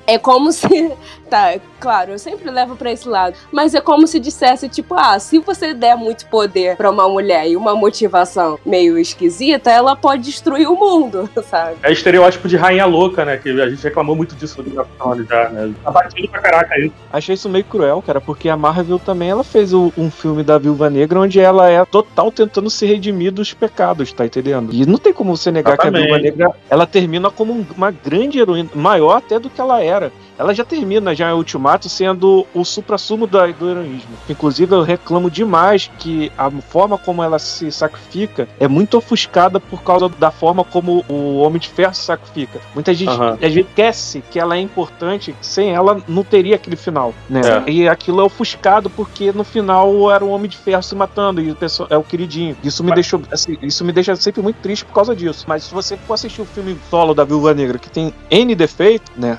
é 0.13 0.17
como 0.17 0.51
se. 0.51 0.67
Tá, 1.31 1.55
claro, 1.79 2.11
eu 2.11 2.19
sempre 2.19 2.51
levo 2.51 2.75
pra 2.75 2.91
esse 2.91 3.07
lado. 3.07 3.37
Mas 3.53 3.73
é 3.73 3.79
como 3.79 4.05
se 4.05 4.19
dissesse, 4.19 4.67
tipo, 4.67 4.93
ah, 4.95 5.17
se 5.17 5.39
você 5.39 5.73
der 5.73 5.95
muito 5.95 6.25
poder 6.25 6.75
pra 6.75 6.91
uma 6.91 7.07
mulher 7.07 7.47
e 7.47 7.55
uma 7.55 7.73
motivação 7.73 8.59
meio 8.65 8.97
esquisita, 8.99 9.71
ela 9.71 9.95
pode 9.95 10.23
destruir 10.23 10.67
o 10.69 10.75
mundo, 10.75 11.29
sabe? 11.49 11.77
É 11.83 11.89
estereótipo 11.93 12.49
de 12.49 12.57
rainha 12.57 12.85
louca, 12.85 13.23
né? 13.23 13.37
Que 13.37 13.49
a 13.61 13.69
gente 13.69 13.81
reclamou 13.81 14.13
muito 14.13 14.35
disso 14.35 14.61
no 14.61 14.83
Thrones 14.83 15.25
já, 15.25 15.47
né? 15.51 15.73
Tá 15.81 15.89
batido 15.89 16.27
pra 16.27 16.41
caraca 16.41 16.77
isso. 16.81 16.93
Achei 17.13 17.35
isso 17.35 17.47
meio 17.47 17.63
cruel, 17.63 18.03
cara, 18.05 18.19
porque 18.19 18.49
a 18.49 18.57
Marvel 18.57 18.99
também 18.99 19.29
ela 19.29 19.45
fez 19.45 19.71
o- 19.73 19.93
um 19.97 20.11
filme 20.11 20.43
da 20.43 20.57
Viúva 20.57 20.89
Negra 20.89 21.17
onde 21.21 21.39
ela 21.39 21.69
é 21.69 21.85
total 21.85 22.29
tentando 22.29 22.69
se 22.69 22.85
redimir 22.85 23.31
dos 23.31 23.53
pecados, 23.53 24.11
tá 24.11 24.25
entendendo? 24.25 24.73
E 24.73 24.85
não 24.85 24.97
tem 24.97 25.13
como 25.13 25.37
você 25.37 25.49
negar 25.49 25.77
que 25.77 25.87
a 25.87 25.89
Exatamente. 25.89 26.07
Viúva 26.09 26.21
Negra 26.21 26.51
ela 26.69 26.85
termina 26.85 27.31
como 27.31 27.53
um- 27.53 27.65
uma 27.77 27.89
grande 27.89 28.37
heroína, 28.37 28.69
maior 28.75 29.15
até 29.15 29.39
do 29.39 29.49
que 29.49 29.61
ela 29.61 29.81
era. 29.81 30.00
fora 30.01 30.30
Ela 30.41 30.55
já 30.55 30.65
termina 30.65 31.13
já 31.13 31.29
em 31.29 31.33
Ultimato 31.33 31.87
sendo 31.87 32.47
o 32.51 32.65
supra-sumo 32.65 33.27
do 33.27 33.37
heroísmo. 33.39 34.09
Inclusive 34.27 34.73
eu 34.75 34.81
reclamo 34.81 35.29
demais 35.29 35.91
que 35.99 36.31
a 36.35 36.49
forma 36.49 36.97
como 36.97 37.21
ela 37.21 37.37
se 37.37 37.71
sacrifica 37.71 38.47
é 38.59 38.67
muito 38.67 38.97
ofuscada 38.97 39.59
por 39.59 39.83
causa 39.83 40.09
da 40.09 40.31
forma 40.31 40.63
como 40.63 41.05
o 41.07 41.37
Homem 41.37 41.59
de 41.59 41.69
Ferro 41.69 41.93
se 41.93 42.01
sacrifica. 42.01 42.59
Muita 42.73 42.91
gente 42.91 43.11
às 43.11 43.39
vezes 43.39 43.57
esquece 43.67 44.23
que 44.31 44.39
ela 44.39 44.55
é 44.57 44.59
importante, 44.59 45.35
sem 45.41 45.69
ela 45.69 46.01
não 46.07 46.23
teria 46.23 46.55
aquele 46.55 46.75
final, 46.75 47.13
né? 47.29 47.41
É. 47.67 47.71
E 47.71 47.87
aquilo 47.87 48.19
é 48.21 48.23
ofuscado 48.23 48.89
porque 48.89 49.31
no 49.31 49.43
final 49.43 50.09
era 50.11 50.25
o 50.25 50.29
Homem 50.29 50.49
de 50.49 50.57
Ferro 50.57 50.81
se 50.81 50.95
matando 50.95 51.39
e 51.39 51.51
o 51.51 51.55
pessoal- 51.55 51.87
é 51.91 51.97
o 51.97 52.03
queridinho. 52.03 52.57
Isso 52.63 52.83
me 52.83 52.89
Mas- 52.89 52.95
deixou, 52.95 53.21
assim, 53.31 53.57
isso 53.61 53.85
me 53.85 53.91
deixa 53.91 54.15
sempre 54.15 54.41
muito 54.41 54.57
triste 54.57 54.85
por 54.85 54.93
causa 54.93 55.15
disso. 55.15 55.45
Mas 55.47 55.65
se 55.65 55.71
você 55.73 55.95
for 55.97 56.15
assistir 56.15 56.41
o 56.41 56.45
filme 56.45 56.75
solo 56.89 57.13
da 57.13 57.23
Viúva 57.23 57.53
Negra, 57.53 57.77
que 57.77 57.91
tem 57.91 58.11
N 58.31 58.55
defeito, 58.55 59.11
né? 59.15 59.37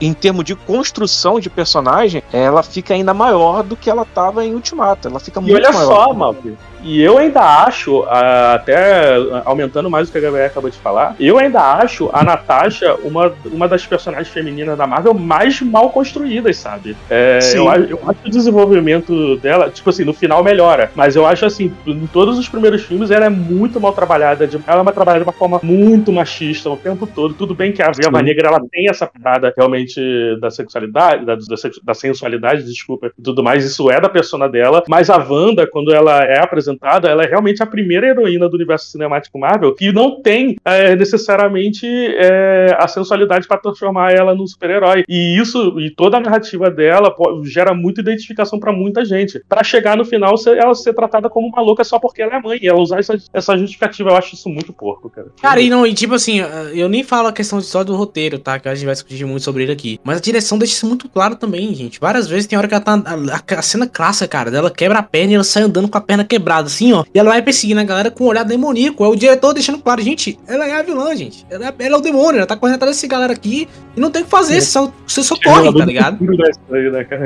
Em 0.00 0.12
termos 0.12 0.39
de 0.42 0.54
construção 0.56 1.38
de 1.40 1.48
personagem, 1.50 2.22
ela 2.32 2.62
fica 2.62 2.94
ainda 2.94 3.12
maior 3.14 3.62
do 3.62 3.76
que 3.76 3.90
ela 3.90 4.04
tava 4.04 4.44
em 4.44 4.54
Ultimato. 4.54 5.08
Ela 5.08 5.20
fica 5.20 5.40
E 5.40 5.42
muito 5.42 5.54
olha 5.56 5.72
maior. 5.72 5.86
só, 6.06 6.14
Malfi. 6.14 6.56
E 6.82 7.00
eu 7.02 7.18
ainda 7.18 7.40
acho, 7.64 8.04
até 8.08 9.14
aumentando 9.44 9.90
mais 9.90 10.08
o 10.08 10.12
que 10.12 10.18
a 10.18 10.20
Gabriela 10.20 10.46
acabou 10.48 10.70
de 10.70 10.76
falar, 10.78 11.14
eu 11.18 11.38
ainda 11.38 11.60
acho 11.74 12.08
a 12.12 12.24
Natasha 12.24 12.94
uma, 13.02 13.32
uma 13.46 13.68
das 13.68 13.86
personagens 13.86 14.28
femininas 14.28 14.76
da 14.78 14.86
Marvel 14.86 15.14
mais 15.14 15.60
mal 15.60 15.90
construídas, 15.90 16.56
sabe? 16.56 16.96
É, 17.08 17.38
eu, 17.54 17.64
eu 17.66 18.00
acho 18.06 18.20
que 18.22 18.28
o 18.28 18.30
desenvolvimento 18.30 19.36
dela, 19.36 19.70
tipo 19.70 19.90
assim, 19.90 20.04
no 20.04 20.12
final 20.12 20.42
melhora. 20.42 20.90
Mas 20.94 21.16
eu 21.16 21.26
acho 21.26 21.44
assim, 21.44 21.72
em 21.86 22.06
todos 22.06 22.38
os 22.38 22.48
primeiros 22.48 22.82
filmes 22.82 23.10
ela 23.10 23.26
é 23.26 23.30
muito 23.30 23.80
mal 23.80 23.92
trabalhada. 23.92 24.46
de- 24.46 24.58
ela 24.66 24.78
é 24.78 24.82
uma 24.82 24.92
trabalhada 24.92 25.24
de 25.24 25.28
uma 25.28 25.36
forma 25.36 25.60
muito 25.62 26.12
machista 26.12 26.70
o 26.70 26.76
tempo 26.76 27.06
todo. 27.06 27.34
Tudo 27.34 27.54
bem 27.54 27.72
que 27.72 27.82
a 27.82 27.90
Viúva 27.90 28.18
Sim. 28.18 28.24
Negra 28.24 28.48
ela 28.48 28.60
tem 28.70 28.88
essa 28.88 29.06
parada 29.06 29.52
realmente 29.56 30.00
da 30.40 30.50
sexualidade, 30.50 31.24
da, 31.24 31.34
da, 31.34 31.40
da 31.82 31.94
sensualidade, 31.94 32.64
desculpa, 32.64 33.10
e 33.18 33.22
tudo 33.22 33.42
mais. 33.42 33.64
Isso 33.64 33.90
é 33.90 34.00
da 34.00 34.08
persona 34.08 34.48
dela. 34.48 34.82
Mas 34.88 35.10
a 35.10 35.16
Wanda, 35.18 35.66
quando 35.66 35.92
ela 35.92 36.22
é 36.24 36.38
apresentada, 36.38 36.69
ela 36.82 37.22
é 37.22 37.26
realmente 37.26 37.62
a 37.62 37.66
primeira 37.66 38.06
heroína 38.06 38.48
do 38.48 38.56
universo 38.56 38.86
cinemático 38.86 39.38
Marvel 39.38 39.74
que 39.74 39.92
não 39.92 40.20
tem 40.20 40.56
é, 40.64 40.94
necessariamente 40.96 41.86
é, 41.86 42.76
a 42.78 42.86
sensualidade 42.86 43.46
para 43.46 43.58
transformar 43.58 44.12
ela 44.12 44.34
num 44.34 44.46
super-herói. 44.46 45.04
E 45.08 45.38
isso, 45.38 45.78
e 45.80 45.90
toda 45.90 46.16
a 46.16 46.20
narrativa 46.20 46.70
dela 46.70 47.10
pô, 47.10 47.42
gera 47.44 47.74
muita 47.74 48.00
identificação 48.00 48.58
para 48.58 48.72
muita 48.72 49.04
gente. 49.04 49.42
Pra 49.48 49.64
chegar 49.64 49.96
no 49.96 50.04
final, 50.04 50.34
ela 50.46 50.74
ser 50.74 50.94
tratada 50.94 51.28
como 51.28 51.48
uma 51.48 51.60
louca 51.60 51.84
só 51.84 51.98
porque 51.98 52.22
ela 52.22 52.36
é 52.36 52.40
mãe. 52.40 52.58
E 52.60 52.68
ela 52.68 52.80
usar 52.80 52.98
essa, 52.98 53.16
essa 53.32 53.56
justificativa, 53.56 54.10
eu 54.10 54.16
acho 54.16 54.34
isso 54.34 54.48
muito 54.48 54.72
porco, 54.72 55.08
cara. 55.08 55.28
Cara, 55.40 55.60
e 55.60 55.70
não, 55.70 55.86
e 55.86 55.94
tipo 55.94 56.14
assim, 56.14 56.40
eu 56.74 56.88
nem 56.88 57.02
falo 57.02 57.28
a 57.28 57.32
questão 57.32 57.60
só 57.60 57.82
do 57.82 57.94
roteiro, 57.94 58.38
tá? 58.38 58.58
Que 58.58 58.68
a 58.68 58.74
gente 58.74 58.84
vai 58.84 58.94
discutir 58.94 59.24
muito 59.24 59.42
sobre 59.42 59.62
ele 59.62 59.72
aqui. 59.72 59.98
Mas 60.04 60.18
a 60.18 60.20
direção 60.20 60.58
deixa 60.58 60.74
isso 60.74 60.86
muito 60.86 61.08
claro 61.08 61.36
também, 61.36 61.74
gente. 61.74 62.00
Várias 62.00 62.28
vezes 62.28 62.46
tem 62.46 62.58
hora 62.58 62.68
que 62.68 62.74
ela 62.74 62.82
tá. 62.82 62.94
A, 62.94 63.58
a 63.58 63.62
cena 63.62 63.86
clássica, 63.86 64.28
cara, 64.28 64.50
dela 64.50 64.70
quebra 64.70 64.98
a 64.98 65.02
perna 65.02 65.32
e 65.32 65.34
ela 65.36 65.44
sai 65.44 65.62
andando 65.62 65.88
com 65.88 65.98
a 65.98 66.00
perna 66.00 66.24
quebrada, 66.24 66.59
assim, 66.66 66.92
ó. 66.92 67.04
E 67.14 67.18
ela 67.18 67.30
vai 67.30 67.42
perseguindo 67.42 67.80
a 67.80 67.84
galera 67.84 68.10
com 68.10 68.24
um 68.24 68.26
olhar 68.28 68.44
demoníaco. 68.44 69.04
É 69.04 69.08
o 69.08 69.16
diretor 69.16 69.52
deixando 69.52 69.78
claro, 69.78 70.00
gente, 70.02 70.38
ela 70.46 70.66
é 70.66 70.72
a 70.72 70.82
vilã, 70.82 71.14
gente. 71.14 71.46
Ela 71.50 71.68
é, 71.68 71.74
ela 71.86 71.96
é 71.96 71.98
o 71.98 72.00
demônio, 72.00 72.38
ela 72.38 72.46
tá 72.46 72.56
correndo 72.56 72.76
atrás 72.76 72.96
desse 72.96 73.06
galera 73.06 73.32
aqui 73.32 73.68
e 73.96 74.00
não 74.00 74.10
tem 74.10 74.22
o 74.22 74.24
que 74.24 74.30
fazer, 74.30 74.60
você 74.60 74.70
só, 74.70 74.92
você 75.06 75.22
só 75.22 75.36
corre, 75.36 75.72
tá 75.72 75.84
ligado? 75.84 76.18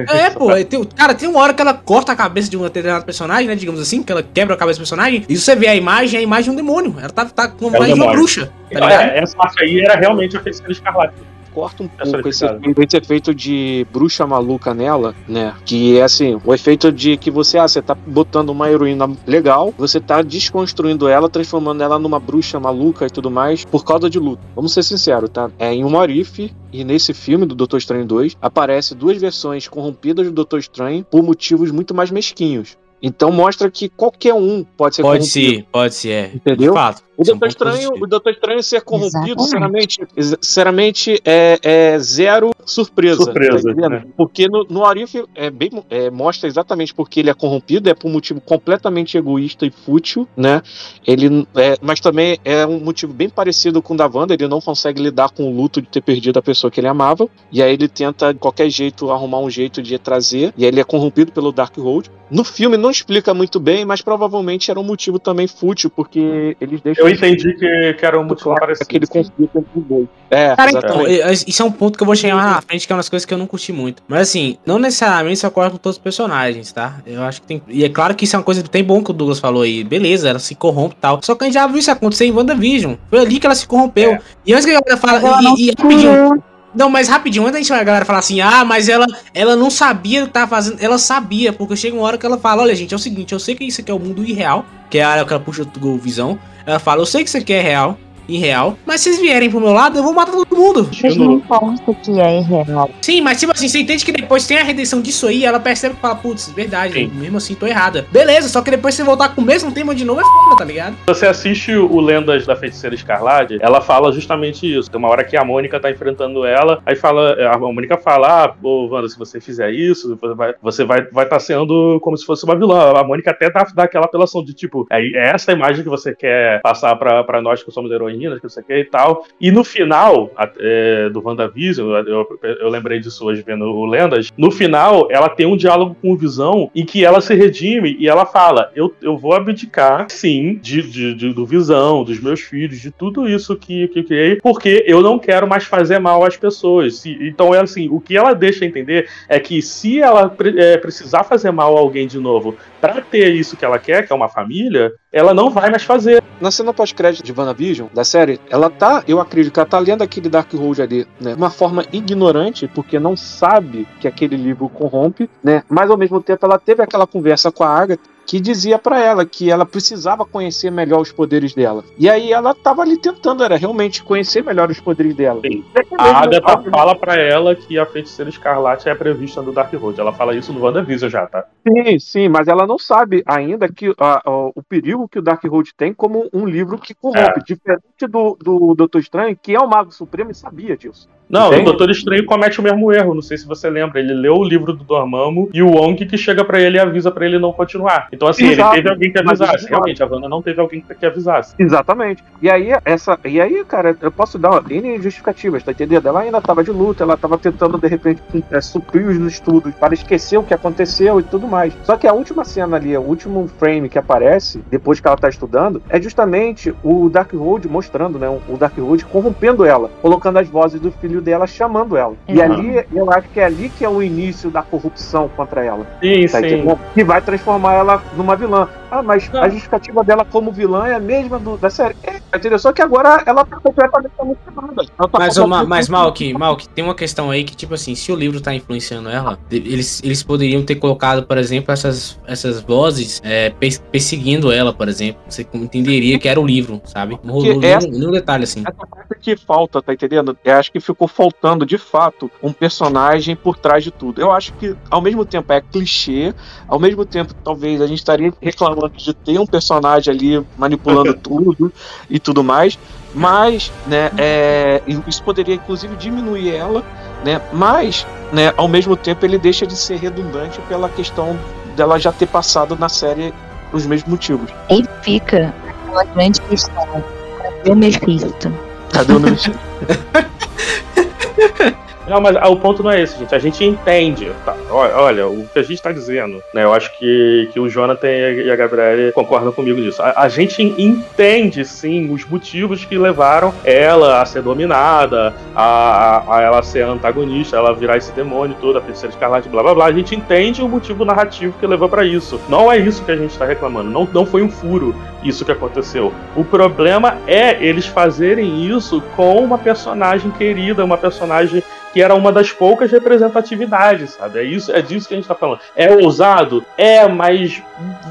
É, 0.09 0.31
pô, 0.31 0.49
tem, 0.65 0.85
cara, 0.85 1.15
tem 1.15 1.29
uma 1.29 1.41
hora 1.41 1.53
que 1.53 1.61
ela 1.61 1.75
corta 1.75 2.13
a 2.13 2.17
cabeça 2.17 2.51
de 2.51 2.57
um 2.57 2.63
determinado 2.63 3.05
personagem, 3.05 3.47
né? 3.47 3.55
Digamos 3.55 3.81
assim, 3.81 4.03
que 4.03 4.11
ela 4.11 4.23
quebra 4.23 4.55
a 4.55 4.59
cabeça 4.59 4.79
do 4.79 4.83
personagem, 4.83 5.25
e 5.29 5.37
você 5.37 5.55
vê 5.55 5.67
a 5.69 5.77
imagem, 5.77 6.19
é 6.19 6.21
a 6.21 6.23
imagem 6.23 6.45
de 6.45 6.51
um 6.51 6.57
demônio. 6.57 6.95
Ela 6.99 7.11
tá, 7.11 7.25
tá 7.27 7.49
com 7.49 7.69
a 7.69 7.73
É 7.73 7.77
imagem 7.77 7.95
de 7.95 8.01
uma 8.01 8.13
bruxa, 8.13 8.53
tá 8.73 8.81
ligado? 8.81 9.03
É, 9.03 9.19
essa 9.19 9.37
parte 9.37 9.63
aí 9.63 9.81
era 9.81 9.97
realmente 9.97 10.37
a 10.37 10.41
feiticeira 10.41 10.73
escarlate. 10.73 11.15
Corta 11.55 11.83
um 11.85 11.91
Essa 11.99 12.13
pouco 12.13 12.29
esse, 12.29 12.45
esse 12.45 12.97
efeito 12.97 13.35
de 13.35 13.87
bruxa 13.93 14.27
maluca 14.27 14.75
nela, 14.75 15.15
né? 15.29 15.55
Que 15.65 15.99
é 15.99 16.03
assim, 16.03 16.39
o 16.45 16.53
efeito 16.53 16.91
de 16.91 17.17
que 17.17 17.31
você, 17.31 17.59
ah, 17.59 17.69
você 17.69 17.81
tá 17.81 17.95
botando 17.95 18.51
uma 18.51 18.71
heroína 18.71 19.11
legal, 19.27 19.73
você 19.79 20.01
tá 20.01 20.21
desconstruindo 20.21 21.09
ela, 21.09 21.29
transformando 21.29 21.83
ela 21.83 21.99
numa 21.99 22.19
bruxa 22.19 22.59
maluca 22.59 23.07
e 23.07 23.11
tudo 23.11 23.31
mais, 23.31 23.65
por 23.65 23.85
causa 23.85 24.11
de 24.11 24.19
luta. 24.19 24.43
Vamos 24.55 24.73
ser 24.73 24.83
sinceros, 24.83 25.31
tá? 25.31 25.51
É 25.59 25.73
em 25.73 25.85
um 25.85 25.99
Arif 25.99 26.53
e 26.73 26.85
nesse 26.85 27.15
filme 27.15 27.47
do 27.47 27.55
Doutor 27.55 27.79
Estranho 27.79 28.05
2, 28.05 28.37
aparece 28.43 28.95
duas 28.95 29.17
versões 29.17 29.69
corrompidas 29.69 30.27
do 30.27 30.33
Doutor 30.33 30.59
Estranho 30.59 31.05
por 31.05 31.23
motivos 31.23 31.71
muito 31.71 31.95
mais 31.95 32.11
mesquinhos. 32.11 32.77
Então 33.07 33.31
mostra 33.31 33.71
que 33.71 33.91
qualquer 33.91 34.33
um 34.33 34.65
pode 34.77 34.97
ser 34.97 35.03
Pode 35.03 35.19
corrompido. 35.19 35.57
ser, 35.57 35.67
pode 35.71 35.95
ser, 35.95 36.09
é. 36.11 36.31
Entendeu? 36.35 36.73
De 36.73 36.79
fato. 36.79 37.03
O 37.17 37.23
é 37.23 37.25
Doutor 37.25 37.49
Estranho, 37.49 37.91
o 37.95 38.07
Doutor 38.07 38.33
Estranho 38.33 38.63
ser 38.63 38.83
corrompido, 38.83 39.43
Exatamente. 39.43 39.95
sinceramente, 39.95 40.37
sinceramente 40.41 41.23
é, 41.25 41.59
é 41.63 41.99
zero 41.99 42.51
surpresa. 42.65 43.23
Surpresa, 43.23 43.75
tá 43.75 43.89
né? 43.89 44.05
Porque 44.17 44.49
no, 44.49 44.65
no 44.69 44.85
Arif 44.85 45.25
é 45.35 45.51
bem, 45.51 45.71
é, 45.91 46.11
mostra 46.11 46.49
exatamente 46.49 46.95
porque 46.95 47.21
ele 47.21 47.31
é 47.31 47.35
corrompido, 47.35 47.89
é 47.89 47.95
por 47.95 48.09
um 48.09 48.13
motivo 48.13 48.41
completamente 48.41 49.17
egoísta 49.17 49.67
e 49.67 49.71
fútil, 49.71 50.27
né? 50.37 50.63
Ele, 51.07 51.47
é, 51.55 51.77
mas 51.81 52.01
também 52.01 52.39
é 52.45 52.67
um 52.67 52.81
motivo 52.81 53.13
bem 53.13 53.29
parecido 53.29 53.81
com 53.83 53.95
o 53.95 53.97
da 53.97 54.07
Wanda, 54.13 54.35
ele 54.35 54.49
não 54.49 54.61
consegue 54.61 55.03
lidar 55.03 55.31
com 55.31 55.51
o 55.51 55.55
luto 55.55 55.81
de 55.81 55.89
ter 55.89 56.01
perdido 56.01 56.39
a 56.39 56.43
pessoa 56.43 56.71
que 56.71 56.81
ele 56.81 56.89
amava, 56.89 57.29
e 57.53 57.63
aí 57.63 57.73
ele 57.73 57.89
tenta 57.89 58.33
de 58.33 58.41
qualquer 58.41 58.69
jeito 58.71 59.11
arrumar 59.11 59.39
um 59.39 59.51
jeito 59.51 59.83
de 59.83 59.99
trazer, 59.99 60.53
e 60.57 60.65
aí 60.65 60.71
ele 60.71 60.81
é 60.81 60.85
corrompido 60.85 61.33
pelo 61.33 61.53
Darkhold. 61.53 62.11
No 62.31 62.43
filme 62.43 62.77
não 62.77 62.91
explica 62.91 63.35
muito 63.35 63.61
bem, 63.61 63.85
mas 63.85 64.01
provavelmente 64.01 64.71
era 64.71 64.81
um 64.81 64.83
motivo 64.83 65.19
também 65.19 65.47
fútil, 65.47 65.91
porque 65.91 66.57
eles 66.61 66.81
deixam 66.81 67.04
Eu 67.07 67.15
entendi 67.15 67.55
que, 67.55 67.95
que 67.95 68.07
era 68.07 68.19
um 68.19 68.25
motivo 68.25 68.55
parecido. 68.55 68.85
aquele 68.85 69.07
conflito 69.07 69.51
entre 69.55 69.71
os 69.77 69.85
dois. 69.85 70.07
É, 70.31 70.57
Cara, 70.57 70.71
então, 70.71 71.07
exatamente. 71.07 71.51
isso 71.51 71.63
é 71.63 71.65
um 71.65 71.71
ponto 71.71 71.97
que 71.97 72.03
eu 72.03 72.07
vou 72.07 72.17
chegar 72.17 72.35
mais 72.35 72.51
na 72.51 72.63
frente, 72.63 72.87
que 72.87 72.93
é 72.93 72.95
uma 72.95 73.01
das 73.01 73.09
coisas 73.09 73.25
que 73.25 73.33
eu 73.33 73.39
não 73.39 73.47
curti 73.47 73.73
muito. 73.73 74.03
Mas 74.09 74.23
assim, 74.23 74.59
não 74.67 74.79
necessariamente 74.79 75.37
isso 75.37 75.47
ocorre 75.47 75.71
com 75.71 75.77
todos 75.77 75.97
os 75.97 76.03
personagens, 76.03 76.73
tá? 76.73 76.97
Eu 77.07 77.23
acho 77.23 77.41
que 77.43 77.47
tem. 77.47 77.63
E 77.69 77.85
é 77.85 77.89
claro 77.89 78.15
que 78.15 78.25
isso 78.25 78.37
é 78.37 78.39
uma 78.39 78.45
coisa 78.45 78.63
que 78.63 78.71
tem 78.71 78.83
bom 78.83 79.03
que 79.03 79.11
o 79.11 79.15
Douglas 79.15 79.39
falou 79.39 79.63
aí. 79.63 79.85
Beleza, 79.85 80.29
ela 80.29 80.39
se 80.39 80.55
corrompe 80.55 80.95
e 80.97 81.01
tal. 81.01 81.21
Só 81.23 81.35
que 81.35 81.45
a 81.45 81.47
gente 81.47 81.55
já 81.55 81.67
viu 81.67 81.79
isso 81.79 81.91
acontecer 81.91 82.27
em 82.27 82.33
WandaVision. 82.33 82.95
Foi 83.11 83.21
ali 83.21 83.39
que 83.39 83.47
ela 83.47 83.55
se 83.55 83.67
corrompeu. 83.67 84.13
É. 84.13 84.21
E 84.47 84.53
antes 84.53 84.65
que 84.65 84.73
a 84.73 84.81
galera 84.81 84.97
fala. 84.97 85.19
Ela 85.19 85.41
E, 85.41 85.45
não 85.45 85.57
e 85.57 85.75
rapidinho. 85.79 86.43
Não, 86.75 86.91
mas 86.91 87.09
rapidinho, 87.09 87.47
antes 87.47 87.69
da 87.69 87.83
galera 87.85 88.05
falar 88.05 88.19
assim, 88.19 88.41
ah, 88.41 88.65
mas 88.65 88.89
ela, 88.89 89.07
ela 89.33 89.55
não 89.55 89.71
sabia 89.71 90.25
o 90.25 90.27
que 90.27 90.33
tava 90.33 90.49
fazendo. 90.49 90.79
Ela 90.81 90.99
sabia, 90.99 91.53
porque 91.53 91.77
chega 91.77 91.97
uma 91.97 92.05
hora 92.05 92.19
que 92.19 92.27
ela 92.27 92.37
fala, 92.37 92.63
olha, 92.63 92.75
gente, 92.75 92.93
é 92.93 92.97
o 92.97 93.01
seguinte, 93.01 93.33
eu 93.33 93.39
sei 93.39 93.55
que 93.55 93.65
isso 93.65 93.81
aqui 93.81 93.91
é 93.91 93.95
o 93.95 93.99
mundo 93.99 94.25
irreal, 94.25 94.67
que 94.91 94.99
é 94.99 95.05
a 95.05 95.09
área 95.09 95.25
que 95.25 95.33
ela 95.33 95.43
puxa 95.43 95.65
do 95.65 95.97
visão. 95.97 96.39
Ela 96.67 96.79
fala, 96.79 97.03
eu 97.03 97.07
sei 97.07 97.23
que 97.23 97.29
isso 97.29 97.39
aqui 97.39 97.53
é 97.53 97.61
real, 97.61 97.99
irreal, 98.29 98.77
mas 98.87 99.01
se 99.01 99.11
vocês 99.11 99.21
vierem 99.21 99.51
pro 99.51 99.61
meu 99.61 99.73
lado, 99.73 99.99
eu 99.99 100.03
vou 100.03 100.13
matar 100.13 100.33
todo 100.33 100.57
mundo. 100.57 100.89
Mas 101.03 101.17
não 101.17 101.33
importa 101.33 101.95
que 101.95 102.21
é 102.21 102.39
irreal. 102.39 102.91
Sim, 103.01 103.21
mas 103.21 103.39
tipo 103.39 103.53
assim, 103.53 103.69
você 103.69 103.81
entende 103.81 104.05
que 104.05 104.13
depois 104.13 104.47
tem 104.47 104.59
a 104.59 104.65
redenção 104.65 105.01
disso 105.01 105.27
aí, 105.27 105.45
ela 105.45 105.61
percebe 105.61 105.95
que 105.95 106.01
fala, 106.01 106.15
putz, 106.17 106.51
verdade, 106.51 106.95
Sim. 106.95 107.11
mesmo 107.15 107.37
assim 107.37 107.55
tô 107.55 107.67
errada. 107.67 108.07
Beleza, 108.11 108.49
só 108.49 108.63
que 108.63 108.71
depois 108.71 108.95
você 108.95 109.05
voltar 109.05 109.35
com 109.35 109.41
o 109.41 109.45
mesmo 109.45 109.73
tema 109.73 109.95
de 109.95 110.05
novo 110.05 110.21
é 110.21 110.25
foda, 110.25 110.57
tá 110.57 110.65
ligado? 110.65 110.97
Você 111.07 111.27
assiste 111.27 111.75
o 111.75 112.01
Lendas 112.01 112.47
da 112.47 112.57
Feiticeira 112.57 112.95
Escarlate, 112.95 113.59
ela 113.61 113.81
fala 113.81 114.13
justamente 114.13 114.73
isso. 114.73 114.91
Tem 114.91 114.99
uma 114.99 115.09
hora 115.09 115.25
que 115.25 115.37
a 115.37 115.45
Mônica 115.45 115.79
tá 115.79 115.91
enfrentando 115.91 116.45
ela, 116.45 116.83
aí 116.87 116.97
fala, 116.97 117.35
a 117.53 117.59
Mônica 117.59 117.97
fala, 117.97 118.45
ah, 118.45 118.55
ô 118.63 118.89
Wanda, 118.89 119.09
se 119.09 119.19
você 119.19 119.41
fizer 119.41 119.71
isso, 119.71 120.17
você 120.21 120.35
vai 120.35 120.55
você 120.63 120.85
vai 120.85 121.03
vai 121.11 121.27
tá 121.27 121.39
sendo 121.39 121.99
como 122.01 122.17
se 122.17 122.25
fosse 122.25 122.45
uma 122.45 122.57
vilã. 122.57 122.93
A 122.97 123.05
Mônica 123.05 123.31
até 123.31 123.51
dá, 123.51 123.67
dá 123.75 123.85
aquela 123.85 124.07
apelação 124.07 124.45
de 124.45 124.53
tipo, 124.53 124.87
é, 124.91 125.01
é 125.01 125.31
essa 125.35 125.53
a 125.53 125.55
imagem 125.55 125.83
que 125.83 125.89
você 125.89 126.15
quer 126.15 126.61
passar 126.63 126.95
pra, 126.97 127.23
pra 127.25 127.41
nós 127.41 127.63
que 127.63 127.71
somos 127.71 127.91
heroínas, 128.15 128.41
que 128.41 128.49
você 128.49 128.63
quer 128.63 128.79
e 128.79 128.85
tal. 128.85 129.25
E 129.41 129.51
no 129.51 129.65
final 129.65 130.31
é, 130.59 131.09
do 131.11 131.23
WandaVision, 131.25 131.89
eu, 131.91 132.07
eu, 132.07 132.57
eu 132.61 132.69
lembrei 132.69 132.99
disso 133.01 133.25
hoje 133.27 133.43
vendo 133.47 133.65
o 133.65 133.85
Lendas, 133.87 134.31
no 134.37 134.51
final 134.51 135.09
ela 135.11 135.29
tem 135.29 135.47
um 135.47 135.57
diálogo 135.57 135.97
com 136.01 136.13
o 136.13 136.17
Visão 136.17 136.71
em 136.75 136.85
que 136.85 137.05
ela 137.05 137.21
se 137.21 137.35
redime 137.35 137.97
e 137.99 138.09
ela 138.09 138.25
fala, 138.27 138.71
eu, 138.75 138.95
eu 139.03 139.17
vou 139.17 139.35
abdicar, 139.35 140.07
sim, 140.11 140.59
de, 140.63 140.83
de- 140.83 141.15
de- 141.15 141.33
do 141.35 141.45
Visão, 141.47 142.05
dos 142.05 142.21
meus 142.21 142.41
filhos, 142.41 142.81
de 142.81 142.91
tudo 142.91 143.29
isso 143.29 143.57
que, 143.57 143.89
que 143.89 144.01
eu 144.01 144.05
criei, 144.05 144.37
porque 144.37 144.85
eu 144.87 145.03
não 145.03 145.19
quero 145.19 145.47
mais 145.47 145.65
fazer 145.65 145.99
mal 145.99 146.25
às 146.25 146.37
pessoas. 146.37 147.05
Então 147.07 147.55
é 147.55 147.61
assim, 147.61 147.89
o 147.91 148.01
que 148.01 148.17
ela 148.17 148.35
deixa 148.35 148.65
entender 148.65 149.09
é 149.29 149.39
que 149.41 149.61
se 149.63 150.01
ela 150.01 150.35
é, 150.57 150.77
precisar 150.77 151.25
fazer 151.25 151.51
mal 151.51 151.77
a 151.77 151.81
alguém 151.81 152.07
de 152.07 152.19
novo 152.19 152.57
pra 152.81 153.01
ter 153.01 153.35
isso 153.35 153.57
que 153.57 153.65
ela 153.65 153.79
quer, 153.79 154.07
que 154.07 154.13
é 154.13 154.17
uma 154.17 154.29
família, 154.29 154.93
ela 155.15 155.33
não 155.33 155.49
vai 155.49 155.71
mais 155.71 155.85
fazer. 155.85 156.23
Na 156.41 156.51
cena 156.51 156.75
pós-crédito 156.75 157.25
de 157.25 157.33
WandaVision, 157.33 157.87
da 157.95 158.03
série, 158.05 158.41
ela 158.51 158.69
tá, 158.69 159.05
eu 159.07 159.21
acredito 159.21 159.53
que 159.53 159.61
ela 159.61 159.69
tá 159.69 159.79
lendo 159.79 160.03
aquele 160.03 160.29
Darkhold 160.29 160.83
ali, 160.83 161.07
né? 161.21 161.35
Uma 161.35 161.49
forma 161.49 161.85
ignorante, 161.93 162.67
porque 162.67 162.99
não 162.99 163.17
sabe 163.17 163.87
que 164.01 164.09
aquele 164.09 164.37
livro 164.37 164.69
corrompe, 164.69 165.31
né? 165.43 165.63
Mas 165.69 165.89
ao 165.89 165.97
mesmo 165.97 166.21
tempo 166.21 166.45
ela 166.45 166.59
teve 166.59 166.83
aquela 166.83 167.07
conversa 167.07 167.53
com 167.53 167.63
a 167.63 167.69
Agatha 167.69 168.14
que 168.27 168.41
dizia 168.41 168.79
pra 168.79 169.01
ela 169.01 169.25
que 169.25 169.51
ela 169.51 169.67
precisava 169.67 170.25
conhecer 170.25 170.71
melhor 170.71 171.01
os 171.01 171.13
poderes 171.13 171.55
dela. 171.55 171.85
E 171.99 172.09
aí 172.09 172.33
ela 172.33 172.55
tava 172.55 172.83
ali 172.83 172.97
tentando, 172.97 173.45
era 173.45 173.57
realmente 173.57 174.03
conhecer 174.03 174.43
melhor 174.43 174.71
os 174.71 174.81
poderes 174.81 175.15
dela. 175.15 175.41
Sim. 175.41 175.65
Até 175.75 175.87
A 175.99 176.19
Agatha 176.19 176.71
fala 176.71 176.95
pra 176.97 177.15
ela 177.17 177.55
que 177.55 177.79
a 177.79 177.87
feiticeira 177.87 178.31
escarlate 178.31 178.89
é 178.89 178.95
prevista 178.95 179.43
no 179.43 179.53
Darkhold. 179.53 179.99
Ela 180.01 180.13
fala 180.13 180.35
isso 180.35 180.53
no 180.53 180.61
WandaVision 180.63 181.11
já, 181.11 181.27
tá? 181.27 181.45
Sim, 181.67 181.99
sim, 181.99 182.29
mas 182.29 182.49
ela 182.49 182.67
não 182.67 182.79
sabe 182.79 183.23
ainda 183.27 183.69
que 183.69 183.95
a- 183.99 184.23
a- 184.25 184.51
o 184.55 184.63
perigo 184.69 185.09
que 185.09 185.19
o 185.19 185.23
Darkhold 185.23 185.73
tem 185.77 185.93
como 185.93 186.29
um 186.33 186.47
livro 186.47 186.79
que 186.79 186.95
corrompe, 186.95 187.43
diferente 187.47 188.07
do, 188.09 188.37
do 188.41 188.75
Doutor 188.75 188.99
Estranho, 189.01 189.39
que 189.41 189.55
é 189.55 189.59
o 189.61 189.69
Mago 189.69 189.93
Supremo 189.93 190.31
e 190.31 190.35
sabia 190.35 190.77
disso. 190.77 191.09
Não, 191.29 191.47
Entende? 191.49 191.63
o 191.63 191.65
Doutor 191.67 191.91
Estranho 191.91 192.25
comete 192.27 192.61
o 192.61 192.63
mesmo 192.63 192.93
erro. 192.93 193.15
Não 193.15 193.23
sei 193.23 193.37
se 193.39 193.47
você 193.47 193.69
lembra. 193.71 193.99
Ele 193.99 194.13
leu 194.15 194.37
o 194.37 194.45
livro 194.45 194.73
do 194.73 194.85
Dormammu 194.85 195.49
e 195.53 195.63
o 195.63 195.71
Wong 195.71 196.05
que 196.07 196.19
chega 196.19 196.45
pra 196.45 196.61
ele 196.61 196.77
e 196.77 196.81
avisa 196.81 197.11
pra 197.11 197.25
ele 197.27 197.39
não 197.39 197.53
continuar. 197.53 198.09
Então, 198.13 198.29
assim, 198.29 198.47
Exato. 198.49 198.75
ele 198.75 198.83
teve 198.83 198.91
alguém 198.95 199.13
que 199.13 199.19
avisasse. 199.19 199.57
isso- 199.57 199.69
Realmente, 199.69 200.03
a 200.03 200.07
Wanda 200.07 200.29
não 200.29 200.43
teve 200.43 200.61
alguém 200.61 200.85
que 200.99 201.07
avisasse. 201.07 201.55
Exatamente. 201.59 202.23
E 202.43 202.51
aí, 202.51 202.71
essa, 202.85 203.19
e 203.25 203.41
aí, 203.41 203.65
cara, 203.65 203.97
eu 204.01 204.13
posso 204.13 204.39
dar 204.39 204.63
N 204.71 204.97
justificativas, 205.03 205.63
tá 205.63 205.73
entendendo? 205.73 206.07
Ela 206.07 206.21
ainda 206.21 206.41
tava 206.41 206.63
de 206.63 206.71
luta, 206.71 207.03
ela 207.05 207.17
tava 207.17 207.39
tentando, 207.39 207.79
de 207.79 207.89
repente, 207.89 208.21
é, 208.51 208.61
suprir 208.61 209.07
os 209.09 209.17
estudos 209.33 209.73
para 209.75 209.95
esquecer 209.95 210.37
o 210.39 210.43
que 210.43 210.53
aconteceu 210.55 211.19
e 211.21 211.23
tudo 211.23 211.49
mais. 211.49 211.73
Só 211.85 211.97
que 211.97 212.07
a 212.07 212.13
última 212.13 212.45
cena 212.45 212.77
ali, 212.77 212.97
o 212.97 213.01
último 213.01 213.49
frame 213.59 213.89
que 213.89 213.99
aparece, 213.99 214.63
depois 214.71 215.01
que 215.01 215.07
ela 215.07 215.17
tá 215.17 215.29
estudando, 215.29 215.83
é 215.89 216.01
justamente 216.01 216.75
o 216.83 217.09
Darkhold 217.09 217.67
mostrando, 217.69 218.19
né? 218.19 218.29
O 218.49 218.57
Darkhold 218.57 219.05
corrompendo 219.07 219.65
ela, 219.65 219.91
colocando 220.03 220.39
as 220.39 220.49
vozes 220.49 220.81
do 220.81 220.91
filho 220.93 221.14
filho 221.15 221.21
dela 221.23 221.47
chamando 221.47 221.97
ela. 221.97 222.15
E 222.27 222.33
Exato. 222.33 222.53
ali, 222.55 222.85
eu 222.93 223.11
acho 223.13 223.29
que 223.29 223.39
é 223.41 223.45
ali 223.45 223.69
que 223.69 223.85
é 223.85 223.89
o 223.89 224.03
início 224.03 224.51
da 224.51 224.63
corrupção 224.63 225.29
contra 225.37 225.65
ela. 225.65 225.87
Sim, 226.03 226.27
Tá 226.27 226.41
sim. 226.41 226.65
Que 226.95 227.05
vai 227.05 227.21
transformar 227.21 227.75
ela 227.75 228.03
numa 228.17 228.35
vilã. 228.35 228.69
Ah, 228.91 229.03
mas 229.03 229.29
Não. 229.31 229.43
a 229.43 229.49
justificativa 229.49 230.03
dela 230.05 230.25
como 230.25 230.53
vilã 230.53 230.87
é 230.87 230.95
a 230.95 231.01
mesma 231.01 231.39
do- 231.39 231.57
da 231.57 231.69
série. 231.71 231.97
É, 232.05 232.13
tá 232.31 232.39
entendeu? 232.39 232.59
Só 232.59 232.73
que 232.73 232.81
agora 232.83 233.23
ela 233.27 233.45
tá 233.45 233.57
completamente 233.59 234.13
alucinada. 234.19 234.85
Tá 234.97 235.09
Mas, 235.19 235.37
ô, 235.37 235.47
Ma- 235.47 235.59
completamente- 235.63 235.69
mas 235.69 235.89
Malk, 235.89 236.35
Malk, 236.35 236.69
tem 236.69 236.85
uma 236.85 236.95
questão 236.95 237.31
aí 237.31 237.43
que, 237.45 237.57
tipo 237.57 237.75
assim, 237.75 237.95
se 237.95 238.11
o 238.13 238.17
livro 238.17 238.41
tá 238.41 238.55
influenciando 238.55 239.09
ela, 239.09 239.39
eles, 239.51 240.01
eles 240.05 240.23
poderiam 240.23 240.65
ter 240.65 240.77
colocado, 240.77 241.27
por 241.27 241.39
exemplo, 241.39 241.73
essas, 241.73 242.19
essas 242.27 242.61
vozes 242.61 243.21
é, 243.25 243.51
pers- 243.51 243.83
perseguindo 243.91 244.51
ela, 244.53 244.73
por 244.73 244.89
exemplo. 244.89 245.21
Você 245.29 245.47
entenderia 245.55 246.19
que 246.19 246.29
era 246.29 246.41
o 246.41 246.47
livro, 246.47 246.81
sabe? 246.85 247.19
Não 247.25 247.35
rolou 247.35 247.59
nenhum, 247.59 247.79
nenhum 247.91 248.11
detalhe 248.13 248.45
assim. 248.45 248.61
Essa 248.67 248.87
parte 248.87 249.15
que 249.21 249.37
falta, 249.37 249.83
tá 249.83 249.93
entendendo? 249.93 250.37
Eu 250.45 250.55
acho 250.55 250.71
que 250.71 250.79
ficou 250.81 251.04
faltando, 251.07 251.65
de 251.65 251.79
fato, 251.79 252.31
um 252.43 252.53
personagem 252.53 253.35
por 253.35 253.57
trás 253.57 253.83
de 253.83 253.91
tudo. 253.91 254.21
Eu 254.21 254.31
acho 254.31 254.53
que, 254.55 254.77
ao 254.91 255.01
mesmo 255.01 255.25
tempo, 255.25 255.53
é 255.53 255.61
clichê, 255.61 256.35
ao 256.69 256.79
mesmo 256.79 257.05
tempo, 257.05 257.35
talvez 257.45 257.81
a 257.81 257.87
gente 257.87 257.99
estaria 257.99 258.33
reclamando 258.41 258.95
de 258.97 259.13
ter 259.15 259.39
um 259.39 259.47
personagem 259.47 260.13
ali 260.13 260.47
manipulando 260.57 261.15
tudo 261.21 261.73
e 262.09 262.19
tudo 262.19 262.43
mais, 262.43 262.79
mas, 263.15 263.71
né, 263.87 264.11
é, 264.19 264.83
isso 265.07 265.23
poderia, 265.23 265.55
inclusive, 265.55 265.95
diminuir 265.97 266.55
ela, 266.55 266.83
né, 267.25 267.41
mas, 267.53 268.07
né, 268.33 268.53
ao 268.57 268.67
mesmo 268.67 268.97
tempo, 268.97 269.25
ele 269.25 269.39
deixa 269.39 269.67
de 269.67 269.77
ser 269.77 269.97
redundante 269.99 270.61
pela 270.63 270.89
questão 270.89 271.39
dela 271.77 271.99
já 271.99 272.13
ter 272.13 272.27
passado 272.27 272.77
na 272.79 272.89
série 272.89 273.33
os 273.73 273.87
mesmos 273.87 274.11
motivos. 274.11 274.51
E 274.71 274.85
fica 275.03 275.53
aquela 275.69 276.05
grande 276.05 276.41
questão. 276.43 277.05
Cadê 277.43 277.71
o 277.71 277.77
Mephisto? 277.77 278.53
Cadê 278.93 279.13
o 279.13 279.21
Mephisto? 279.21 279.59
Ha 280.97 281.03
ha 281.39 281.49
ha! 281.59 281.84
Não, 282.07 282.21
mas 282.21 282.37
ah, 282.37 282.49
o 282.49 282.57
ponto 282.57 282.83
não 282.83 282.91
é 282.91 283.01
esse, 283.01 283.19
gente. 283.19 283.35
A 283.35 283.39
gente 283.39 283.65
entende. 283.65 284.31
tá? 284.45 284.55
Olha, 284.71 284.97
olha, 284.97 285.27
o 285.27 285.47
que 285.53 285.59
a 285.59 285.63
gente 285.63 285.81
tá 285.81 285.91
dizendo, 285.91 286.43
né? 286.53 286.65
Eu 286.65 286.73
acho 286.73 286.97
que, 286.99 287.49
que 287.53 287.59
o 287.59 287.69
Jonathan 287.69 288.09
e 288.09 288.51
a 288.51 288.57
Gabriele 288.57 289.13
concordam 289.13 289.53
comigo 289.53 289.81
nisso. 289.81 290.03
A, 290.03 290.23
a 290.23 290.29
gente 290.29 290.63
entende, 290.63 291.65
sim, 291.65 292.13
os 292.13 292.25
motivos 292.25 292.85
que 292.85 292.99
levaram 292.99 293.55
ela 293.65 294.21
a 294.21 294.27
ser 294.27 294.43
dominada, 294.43 295.35
a, 295.55 295.65
a, 295.65 296.39
a 296.39 296.43
ela 296.43 296.63
ser 296.63 296.83
antagonista, 296.85 297.57
ela 297.57 297.75
virar 297.75 297.97
esse 297.97 298.13
demônio 298.13 298.57
todo, 298.61 298.79
a 298.79 298.83
feiticeira 298.83 299.13
escarlate, 299.13 299.49
blá 299.49 299.63
blá 299.63 299.75
blá. 299.75 299.87
A 299.87 299.93
gente 299.93 300.15
entende 300.15 300.63
o 300.63 300.69
motivo 300.69 301.05
narrativo 301.05 301.55
que 301.59 301.67
levou 301.67 301.89
pra 301.89 302.05
isso. 302.05 302.41
Não 302.49 302.71
é 302.71 302.79
isso 302.79 303.05
que 303.05 303.13
a 303.13 303.17
gente 303.17 303.37
tá 303.39 303.47
reclamando. 303.47 303.91
Não, 303.91 304.09
não 304.13 304.27
foi 304.27 304.43
um 304.43 304.51
furo 304.51 304.95
isso 305.23 305.45
que 305.45 305.53
aconteceu. 305.53 306.13
O 306.37 306.45
problema 306.45 307.17
é 307.27 307.65
eles 307.65 307.87
fazerem 307.87 308.67
isso 308.67 309.03
com 309.17 309.43
uma 309.43 309.57
personagem 309.57 310.31
querida, 310.31 310.85
uma 310.85 310.99
personagem 310.99 311.63
que 311.95 312.03
era 312.03 312.13
uma 312.13 312.33
das 312.33 312.51
poucas 312.51 312.91
representatividades, 312.91 314.15
sabe? 314.15 314.41
É 314.41 314.43
isso, 314.43 314.73
é 314.73 314.83
disso 314.83 315.07
que 315.07 315.15
a 315.15 315.17
gente 315.17 315.29
tá 315.29 315.35
falando. 315.37 315.61
É 315.77 315.95
ousado? 315.95 316.67
É, 316.77 317.07
mas 317.07 317.63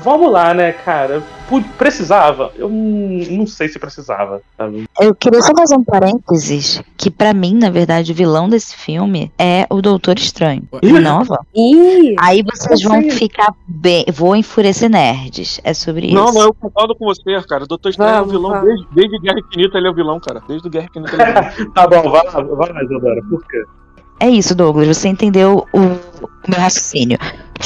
vamos 0.01 0.31
lá, 0.31 0.53
né, 0.53 0.71
cara? 0.71 1.21
Precisava? 1.77 2.51
Eu 2.55 2.69
não 2.69 3.45
sei 3.45 3.67
se 3.67 3.77
precisava, 3.77 4.41
sabe? 4.57 4.85
Eu 4.99 5.13
queria 5.13 5.41
só 5.41 5.53
fazer 5.55 5.75
um 5.75 5.83
parênteses, 5.83 6.81
que 6.97 7.11
pra 7.11 7.33
mim, 7.33 7.53
na 7.55 7.69
verdade, 7.69 8.11
o 8.11 8.15
vilão 8.15 8.49
desse 8.49 8.75
filme 8.75 9.31
é 9.37 9.65
o 9.69 9.81
Doutor 9.81 10.17
Estranho. 10.17 10.63
E 10.81 10.91
não 10.93 11.17
a 11.17 11.19
Wanda. 11.19 11.39
Ih, 11.55 12.15
Aí 12.19 12.43
vocês 12.43 12.81
vão 12.81 13.01
sei. 13.01 13.11
ficar 13.11 13.53
bem. 13.67 14.05
Vou 14.13 14.35
enfurecer 14.35 14.89
nerds. 14.89 15.59
É 15.63 15.73
sobre 15.73 16.07
isso. 16.07 16.15
Não, 16.15 16.31
não, 16.33 16.41
eu 16.41 16.53
concordo 16.53 16.95
com 16.95 17.05
você, 17.05 17.41
cara. 17.47 17.63
O 17.63 17.67
Doutor 17.67 17.89
Estranho 17.89 18.15
é 18.15 18.21
o 18.21 18.25
vilão 18.25 18.51
vamos. 18.51 18.65
desde, 18.65 18.87
desde 18.93 19.19
Guerra 19.19 19.39
Infinita, 19.39 19.77
ele 19.77 19.87
é 19.87 19.91
o 19.91 19.93
vilão, 19.93 20.19
cara. 20.19 20.41
Desde 20.47 20.67
o 20.67 20.71
Guerra 20.71 20.87
Infinita 20.89 21.13
ele 21.13 21.21
é 21.23 21.29
o 21.29 21.51
vilão. 21.51 21.71
Tá 21.73 21.87
bom, 21.87 22.09
vai 22.09 22.23
vai 22.25 22.73
lá, 22.73 22.83
Isadora. 22.83 23.21
Por 23.29 23.45
quê? 23.47 23.63
É 24.19 24.29
isso, 24.29 24.55
Douglas. 24.55 24.87
Você 24.87 25.09
entendeu 25.09 25.67
o, 25.73 25.79
o 25.79 25.89
meu 26.47 26.59
raciocínio. 26.59 27.17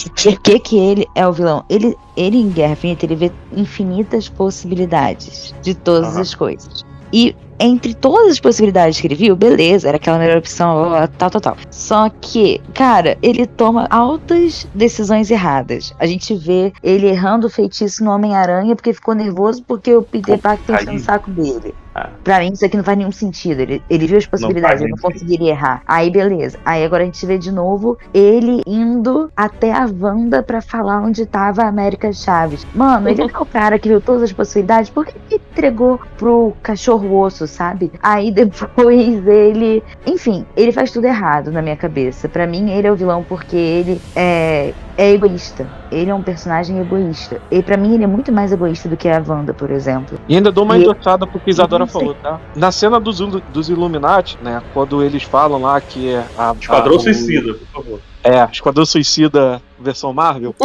Por 0.03 0.39
que, 0.39 0.59
que 0.59 0.77
ele 0.77 1.07
é 1.15 1.27
o 1.27 1.31
vilão? 1.31 1.63
Ele, 1.69 1.97
ele 2.15 2.37
em 2.37 2.49
Guerra 2.49 2.73
Infinita, 2.73 3.05
ele 3.05 3.15
vê 3.15 3.31
infinitas 3.51 4.29
possibilidades 4.29 5.53
de 5.61 5.73
todas 5.73 6.13
Aham. 6.13 6.21
as 6.21 6.35
coisas. 6.35 6.85
E 7.11 7.35
entre 7.59 7.93
todas 7.93 8.33
as 8.33 8.39
possibilidades 8.39 8.99
que 8.99 9.07
ele 9.07 9.15
viu, 9.15 9.35
beleza, 9.35 9.87
era 9.87 9.97
aquela 9.97 10.17
melhor 10.19 10.37
opção, 10.37 10.91
tal, 11.17 11.29
tal, 11.29 11.41
tal. 11.41 11.57
Só 11.71 12.09
que, 12.09 12.61
cara, 12.73 13.17
ele 13.21 13.45
toma 13.45 13.87
altas 13.89 14.67
decisões 14.73 15.31
erradas. 15.31 15.93
A 15.99 16.05
gente 16.05 16.35
vê 16.35 16.71
ele 16.83 17.07
errando 17.07 17.47
o 17.47 17.49
feitiço 17.49 18.03
no 18.03 18.11
Homem-Aranha 18.11 18.75
porque 18.75 18.93
ficou 18.93 19.13
nervoso 19.13 19.63
porque 19.67 19.95
o 19.95 20.03
Peter 20.03 20.37
Parker 20.39 20.75
aí- 20.75 20.83
encheu 20.83 20.93
no 20.93 20.99
saco 20.99 21.31
dele. 21.31 21.73
Ah. 21.95 22.11
Pra 22.23 22.39
mim, 22.39 22.51
isso 22.53 22.63
aqui 22.63 22.77
não 22.77 22.83
faz 22.83 22.95
nenhum 22.95 23.11
sentido. 23.11 23.59
Ele, 23.59 23.81
ele 23.89 24.05
viu 24.05 24.19
as 24.19 24.27
possibilidades, 24.27 24.83
ele 24.83 24.91
não 24.91 24.99
conseguiria 24.99 25.49
errar. 25.49 25.81
Aí, 25.87 26.11
beleza. 26.11 26.59
Aí 26.63 26.85
agora 26.85 27.01
a 27.01 27.05
gente 27.07 27.25
vê 27.25 27.39
de 27.39 27.51
novo 27.51 27.97
ele 28.13 28.61
indo 28.67 29.31
até 29.35 29.71
a 29.71 29.89
Wanda 29.99 30.43
pra 30.43 30.61
falar 30.61 31.01
onde 31.01 31.25
tava 31.25 31.63
a 31.63 31.67
América 31.67 32.13
Chaves. 32.13 32.67
Mano, 32.75 33.09
ele 33.09 33.23
não 33.23 33.29
é 33.33 33.39
o 33.41 33.45
cara 33.47 33.79
que 33.79 33.89
viu 33.89 33.99
todas 33.99 34.21
as 34.21 34.31
possibilidades. 34.31 34.91
Por 34.91 35.07
que 35.07 35.15
ele 35.31 35.41
entregou 35.51 35.99
pro 36.19 36.53
cachorro 36.61 37.19
osso, 37.19 37.46
sabe? 37.47 37.91
Aí 38.03 38.29
depois 38.31 39.25
ele. 39.27 39.81
Enfim, 40.05 40.45
ele 40.55 40.71
faz 40.71 40.91
tudo 40.91 41.05
errado 41.05 41.51
na 41.51 41.61
minha 41.61 41.75
cabeça. 41.75 42.27
Pra 42.29 42.45
mim, 42.45 42.69
ele 42.71 42.87
é 42.87 42.91
o 42.91 42.95
vilão 42.95 43.23
porque 43.27 43.55
ele 43.55 44.01
é. 44.15 44.73
É 44.99 45.11
egoísta. 45.11 45.67
Ele 45.91 46.09
é 46.09 46.15
um 46.15 46.23
personagem 46.23 46.79
egoísta. 46.79 47.39
E 47.51 47.61
pra 47.61 47.77
mim 47.77 47.93
ele 47.93 48.03
é 48.03 48.07
muito 48.07 48.31
mais 48.31 48.51
egoísta 48.51 48.89
do 48.89 48.97
que 48.97 49.07
a 49.07 49.23
Wanda, 49.25 49.53
por 49.53 49.69
exemplo. 49.69 50.17
E 50.27 50.35
ainda 50.35 50.51
dou 50.51 50.63
uma 50.63 50.75
endossada 50.75 51.27
pro 51.27 51.39
que 51.39 51.51
Isadora 51.51 51.85
falou, 51.85 52.15
tá? 52.15 52.41
Na 52.55 52.71
cena 52.71 52.99
dos, 52.99 53.19
dos 53.19 53.69
Illuminati, 53.69 54.39
né? 54.41 54.59
Quando 54.73 55.03
eles 55.03 55.21
falam 55.21 55.61
lá 55.61 55.79
que 55.79 56.09
é 56.09 56.25
a. 56.35 56.55
Esquadrão 56.59 56.93
a- 56.93 56.97
o- 56.97 56.99
Suicida, 56.99 57.53
por 57.53 57.67
favor. 57.83 57.99
É, 58.23 58.43
Esquadrão 58.51 58.85
Suicida 58.87 59.61
versão 59.79 60.11
Marvel. 60.13 60.55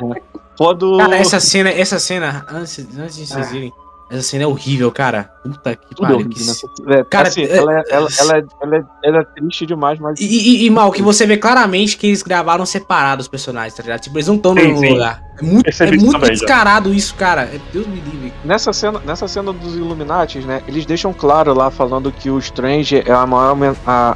né, 0.00 0.16
Quando. 0.56 0.96
Cara, 0.96 1.16
essa 1.16 1.38
cena, 1.38 1.68
essa 1.68 1.98
cena, 1.98 2.46
antes, 2.50 2.78
antes 2.98 3.16
de 3.16 3.26
vocês 3.26 3.52
irem, 3.52 3.72
essa 4.10 4.22
cena 4.22 4.44
é 4.44 4.46
horrível, 4.46 4.90
cara. 4.90 5.30
Puta 5.44 5.76
que 5.76 5.94
pariu. 5.94 6.26
que 6.26 6.40
é, 6.88 7.04
Cara, 7.04 7.28
assim, 7.28 7.42
é- 7.42 7.56
ela, 7.56 7.78
é, 7.78 7.82
ela, 7.90 8.08
ela, 8.18 8.38
é, 8.38 8.44
ela, 8.62 8.76
é, 8.76 8.84
ela 9.04 9.20
é 9.20 9.24
triste 9.24 9.66
demais, 9.66 9.98
mas. 9.98 10.18
E, 10.18 10.24
e, 10.24 10.64
e, 10.64 10.70
mal, 10.70 10.90
que 10.90 11.02
você 11.02 11.26
vê 11.26 11.36
claramente 11.36 11.98
que 11.98 12.06
eles 12.06 12.22
gravaram 12.22 12.64
separados 12.64 13.26
os 13.26 13.28
personagens, 13.28 13.74
tá 13.74 13.82
ligado? 13.82 14.00
Tipo, 14.00 14.16
eles 14.16 14.26
não 14.26 14.36
estão 14.36 14.54
no 14.54 14.62
mesmo 14.62 14.88
lugar. 14.88 15.22
É 15.38 15.44
muito, 15.44 15.68
é 15.68 15.86
muito 15.90 16.12
também, 16.12 16.28
já. 16.28 16.34
descarado 16.34 16.94
isso, 16.94 17.14
cara. 17.14 17.50
Deus 17.72 17.86
me 17.86 18.00
livre. 18.00 18.32
Nessa 18.42 18.72
cena, 18.72 19.00
nessa 19.04 19.28
cena 19.28 19.52
dos 19.52 19.74
Illuminati, 19.74 20.38
né, 20.38 20.62
eles 20.66 20.86
deixam 20.86 21.12
claro 21.12 21.52
lá 21.52 21.70
falando 21.70 22.10
que 22.10 22.30
o 22.30 22.38
Strange 22.38 23.02
é 23.04 23.12
a 23.12 23.26
maior 23.26 23.56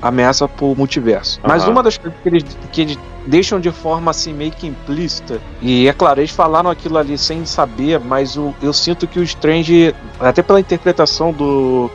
ameaça 0.00 0.48
pro 0.48 0.74
multiverso. 0.74 1.40
Mas 1.46 1.66
uma 1.66 1.82
das 1.82 1.98
coisas 1.98 2.18
que 2.22 2.28
eles, 2.28 2.44
que 2.72 2.80
eles 2.80 2.98
deixam 3.26 3.60
de 3.60 3.70
forma 3.70 4.10
assim 4.10 4.32
meio 4.32 4.52
que 4.52 4.66
implícita, 4.66 5.40
e 5.60 5.86
é 5.86 5.92
claro, 5.92 6.20
eles 6.20 6.30
falaram 6.30 6.70
aquilo 6.70 6.96
ali 6.96 7.18
sem 7.18 7.44
saber, 7.44 8.00
mas 8.00 8.36
o, 8.36 8.54
eu 8.62 8.72
sinto 8.72 9.06
que 9.06 9.18
o 9.18 9.22
Strange, 9.22 9.94
até 10.18 10.40
pela 10.42 10.60
interpretação 10.60 11.17
do, 11.32 11.90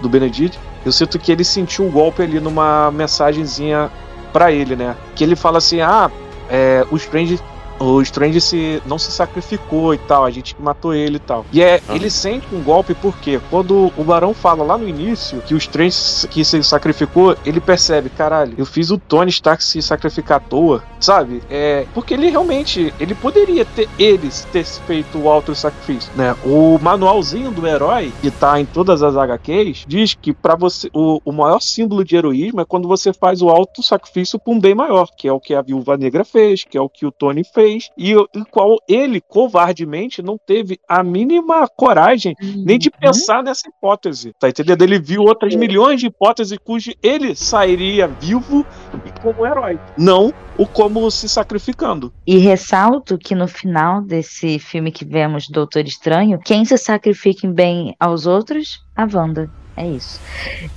do 0.00 0.08
Benedict, 0.08 0.58
eu 0.84 0.92
sinto 0.92 1.18
que 1.18 1.30
ele 1.30 1.44
sentiu 1.44 1.86
o 1.86 1.90
golpe 1.90 2.22
ali 2.22 2.40
numa 2.40 2.90
mensagenzinha 2.90 3.90
pra 4.32 4.50
ele, 4.50 4.74
né? 4.74 4.96
Que 5.14 5.22
ele 5.22 5.36
fala 5.36 5.58
assim: 5.58 5.80
ah, 5.80 6.10
é, 6.48 6.84
o 6.90 6.96
Strange 6.96 7.38
o 7.78 8.00
Strange 8.02 8.40
se, 8.40 8.82
não 8.86 8.98
se 8.98 9.10
sacrificou 9.10 9.94
e 9.94 9.98
tal, 9.98 10.24
a 10.24 10.30
gente 10.30 10.54
que 10.54 10.62
matou 10.62 10.94
ele 10.94 11.16
e 11.16 11.20
tal. 11.20 11.44
E 11.52 11.62
é, 11.62 11.80
Ah. 11.88 11.94
ele 11.94 12.10
sente 12.10 12.46
um 12.52 12.62
golpe 12.62 12.94
porque 12.94 13.40
quando 13.50 13.92
o 13.96 14.04
Barão 14.04 14.34
fala 14.34 14.62
lá 14.64 14.78
no 14.78 14.88
início 14.88 15.40
que 15.42 15.54
o 15.54 15.56
Strange 15.56 16.28
que 16.28 16.44
se 16.44 16.62
sacrificou, 16.62 17.36
ele 17.44 17.60
percebe, 17.60 18.08
caralho, 18.08 18.54
eu 18.56 18.66
fiz 18.66 18.90
o 18.90 18.98
Tony 18.98 19.30
Stark 19.30 19.62
se 19.62 19.80
sacrificar 19.82 20.38
à 20.38 20.40
toa, 20.40 20.82
sabe? 21.00 21.42
É, 21.50 21.86
porque 21.94 22.14
ele 22.14 22.30
realmente, 22.30 22.92
ele 23.00 23.14
poderia 23.14 23.64
ter 23.64 23.88
eles 23.98 24.46
ter 24.52 24.64
feito 24.64 25.18
o 25.18 25.28
auto 25.28 25.54
sacrifício, 25.54 26.10
né? 26.14 26.34
O 26.44 26.78
manualzinho 26.80 27.50
do 27.50 27.66
herói 27.66 28.12
que 28.20 28.30
tá 28.30 28.60
em 28.60 28.64
todas 28.64 29.02
as 29.02 29.16
HQs 29.16 29.84
diz 29.86 30.14
que 30.14 30.32
para 30.32 30.54
você 30.54 30.88
o, 30.94 31.20
o 31.24 31.32
maior 31.32 31.60
símbolo 31.60 32.04
de 32.04 32.16
heroísmo 32.16 32.60
é 32.60 32.64
quando 32.64 32.88
você 32.88 33.12
faz 33.12 33.42
o 33.42 33.48
auto 33.48 33.82
sacrifício 33.82 34.38
para 34.38 34.52
um 34.52 34.60
bem 34.60 34.74
maior, 34.74 35.08
que 35.16 35.26
é 35.28 35.32
o 35.32 35.40
que 35.40 35.54
a 35.54 35.62
Viúva 35.62 35.96
Negra 35.96 36.24
fez, 36.24 36.64
que 36.64 36.78
é 36.78 36.80
o 36.80 36.88
que 36.88 37.04
o 37.06 37.12
Tony 37.12 37.42
fez 37.44 37.61
e 37.96 38.16
o 38.16 38.28
qual 38.50 38.76
ele 38.88 39.20
covardemente 39.20 40.22
não 40.22 40.38
teve 40.38 40.78
a 40.88 41.02
mínima 41.02 41.68
coragem 41.68 42.34
nem 42.40 42.78
de 42.78 42.90
pensar 42.90 43.42
nessa 43.42 43.68
hipótese, 43.68 44.32
tá 44.38 44.48
entendendo? 44.48 44.82
Ele 44.82 44.98
viu 44.98 45.22
outras 45.22 45.54
milhões 45.54 46.00
de 46.00 46.06
hipóteses 46.06 46.58
cujo 46.64 46.92
ele 47.02 47.34
sairia 47.34 48.08
vivo 48.08 48.66
e 49.04 49.20
como 49.20 49.46
herói, 49.46 49.78
não 49.96 50.32
o 50.56 50.66
como 50.66 51.10
se 51.10 51.28
sacrificando. 51.28 52.12
E 52.26 52.38
ressalto 52.38 53.18
que 53.18 53.34
no 53.34 53.48
final 53.48 54.02
desse 54.02 54.58
filme 54.58 54.92
que 54.92 55.04
vemos 55.04 55.48
Doutor 55.48 55.84
Estranho, 55.84 56.38
quem 56.38 56.64
se 56.64 56.76
sacrifica 56.76 57.46
em 57.46 57.52
bem 57.52 57.94
aos 57.98 58.26
outros? 58.26 58.84
A 58.94 59.04
Wanda. 59.04 59.61
É 59.76 59.86
isso. 59.86 60.20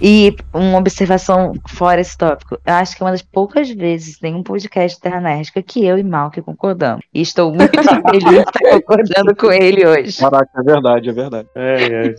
E 0.01 0.35
uma 0.53 0.77
observação 0.77 1.53
fora 1.67 1.99
esse 2.01 2.17
tópico. 2.17 2.57
Eu 2.65 2.73
acho 2.73 2.95
que 2.95 3.03
é 3.03 3.05
uma 3.05 3.11
das 3.11 3.21
poucas 3.21 3.69
vezes 3.69 4.17
tem 4.17 4.33
um 4.33 4.43
podcast 4.43 4.99
Terra 4.99 5.19
Nérdica 5.19 5.61
que 5.61 5.85
eu 5.85 5.97
e 5.97 6.03
Malk 6.03 6.41
concordamos. 6.41 7.03
E 7.13 7.21
estou 7.21 7.53
muito 7.53 7.71
feliz 7.83 8.23
de 8.23 8.35
estar 8.37 8.69
concordando 8.71 9.35
com 9.35 9.51
ele 9.51 9.85
hoje. 9.85 10.17
Caraca, 10.19 10.49
é 10.57 10.63
verdade, 10.63 11.09
é 11.09 11.13
verdade. 11.13 11.47
É, 11.55 11.83
é. 11.83 12.15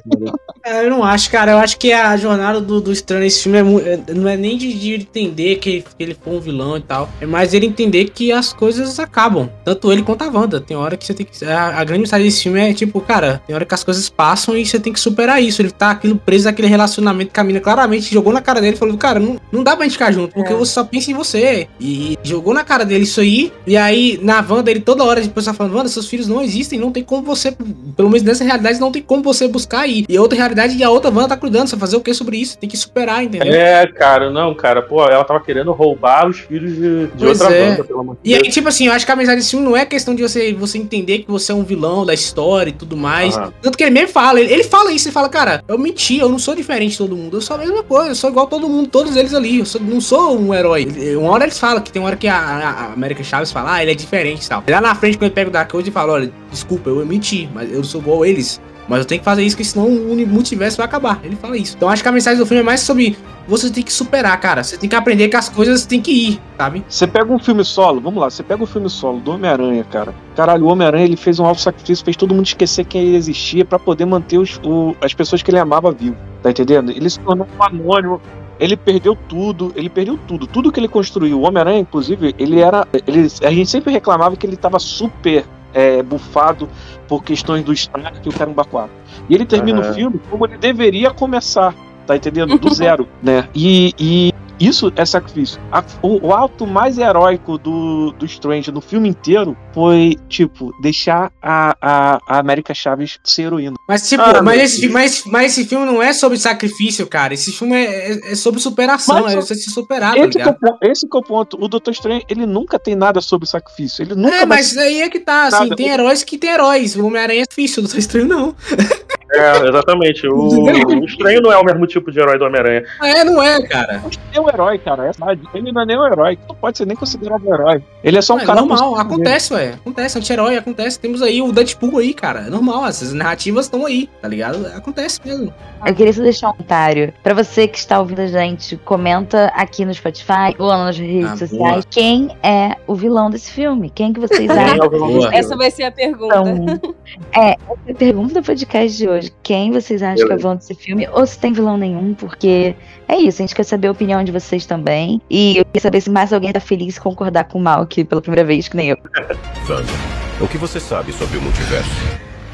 É, 0.65 0.85
Eu 0.85 0.91
não 0.91 1.03
acho, 1.03 1.31
cara. 1.31 1.53
Eu 1.53 1.59
acho 1.59 1.79
que 1.79 1.93
a 1.93 2.17
jornada 2.17 2.61
do, 2.61 2.81
do 2.81 2.93
estranho 2.93 3.23
nesse 3.23 3.43
filme 3.43 3.59
é 3.59 3.95
é- 3.95 4.15
não 4.15 4.29
é 4.29 4.37
nem 4.37 4.59
de, 4.59 4.73
de 4.75 4.95
entender 4.95 5.57
que, 5.57 5.83
que 5.83 5.89
ele 5.99 6.15
foi 6.15 6.35
um 6.37 6.41
vilão 6.41 6.77
e 6.77 6.81
tal. 6.81 7.09
É 7.21 7.27
mais 7.27 7.55
ele 7.55 7.67
entender 7.67 8.07
que 8.11 8.33
as 8.33 8.53
coisas 8.53 8.99
acabam. 8.99 9.49
Tanto 9.65 9.91
ele 9.93 10.03
quanto 10.03 10.23
a 10.23 10.29
Wanda. 10.29 10.61
Tem 10.61 10.77
hora 10.77 10.97
que 10.97 11.07
você 11.07 11.15
tem 11.15 11.25
que. 11.25 11.45
A, 11.45 11.79
a 11.81 11.85
grande 11.85 12.03
mensagem 12.03 12.27
desse 12.27 12.43
filme 12.43 12.61
é 12.61 12.75
tipo, 12.75 13.01
cara, 13.01 13.41
tem 13.47 13.55
hora 13.55 13.65
que 13.65 13.75
as 13.75 13.85
coisas 13.85 14.09
passam 14.11 14.57
e 14.57 14.67
você 14.67 14.79
tem 14.79 14.93
que 14.93 15.01
superar 15.01 15.43
isso. 15.43 15.63
Ele 15.63 15.71
tá 15.71 15.91
aquilo 15.91 16.17
preso 16.17 16.45
naquele 16.47 16.66
relacionamento 16.69 17.33
que 17.33 17.41
a 17.41 17.45
mina 17.45 17.61
claramente 17.61 18.13
jogou 18.13 18.33
na 18.33 18.41
cara 18.41 18.61
dele 18.61 18.77
e 18.77 18.79
falou: 18.79 18.97
Cara, 18.97 19.19
não, 19.21 19.39
não 19.51 19.63
dá 19.63 19.75
pra 19.77 19.85
gente 19.85 19.93
ficar 19.93 20.13
junto, 20.13 20.35
porque 20.35 20.53
É. 20.53 20.57
você 20.57 20.73
só 20.73 20.85
pensa 20.85 21.11
em 21.11 21.15
você. 21.15 21.69
E 21.81 22.17
jogou 22.23 22.55
na 22.55 22.65
cara 22.65 22.85
dele 22.85 23.05
isso 23.05 23.21
aí. 23.21 23.53
E 23.67 23.77
aí, 23.77 24.19
na 24.23 24.45
Wanda, 24.49 24.71
ele 24.71 24.81
toda 24.81 25.05
hora 25.05 25.21
depois 25.21 25.47
tá 25.47 25.53
falando: 25.53 25.77
Wanda, 25.77 25.89
seus 25.89 26.09
filhos 26.09 26.29
não 26.29 26.43
existem, 26.43 26.79
não 26.79 26.91
tem 26.93 27.03
como 27.03 27.23
você. 27.23 27.53
Pelo 27.97 28.09
menos 28.09 28.23
nessa 28.23 28.45
realidade, 28.45 28.79
não 28.81 28.93
tem 28.93 29.03
como 29.03 29.23
você 29.23 29.49
buscar 29.49 29.81
aí. 29.81 30.05
E 30.09 30.19
outra 30.19 30.37
realidade, 30.37 30.77
e 30.77 30.85
a 30.85 30.91
outra 30.91 31.11
Wanda 31.11 31.29
tá 31.29 31.37
cuidando. 31.37 31.69
Você 31.69 31.77
vai 31.77 31.81
fazer 31.81 31.97
o 31.97 32.01
que 32.01 32.15
sobre 32.15 32.37
isso? 32.39 32.59
Tem 32.59 32.69
que 32.69 32.77
superar, 32.77 33.23
entendeu? 33.25 33.53
É, 33.53 33.87
cara, 33.87 34.31
não, 34.31 34.55
cara, 34.55 34.83
pô, 34.83 35.05
ela 35.05 35.25
tava 35.25 35.41
querendo 35.41 35.73
roubar 35.73 36.29
os 36.29 36.39
filhos 36.41 36.75
de, 36.75 37.07
de 37.09 37.27
outra 37.27 37.53
é. 37.53 37.71
banda, 37.71 37.85
pelo 37.85 38.01
amor 38.01 38.17
de 38.23 38.31
E 38.31 38.35
aí, 38.35 38.43
tipo 38.43 38.69
assim, 38.69 38.87
eu 38.87 38.93
acho 38.93 39.05
que 39.05 39.13
a 39.13 39.17
mensagem 39.17 39.39
desse 39.39 39.51
filme 39.51 39.65
não 39.65 39.77
é 39.77 39.85
questão 39.85 40.15
de 40.15 40.23
você, 40.23 40.53
você 40.53 40.79
entender 40.79 41.21
que 41.21 41.31
você 41.31 41.53
é 41.53 41.55
um 41.55 41.65
vilão 41.65 42.05
da 42.05 42.15
história 42.15 42.71
e 42.71 42.73
tudo 42.73 42.97
mais. 42.97 43.37
Aham. 43.37 43.53
Tanto 43.63 43.77
que 43.77 43.85
ele 43.85 43.91
mesmo 43.91 44.09
fala, 44.09 44.41
ele, 44.41 44.53
ele 44.53 44.65
fala 44.65 44.93
isso, 44.93 45.09
ele 45.09 45.13
fala, 45.13 45.29
cara, 45.29 45.63
eu 45.69 45.79
menti, 45.79 46.19
eu 46.19 46.29
não 46.29 46.39
sou 46.39 46.55
diferente 46.57 46.93
de 46.93 46.99
todo 46.99 47.17
mundo, 47.17 47.37
eu 47.37 47.41
sou 47.41 47.57
a 47.57 47.59
mesma 47.59 47.83
coisa, 47.83 48.11
eu 48.11 48.15
sou 48.15 48.31
igual 48.31 48.47
todo 48.47 48.69
mundo, 48.69 48.89
todos 48.89 49.15
eles 49.17 49.33
ali, 49.35 49.61
eu 49.61 49.67
sou- 49.67 49.81
não 49.81 50.01
sou 50.01 50.39
um 50.39 50.53
herói. 50.55 50.87
Uma 51.19 51.31
hora 51.31 51.45
eles 51.45 51.59
falam, 51.59 51.81
que 51.83 51.93
tem 51.93 52.01
uma 52.01 52.09
hora 52.09 52.17
que 52.17 52.27
a, 52.29 52.37
a, 52.37 52.93
América 52.93 53.23
Chaves 53.23 53.53
fala, 53.53 53.75
ah, 53.75 53.83
ele 53.83 53.93
é 53.93 53.95
diferente 53.95 54.45
e 54.45 54.49
tal. 54.49 54.63
Lá 54.69 54.81
na 54.81 54.95
frente, 54.95 55.17
quando 55.17 55.25
ele 55.25 55.35
pega 55.35 55.51
o 55.51 55.53
Dark 55.53 55.73
Hold, 55.73 55.85
ele 55.87 55.93
fala, 55.93 56.15
olha, 56.15 56.33
desculpa, 56.51 56.91
eu 56.91 57.05
menti, 57.07 57.49
mas 57.55 57.73
eu 57.73 57.85
sou 57.85 58.01
igual 58.01 58.23
a 58.23 58.29
eles. 58.29 58.61
Mas 58.89 59.01
eu 59.01 59.05
tenho 59.05 59.21
que 59.21 59.25
fazer 59.25 59.43
isso, 59.43 59.57
porque 59.57 59.69
senão 59.69 59.87
o 59.87 60.27
multiverso 60.27 60.77
vai 60.77 60.87
acabar. 60.87 61.21
Ele 61.25 61.37
fala 61.37 61.57
isso. 61.57 61.75
Então 61.77 61.89
acho 61.89 62.03
que 62.03 62.09
a 62.09 62.13
mensagem 62.13 62.39
do 62.39 62.47
filme 62.47 62.61
é 62.61 62.65
mais 62.65 62.81
sobre 62.81 63.17
você 63.49 63.71
tem 63.71 63.83
que 63.83 63.93
superar, 63.93 64.39
cara. 64.41 64.63
Você 64.65 64.77
tem 64.77 64.89
que 64.89 64.97
aprender 64.97 65.29
que 65.29 65.37
as 65.37 65.49
coisas 65.49 65.85
têm 65.87 66.01
que 66.01 66.11
ir, 66.11 66.41
sabe? 66.59 66.85
Você 66.89 67.07
pega 67.07 67.33
um 67.33 67.39
filme 67.39 67.65
solo, 67.65 68.01
vamos 68.01 68.21
lá, 68.21 68.29
você 68.31 68.43
pega 68.43 68.63
um 68.63 68.67
filme 68.67 68.89
solo 68.91 69.21
do 69.21 69.31
Homem-Aranha, 69.33 69.85
cara. 69.85 70.15
Caralho, 70.35 70.65
o 70.65 70.69
Homem-Aranha 70.69 71.05
ele 71.05 71.17
fez 71.17 71.39
um 71.39 71.45
alto 71.47 71.61
sacrifício, 71.61 72.05
fez 72.05 72.17
todo 72.17 72.35
mundo 72.35 72.47
esquecer 72.47 72.85
quem 72.85 73.03
ele 73.03 73.17
existia 73.17 73.65
pra 73.65 73.79
poder 73.79 74.05
manter 74.05 74.39
os, 74.39 74.61
o- 74.65 74.95
as 75.01 75.15
pessoas 75.15 75.43
que 75.43 75.51
ele 75.51 75.59
amava 75.59 75.91
vivo. 75.93 76.17
Tá 76.43 76.51
entendendo? 76.51 76.91
Ele 76.91 77.09
se 77.09 77.19
tornou 77.21 77.47
um 77.59 77.63
anônimo. 77.63 78.21
Ele 78.59 78.75
perdeu 78.77 79.15
tudo, 79.29 79.71
ele 79.77 79.91
perdeu 79.91 80.19
tudo, 80.27 80.47
tudo 80.47 80.73
que 80.73 80.81
ele 80.81 80.89
construiu. 80.89 81.39
O 81.41 81.43
Homem-Aranha, 81.47 81.79
inclusive, 81.81 82.35
ele 82.39 82.61
era. 82.61 82.87
Ele, 83.07 83.29
a 83.43 83.51
gente 83.51 83.69
sempre 83.71 83.93
reclamava 83.93 84.35
que 84.35 84.47
ele 84.47 84.57
tava 84.57 84.79
super 84.79 85.45
é, 85.75 86.03
bufado 86.03 86.67
por 87.07 87.23
questões 87.23 87.63
do 87.63 87.73
Stark 87.75 88.19
e 88.25 88.29
o 88.29 88.33
Caramba 88.33 88.65
4. 88.65 88.91
E 89.29 89.35
ele 89.35 89.45
termina 89.45 89.81
Aham. 89.83 89.91
o 89.91 89.95
filme 89.95 90.21
como 90.31 90.47
ele 90.47 90.57
deveria 90.57 91.11
começar, 91.11 91.75
tá 92.07 92.17
entendendo? 92.17 92.59
Do 92.59 92.73
zero, 92.75 93.09
né? 93.23 93.49
E, 93.55 93.93
e 93.99 94.35
isso 94.59 94.91
é 94.97 95.05
sacrifício. 95.05 95.61
A- 95.71 95.85
o, 96.01 96.29
o 96.29 96.35
ato 96.35 96.67
mais 96.67 96.97
heróico 96.97 97.59
do, 97.59 98.13
do 98.13 98.25
Strange 98.25 98.73
no 98.73 98.81
filme 98.81 99.09
inteiro 99.09 99.55
foi, 99.75 100.17
tipo, 100.31 100.73
deixar 100.81 101.31
a, 101.43 101.77
a, 101.81 102.19
a 102.27 102.39
América 102.39 102.73
Chaves 102.73 103.19
ser 103.23 103.43
heroína. 103.43 103.77
Mas, 103.87 104.09
tipo, 104.09 104.23
Ah, 104.23 104.41
mas, 104.43 104.63
esse, 104.63 104.89
mas, 104.89 105.25
mas 105.27 105.53
esse 105.53 105.69
filme 105.69 105.85
não 105.85 106.03
é 106.03 106.15
sobre 106.15 106.39
sacrifício, 106.39 107.07
cara. 107.07 107.35
Esse 107.35 107.53
filme 107.53 107.75
é, 107.77 108.13
é- 108.13 108.33
é 108.33 108.35
sobre 108.35 108.59
superação, 108.59 109.23
Mas 109.25 109.35
é 109.35 109.37
você 109.37 109.55
se 109.55 109.71
superar, 109.71 110.15
tá 110.15 110.21
esse, 110.21 110.31
que 110.31 110.41
é 110.41 110.91
esse 110.91 111.07
que 111.09 111.15
é 111.17 111.21
o 111.21 111.23
ponto. 111.23 111.59
O 111.63 111.69
Doutor 111.69 111.91
Strange, 111.91 112.25
ele 112.29 112.47
nunca 112.47 112.79
tem 112.79 112.95
nada 112.97 113.21
sobre 113.21 113.47
sacrifício. 113.47 114.03
Ele 114.03 114.15
nunca 114.15 114.37
É, 114.37 114.47
mas 114.47 114.75
aí 114.79 115.03
é 115.03 115.11
que 115.11 115.21
tá, 115.21 115.49
assim, 115.49 115.65
Nada. 115.65 115.77
tem 115.77 115.89
heróis 115.89 116.23
que 116.25 116.39
tem 116.39 116.51
heróis. 116.51 116.97
O 116.97 117.05
Homem-Aranha 117.07 117.43
é 117.43 117.47
difícil, 117.47 117.81
o 117.81 117.83
Doutor 117.83 117.99
Estranho 117.99 118.27
não. 118.27 118.57
É, 119.33 119.69
exatamente. 119.69 120.27
O, 120.27 120.65
o 120.65 121.05
estranho 121.05 121.41
não 121.41 121.53
é 121.53 121.59
o 121.59 121.65
mesmo 121.65 121.87
tipo 121.87 122.11
de 122.13 122.21
herói 122.21 122.39
do 122.39 122.45
Homem-Aranha. 122.45 122.85
É, 123.03 123.25
não 123.25 123.43
é, 123.43 123.61
cara. 123.67 124.03
é 124.33 124.41
um 124.41 124.49
herói, 124.49 124.79
cara. 124.79 125.03
É 125.03 125.13
verdade. 125.13 125.41
Ele 125.55 125.73
não 125.73 125.83
é 125.83 125.87
nem 125.87 125.99
um 125.99 126.07
herói. 126.07 126.39
Não 126.49 126.55
pode 126.55 126.79
ser 126.79 126.87
nem 126.87 126.97
considerado 126.97 127.47
um 127.47 127.53
herói. 127.53 127.83
Ele 128.05 128.19
é 128.19 128.23
só 128.23 128.35
um 128.35 128.39
é 128.41 128.45
cara 128.45 128.61
normal, 128.61 128.97
acontece, 128.97 129.53
ué. 129.53 129.75
Acontece, 129.75 130.19
anti-herói, 130.19 130.57
acontece. 130.57 130.99
Temos 131.01 131.23
aí 131.23 131.43
o 131.43 131.51
Deadpool 131.53 131.99
aí, 131.99 132.15
cara. 132.15 132.47
É 132.47 132.51
normal, 132.51 132.87
essas 132.87 133.13
narrativas 133.13 133.67
estão 133.67 133.85
aí, 133.85 134.09
tá 134.23 134.29
ligado? 134.29 134.67
Acontece 134.75 135.21
mesmo. 135.25 135.53
Eu 135.85 135.95
queria 135.95 136.13
só 136.13 136.23
deixar 136.23 136.49
um 136.49 136.53
comentário. 136.53 137.13
Pra 137.23 137.35
você 137.35 137.67
que 137.69 137.79
está 137.79 137.99
ouvindo 137.99 138.21
a 138.21 138.27
gente, 138.27 138.77
comenta 138.79 139.47
aqui 139.55 139.85
no 139.85 139.93
Spotify 139.93 140.55
ou 140.59 140.69
nas 140.69 140.97
redes 140.99 141.31
Ah, 141.31 141.37
sociais 141.37 141.73
boa. 141.73 141.85
quem 141.91 142.37
é 142.43 142.77
o 142.87 142.95
vilão 142.95 143.31
desse 143.31 143.51
filme. 143.51 143.91
Quem 143.91 144.13
que 144.13 144.21
vocês 144.21 144.49
é 144.49 144.53
acham? 144.53 145.33
Essa 145.33 145.57
vai 145.57 145.71
ser 145.71 145.85
a 145.85 145.91
pergunta. 145.91 146.37
Então, 146.37 146.95
é, 147.35 147.51
essa 147.51 147.59
é 147.89 147.93
a 147.93 147.95
pergunta 147.95 148.35
do 148.41 148.43
podcast 148.43 148.97
de 148.97 149.09
hoje. 149.09 149.16
Quem 149.43 149.71
vocês 149.71 150.03
acham 150.03 150.27
que 150.27 150.33
é 150.33 150.35
o 150.35 150.39
vilão 150.39 150.57
desse 150.57 150.75
filme? 150.75 151.09
Ou 151.13 151.27
se 151.27 151.39
tem 151.39 151.53
vilão 151.53 151.77
nenhum, 151.77 152.15
porque 152.15 152.75
é 153.09 153.17
isso, 153.17 153.43
a 153.43 153.47
gente 153.47 153.55
quer 153.55 153.65
saber 153.65 153.89
a 153.89 153.93
opinião 153.93 154.23
de 154.25 154.33
vocês 154.33 154.67
também. 154.67 155.21
E 155.31 155.59
eu 155.59 155.65
queria 155.65 155.83
saber 155.83 156.01
se 156.01 156.11
mais 156.11 156.33
alguém 156.33 156.53
tá 156.53 156.61
feliz 156.61 156.99
concordar 156.99 157.45
com 157.45 157.59
o 157.59 157.63
Malk 157.63 158.05
pela 158.05 158.21
primeira 158.21 158.45
vez, 158.45 158.69
que 158.69 158.77
nem 158.77 158.91
eu. 158.91 158.99
Wanda, 159.69 159.93
o 160.41 160.49
que 160.49 160.59
você 160.59 160.81
sabe 160.81 161.13
sobre 161.13 161.39
o 161.39 161.43
multiverso? 161.43 161.91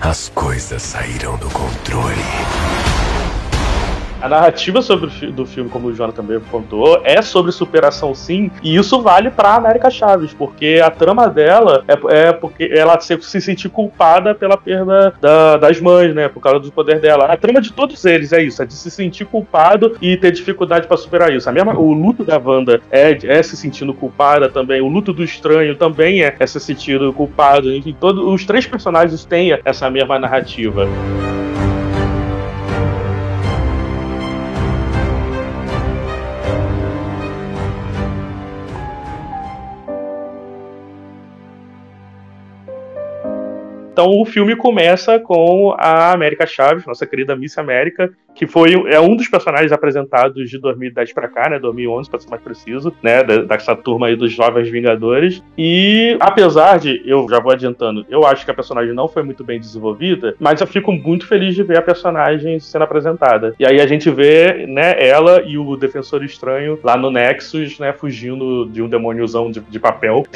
As 0.00 0.28
coisas 0.30 0.82
saíram 0.82 1.36
do 1.36 1.48
controle. 1.50 2.16
A 4.22 4.28
narrativa 4.28 4.80
sobre 4.80 5.10
fi- 5.10 5.26
do 5.32 5.44
filme, 5.44 5.68
como 5.68 5.88
o 5.88 5.92
Jonathan 5.92 6.22
também 6.22 6.40
contou, 6.50 7.00
é 7.04 7.20
sobre 7.20 7.50
superação 7.50 8.14
sim, 8.14 8.50
e 8.62 8.76
isso 8.76 9.02
vale 9.02 9.30
pra 9.30 9.56
América 9.56 9.90
Chaves, 9.90 10.32
porque 10.32 10.80
a 10.82 10.90
trama 10.90 11.28
dela 11.28 11.82
é, 11.88 12.28
é 12.28 12.32
porque 12.32 12.70
ela 12.72 12.98
se, 13.00 13.20
se 13.20 13.40
sentir 13.40 13.68
culpada 13.68 14.32
pela 14.32 14.56
perda 14.56 15.12
da- 15.20 15.56
das 15.56 15.80
mães, 15.80 16.14
né, 16.14 16.28
por 16.28 16.40
causa 16.40 16.60
do 16.60 16.70
poder 16.70 17.00
dela. 17.00 17.24
A 17.26 17.36
trama 17.36 17.60
de 17.60 17.72
todos 17.72 18.04
eles 18.04 18.32
é 18.32 18.40
isso, 18.42 18.62
é 18.62 18.66
de 18.66 18.74
se 18.74 18.90
sentir 18.92 19.24
culpado 19.24 19.96
e 20.00 20.16
ter 20.16 20.30
dificuldade 20.30 20.86
pra 20.86 20.96
superar 20.96 21.32
isso. 21.32 21.48
A 21.48 21.52
mesma, 21.52 21.74
o 21.76 21.92
luto 21.92 22.22
da 22.22 22.38
Wanda 22.38 22.80
é, 22.92 23.18
é 23.26 23.42
se 23.42 23.56
sentindo 23.56 23.92
culpada 23.92 24.48
também, 24.48 24.80
o 24.80 24.86
luto 24.86 25.12
do 25.12 25.24
estranho 25.24 25.74
também 25.74 26.22
é, 26.22 26.32
é 26.38 26.46
se 26.46 26.60
sentindo 26.60 27.12
culpado, 27.12 27.74
enfim, 27.74 27.96
todos 27.98 28.24
os 28.24 28.44
três 28.46 28.66
personagens 28.66 29.24
têm 29.24 29.58
essa 29.64 29.90
mesma 29.90 30.16
narrativa. 30.18 30.86
Então 44.02 44.20
o 44.20 44.24
filme 44.24 44.56
começa 44.56 45.16
com 45.20 45.76
a 45.78 46.10
América 46.10 46.44
Chaves, 46.44 46.84
nossa 46.84 47.06
querida 47.06 47.36
Miss 47.36 47.56
América, 47.56 48.12
que 48.34 48.46
foi 48.46 48.72
é 48.92 48.98
um 48.98 49.14
dos 49.14 49.28
personagens 49.28 49.72
apresentados 49.72 50.50
de 50.50 50.58
2010 50.58 51.12
pra 51.12 51.28
cá, 51.28 51.50
né, 51.50 51.58
2011 51.58 52.10
para 52.10 52.18
ser 52.18 52.30
mais 52.30 52.42
preciso, 52.42 52.92
né, 53.02 53.22
dessa 53.22 53.76
turma 53.76 54.06
aí 54.06 54.16
dos 54.16 54.32
Jovens 54.32 54.68
Vingadores. 54.68 55.42
E 55.56 56.16
apesar 56.18 56.78
de, 56.78 57.02
eu 57.04 57.26
já 57.28 57.38
vou 57.40 57.52
adiantando, 57.52 58.04
eu 58.08 58.26
acho 58.26 58.44
que 58.44 58.50
a 58.50 58.54
personagem 58.54 58.94
não 58.94 59.06
foi 59.06 59.22
muito 59.22 59.44
bem 59.44 59.60
desenvolvida, 59.60 60.34
mas 60.40 60.60
eu 60.60 60.66
fico 60.66 60.92
muito 60.92 61.26
feliz 61.26 61.54
de 61.54 61.62
ver 61.62 61.78
a 61.78 61.82
personagem 61.82 62.58
sendo 62.58 62.82
apresentada. 62.82 63.54
E 63.58 63.66
aí 63.66 63.80
a 63.80 63.86
gente 63.86 64.10
vê, 64.10 64.66
né, 64.66 64.94
ela 64.98 65.42
e 65.42 65.58
o 65.58 65.76
Defensor 65.76 66.24
Estranho 66.24 66.78
lá 66.82 66.96
no 66.96 67.10
Nexus, 67.10 67.78
né, 67.78 67.92
fugindo 67.92 68.66
de 68.66 68.82
um 68.82 68.88
demôniozão 68.88 69.50
de, 69.50 69.60
de 69.60 69.78
papel. 69.78 70.24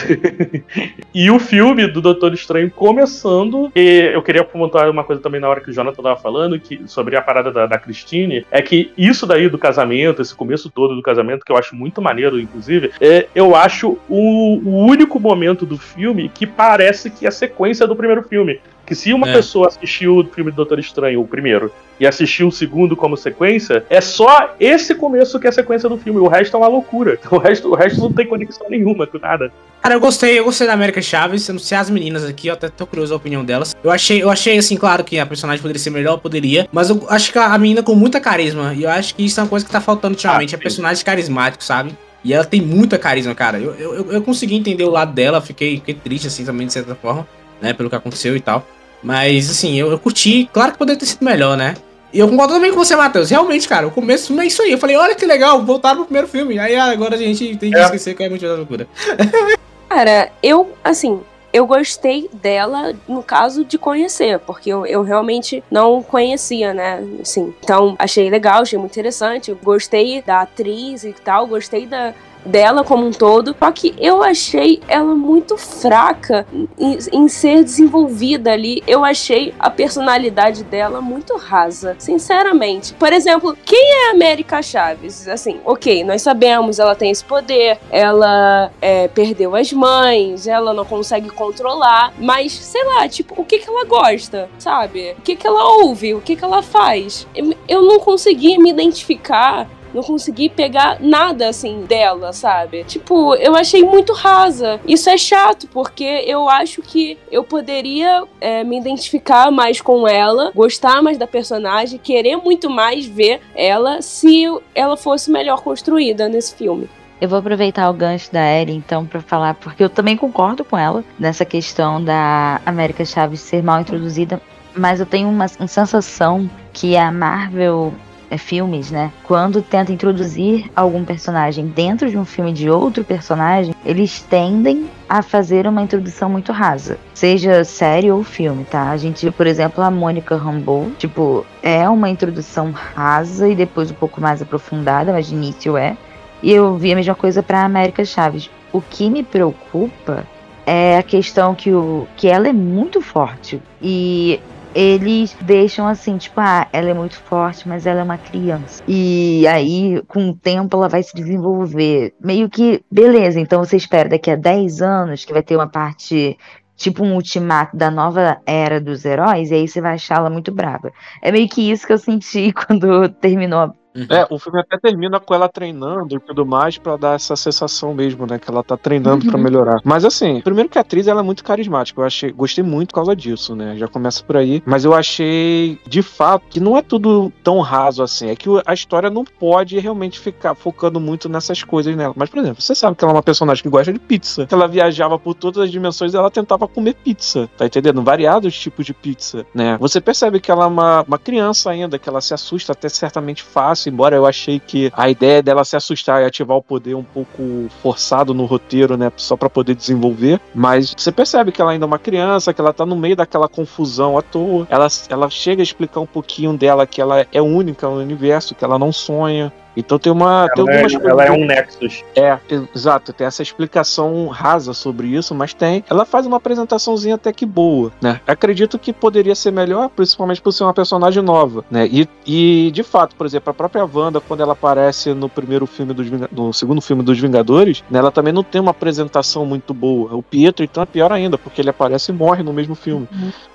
E 1.14 1.30
o 1.30 1.38
filme 1.38 1.86
do 1.86 2.02
Doutor 2.02 2.34
Estranho 2.34 2.70
começando. 2.70 3.55
E 3.74 4.10
eu 4.12 4.22
queria 4.22 4.44
pontuar 4.44 4.90
uma 4.90 5.04
coisa 5.04 5.20
também 5.22 5.40
na 5.40 5.48
hora 5.48 5.60
que 5.60 5.70
o 5.70 5.72
Jonathan 5.72 6.02
tava 6.02 6.20
falando, 6.20 6.58
que, 6.58 6.82
sobre 6.86 7.16
a 7.16 7.22
parada 7.22 7.50
da, 7.50 7.66
da 7.66 7.78
Christine, 7.78 8.44
é 8.50 8.60
que 8.62 8.92
isso 8.96 9.26
daí 9.26 9.48
do 9.48 9.58
casamento, 9.58 10.22
esse 10.22 10.34
começo 10.34 10.70
todo 10.70 10.94
do 10.94 11.02
casamento, 11.02 11.44
que 11.44 11.52
eu 11.52 11.56
acho 11.56 11.74
muito 11.74 12.00
maneiro, 12.02 12.38
inclusive, 12.40 12.92
é, 13.00 13.26
eu 13.34 13.54
acho 13.54 13.98
o, 14.08 14.60
o 14.64 14.86
único 14.86 15.18
momento 15.18 15.64
do 15.66 15.78
filme 15.78 16.30
que 16.32 16.46
parece 16.46 17.10
que 17.10 17.24
é 17.24 17.28
a 17.28 17.32
sequência 17.32 17.86
do 17.86 17.96
primeiro 17.96 18.22
filme. 18.22 18.60
Que 18.84 18.94
se 18.94 19.12
uma 19.12 19.28
É. 19.28 19.32
pessoa 19.32 19.66
assistiu 19.66 20.18
o 20.18 20.24
filme 20.24 20.52
do 20.52 20.56
Doutor 20.56 20.78
Estranho, 20.78 21.20
o 21.20 21.26
primeiro, 21.26 21.72
e 21.98 22.06
assistiu 22.06 22.46
o 22.46 22.52
segundo 22.52 22.94
como 22.94 23.16
sequência, 23.16 23.84
é 23.90 24.00
só 24.00 24.54
esse 24.60 24.94
começo 24.94 25.40
que 25.40 25.46
é 25.48 25.50
a 25.50 25.52
sequência 25.52 25.88
do 25.88 25.96
filme. 25.98 26.20
O 26.20 26.28
resto 26.28 26.56
é 26.56 26.60
uma 26.60 26.68
loucura. 26.68 27.18
O 27.32 27.38
resto, 27.38 27.68
o 27.68 27.74
resto 27.74 28.00
não 28.00 28.12
tem 28.12 28.26
conexão 28.26 28.68
nenhuma 28.70 29.04
com 29.06 29.18
nada. 29.18 29.50
Cara, 29.82 29.94
eu 29.94 30.00
gostei, 30.00 30.36
eu 30.38 30.44
gostei 30.44 30.66
da 30.66 30.72
América 30.72 31.00
Chaves. 31.00 31.46
Eu 31.48 31.52
não 31.54 31.60
sei 31.60 31.78
as 31.78 31.88
meninas 31.88 32.24
aqui, 32.24 32.48
eu 32.48 32.54
até 32.54 32.68
tô 32.68 32.84
curioso 32.86 33.14
a 33.14 33.16
opinião 33.16 33.44
delas. 33.44 33.74
Eu 33.84 33.90
achei, 33.90 34.20
eu 34.20 34.28
achei 34.28 34.58
assim, 34.58 34.76
claro 34.76 35.04
que 35.04 35.16
a 35.18 35.24
personagem 35.24 35.62
poderia 35.62 35.78
ser 35.80 35.90
melhor, 35.90 36.16
poderia. 36.18 36.68
Mas 36.72 36.90
eu 36.90 37.06
acho 37.08 37.30
que 37.32 37.38
a 37.38 37.56
menina 37.56 37.82
com 37.84 37.94
muita 37.94 38.20
carisma. 38.20 38.74
E 38.74 38.82
eu 38.82 38.90
acho 38.90 39.14
que 39.14 39.24
isso 39.24 39.38
é 39.38 39.42
uma 39.44 39.48
coisa 39.48 39.64
que 39.64 39.70
tá 39.70 39.80
faltando 39.80 40.14
ultimamente. 40.14 40.54
Ah, 40.54 40.58
é 40.58 40.60
personagem 40.60 41.04
carismático, 41.04 41.62
sabe? 41.62 41.96
E 42.24 42.32
ela 42.34 42.44
tem 42.44 42.60
muita 42.60 42.98
carisma, 42.98 43.32
cara. 43.34 43.58
Eu, 43.58 43.74
eu, 43.76 43.94
eu- 43.94 44.12
eu 44.14 44.22
consegui 44.22 44.56
entender 44.56 44.82
o 44.82 44.90
lado 44.90 45.12
dela, 45.12 45.40
fiquei, 45.40 45.76
fiquei 45.76 45.94
triste, 45.94 46.26
assim, 46.26 46.44
também, 46.44 46.66
de 46.66 46.72
certa 46.72 46.96
forma, 46.96 47.26
né? 47.62 47.72
Pelo 47.72 47.88
que 47.88 47.94
aconteceu 47.94 48.36
e 48.36 48.40
tal. 48.40 48.66
Mas, 49.04 49.48
assim, 49.48 49.76
eu, 49.78 49.92
eu 49.92 49.98
curti. 50.00 50.50
Claro 50.52 50.72
que 50.72 50.78
poderia 50.78 50.98
ter 50.98 51.06
sido 51.06 51.24
melhor, 51.24 51.56
né? 51.56 51.76
E 52.16 52.18
eu 52.18 52.26
concordo 52.30 52.54
também 52.54 52.70
com 52.72 52.78
você, 52.78 52.96
Matheus. 52.96 53.28
Realmente, 53.28 53.68
cara, 53.68 53.86
o 53.86 53.90
começo 53.90 54.24
do 54.24 54.26
filme 54.28 54.44
é 54.44 54.46
isso 54.46 54.62
aí. 54.62 54.72
Eu 54.72 54.78
falei, 54.78 54.96
olha 54.96 55.14
que 55.14 55.26
legal, 55.26 55.62
voltaram 55.62 55.96
pro 55.96 56.06
primeiro 56.06 56.26
filme. 56.26 56.58
Aí 56.58 56.74
agora 56.74 57.14
a 57.14 57.18
gente 57.18 57.54
tem 57.58 57.70
que 57.70 57.76
É. 57.76 57.82
esquecer 57.82 58.14
que 58.16 58.22
é 58.24 58.28
muito 58.30 58.40
da 58.40 58.54
loucura. 58.54 58.88
Cara, 59.86 60.32
eu, 60.42 60.70
assim, 60.82 61.20
eu 61.52 61.66
gostei 61.66 62.30
dela 62.32 62.94
no 63.06 63.22
caso 63.22 63.66
de 63.66 63.76
conhecer, 63.76 64.38
porque 64.38 64.70
eu, 64.70 64.86
eu 64.86 65.02
realmente 65.02 65.62
não 65.70 66.02
conhecia, 66.02 66.72
né? 66.72 67.04
Assim, 67.20 67.52
então 67.62 67.94
achei 67.98 68.30
legal, 68.30 68.62
achei 68.62 68.78
muito 68.78 68.92
interessante. 68.92 69.50
eu 69.50 69.58
Gostei 69.62 70.22
da 70.22 70.40
atriz 70.40 71.04
e 71.04 71.14
tal, 71.22 71.46
gostei 71.46 71.84
da 71.84 72.14
dela 72.46 72.84
como 72.84 73.06
um 73.06 73.10
todo, 73.10 73.54
só 73.58 73.70
que 73.70 73.94
eu 73.98 74.22
achei 74.22 74.80
ela 74.88 75.14
muito 75.14 75.56
fraca 75.56 76.46
em, 76.78 76.98
em 77.12 77.28
ser 77.28 77.62
desenvolvida 77.64 78.52
ali. 78.52 78.82
Eu 78.86 79.04
achei 79.04 79.54
a 79.58 79.70
personalidade 79.70 80.64
dela 80.64 81.00
muito 81.00 81.36
rasa, 81.36 81.96
sinceramente. 81.98 82.94
Por 82.94 83.12
exemplo, 83.12 83.56
quem 83.64 83.92
é 83.92 84.08
a 84.08 84.12
América 84.12 84.62
Chaves? 84.62 85.28
Assim, 85.28 85.60
ok, 85.64 86.04
nós 86.04 86.22
sabemos, 86.22 86.78
ela 86.78 86.94
tem 86.94 87.10
esse 87.10 87.24
poder, 87.24 87.78
ela 87.90 88.70
é, 88.80 89.08
perdeu 89.08 89.54
as 89.54 89.72
mães, 89.72 90.46
ela 90.46 90.72
não 90.72 90.84
consegue 90.84 91.28
controlar, 91.30 92.12
mas 92.18 92.52
sei 92.52 92.84
lá, 92.84 93.08
tipo, 93.08 93.40
o 93.40 93.44
que 93.44 93.58
que 93.58 93.68
ela 93.68 93.84
gosta, 93.84 94.48
sabe? 94.58 95.14
O 95.18 95.22
que 95.22 95.36
que 95.36 95.46
ela 95.46 95.64
ouve, 95.78 96.14
o 96.14 96.20
que 96.20 96.36
que 96.36 96.44
ela 96.44 96.62
faz? 96.62 97.26
Eu, 97.68 97.82
não 97.82 97.98
consegui 97.98 98.58
me 98.58 98.70
identificar 98.70 99.68
não 99.96 100.02
consegui 100.02 100.50
pegar 100.50 100.98
nada 101.00 101.48
assim 101.48 101.82
dela, 101.82 102.32
sabe? 102.32 102.84
Tipo, 102.84 103.34
eu 103.36 103.56
achei 103.56 103.82
muito 103.82 104.12
rasa. 104.12 104.78
Isso 104.86 105.08
é 105.08 105.16
chato, 105.16 105.66
porque 105.68 106.04
eu 106.04 106.48
acho 106.48 106.82
que 106.82 107.18
eu 107.30 107.42
poderia 107.42 108.24
é, 108.40 108.62
me 108.62 108.78
identificar 108.78 109.50
mais 109.50 109.80
com 109.80 110.06
ela, 110.06 110.52
gostar 110.54 111.02
mais 111.02 111.16
da 111.16 111.26
personagem, 111.26 111.98
querer 111.98 112.36
muito 112.36 112.68
mais 112.68 113.06
ver 113.06 113.40
ela 113.54 114.02
se 114.02 114.44
ela 114.74 114.96
fosse 114.96 115.30
melhor 115.30 115.62
construída 115.62 116.28
nesse 116.28 116.54
filme. 116.54 116.88
Eu 117.18 117.30
vou 117.30 117.38
aproveitar 117.38 117.88
o 117.88 117.94
gancho 117.94 118.30
da 118.30 118.46
Ellie, 118.52 118.76
então, 118.76 119.06
pra 119.06 119.22
falar, 119.22 119.54
porque 119.54 119.82
eu 119.82 119.88
também 119.88 120.18
concordo 120.18 120.62
com 120.62 120.76
ela 120.76 121.02
nessa 121.18 121.46
questão 121.46 122.04
da 122.04 122.60
América 122.66 123.06
Chaves 123.06 123.40
ser 123.40 123.62
mal 123.62 123.80
introduzida, 123.80 124.38
mas 124.76 125.00
eu 125.00 125.06
tenho 125.06 125.30
uma, 125.30 125.48
sensação 125.48 126.50
que 126.74 126.94
a 126.94 127.10
Marvel 127.10 127.94
filmes, 128.38 128.90
né? 128.90 129.12
Quando 129.22 129.62
tenta 129.62 129.92
introduzir 129.92 130.70
algum 130.74 131.04
personagem 131.04 131.66
dentro 131.66 132.10
de 132.10 132.18
um 132.18 132.24
filme 132.24 132.52
de 132.52 132.68
outro 132.68 133.04
personagem, 133.04 133.74
eles 133.84 134.20
tendem 134.20 134.88
a 135.08 135.22
fazer 135.22 135.66
uma 135.66 135.82
introdução 135.82 136.28
muito 136.28 136.50
rasa, 136.50 136.98
seja 137.14 137.62
série 137.62 138.10
ou 138.10 138.24
filme, 138.24 138.64
tá? 138.64 138.90
A 138.90 138.96
gente, 138.96 139.30
por 139.30 139.46
exemplo, 139.46 139.82
a 139.82 139.90
Mônica 139.90 140.36
Rambeau, 140.36 140.90
tipo, 140.98 141.46
é 141.62 141.88
uma 141.88 142.08
introdução 142.08 142.72
rasa 142.72 143.48
e 143.48 143.54
depois 143.54 143.90
um 143.90 143.94
pouco 143.94 144.20
mais 144.20 144.42
aprofundada, 144.42 145.12
mas 145.12 145.28
de 145.28 145.34
início 145.34 145.76
é. 145.76 145.96
E 146.42 146.52
eu 146.52 146.76
vi 146.76 146.92
a 146.92 146.96
mesma 146.96 147.14
coisa 147.14 147.42
para 147.42 147.64
América 147.64 148.04
Chaves. 148.04 148.50
O 148.72 148.80
que 148.80 149.08
me 149.08 149.22
preocupa 149.22 150.24
é 150.66 150.98
a 150.98 151.02
questão 151.02 151.54
que, 151.54 151.72
o, 151.72 152.06
que 152.16 152.28
ela 152.28 152.48
é 152.48 152.52
muito 152.52 153.00
forte 153.00 153.62
e 153.80 154.40
eles 154.76 155.34
deixam 155.40 155.88
assim, 155.88 156.18
tipo, 156.18 156.38
ah, 156.38 156.68
ela 156.70 156.90
é 156.90 156.94
muito 156.94 157.16
forte, 157.16 157.66
mas 157.66 157.86
ela 157.86 158.00
é 158.00 158.02
uma 158.04 158.18
criança. 158.18 158.82
E 158.86 159.46
aí, 159.48 160.02
com 160.06 160.28
o 160.28 160.36
tempo, 160.36 160.76
ela 160.76 160.86
vai 160.86 161.02
se 161.02 161.14
desenvolver. 161.14 162.12
Meio 162.22 162.50
que, 162.50 162.84
beleza, 162.92 163.40
então 163.40 163.64
você 163.64 163.78
espera 163.78 164.06
daqui 164.06 164.30
a 164.30 164.36
10 164.36 164.82
anos 164.82 165.24
que 165.24 165.32
vai 165.32 165.42
ter 165.42 165.56
uma 165.56 165.66
parte. 165.66 166.36
Tipo 166.76 167.02
um 167.02 167.14
ultimato 167.14 167.74
da 167.74 167.90
nova 167.90 168.38
era 168.44 168.78
dos 168.78 169.06
heróis, 169.06 169.50
e 169.50 169.54
aí 169.54 169.66
você 169.66 169.80
vai 169.80 169.94
achar 169.94 170.18
ela 170.18 170.28
muito 170.28 170.52
brava. 170.52 170.92
É 171.22 171.32
meio 171.32 171.48
que 171.48 171.70
isso 171.70 171.86
que 171.86 171.92
eu 171.94 171.96
senti 171.96 172.52
quando 172.66 173.08
terminou 173.08 173.72
É, 174.10 174.26
o 174.30 174.38
filme 174.38 174.60
até 174.60 174.78
termina 174.78 175.18
com 175.20 175.34
ela 175.34 175.48
treinando 175.48 176.16
e 176.16 176.20
tudo 176.20 176.44
mais 176.44 176.78
pra 176.78 176.96
dar 176.96 177.14
essa 177.14 177.34
sensação 177.36 177.94
mesmo, 177.94 178.26
né? 178.26 178.38
Que 178.38 178.50
ela 178.50 178.62
tá 178.62 178.76
treinando 178.76 179.26
pra 179.26 179.36
Uhum. 179.36 179.42
melhorar. 179.42 179.80
Mas 179.84 180.04
assim, 180.04 180.40
primeiro 180.40 180.68
que 180.68 180.78
a 180.78 180.80
atriz 180.82 181.06
ela 181.06 181.20
é 181.20 181.24
muito 181.24 181.42
carismática. 181.44 182.00
Eu 182.00 182.04
achei, 182.04 182.32
gostei 182.32 182.62
muito 182.64 182.88
por 182.90 182.96
causa 182.96 183.16
disso, 183.16 183.54
né? 183.56 183.76
Já 183.76 183.88
começa 183.88 184.22
por 184.24 184.36
aí. 184.36 184.62
Mas 184.66 184.84
eu 184.84 184.94
achei, 184.94 185.78
de 185.86 186.02
fato, 186.02 186.44
que 186.50 186.60
não 186.60 186.76
é 186.76 186.82
tudo 186.82 187.32
tão 187.42 187.60
raso 187.60 188.02
assim. 188.02 188.28
É 188.28 188.36
que 188.36 188.48
a 188.66 188.74
história 188.74 189.08
não 189.10 189.24
pode 189.24 189.78
realmente 189.78 190.18
ficar 190.18 190.54
focando 190.54 191.00
muito 191.00 191.28
nessas 191.28 191.62
coisas 191.62 191.94
nela. 191.96 192.12
Mas, 192.16 192.28
por 192.30 192.38
exemplo, 192.40 192.60
você 192.62 192.74
sabe 192.74 192.96
que 192.96 193.04
ela 193.04 193.12
é 193.12 193.16
uma 193.16 193.22
personagem 193.22 193.62
que 193.62 193.68
gosta 193.68 193.92
de 193.92 193.98
pizza. 193.98 194.46
Que 194.46 194.54
ela 194.54 194.68
viajava 194.68 195.18
por 195.18 195.34
todas 195.34 195.62
as 195.62 195.70
dimensões 195.70 196.12
e 196.14 196.16
ela 196.16 196.30
tentava 196.30 196.68
comer 196.68 196.94
pizza. 196.94 197.48
Tá 197.56 197.66
entendendo? 197.66 198.02
Variados 198.02 198.58
tipos 198.58 198.84
de 198.86 198.92
pizza, 198.94 199.46
né? 199.54 199.76
Você 199.80 200.00
percebe 200.00 200.40
que 200.40 200.50
ela 200.50 200.64
é 200.64 200.68
uma, 200.68 201.02
uma 201.02 201.18
criança 201.18 201.70
ainda, 201.70 201.98
que 201.98 202.08
ela 202.08 202.20
se 202.20 202.34
assusta 202.34 202.72
até 202.72 202.88
certamente 202.88 203.42
fácil, 203.42 203.85
embora 203.88 204.16
eu 204.16 204.26
achei 204.26 204.58
que 204.58 204.90
a 204.94 205.08
ideia 205.08 205.42
dela 205.42 205.64
se 205.64 205.76
assustar 205.76 206.22
e 206.22 206.26
ativar 206.26 206.56
o 206.56 206.62
poder 206.62 206.94
um 206.94 207.02
pouco 207.02 207.68
forçado 207.82 208.34
no 208.34 208.44
roteiro, 208.44 208.96
né? 208.96 209.12
Só 209.16 209.36
pra 209.36 209.50
poder 209.50 209.74
desenvolver. 209.74 210.40
Mas 210.54 210.94
você 210.96 211.12
percebe 211.12 211.52
que 211.52 211.60
ela 211.60 211.72
ainda 211.72 211.84
é 211.84 211.88
uma 211.88 211.98
criança, 211.98 212.52
que 212.52 212.60
ela 212.60 212.72
tá 212.72 212.84
no 212.86 212.96
meio 212.96 213.16
daquela 213.16 213.48
confusão 213.48 214.18
à 214.18 214.22
toa. 214.22 214.66
Ela, 214.70 214.88
ela 215.08 215.30
chega 215.30 215.62
a 215.62 215.64
explicar 215.64 216.00
um 216.00 216.06
pouquinho 216.06 216.56
dela 216.56 216.86
que 216.86 217.00
ela 217.00 217.26
é 217.32 217.42
única 217.42 217.88
no 217.88 217.98
universo, 217.98 218.54
que 218.54 218.64
ela 218.64 218.78
não 218.78 218.92
sonha. 218.92 219.52
Então 219.76 219.98
tem 219.98 220.12
uma. 220.12 220.48
tem 220.54 220.64
Ela, 220.64 220.72
é, 220.72 220.82
algumas 220.82 221.04
ela 221.04 221.24
é 221.24 221.26
coisas- 221.28 221.42
um 221.44 221.46
Nexus. 221.46 222.04
é, 222.14 222.38
exato, 222.74 223.12
tem 223.12 223.26
essa 223.26 223.42
explicação 223.42 224.26
rasa 224.28 224.72
sobre 224.72 225.08
isso, 225.08 225.34
mas 225.34 225.52
tem. 225.52 225.84
Ela 225.90 226.04
faz 226.04 226.26
uma 226.26 226.36
apresentaçãozinha 226.38 227.16
até 227.16 227.32
que 227.32 227.44
boa, 227.44 227.92
né? 228.00 228.20
Acredito 228.26 228.78
que 228.78 228.92
poderia 228.92 229.34
ser 229.34 229.50
melhor, 229.50 229.88
principalmente 229.90 230.40
por 230.40 230.52
ser 230.52 230.64
uma 230.64 230.74
personagem 230.74 231.22
nova, 231.22 231.64
né? 231.70 231.86
E, 231.86 232.08
e 232.26 232.70
de 232.72 232.82
fato, 232.82 233.14
por 233.16 233.26
exemplo, 233.26 233.50
a 233.50 233.54
própria 233.54 233.84
Wanda, 233.92 234.20
quando 234.20 234.40
ela 234.40 234.52
aparece 234.52 235.12
no 235.12 235.28
primeiro 235.28 235.66
filme 235.66 235.92
dos 235.92 236.06
no 236.32 236.52
segundo 236.52 236.80
filme 236.80 237.02
dos 237.02 237.18
Vingadores, 237.18 237.82
né, 237.90 237.98
ela 237.98 238.10
também 238.10 238.32
não 238.32 238.42
tem 238.42 238.60
uma 238.60 238.70
apresentação 238.70 239.44
muito 239.44 239.74
boa. 239.74 240.14
O 240.14 240.22
Pietro, 240.22 240.64
então, 240.64 240.82
é 240.82 240.86
pior 240.86 241.12
ainda, 241.12 241.36
porque 241.36 241.60
ele 241.60 241.70
aparece 241.70 242.10
e 242.10 242.14
morre 242.14 242.42
no 242.42 242.52
mesmo 242.52 242.74
filme. 242.74 243.08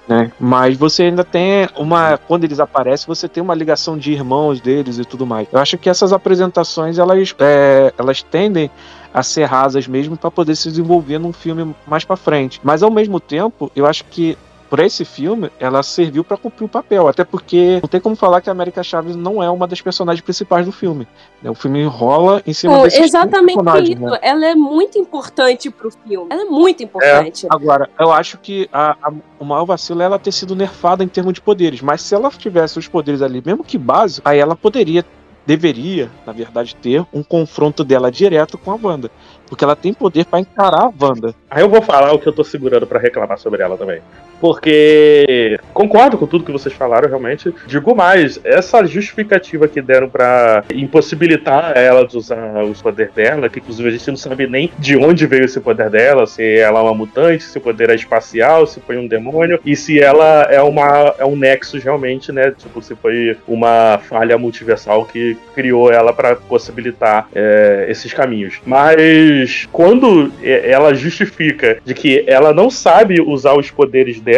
Né? 0.07 0.32
Mas 0.39 0.78
você 0.78 1.03
ainda 1.03 1.24
tem 1.24 1.69
uma. 1.78 2.17
Quando 2.17 2.43
eles 2.43 2.59
aparecem, 2.59 3.07
você 3.07 3.28
tem 3.30 3.41
uma 3.41 3.53
ligação 3.55 3.97
de 3.97 4.11
irmãos 4.11 4.59
deles 4.59 4.97
e 4.97 5.05
tudo 5.05 5.26
mais. 5.26 5.47
Eu 5.51 5.59
acho 5.59 5.78
que 5.78 5.89
essas 5.89 6.11
apresentações 6.14 6.97
elas, 6.97 7.36
é, 7.39 7.93
elas 7.97 8.22
tendem 8.24 8.70
a 9.14 9.22
ser 9.24 9.43
rasas 9.45 9.88
mesmo 9.88 10.16
para 10.16 10.32
poder 10.32 10.55
se 10.55 10.70
desenvolver 10.70 11.20
num 11.20 11.34
filme 11.34 11.76
mais 11.86 12.03
para 12.05 12.16
frente. 12.16 12.59
Mas 12.64 12.82
ao 12.82 12.89
mesmo 12.91 13.20
tempo, 13.20 13.70
eu 13.76 13.86
acho 13.86 14.05
que 14.05 14.38
para 14.70 14.86
esse 14.86 15.03
filme, 15.03 15.51
ela 15.59 15.84
serviu 15.84 16.24
para 16.24 16.38
cumprir 16.38 16.64
o 16.64 16.70
papel, 16.70 17.05
até 17.09 17.26
porque 17.26 17.80
não 17.84 17.89
tem 17.89 17.99
como 17.99 18.16
falar 18.16 18.39
que 18.39 18.47
a 18.47 18.53
América 18.53 18.82
Chaves 18.82 19.18
não 19.18 19.43
é 19.43 19.49
uma 19.49 19.68
das 19.68 19.82
personagens 19.82 20.22
principais 20.24 20.66
do 20.66 20.72
filme. 20.72 21.05
né? 21.43 21.49
O 21.49 21.53
filme 21.53 21.84
rola 21.84 22.41
em 22.47 22.53
cima 22.53 22.78
Pô, 22.78 22.84
desses 22.84 23.01
exatamente 23.01 23.59
isso. 23.91 23.99
né? 23.99 24.18
Ela 24.22 24.45
é 24.45 24.55
muito 24.55 24.97
importante 24.97 25.70
pro 25.70 25.91
filme. 25.91 26.28
Ela 26.30 26.43
é 26.43 26.45
muito 26.45 26.82
importante. 26.82 27.47
Agora, 27.49 27.89
eu 27.99 28.14
acho 28.14 28.38
que 28.38 28.70
a, 28.72 28.95
a- 29.03 29.12
o 29.38 29.43
maior 29.43 29.66
vacilo 29.66 30.01
é 30.01 30.05
ela 30.05 30.18
ter 30.18 30.32
sido 30.32 30.55
nerfada 30.55 31.03
em 31.03 31.07
termos 31.09 31.34
de 31.34 31.41
poderes. 31.41 31.82
Mas 31.82 32.01
se 32.01 32.16
ela 32.16 32.30
tivesse 32.32 32.80
os 32.80 32.88
poderes 32.88 33.22
ali, 33.22 33.43
mesmo 33.45 33.66
que 33.66 33.78
básico, 33.78 34.26
aí 34.30 34.39
ela 34.39 34.55
poderia, 34.55 35.03
deveria, 35.46 36.10
na 36.26 36.34
verdade, 36.34 36.76
ter 36.76 37.06
um 37.14 37.24
confronto 37.24 37.84
dela 37.84 38.12
direto 38.12 38.58
com 38.58 38.72
a 38.72 38.80
Wanda. 38.82 39.10
Porque 39.48 39.64
ela 39.64 39.76
tem 39.76 39.94
poder 39.94 40.26
pra 40.26 40.39
encarar 40.39 40.86
a 40.86 40.94
Wanda. 41.00 41.36
Aí 41.50 41.62
eu 41.62 41.70
vou 41.70 41.82
falar 41.82 42.14
o 42.14 42.20
que 42.20 42.28
eu 42.28 42.34
tô 42.34 42.44
segurando 42.44 42.88
pra 42.88 43.00
reclamar 43.00 43.38
sobre 43.38 43.62
ela 43.62 43.78
também. 43.78 44.02
Porque 44.42 45.60
concordo 45.72 46.18
com 46.18 46.26
tudo 46.26 46.44
que 46.44 46.52
vocês 46.52 46.74
falaram, 46.74 47.08
realmente. 47.08 47.54
Digo 47.68 47.96
mais, 47.96 48.42
essa 48.44 48.84
justificativa 48.84 49.68
que 49.68 49.80
deram 49.80 50.10
pra 50.10 50.64
impossibilitar 50.74 51.78
ela 51.78 52.08
de 52.08 52.18
usar 52.18 52.64
os 52.64 52.82
poderes 52.82 53.14
dela, 53.14 53.48
que 53.48 53.60
inclusive 53.60 53.88
a 53.88 53.92
gente 53.92 54.08
não 54.08 54.18
sabe 54.18 54.48
nem 54.48 54.72
de 54.80 54.98
onde 54.98 55.28
veio 55.28 55.46
esse 55.46 55.60
poder 55.60 55.92
dela, 55.92 56.26
se 56.26 56.58
ela 56.58 56.80
é 56.80 56.82
uma 56.82 56.96
mutante, 56.96 57.44
se 57.44 57.56
o 57.56 57.62
poder 57.62 57.92
é 57.92 57.96
espacial, 57.96 58.66
se 58.66 58.80
foi 58.80 58.98
um 58.98 59.08
demônio, 59.08 59.60
e 59.64 59.76
se 59.76 60.00
ela 60.00 60.48
é 60.50 60.62
uma 60.62 61.14
é 61.20 61.26
um 61.26 61.36
nexus 61.36 61.84
realmente, 61.84 62.32
né? 62.32 62.52
Tipo, 62.58 62.82
se 62.82 62.96
foi 62.96 63.38
uma 63.48 64.00
falha 64.00 64.38
multiversal 64.39 65.06
que 65.06 65.38
criou 65.54 65.92
ela 65.92 66.12
pra 66.12 66.36
possibilitar 66.36 67.28
é, 67.36 67.86
esses 67.89 68.12
caminhos. 68.12 68.60
Mas 68.66 69.68
quando 69.72 70.32
ela 70.44 70.96
justifica 70.96 71.78
de 71.86 71.94
que 71.94 72.24
ela 72.26 72.54
não 72.54 72.72
sabe 72.72 73.22
usar 73.22 73.54
os 73.54 73.70
poderes 73.70 74.20
dela 74.20 74.31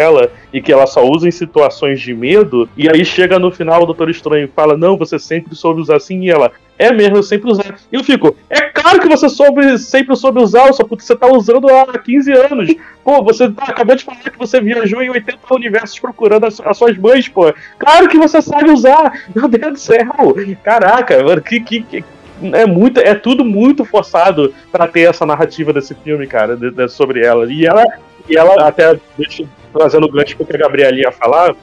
e 0.52 0.62
que 0.62 0.72
ela 0.72 0.86
só 0.88 1.04
usa 1.06 1.28
em 1.28 1.32
situações 1.32 2.02
de 2.02 2.14
medo, 2.14 2.68
e 2.78 2.89
aí 2.89 3.04
chega 3.06 3.38
no 3.39 3.52
final 3.52 3.84
o 3.84 3.86
Doutor 3.86 4.10
Estranho 4.10 4.46
e 4.46 4.56
fala: 4.56 4.76
Não, 4.78 4.98
você 4.98 5.18
sempre 5.20 5.56
soube 5.56 5.82
usar 5.82 5.98
assim, 5.98 6.22
e 6.26 6.30
ela. 6.30 6.52
É 6.80 6.91
mesmo, 6.91 7.18
eu 7.18 7.24
sempre 7.24 7.52
usar. 7.52 7.76
E 7.91 7.96
eu 7.96 8.04
fico, 8.04 8.36
é 8.50 8.62
claro 8.72 9.00
que 9.00 9.08
você 9.08 9.30
soube, 9.30 9.78
sempre 9.78 10.16
soube 10.16 10.41
usar, 10.41 10.74
só 10.74 10.84
porque 10.84 11.04
você 11.04 11.16
tá 11.16 11.28
usando 11.28 11.68
há 11.70 11.98
15 12.00 12.32
anos. 12.32 12.74
Pô, 13.04 13.24
você 13.24 13.48
tá, 13.52 13.66
acabou 13.66 13.96
de 13.96 14.04
falar 14.04 14.18
que 14.18 14.38
você 14.38 14.60
viajou 14.60 15.02
em 15.04 15.10
80 15.12 15.38
universos 15.54 16.00
procurando 16.00 16.46
as, 16.48 16.60
as 16.60 16.76
suas 16.76 16.98
mães, 16.98 17.28
pô. 17.30 17.54
Claro 17.78 18.10
que 18.10 18.18
você 18.18 18.41
sabe 18.41 18.72
usar! 18.72 19.22
Meu 19.36 19.48
Deus 19.48 19.74
do 19.74 19.80
céu! 19.80 20.36
Caraca, 20.64 21.24
mano, 21.24 21.41
que, 21.41 21.60
que, 21.60 21.84
que- 21.84 22.04
é 22.52 22.66
muito, 22.66 23.00
é 23.00 23.14
tudo 23.14 23.46
muito 23.46 23.86
forçado 23.86 24.54
pra 24.72 24.88
ter 24.88 25.02
essa 25.08 25.26
narrativa 25.26 25.72
desse 25.72 25.94
filme, 25.96 26.26
cara, 26.28 26.58
de- 26.58 26.72
de- 26.72 26.89
sobre 26.89 27.24
ela. 27.24 27.46
E 27.54 27.66
ela, 27.68 27.84
e 28.28 28.38
ela 28.38 28.67
até 28.67 28.99
deixa, 29.17 29.45
trazendo 29.74 30.05
o 30.05 30.11
gancho 30.11 30.36
pro 30.38 30.45
que 30.45 30.55
a 30.55 30.59
Gabriela 30.59 30.95
ia 30.95 31.11
falar, 31.11 31.55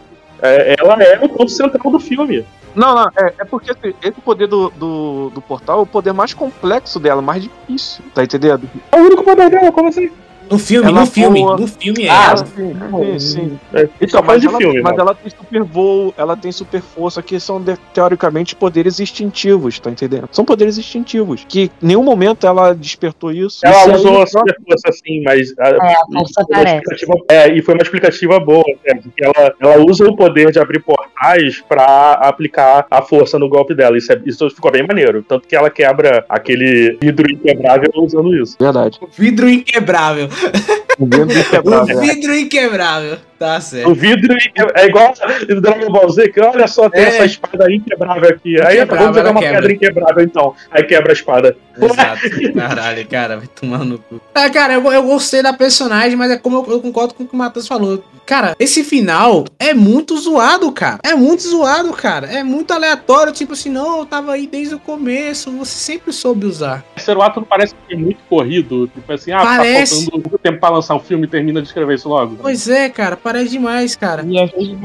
É, 0.42 0.74
ela 0.78 0.94
é 1.02 1.18
o 1.22 1.28
ponto 1.28 1.50
central 1.50 1.92
do 1.92 2.00
filme. 2.00 2.46
Não, 2.74 2.94
não, 2.94 3.11
é, 3.14 3.34
é 3.40 3.44
porque 3.44 3.72
assim, 3.72 3.92
esse 4.02 4.20
poder 4.22 4.46
do, 4.46 4.70
do, 4.70 5.30
do 5.34 5.40
portal 5.42 5.80
é 5.80 5.82
o 5.82 5.86
poder 5.86 6.12
mais 6.12 6.32
complexo 6.32 6.98
dela, 6.98 7.20
mais 7.20 7.42
difícil, 7.42 8.02
tá 8.14 8.24
entendendo? 8.24 8.68
É 8.90 8.96
o 8.96 9.04
único 9.04 9.22
poder 9.22 9.50
dela, 9.50 9.70
como 9.70 9.88
assim? 9.88 10.11
No 10.51 10.59
filme, 10.59 10.88
Ela 10.90 11.01
no 11.01 11.07
filme, 11.07 11.40
voa. 11.40 11.57
no 11.57 11.66
filme 11.68 12.05
é. 12.07 12.11
Ah, 12.11 12.36
sim, 12.36 12.74
sim, 13.01 13.18
sim. 13.20 13.61
É, 13.72 13.82
isso 13.84 13.90
Então, 14.01 14.20
é 14.20 14.24
mas, 14.24 14.44
ela, 14.44 14.59
filme, 14.59 14.82
mas 14.82 14.92
né? 14.96 14.98
ela 15.01 15.14
tem 15.14 15.30
super 15.30 15.62
voo, 15.62 16.14
ela 16.16 16.36
tem 16.36 16.51
super 16.51 16.82
força, 16.82 17.22
que 17.22 17.38
são 17.38 17.61
de- 17.62 17.76
teoricamente 17.94 18.57
poderes 18.57 18.98
instintivos, 18.98 19.78
tá 19.78 19.90
entendendo? 19.90 20.28
São 20.32 20.44
poderes 20.44 20.76
instintivos, 20.76 21.44
que 21.48 21.70
em 21.82 21.86
nenhum 21.86 22.03
momento 22.03 22.46
ela 22.48 22.74
despertou 22.74 23.30
isso. 23.30 23.61
Ela 23.64 23.76
Isso 23.80 23.94
usou 23.94 24.22
a 24.22 24.26
super 24.26 24.57
força 24.66 24.88
assim, 24.88 25.22
mas. 25.24 25.55
a- 25.59 25.68
É, 25.68 25.76
a 25.76 26.05
e 26.11 26.22
explicativa- 26.22 27.14
É, 27.28 27.48
e 27.56 27.62
foi 27.62 27.74
uma 27.74 27.82
explicativa 27.82 28.40
boa, 28.40 28.64
né, 28.85 29.01
porque 29.01 29.24
ela, 29.24 29.55
ela 29.60 29.85
usa 29.89 30.05
o 30.09 30.16
poder 30.16 30.51
de 30.51 30.59
abrir 30.59 30.81
portais 30.82 31.62
pra 31.68 32.14
aplicar 32.14 32.86
a 32.90 33.01
força 33.02 33.39
no 33.39 33.48
golpe 33.48 33.72
dela. 33.74 33.97
Isso, 33.97 34.12
é- 34.12 34.20
isso 34.27 34.51
ficou 34.51 34.72
bem 34.72 34.85
maneiro. 34.85 35.22
Tanto 35.22 35.47
que 35.47 35.55
ela 35.55 35.70
quebra 35.70 36.24
aquele 36.28 36.98
vidro 37.01 37.31
inquebrável 37.31 37.89
usando 37.94 38.35
isso. 38.35 38.56
Verdade. 38.59 38.98
Vidro 39.16 39.48
inquebrável. 39.48 40.28
O 40.98 41.06
vento 41.06 41.34
O 41.34 41.44
quebrado. 41.44 42.00
vidro 42.00 42.34
inquebrável. 42.36 43.18
Tá 43.40 43.58
certo. 43.58 43.90
O 43.90 43.94
vidro 43.94 44.34
inque- 44.34 44.52
é 44.74 44.86
igual 44.86 45.14
do 45.48 45.60
Dragon 45.62 45.90
Ball 45.90 46.10
Z, 46.10 46.28
que 46.28 46.38
olha 46.42 46.68
só, 46.68 46.90
tem 46.90 47.00
É. 47.00 47.08
essa 47.08 47.24
espada 47.24 47.72
inquebrável 47.72 48.28
aqui. 48.28 48.60
Aí 48.60 48.84
vamos 48.84 49.16
jogar 49.16 49.30
uma 49.30 49.40
quebra. 49.40 49.60
pedra 49.60 49.72
inquebrável 49.72 50.22
então. 50.24 50.54
Aí 50.70 50.82
quebra 50.84 51.10
a 51.10 51.14
espada. 51.14 51.56
Exato. 51.80 52.20
Caralho, 52.54 53.06
cara, 53.08 53.36
vai 53.38 53.46
tomar 53.46 53.78
no 53.78 53.98
cu. 53.98 54.20
Ah, 54.34 54.50
cara, 54.50 54.74
eu, 54.74 54.92
eu 54.92 55.02
gostei 55.04 55.42
da 55.42 55.54
personagem, 55.54 56.16
mas 56.16 56.30
é 56.30 56.36
como 56.36 56.58
eu, 56.58 56.72
eu 56.74 56.80
concordo 56.82 57.14
com 57.14 57.22
o 57.22 57.26
que 57.26 57.32
o 57.34 57.38
Matheus 57.38 57.66
falou. 57.66 58.04
Cara, 58.26 58.54
esse 58.60 58.84
final 58.84 59.46
é 59.58 59.72
muito 59.72 60.14
zoado, 60.18 60.70
cara. 60.70 60.98
É 61.02 61.14
muito 61.14 61.42
zoado, 61.42 61.90
cara. 61.94 62.26
É 62.26 62.44
muito 62.44 62.72
aleatório. 62.72 63.32
Tipo 63.32 63.54
assim, 63.54 63.70
não, 63.70 64.00
eu 64.00 64.04
tava 64.06 64.32
aí 64.32 64.46
desde 64.46 64.74
o 64.74 64.78
começo. 64.78 65.50
Você 65.52 65.78
sempre 65.78 66.12
soube 66.12 66.44
usar. 66.46 66.84
O 66.92 66.94
terceiro 66.96 67.22
ato 67.22 67.40
não 67.40 67.46
parece 67.46 67.74
que 67.88 67.94
é 67.94 67.96
muito 67.96 68.18
corrido. 68.28 68.86
Tipo 68.88 69.10
assim, 69.12 69.32
ah, 69.32 69.40
Parece. 69.42 69.94
tá 69.94 70.00
faltando 70.02 70.22
pouco 70.22 70.38
tempo 70.38 70.60
pra 70.60 70.68
lançar 70.68 70.94
o 70.94 71.00
filme 71.00 71.24
e 71.24 71.28
termina 71.30 71.60
de 71.62 71.68
escrever 71.68 71.94
isso 71.94 72.08
logo. 72.08 72.36
Pois 72.40 72.68
é, 72.68 72.88
cara, 72.90 73.16
parece 73.16 73.30
demais, 73.51 73.97
cara. 73.97 74.23
E. 74.23 74.77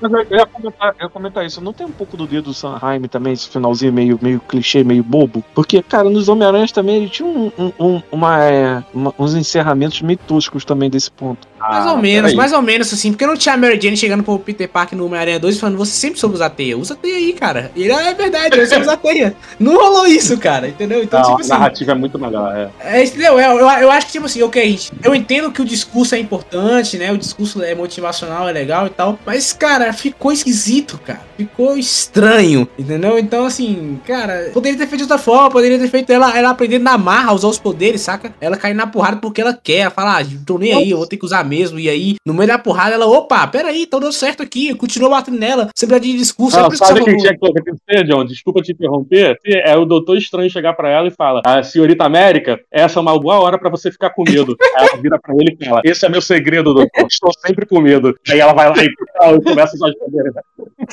Mas 0.00 0.12
eu 0.12 0.26
eu 0.30 0.38
ia, 0.38 0.46
comentar, 0.46 0.94
eu 0.98 1.04
ia 1.06 1.08
comentar 1.10 1.46
isso. 1.46 1.60
Não 1.60 1.72
tem 1.72 1.86
um 1.86 1.90
pouco 1.90 2.16
do 2.16 2.26
dedo 2.26 2.44
do 2.44 2.54
Sanheim 2.54 3.02
também, 3.08 3.32
esse 3.32 3.48
finalzinho 3.48 3.92
meio, 3.92 4.18
meio 4.22 4.40
clichê, 4.40 4.84
meio 4.84 5.02
bobo? 5.02 5.44
Porque, 5.54 5.82
cara, 5.82 6.08
nos 6.08 6.28
Homem-Aranhas 6.28 6.72
também 6.72 6.96
ele 6.96 7.08
tinha 7.08 7.26
um, 7.28 7.50
um- 7.58 7.72
um- 7.80 8.02
uma, 8.12 8.42
é, 8.44 8.82
uma- 8.94 9.14
uns 9.18 9.34
encerramentos 9.34 10.00
meio 10.02 10.18
toscos 10.26 10.64
também 10.64 10.88
desse 10.90 11.10
ponto. 11.10 11.46
Mais 11.58 11.86
Ah, 11.86 11.92
ou 11.92 11.98
menos, 11.98 12.34
mais 12.34 12.52
ou 12.52 12.62
menos 12.62 12.92
assim. 12.92 13.10
Porque 13.12 13.26
não 13.26 13.36
tinha 13.36 13.54
a 13.54 13.58
Mary 13.58 13.80
Jane 13.80 13.96
chegando 13.96 14.22
pro 14.22 14.38
Peter 14.38 14.68
Parker 14.68 14.96
no 14.96 15.06
Homem-Aranha 15.06 15.38
2 15.38 15.58
falando, 15.58 15.76
você 15.76 15.92
sempre 15.92 16.18
soube 16.18 16.34
usar 16.34 16.50
teia. 16.50 16.76
Usa 16.78 16.94
teia 16.96 17.16
aí, 17.16 17.32
cara. 17.32 17.70
E 17.74 17.90
é 17.90 18.14
verdade, 18.14 18.58
eu 18.58 18.66
sei 18.66 18.80
usar 18.80 18.96
teia. 18.96 19.34
Não 19.58 19.74
rolou 19.76 20.06
isso, 20.06 20.36
cara, 20.38 20.68
entendeu? 20.68 21.02
Então, 21.02 21.20
Não, 21.20 21.26
tipo 21.28 21.38
a 21.38 21.40
assim. 21.40 21.50
narrativa 21.50 21.92
é 21.92 21.94
muito 21.94 22.18
melhor. 22.18 22.54
É. 22.80 22.98
É, 23.00 23.04
entendeu? 23.04 23.38
Eu, 23.40 23.58
eu, 23.58 23.68
eu 23.68 23.90
acho 23.90 24.06
que, 24.06 24.12
tipo 24.12 24.26
assim, 24.26 24.42
ok, 24.42 24.70
gente, 24.70 24.92
eu 25.02 25.14
entendo 25.14 25.50
que 25.50 25.62
o 25.62 25.64
discurso 25.64 26.14
é 26.14 26.18
importante, 26.18 26.96
né? 26.96 27.12
O 27.12 27.18
discurso 27.18 27.62
é 27.62 27.74
motivacional, 27.74 28.48
é 28.48 28.52
legal 28.52 28.86
e 28.86 28.90
tal. 28.90 29.18
Mas, 29.26 29.52
cara, 29.52 29.92
ficou 29.92 30.32
esquisito, 30.32 30.98
cara. 31.04 31.20
Ficou 31.36 31.76
estranho, 31.76 32.68
entendeu? 32.78 33.18
Então, 33.18 33.44
assim, 33.46 34.00
cara, 34.06 34.50
poderia 34.52 34.78
ter 34.78 34.86
feito 34.86 34.98
de 34.98 35.02
outra 35.04 35.18
forma, 35.18 35.50
poderia 35.50 35.78
ter 35.78 35.88
feito 35.88 36.10
ela, 36.12 36.36
ela 36.36 36.50
aprendendo 36.50 36.82
na 36.82 36.96
marra 36.98 37.30
a 37.30 37.34
usar 37.34 37.48
os 37.48 37.58
poderes, 37.58 38.00
saca? 38.00 38.32
Ela 38.40 38.56
cair 38.56 38.74
na 38.74 38.86
porrada 38.86 39.16
porque 39.18 39.40
ela 39.40 39.52
quer. 39.60 39.78
Ela 39.78 39.90
fala, 39.90 40.20
ah, 40.20 40.24
tô 40.46 40.58
nem 40.58 40.72
aí, 40.72 40.90
eu 40.90 40.96
vou 40.98 41.06
ter 41.06 41.16
que 41.16 41.24
usar 41.24 41.44
mesmo. 41.48 41.78
E 41.78 41.88
aí, 41.88 42.16
no 42.24 42.34
meio 42.34 42.48
da 42.48 42.58
porrada, 42.58 42.94
ela, 42.94 43.06
opa, 43.06 43.46
peraí, 43.46 43.82
então 43.82 44.00
deu 44.00 44.12
certo 44.12 44.42
aqui. 44.42 44.74
Continua 44.74 45.08
batendo 45.08 45.38
nela. 45.38 45.68
Sempre 45.74 45.98
de 46.00 46.16
discurso. 46.16 46.58
é 46.58 46.62
Não, 46.62 46.68
isso 46.68 46.84
sabe 46.84 47.00
o 47.00 47.04
que 47.04 47.16
tinha 47.16 47.36
que 47.36 47.46
acontecer, 47.46 48.04
John? 48.04 48.24
Desculpa 48.24 48.62
te 48.62 48.72
interromper. 48.72 49.38
É 49.44 49.76
o 49.76 49.84
doutor 49.84 50.16
estranho 50.16 50.50
chegar 50.50 50.74
pra 50.74 50.90
ela 50.90 51.08
e 51.08 51.10
fala: 51.10 51.42
A 51.44 51.62
senhorita 51.62 52.04
América, 52.04 52.60
essa 52.70 52.98
é 52.98 53.02
uma 53.02 53.18
boa 53.18 53.40
hora 53.40 53.58
pra 53.58 53.70
você 53.70 53.90
ficar 53.90 54.10
com 54.10 54.22
medo. 54.22 54.56
Aí 54.76 54.86
ela 54.92 55.02
vira 55.02 55.18
pra 55.18 55.34
ele 55.34 55.56
e 55.58 55.64
fala: 55.64 55.80
Esse 55.84 56.06
é 56.06 56.08
meu 56.08 56.20
segredo, 56.20 56.74
doutor. 56.74 57.06
Estou 57.06 57.30
sempre 57.44 57.66
com 57.66 57.80
medo. 57.80 58.14
Aí 58.30 58.38
ela 58.38 58.52
vai 58.52 58.68
lá 58.68 58.76
e, 58.84 58.86
e 58.86 59.42
começa 59.42 59.76
a 59.80 59.88
os 59.88 59.94
poderes. 59.98 60.34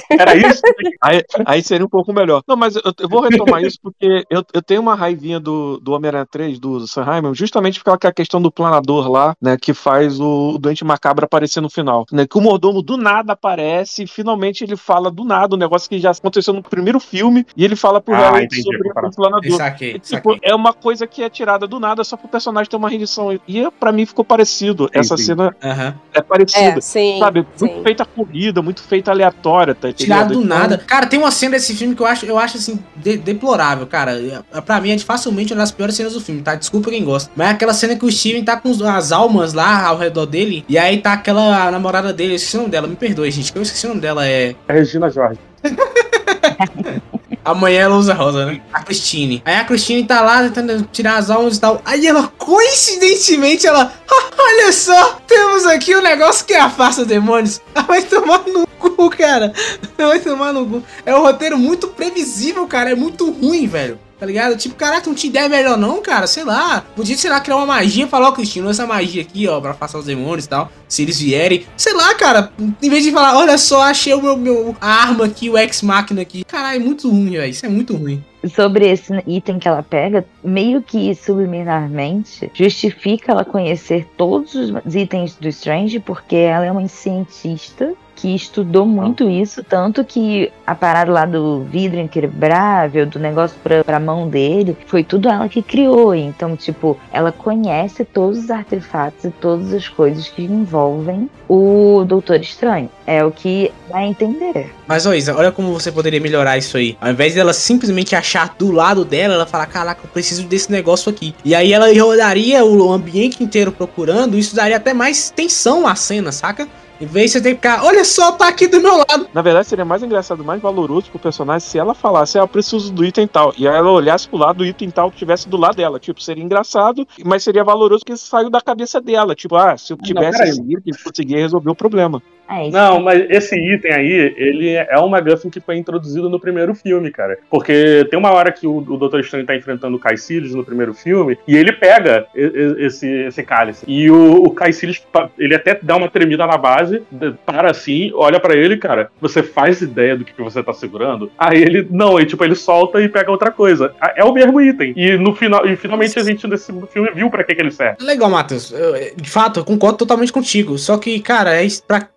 Era 0.09 0.35
isso? 0.35 0.61
Aí, 1.01 1.23
aí 1.45 1.63
seria 1.63 1.85
um 1.85 1.89
pouco 1.89 2.13
melhor. 2.13 2.41
Não, 2.47 2.55
mas 2.55 2.75
eu, 2.75 2.81
eu 2.99 3.09
vou 3.09 3.21
retomar 3.21 3.63
isso 3.63 3.77
porque 3.81 4.23
eu, 4.29 4.43
eu 4.53 4.61
tenho 4.61 4.81
uma 4.81 4.95
raivinha 4.95 5.39
do, 5.39 5.79
do 5.79 5.91
Homem-Aranha 5.93 6.25
3, 6.29 6.59
do 6.59 6.87
Sanheim, 6.87 7.33
justamente 7.33 7.79
por 7.79 7.85
causa 7.85 7.99
que 7.99 8.07
a 8.07 8.13
questão 8.13 8.41
do 8.41 8.51
planador 8.51 9.09
lá, 9.09 9.35
né, 9.41 9.57
que 9.59 9.73
faz 9.73 10.19
o, 10.19 10.44
o 10.53 10.57
Doente 10.57 10.83
Macabro 10.83 11.25
aparecer 11.25 11.61
no 11.61 11.69
final. 11.69 12.05
Né, 12.11 12.25
que 12.27 12.37
o 12.37 12.41
mordomo 12.41 12.81
do 12.81 12.97
nada 12.97 13.33
aparece 13.33 14.03
e 14.03 14.07
finalmente 14.07 14.63
ele 14.63 14.75
fala 14.75 15.09
do 15.11 15.23
nada, 15.23 15.55
um 15.55 15.59
negócio 15.59 15.89
que 15.89 15.99
já 15.99 16.11
aconteceu 16.11 16.53
no 16.53 16.61
primeiro 16.61 16.99
filme, 16.99 17.45
e 17.55 17.63
ele 17.63 17.75
fala 17.75 17.99
pro 18.01 18.13
Ah, 18.13 18.31
Harry 18.31 18.45
entendi 18.45 18.63
sobre 18.63 18.89
o 18.89 19.11
planador. 19.15 19.57
Saquei, 19.57 19.93
tipo, 19.93 20.05
saquei. 20.33 20.39
é 20.41 20.53
uma 20.55 20.73
coisa 20.73 21.07
que 21.07 21.23
é 21.23 21.29
tirada 21.29 21.67
do 21.67 21.79
nada 21.79 22.03
só 22.03 22.15
pro 22.17 22.27
personagem 22.27 22.69
ter 22.69 22.75
uma 22.77 22.89
rendição. 22.89 23.37
E 23.47 23.69
pra 23.79 23.91
mim 23.91 24.05
ficou 24.05 24.23
parecido. 24.25 24.85
Sim, 24.85 24.99
Essa 24.99 25.17
sim. 25.17 25.23
cena 25.23 25.55
Aham. 25.63 25.95
é 26.13 26.21
parecida. 26.21 26.77
É, 26.77 26.81
sim. 26.81 27.17
Sabe, 27.19 27.45
sim. 27.55 27.65
muito 27.67 27.83
feita 27.83 28.05
corrida, 28.05 28.61
muito 28.61 28.81
feita 28.83 29.11
aleatória, 29.11 29.73
tá? 29.75 29.91
Tirado 29.91 30.33
do 30.33 30.43
Então, 30.43 30.57
nada. 30.57 30.77
Cara, 30.77 31.05
tem 31.07 31.19
uma 31.19 31.31
cena 31.31 31.53
desse 31.53 31.75
filme 31.75 31.95
que 31.95 32.01
eu 32.01 32.07
acho, 32.07 32.25
eu 32.25 32.37
acho 32.37 32.57
assim, 32.57 32.79
de- 32.95 33.17
deplorável, 33.17 33.85
cara. 33.87 34.11
É- 34.19 34.61
Pra 34.61 34.79
mim 34.81 34.91
é 34.91 34.97
facilmente 34.99 35.53
uma 35.53 35.59
das 35.59 35.71
piores 35.71 35.95
cenas 35.95 36.13
do 36.13 36.21
filme, 36.21 36.41
tá? 36.41 36.55
Desculpa 36.55 36.89
quem 36.89 37.03
gosta. 37.03 37.31
Mas 37.35 37.47
é 37.47 37.51
aquela 37.51 37.73
cena 37.73 37.95
que 37.95 38.05
o 38.05 38.11
Steven 38.11 38.43
tá 38.43 38.57
com 38.57 38.69
as 38.87 39.11
almas 39.11 39.53
lá 39.53 39.85
ao 39.87 39.97
redor 39.97 40.25
dele. 40.35 40.65
E 40.67 40.77
aí 40.77 40.97
tá 41.01 41.13
aquela 41.13 41.71
namorada 41.71 42.11
dele, 42.11 42.33
eu 42.33 42.35
esqueci 42.35 42.57
o 42.57 42.59
nome 42.59 42.71
dela, 42.71 42.87
me 42.87 42.95
perdoe, 42.97 43.31
gente, 43.31 43.53
que 43.53 43.57
eu 43.57 43.61
esqueci 43.61 43.85
o 43.85 43.89
nome 43.89 44.01
dela, 44.01 44.27
é. 44.27 44.53
É 44.67 44.73
Regina 44.73 45.09
Jorge. 45.09 45.39
Amanhã 47.43 47.81
ela 47.81 47.95
usa 47.95 48.13
rosa, 48.13 48.45
né? 48.47 48.59
A 48.73 48.81
Christine. 48.83 49.41
Aí 49.45 49.55
a 49.55 49.63
Christine 49.63 50.03
tá 50.03 50.19
lá 50.21 50.41
tentando 50.49 50.87
tirar 50.91 51.17
as 51.17 51.29
almas 51.29 51.57
e 51.57 51.61
tal. 51.61 51.79
Aí 51.85 52.07
ela, 52.07 52.27
coincidentemente, 52.39 53.67
ela. 53.67 53.93
"Ah, 54.11 54.29
olha 54.39 54.73
só, 54.73 55.19
temos 55.27 55.63
aqui 55.67 55.95
um 55.95 56.01
negócio 56.01 56.43
que 56.43 56.55
afasta 56.55 57.05
demônios. 57.05 57.61
Ah, 57.75 57.83
Vai 57.87 58.01
tomar 58.01 58.41
no 58.47 58.65
cu, 58.79 59.09
cara. 59.11 59.53
Vai 59.95 60.19
tomar 60.19 60.53
no 60.53 60.65
cu. 60.65 60.83
É 61.05 61.15
um 61.15 61.21
roteiro 61.21 61.55
muito 61.57 61.87
previsível, 61.89 62.65
cara. 62.67 62.89
É 62.91 62.95
muito 62.95 63.29
ruim, 63.31 63.67
velho. 63.67 63.99
Tá 64.19 64.25
ligado? 64.25 64.55
Tipo, 64.55 64.75
caraca, 64.75 65.07
não 65.07 65.15
tinha 65.15 65.29
ideia 65.29 65.49
melhor 65.49 65.77
não, 65.77 66.01
cara. 66.01 66.25
Sei 66.27 66.43
lá. 66.43 66.81
Podia, 66.95 67.17
sei 67.17 67.29
lá, 67.29 67.39
criar 67.39 67.57
uma 67.57 67.65
magia 67.65 68.07
falar, 68.07 68.29
ó, 68.29 68.31
Cristino, 68.31 68.69
essa 68.69 68.87
magia 68.87 69.21
aqui, 69.21 69.47
ó, 69.47 69.59
pra 69.59 69.71
afastar 69.71 69.99
os 69.99 70.05
demônios 70.05 70.45
e 70.45 70.49
tal. 70.49 70.71
Se 70.87 71.01
eles 71.01 71.19
vierem. 71.19 71.65
Sei 71.75 71.93
lá, 71.93 72.13
cara. 72.15 72.51
Em 72.81 72.89
vez 72.89 73.03
de 73.03 73.11
falar, 73.11 73.37
olha 73.37 73.57
só, 73.57 73.81
achei 73.81 74.13
o 74.13 74.21
meu, 74.21 74.37
meu 74.37 74.75
a 74.79 74.87
arma 74.87 75.25
aqui, 75.25 75.49
o 75.49 75.57
X-Máquina 75.57 76.21
aqui. 76.21 76.43
Caralho, 76.45 76.81
é 76.81 76.83
muito 76.83 77.09
ruim, 77.09 77.31
velho. 77.31 77.51
Isso 77.51 77.65
é 77.65 77.69
muito 77.69 77.95
ruim. 77.95 78.23
sobre 78.53 78.89
esse 78.89 79.11
item 79.25 79.59
que 79.59 79.67
ela 79.67 79.83
pega, 79.83 80.25
meio 80.43 80.81
que 80.81 81.13
subliminarmente 81.15 82.49
justifica 82.53 83.31
ela 83.31 83.43
conhecer 83.43 84.07
todos 84.17 84.53
os 84.55 84.95
itens 84.95 85.35
do 85.35 85.47
Strange, 85.47 85.99
porque 85.99 86.35
ela 86.35 86.65
é 86.65 86.71
uma 86.71 86.87
cientista 86.87 87.93
que 88.15 88.33
estudou 88.33 88.85
muito 88.85 89.29
isso, 89.29 89.63
tanto 89.63 90.03
que 90.03 90.51
a 90.65 90.73
parada 90.73 91.11
lá 91.11 91.25
do 91.25 91.63
vidro 91.63 91.99
inquebrável, 91.99 93.05
do 93.05 93.19
negócio 93.19 93.57
pra, 93.63 93.83
pra 93.83 93.99
mão 93.99 94.27
dele, 94.27 94.75
foi 94.87 95.03
tudo 95.03 95.29
ela 95.29 95.49
que 95.49 95.61
criou. 95.61 96.15
Então, 96.15 96.55
tipo, 96.55 96.97
ela 97.11 97.31
conhece 97.31 98.05
todos 98.05 98.39
os 98.45 98.49
artefatos 98.49 99.25
e 99.25 99.29
todas 99.29 99.73
as 99.73 99.87
coisas 99.87 100.27
que 100.29 100.43
envolvem 100.43 101.29
o 101.47 102.03
Doutor 102.07 102.39
Estranho. 102.39 102.89
É 103.05 103.23
o 103.23 103.31
que 103.31 103.71
vai 103.89 104.05
entender. 104.05 104.73
Mas, 104.87 105.05
ô 105.05 105.13
Isa, 105.13 105.35
olha 105.35 105.51
como 105.51 105.71
você 105.71 105.91
poderia 105.91 106.19
melhorar 106.19 106.57
isso 106.57 106.77
aí. 106.77 106.97
Ao 106.99 107.11
invés 107.11 107.35
dela 107.35 107.53
simplesmente 107.53 108.15
achar 108.15 108.55
do 108.57 108.71
lado 108.71 109.05
dela, 109.05 109.35
ela 109.35 109.45
falar, 109.45 109.67
caraca, 109.67 110.01
eu 110.03 110.09
preciso 110.09 110.43
desse 110.43 110.71
negócio 110.71 111.09
aqui. 111.09 111.35
E 111.43 111.53
aí 111.53 111.73
ela 111.73 111.87
rodaria 111.93 112.63
o 112.65 112.91
ambiente 112.91 113.43
inteiro 113.43 113.71
procurando, 113.71 114.37
isso 114.37 114.55
daria 114.55 114.77
até 114.77 114.93
mais 114.93 115.29
tensão 115.29 115.85
à 115.85 115.95
cena, 115.95 116.31
saca? 116.31 116.67
Em 116.99 117.05
vez 117.05 117.31
de 117.31 117.31
você 117.33 117.41
ter 117.41 117.49
que 117.49 117.55
ficar, 117.55 117.83
olha 117.83 118.05
só, 118.05 118.31
tá 118.31 118.47
aqui 118.47 118.67
do 118.67 118.79
meu 118.79 118.97
lado. 118.97 119.27
Na 119.33 119.41
verdade, 119.41 119.67
seria 119.67 119.83
mais 119.83 120.01
engraçado, 120.01 120.43
mais 120.45 120.61
valoroso 120.61 121.09
pro 121.09 121.19
personagem 121.19 121.67
se 121.67 121.77
ela 121.77 121.93
falasse, 121.93 122.37
ah, 122.37 122.43
eu 122.43 122.47
preciso 122.47 122.91
do 122.93 123.03
item 123.03 123.27
tal. 123.27 123.53
E 123.57 123.67
ela 123.67 123.91
olhasse 123.91 124.29
pro 124.29 124.37
lado 124.37 124.57
do 124.57 124.65
item 124.65 124.89
tal 124.89 125.11
que 125.11 125.17
tivesse 125.17 125.49
do 125.49 125.57
lado 125.57 125.75
dela. 125.75 125.99
Tipo, 125.99 126.21
seria 126.21 126.43
engraçado, 126.43 127.05
mas 127.25 127.43
seria 127.43 127.63
valoroso 127.63 128.05
que 128.05 128.15
saiu 128.15 128.49
da 128.49 128.61
cabeça 128.61 129.01
dela. 129.01 129.35
Tipo, 129.35 129.55
ah, 129.57 129.77
se 129.77 129.91
eu 129.91 129.97
tivesse 129.97 130.37
peraí. 130.37 130.49
esse 130.51 130.61
item, 130.61 130.81
eu 130.85 131.03
conseguia 131.03 131.37
resolver 131.37 131.69
o 131.69 131.75
problema. 131.75 132.21
É. 132.47 132.69
Não, 132.69 133.01
mas 133.01 133.25
esse 133.29 133.55
item 133.55 133.91
aí, 133.93 134.33
ele 134.37 134.69
é 134.69 134.99
um 134.99 135.07
MacGuffin 135.09 135.49
que 135.49 135.59
foi 135.59 135.77
introduzido 135.77 136.29
no 136.29 136.39
primeiro 136.39 136.73
filme, 136.75 137.11
cara. 137.11 137.37
Porque 137.49 138.05
tem 138.09 138.17
uma 138.19 138.31
hora 138.31 138.51
que 138.51 138.67
o, 138.67 138.77
o 138.77 138.97
Dr. 138.97 139.19
Estranho 139.19 139.45
tá 139.45 139.55
enfrentando 139.55 139.95
o 139.97 139.99
Caecilius 139.99 140.53
no 140.53 140.63
primeiro 140.63 140.93
filme, 140.93 141.37
e 141.47 141.55
ele 141.55 141.71
pega 141.73 142.25
e- 142.35 142.41
e- 142.41 142.85
esse, 142.85 143.07
esse 143.07 143.43
cálice. 143.43 143.83
E 143.87 144.09
o, 144.11 144.43
o 144.43 144.51
Caecilius, 144.51 145.01
ele 145.37 145.55
até 145.55 145.77
dá 145.81 145.95
uma 145.95 146.09
tremida 146.09 146.45
na 146.45 146.57
base, 146.57 147.01
para 147.45 147.71
assim, 147.71 148.11
olha 148.13 148.39
pra 148.39 148.55
ele, 148.55 148.77
cara, 148.77 149.09
você 149.19 149.41
faz 149.41 149.81
ideia 149.81 150.15
do 150.15 150.23
que 150.25 150.39
você 150.41 150.61
tá 150.61 150.73
segurando? 150.73 151.31
Aí 151.37 151.61
ele, 151.61 151.87
não, 151.89 152.17
aí 152.17 152.25
tipo, 152.25 152.43
ele 152.43 152.55
solta 152.55 153.01
e 153.01 153.09
pega 153.09 153.31
outra 153.31 153.51
coisa. 153.51 153.93
É 154.15 154.23
o 154.23 154.33
mesmo 154.33 154.61
item. 154.61 154.93
E 154.95 155.17
no 155.17 155.33
final, 155.35 155.65
e 155.65 155.75
finalmente 155.75 156.17
a 156.19 156.23
gente 156.23 156.47
nesse 156.47 156.71
filme 156.91 157.09
viu 157.13 157.29
pra 157.29 157.43
que 157.43 157.55
que 157.55 157.61
ele 157.61 157.71
serve. 157.71 157.97
Legal, 158.03 158.29
Matheus. 158.29 158.71
Eu, 158.71 158.93
De 159.15 159.29
fato, 159.29 159.59
eu 159.59 159.65
concordo 159.65 159.97
totalmente 159.97 160.31
contigo. 160.31 160.77
Só 160.77 160.97
que, 160.97 161.19
cara, 161.19 161.55
é 161.61 161.65
pra... 161.87 162.07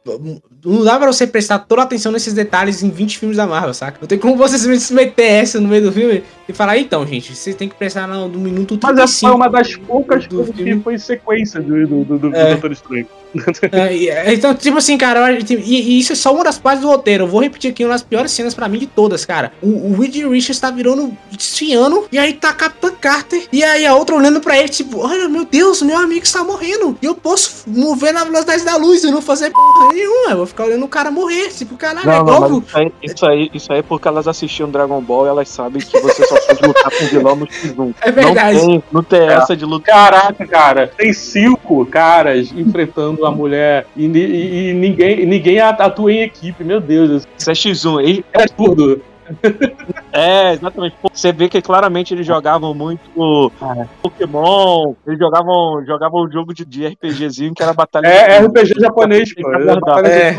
Não 0.65 0.85
dá 0.85 0.99
pra 0.99 1.07
você 1.07 1.27
prestar 1.27 1.61
toda 1.61 1.83
a 1.83 1.85
atenção 1.85 2.11
nesses 2.11 2.35
detalhes 2.35 2.83
em 2.83 2.91
20 2.91 3.19
filmes 3.19 3.37
da 3.37 3.47
Marvel, 3.47 3.73
saca? 3.73 3.99
Não 4.01 4.09
tem 4.09 4.19
como 4.19 4.37
você 4.37 4.59
se 4.79 4.93
meter 4.93 5.23
essa 5.23 5.61
no 5.61 5.69
meio 5.69 5.83
do 5.83 5.93
filme 5.93 6.25
e 6.49 6.53
falar, 6.53 6.79
então, 6.79 7.07
gente, 7.07 7.35
vocês 7.35 7.55
tem 7.55 7.69
que 7.69 7.75
prestar 7.75 8.07
no, 8.07 8.29
no 8.29 8.39
minuto 8.39 8.77
35. 8.77 8.87
Mas 8.87 8.99
essa 8.99 9.27
foi 9.27 9.31
uma 9.35 9.49
das 9.49 9.77
poucas 9.77 10.27
coisas 10.27 10.55
que 10.55 10.81
foi 10.81 10.99
sequência 10.99 11.61
do, 11.61 11.87
do, 11.87 12.05
do, 12.05 12.19
do 12.19 12.37
É. 12.37 12.53
Doutor 12.53 12.73
Estranho. 12.73 13.07
É, 13.73 14.33
então, 14.35 14.55
tipo 14.55 14.79
assim, 14.79 14.97
cara, 14.97 15.33
eu- 15.33 15.39
e, 15.41 15.55
e 15.97 15.99
isso 16.01 16.13
é 16.13 16.17
só 16.17 16.33
uma 16.35 16.45
das 16.45 16.59
partes 16.59 16.83
do 16.83 16.89
roteiro. 16.89 17.25
Eu 17.25 17.29
vou 17.29 17.41
repetir 17.41 17.71
aqui 17.71 17.85
uma 17.85 17.93
das 17.93 18.03
piores 18.03 18.31
cenas 18.33 18.55
pra 18.55 18.69
mim 18.69 18.79
de 18.79 18.87
todas, 18.87 19.25
cara. 19.25 19.53
O, 19.63 19.93
o 19.93 20.01
Reed 20.01 20.17
Richards 20.17 20.61
tá 20.61 20.71
virando 20.71 21.17
desfiando, 21.31 22.07
e 22.11 22.19
aí 22.19 22.33
tá 22.33 22.51
a 22.51 22.55
Capitã 22.55 22.91
Carter, 23.01 23.47
e 23.53 23.63
aí 23.63 23.87
a 23.87 23.95
outra 23.95 24.15
olhando 24.17 24.41
pra 24.41 24.59
ele, 24.59 24.69
tipo, 24.69 24.99
olha, 25.01 25.29
meu 25.29 25.45
Deus, 25.45 25.83
meu 25.83 25.97
amigo 25.99 26.25
está 26.25 26.43
morrendo. 26.45 26.97
E 27.03 27.07
eu 27.07 27.15
posso 27.15 27.65
mover 27.69 28.13
na 28.13 28.25
velocidade 28.25 28.65
da 28.65 28.77
luz 28.77 29.05
e 29.05 29.11
não 29.11 29.21
fazer 29.23 29.51
porra 29.51 29.93
nenhuma. 29.93 30.31
Eu 30.31 30.37
vou 30.39 30.47
ficar 30.47 30.65
olhando 30.65 30.85
o 30.85 30.89
cara 30.89 31.11
morrer. 31.11 31.49
Tipo, 31.51 31.77
caralho, 31.77 32.09
é 32.11 32.17
Não, 32.19 32.25
não, 32.25 32.41
mas 32.41 32.53
óbvio. 32.53 32.65
isso 32.67 32.77
aí, 32.77 32.93
isso, 33.03 33.27
aí, 33.27 33.51
isso 33.55 33.73
aí 33.73 33.79
é 33.81 33.83
porque 33.83 34.09
elas 34.09 34.27
assistiam 34.29 34.71
Dragon 34.71 35.01
Ball 35.01 35.27
e 35.27 35.29
elas 35.29 35.49
sabem 35.49 35.81
que 35.81 35.99
você 36.01 36.27
só 36.27 36.37
pode 36.41 36.67
lutar 36.67 36.91
com 36.91 37.07
vilão 37.07 37.37
no 37.37 37.47
X1. 37.47 37.95
É 38.01 38.11
verdade. 38.13 38.59
Não 38.59 38.67
tem, 38.69 38.83
não 38.93 39.03
tem 39.03 39.29
essa 39.29 39.57
de 39.57 39.65
lutar. 39.65 39.89
Caraca, 40.11 40.47
cara, 40.47 40.93
tem 40.97 41.13
cinco 41.13 41.85
caras 41.87 42.51
enfrentando 42.53 43.18
a 43.27 43.31
mulher 43.31 43.87
e, 43.97 44.07
e- 44.07 44.71
e 44.71 44.75
ninguém, 44.75 45.27
ninguém 45.27 45.61
atua 45.61 46.13
em 46.13 46.21
equipe, 46.23 46.63
meu 46.65 46.81
Deus. 46.81 47.27
Isso 47.37 47.51
é 47.51 47.55
X1. 47.55 48.01
Ele- 48.03 48.25
É 48.33 48.47
tudo. 48.47 49.01
É, 50.11 50.55
exatamente. 50.55 50.97
Você 51.13 51.31
vê 51.33 51.49
que 51.51 51.61
claramente 51.61 52.15
eles 52.15 52.27
jogavam 52.27 52.73
muito 52.73 53.53
Pokémon, 54.03 54.95
eles 55.07 55.19
jogavam, 55.19 55.85
jogavam 55.87 56.25
um 56.25 56.33
jogo 56.33 56.55
de, 56.55 56.65
de 56.65 56.87
RPGzinho 56.87 57.55
que 57.55 57.63
era 57.63 57.75
batalha. 57.75 58.07
É 58.07 58.41
de- 58.41 58.47
RPG 58.47 58.81
japonês, 58.81 59.35
pô. 59.35 59.53
É 59.53 59.65
batalha 59.79 60.09
de 60.09 60.11
É. 60.11 60.33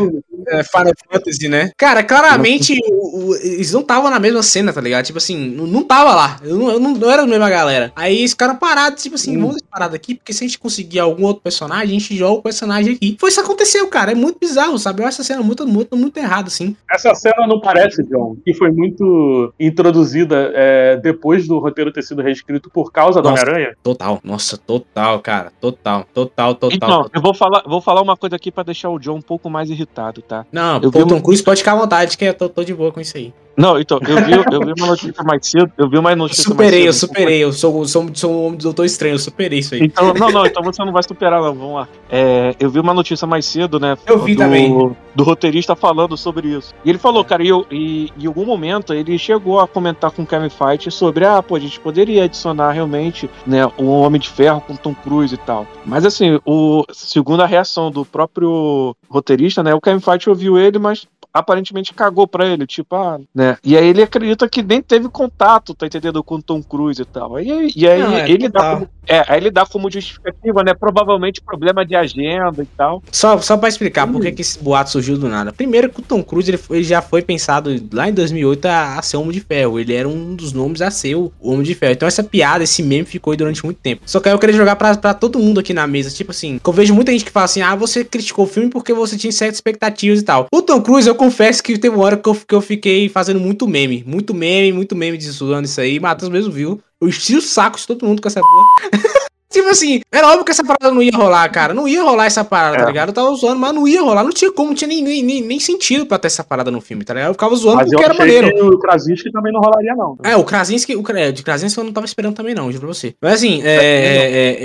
É, 0.47 0.63
Final 0.63 0.93
Fantasy, 1.11 1.47
né? 1.47 1.71
Cara, 1.77 2.03
claramente 2.03 2.77
o- 2.89 3.29
o- 3.31 3.35
eles 3.35 3.71
não 3.71 3.81
estavam 3.81 4.09
na 4.09 4.19
mesma 4.19 4.41
cena, 4.43 4.71
tá 4.73 4.81
ligado? 4.81 5.05
Tipo 5.05 5.17
assim, 5.17 5.37
não, 5.49 5.65
não 5.67 5.83
tava 5.83 6.13
lá. 6.15 6.39
Eu 6.43 6.57
não, 6.57 6.69
eu 6.71 6.79
não, 6.79 6.93
não 6.93 7.09
era 7.11 7.23
a 7.23 7.27
mesma 7.27 7.49
galera. 7.49 7.91
Aí 7.95 8.17
eles 8.19 8.31
ficaram 8.31 8.55
parados, 8.55 9.01
tipo 9.03 9.15
assim, 9.15 9.39
vamos 9.39 9.61
parar 9.61 9.87
daqui, 9.87 10.15
porque 10.15 10.33
se 10.33 10.43
a 10.43 10.47
gente 10.47 10.59
conseguir 10.59 10.99
algum 10.99 11.25
outro 11.25 11.41
personagem, 11.41 11.89
a 11.97 11.99
gente 11.99 12.15
joga 12.15 12.39
o 12.39 12.41
personagem 12.43 12.93
aqui. 12.95 13.17
Foi 13.19 13.29
isso 13.29 13.39
que 13.39 13.45
aconteceu, 13.45 13.87
cara. 13.87 14.11
É 14.11 14.15
muito 14.15 14.37
bizarro, 14.39 14.77
sabe? 14.77 15.01
Eu 15.01 15.07
acho 15.07 15.21
essa 15.21 15.33
cena 15.33 15.41
muito, 15.43 15.67
muito, 15.67 15.95
muito 15.95 16.17
errada, 16.17 16.47
assim. 16.47 16.75
Essa 16.89 17.13
cena 17.15 17.45
não 17.47 17.59
parece, 17.59 18.03
John, 18.03 18.35
que 18.45 18.53
foi 18.53 18.71
muito 18.71 19.53
introduzida 19.59 20.51
é, 20.53 20.97
depois 20.97 21.47
do 21.47 21.57
roteiro 21.59 21.91
ter 21.91 22.03
sido 22.03 22.21
reescrito 22.21 22.69
por 22.69 22.91
causa 22.91 23.21
do 23.21 23.29
Nossa. 23.29 23.43
Homem-Aranha? 23.43 23.75
Total. 23.83 24.19
Nossa, 24.23 24.57
total, 24.57 25.19
cara. 25.19 25.51
Total, 25.59 26.05
total, 26.13 26.55
total. 26.55 26.75
Então, 26.75 26.89
total. 27.03 27.11
eu 27.13 27.21
vou 27.21 27.33
falar, 27.33 27.63
vou 27.65 27.81
falar 27.81 28.01
uma 28.01 28.17
coisa 28.17 28.35
aqui 28.35 28.51
pra 28.51 28.63
deixar 28.63 28.89
o 28.89 28.99
John 28.99 29.15
um 29.15 29.21
pouco 29.21 29.49
mais 29.49 29.69
irritado, 29.69 30.21
tá? 30.29 30.45
Não, 30.51 30.75
eu 30.81 30.91
pô, 30.91 30.99
vi 30.99 31.07
Tom 31.07 31.15
um- 31.15 31.21
Cruise 31.21 31.43
pode 31.43 31.59
ficar 31.59 31.73
à 31.73 31.75
vontade, 31.75 32.17
que 32.17 32.23
eu 32.23 32.33
tô, 32.33 32.47
tô 32.47 32.63
de 32.63 32.73
boa 32.73 32.91
com 32.91 33.01
isso 33.01 33.17
aí. 33.17 33.33
Não, 33.59 33.77
então, 33.77 33.99
eu 34.07 34.15
vi, 34.25 34.31
eu 34.31 34.59
vi 34.61 34.73
uma 34.81 34.87
notícia 34.87 35.21
mais 35.21 35.45
cedo, 35.45 35.69
eu 35.77 35.89
vi 35.89 35.97
uma 35.97 36.13
Eu 36.13 36.15
notícia 36.15 36.43
superei, 36.43 36.79
eu 36.79 36.85
mais 36.85 36.95
cedo. 36.95 37.09
superei. 37.09 37.43
Eu 37.43 37.51
sou, 37.51 37.85
sou, 37.85 38.09
sou 38.13 38.31
um 38.31 38.45
homem 38.45 38.57
do 38.57 38.63
Doutor 38.63 38.85
Estranho, 38.85 39.15
eu 39.15 39.19
superei 39.19 39.59
isso 39.59 39.75
aí. 39.75 39.81
Então, 39.83 40.13
não, 40.13 40.31
não, 40.31 40.45
então 40.45 40.63
você 40.63 40.81
não 40.85 40.93
vai 40.93 41.03
superar, 41.03 41.41
não. 41.41 41.53
Vamos 41.53 41.75
lá. 41.75 41.87
É, 42.09 42.55
eu 42.57 42.69
vi 42.69 42.79
uma 42.79 42.93
notícia 42.93 43.27
mais 43.27 43.45
cedo, 43.45 43.77
né? 43.77 43.97
Eu 44.05 44.19
vi 44.19 44.33
do, 44.33 44.39
também. 44.39 44.95
Do 45.13 45.23
roteirista 45.25 45.75
falando 45.75 46.15
sobre 46.15 46.47
isso. 46.47 46.73
E 46.85 46.89
ele 46.89 46.97
falou, 46.97 47.25
cara, 47.25 47.43
e, 47.43 47.49
eu, 47.49 47.65
e 47.69 48.09
em 48.17 48.27
algum 48.27 48.45
momento 48.45 48.93
ele 48.93 49.17
chegou 49.17 49.59
a 49.59 49.67
comentar 49.67 50.11
com 50.11 50.21
o 50.21 50.25
Kevin 50.25 50.49
Feige 50.49 50.89
sobre, 50.89 51.25
ah, 51.25 51.43
pô, 51.43 51.57
a 51.57 51.59
gente 51.59 51.81
poderia 51.81 52.23
adicionar 52.23 52.71
realmente, 52.71 53.29
né, 53.45 53.69
um 53.77 53.87
Homem 53.87 54.21
de 54.21 54.29
Ferro 54.29 54.61
com 54.61 54.75
Tom 54.77 54.93
Cruise 54.93 55.35
e 55.35 55.37
tal. 55.37 55.67
Mas 55.85 56.05
assim, 56.05 56.39
o, 56.45 56.85
segundo 56.93 57.43
a 57.43 57.45
reação 57.45 57.91
do 57.91 58.05
próprio 58.05 58.95
roteirista, 59.09 59.61
né, 59.61 59.73
o 59.73 59.81
Kevin 59.81 59.99
Feige 59.99 60.29
ouviu 60.29 60.57
ele, 60.57 60.79
mas 60.79 61.05
aparentemente 61.33 61.93
cagou 61.93 62.27
pra 62.27 62.45
ele, 62.45 62.65
tipo, 62.65 62.95
ah, 62.95 63.19
né? 63.33 63.57
E 63.63 63.77
aí 63.77 63.87
ele 63.87 64.01
acredita 64.01 64.49
que 64.49 64.63
nem 64.63 64.81
teve 64.81 65.09
contato, 65.09 65.73
tá 65.73 65.85
entendendo, 65.85 66.23
com 66.23 66.35
o 66.35 66.41
Tom 66.41 66.61
Cruise 66.61 67.01
e 67.01 67.05
tal. 67.05 67.35
Aí, 67.35 67.71
e 67.75 67.87
aí 67.87 68.01
Não, 68.01 68.13
é 68.13 68.29
ele 68.29 68.49
dá 68.49 68.75
como, 68.75 68.89
é, 69.09 69.25
aí 69.27 69.39
ele 69.39 69.49
dá 69.49 69.65
como 69.65 69.89
justificativa, 69.89 70.63
né? 70.63 70.75
Provavelmente 70.75 71.41
problema 71.41 71.83
de 71.83 71.95
agenda 71.95 72.61
e 72.61 72.65
tal. 72.77 73.01
Só, 73.11 73.39
só 73.39 73.57
pra 73.57 73.67
explicar 73.67 74.05
por 74.05 74.21
que, 74.21 74.31
que 74.31 74.41
esse 74.43 74.63
boato 74.63 74.91
surgiu 74.91 75.17
do 75.17 75.27
nada. 75.27 75.51
Primeiro 75.51 75.89
que 75.89 75.99
o 75.99 76.03
Tom 76.03 76.23
Cruise 76.23 76.51
ele, 76.69 76.83
já 76.83 77.01
foi 77.01 77.23
pensado 77.23 77.71
lá 77.91 78.07
em 78.07 78.13
2008 78.13 78.65
a, 78.67 78.99
a 78.99 79.01
ser 79.01 79.17
Homem 79.17 79.31
de 79.31 79.41
Ferro. 79.41 79.79
Ele 79.79 79.95
era 79.95 80.07
um 80.07 80.35
dos 80.35 80.53
nomes 80.53 80.79
a 80.79 80.91
ser 80.91 81.15
o 81.15 81.31
Homem 81.41 81.63
de 81.63 81.73
Ferro. 81.73 81.93
Então 81.93 82.07
essa 82.07 82.23
piada, 82.23 82.63
esse 82.63 82.83
meme 82.83 83.03
ficou 83.03 83.31
aí 83.31 83.37
durante 83.37 83.65
muito 83.65 83.79
tempo. 83.79 84.03
Só 84.05 84.19
que 84.19 84.29
aí 84.29 84.35
eu 84.35 84.39
queria 84.39 84.55
jogar 84.55 84.75
pra, 84.75 84.95
pra 84.95 85.15
todo 85.15 85.39
mundo 85.39 85.59
aqui 85.59 85.73
na 85.73 85.87
mesa. 85.87 86.11
Tipo 86.11 86.29
assim, 86.29 86.59
que 86.63 86.69
eu 86.69 86.73
vejo 86.73 86.93
muita 86.93 87.11
gente 87.11 87.25
que 87.25 87.31
fala 87.31 87.45
assim, 87.45 87.63
ah, 87.63 87.75
você 87.75 88.05
criticou 88.05 88.45
o 88.45 88.47
filme 88.47 88.69
porque 88.69 88.93
você 88.93 89.17
tinha 89.17 89.31
certas 89.31 89.57
expectativas 89.57 90.19
e 90.19 90.23
tal. 90.23 90.45
O 90.53 90.61
Tom 90.61 90.81
Cruise, 90.81 91.07
eu 91.07 91.15
confesso 91.15 91.63
que 91.63 91.79
teve 91.79 91.95
uma 91.95 92.05
hora 92.05 92.15
que 92.15 92.29
eu, 92.29 92.35
que 92.35 92.53
eu 92.53 92.61
fiquei 92.61 93.09
fazendo 93.09 93.39
muito 93.39 93.67
meme. 93.67 94.03
Muito 94.05 94.35
meme, 94.35 94.71
muito 94.71 94.95
meme 94.95 95.17
de 95.17 95.31
zoando 95.31 95.65
isso 95.65 95.81
aí. 95.81 95.99
Matheus 95.99 96.29
mesmo 96.29 96.51
viu. 96.51 96.79
Eu 97.01 97.07
enchi 97.07 97.35
o 97.37 97.41
saco 97.41 97.77
de 97.77 97.87
todo 97.87 98.05
mundo 98.05 98.21
com 98.21 98.27
essa 98.27 98.41
porra. 98.41 98.65
Tipo 99.51 99.67
assim, 99.69 100.01
era 100.11 100.27
óbvio 100.27 100.45
que 100.45 100.51
essa 100.51 100.63
parada 100.63 100.93
não 100.93 101.01
ia 101.01 101.11
rolar, 101.11 101.49
cara. 101.49 101.73
Não 101.73 101.87
ia 101.87 102.03
rolar 102.03 102.27
essa 102.27 102.43
parada, 102.43 102.77
tá 102.77 102.83
É. 102.83 102.85
ligado? 102.85 103.09
Eu 103.09 103.13
tava 103.13 103.33
zoando, 103.33 103.59
mas 103.59 103.73
não 103.73 103.87
ia 103.87 103.99
rolar. 103.99 104.23
Não 104.23 104.29
tinha 104.29 104.51
como, 104.51 104.67
não 104.69 104.75
tinha 104.75 104.87
nem, 104.87 105.01
nem, 105.03 105.23
nem, 105.23 105.41
nem 105.41 105.59
sentido 105.59 106.05
pra 106.05 106.19
ter 106.19 106.27
essa 106.27 106.43
parada 106.43 106.69
no 106.69 106.79
filme, 106.79 107.03
tá 107.03 107.15
ligado? 107.15 107.29
Eu 107.29 107.33
ficava 107.33 107.55
zoando 107.55 107.77
Mas 107.77 107.91
eu 107.91 107.97
porque 107.97 108.05
era 108.11 108.13
achei 108.23 108.41
maneiro. 108.41 108.55
que 108.55 108.75
o 108.75 108.77
Krasinski 108.77 109.31
também 109.31 109.51
não 109.51 109.59
rolaria, 109.59 109.95
não. 109.95 110.15
É, 110.23 110.35
o 110.37 110.43
Krasinski, 110.43 110.95
o, 110.95 111.01
Kra- 111.01 111.31
de 111.31 111.41
Krasinski 111.41 111.79
eu 111.79 111.83
não 111.83 111.91
tava 111.91 112.05
esperando 112.05 112.35
também 112.35 112.53
não, 112.53 112.71
juro 112.71 112.85
pra 112.85 112.93
você. 112.93 113.15
Mas 113.19 113.33
assim, 113.33 113.59
é, 113.63 113.73
é, 113.75 114.57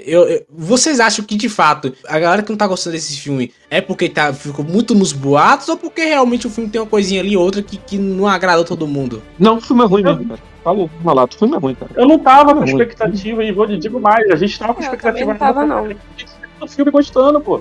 é, 0.00 0.04
eu, 0.06 0.22
eu- 0.26 0.42
vocês 0.50 0.98
acham 0.98 1.22
que 1.26 1.34
de 1.36 1.50
fato 1.50 1.92
a 2.08 2.18
galera 2.18 2.42
que 2.42 2.48
não 2.50 2.56
tá 2.56 2.66
gostando 2.66 2.96
desse 2.96 3.20
filme 3.20 3.52
é 3.70 3.82
porque 3.82 4.08
tá, 4.08 4.32
ficou 4.32 4.64
muito 4.64 4.94
nos 4.94 5.12
boatos 5.12 5.68
ou 5.68 5.76
porque 5.76 6.06
realmente 6.06 6.46
o 6.46 6.50
filme 6.50 6.70
tem 6.70 6.80
uma 6.80 6.86
coisinha 6.86 7.20
ali 7.20 7.36
ou 7.36 7.44
outra 7.44 7.62
que, 7.62 7.76
que 7.76 7.98
não 7.98 8.26
agradou 8.26 8.64
todo 8.64 8.86
mundo? 8.86 9.22
Não, 9.38 9.58
o 9.58 9.60
filme 9.60 9.82
é 9.82 9.86
ruim 9.86 10.02
mesmo, 10.02 10.24
cara. 10.26 10.40
Falou, 10.62 10.88
malato, 11.02 11.36
o 11.36 11.38
filme 11.40 11.56
é 11.56 11.58
ruim, 11.58 11.74
cara. 11.74 11.90
Eu 11.96 12.06
não 12.06 12.18
tava 12.18 12.54
com 12.54 12.64
expectativa, 12.64 13.42
e 13.42 13.50
vou 13.52 13.66
te 13.66 13.76
digo 13.76 13.98
mais, 14.00 14.30
a 14.30 14.36
gente 14.36 14.56
tava 14.58 14.74
com 14.74 14.80
Eu 14.80 14.84
expectativa. 14.84 15.32
não 15.32 15.38
tava, 15.38 15.66
não. 15.66 15.88
O 16.60 16.68
filme 16.68 16.92
gostando, 16.92 17.40
pô. 17.40 17.60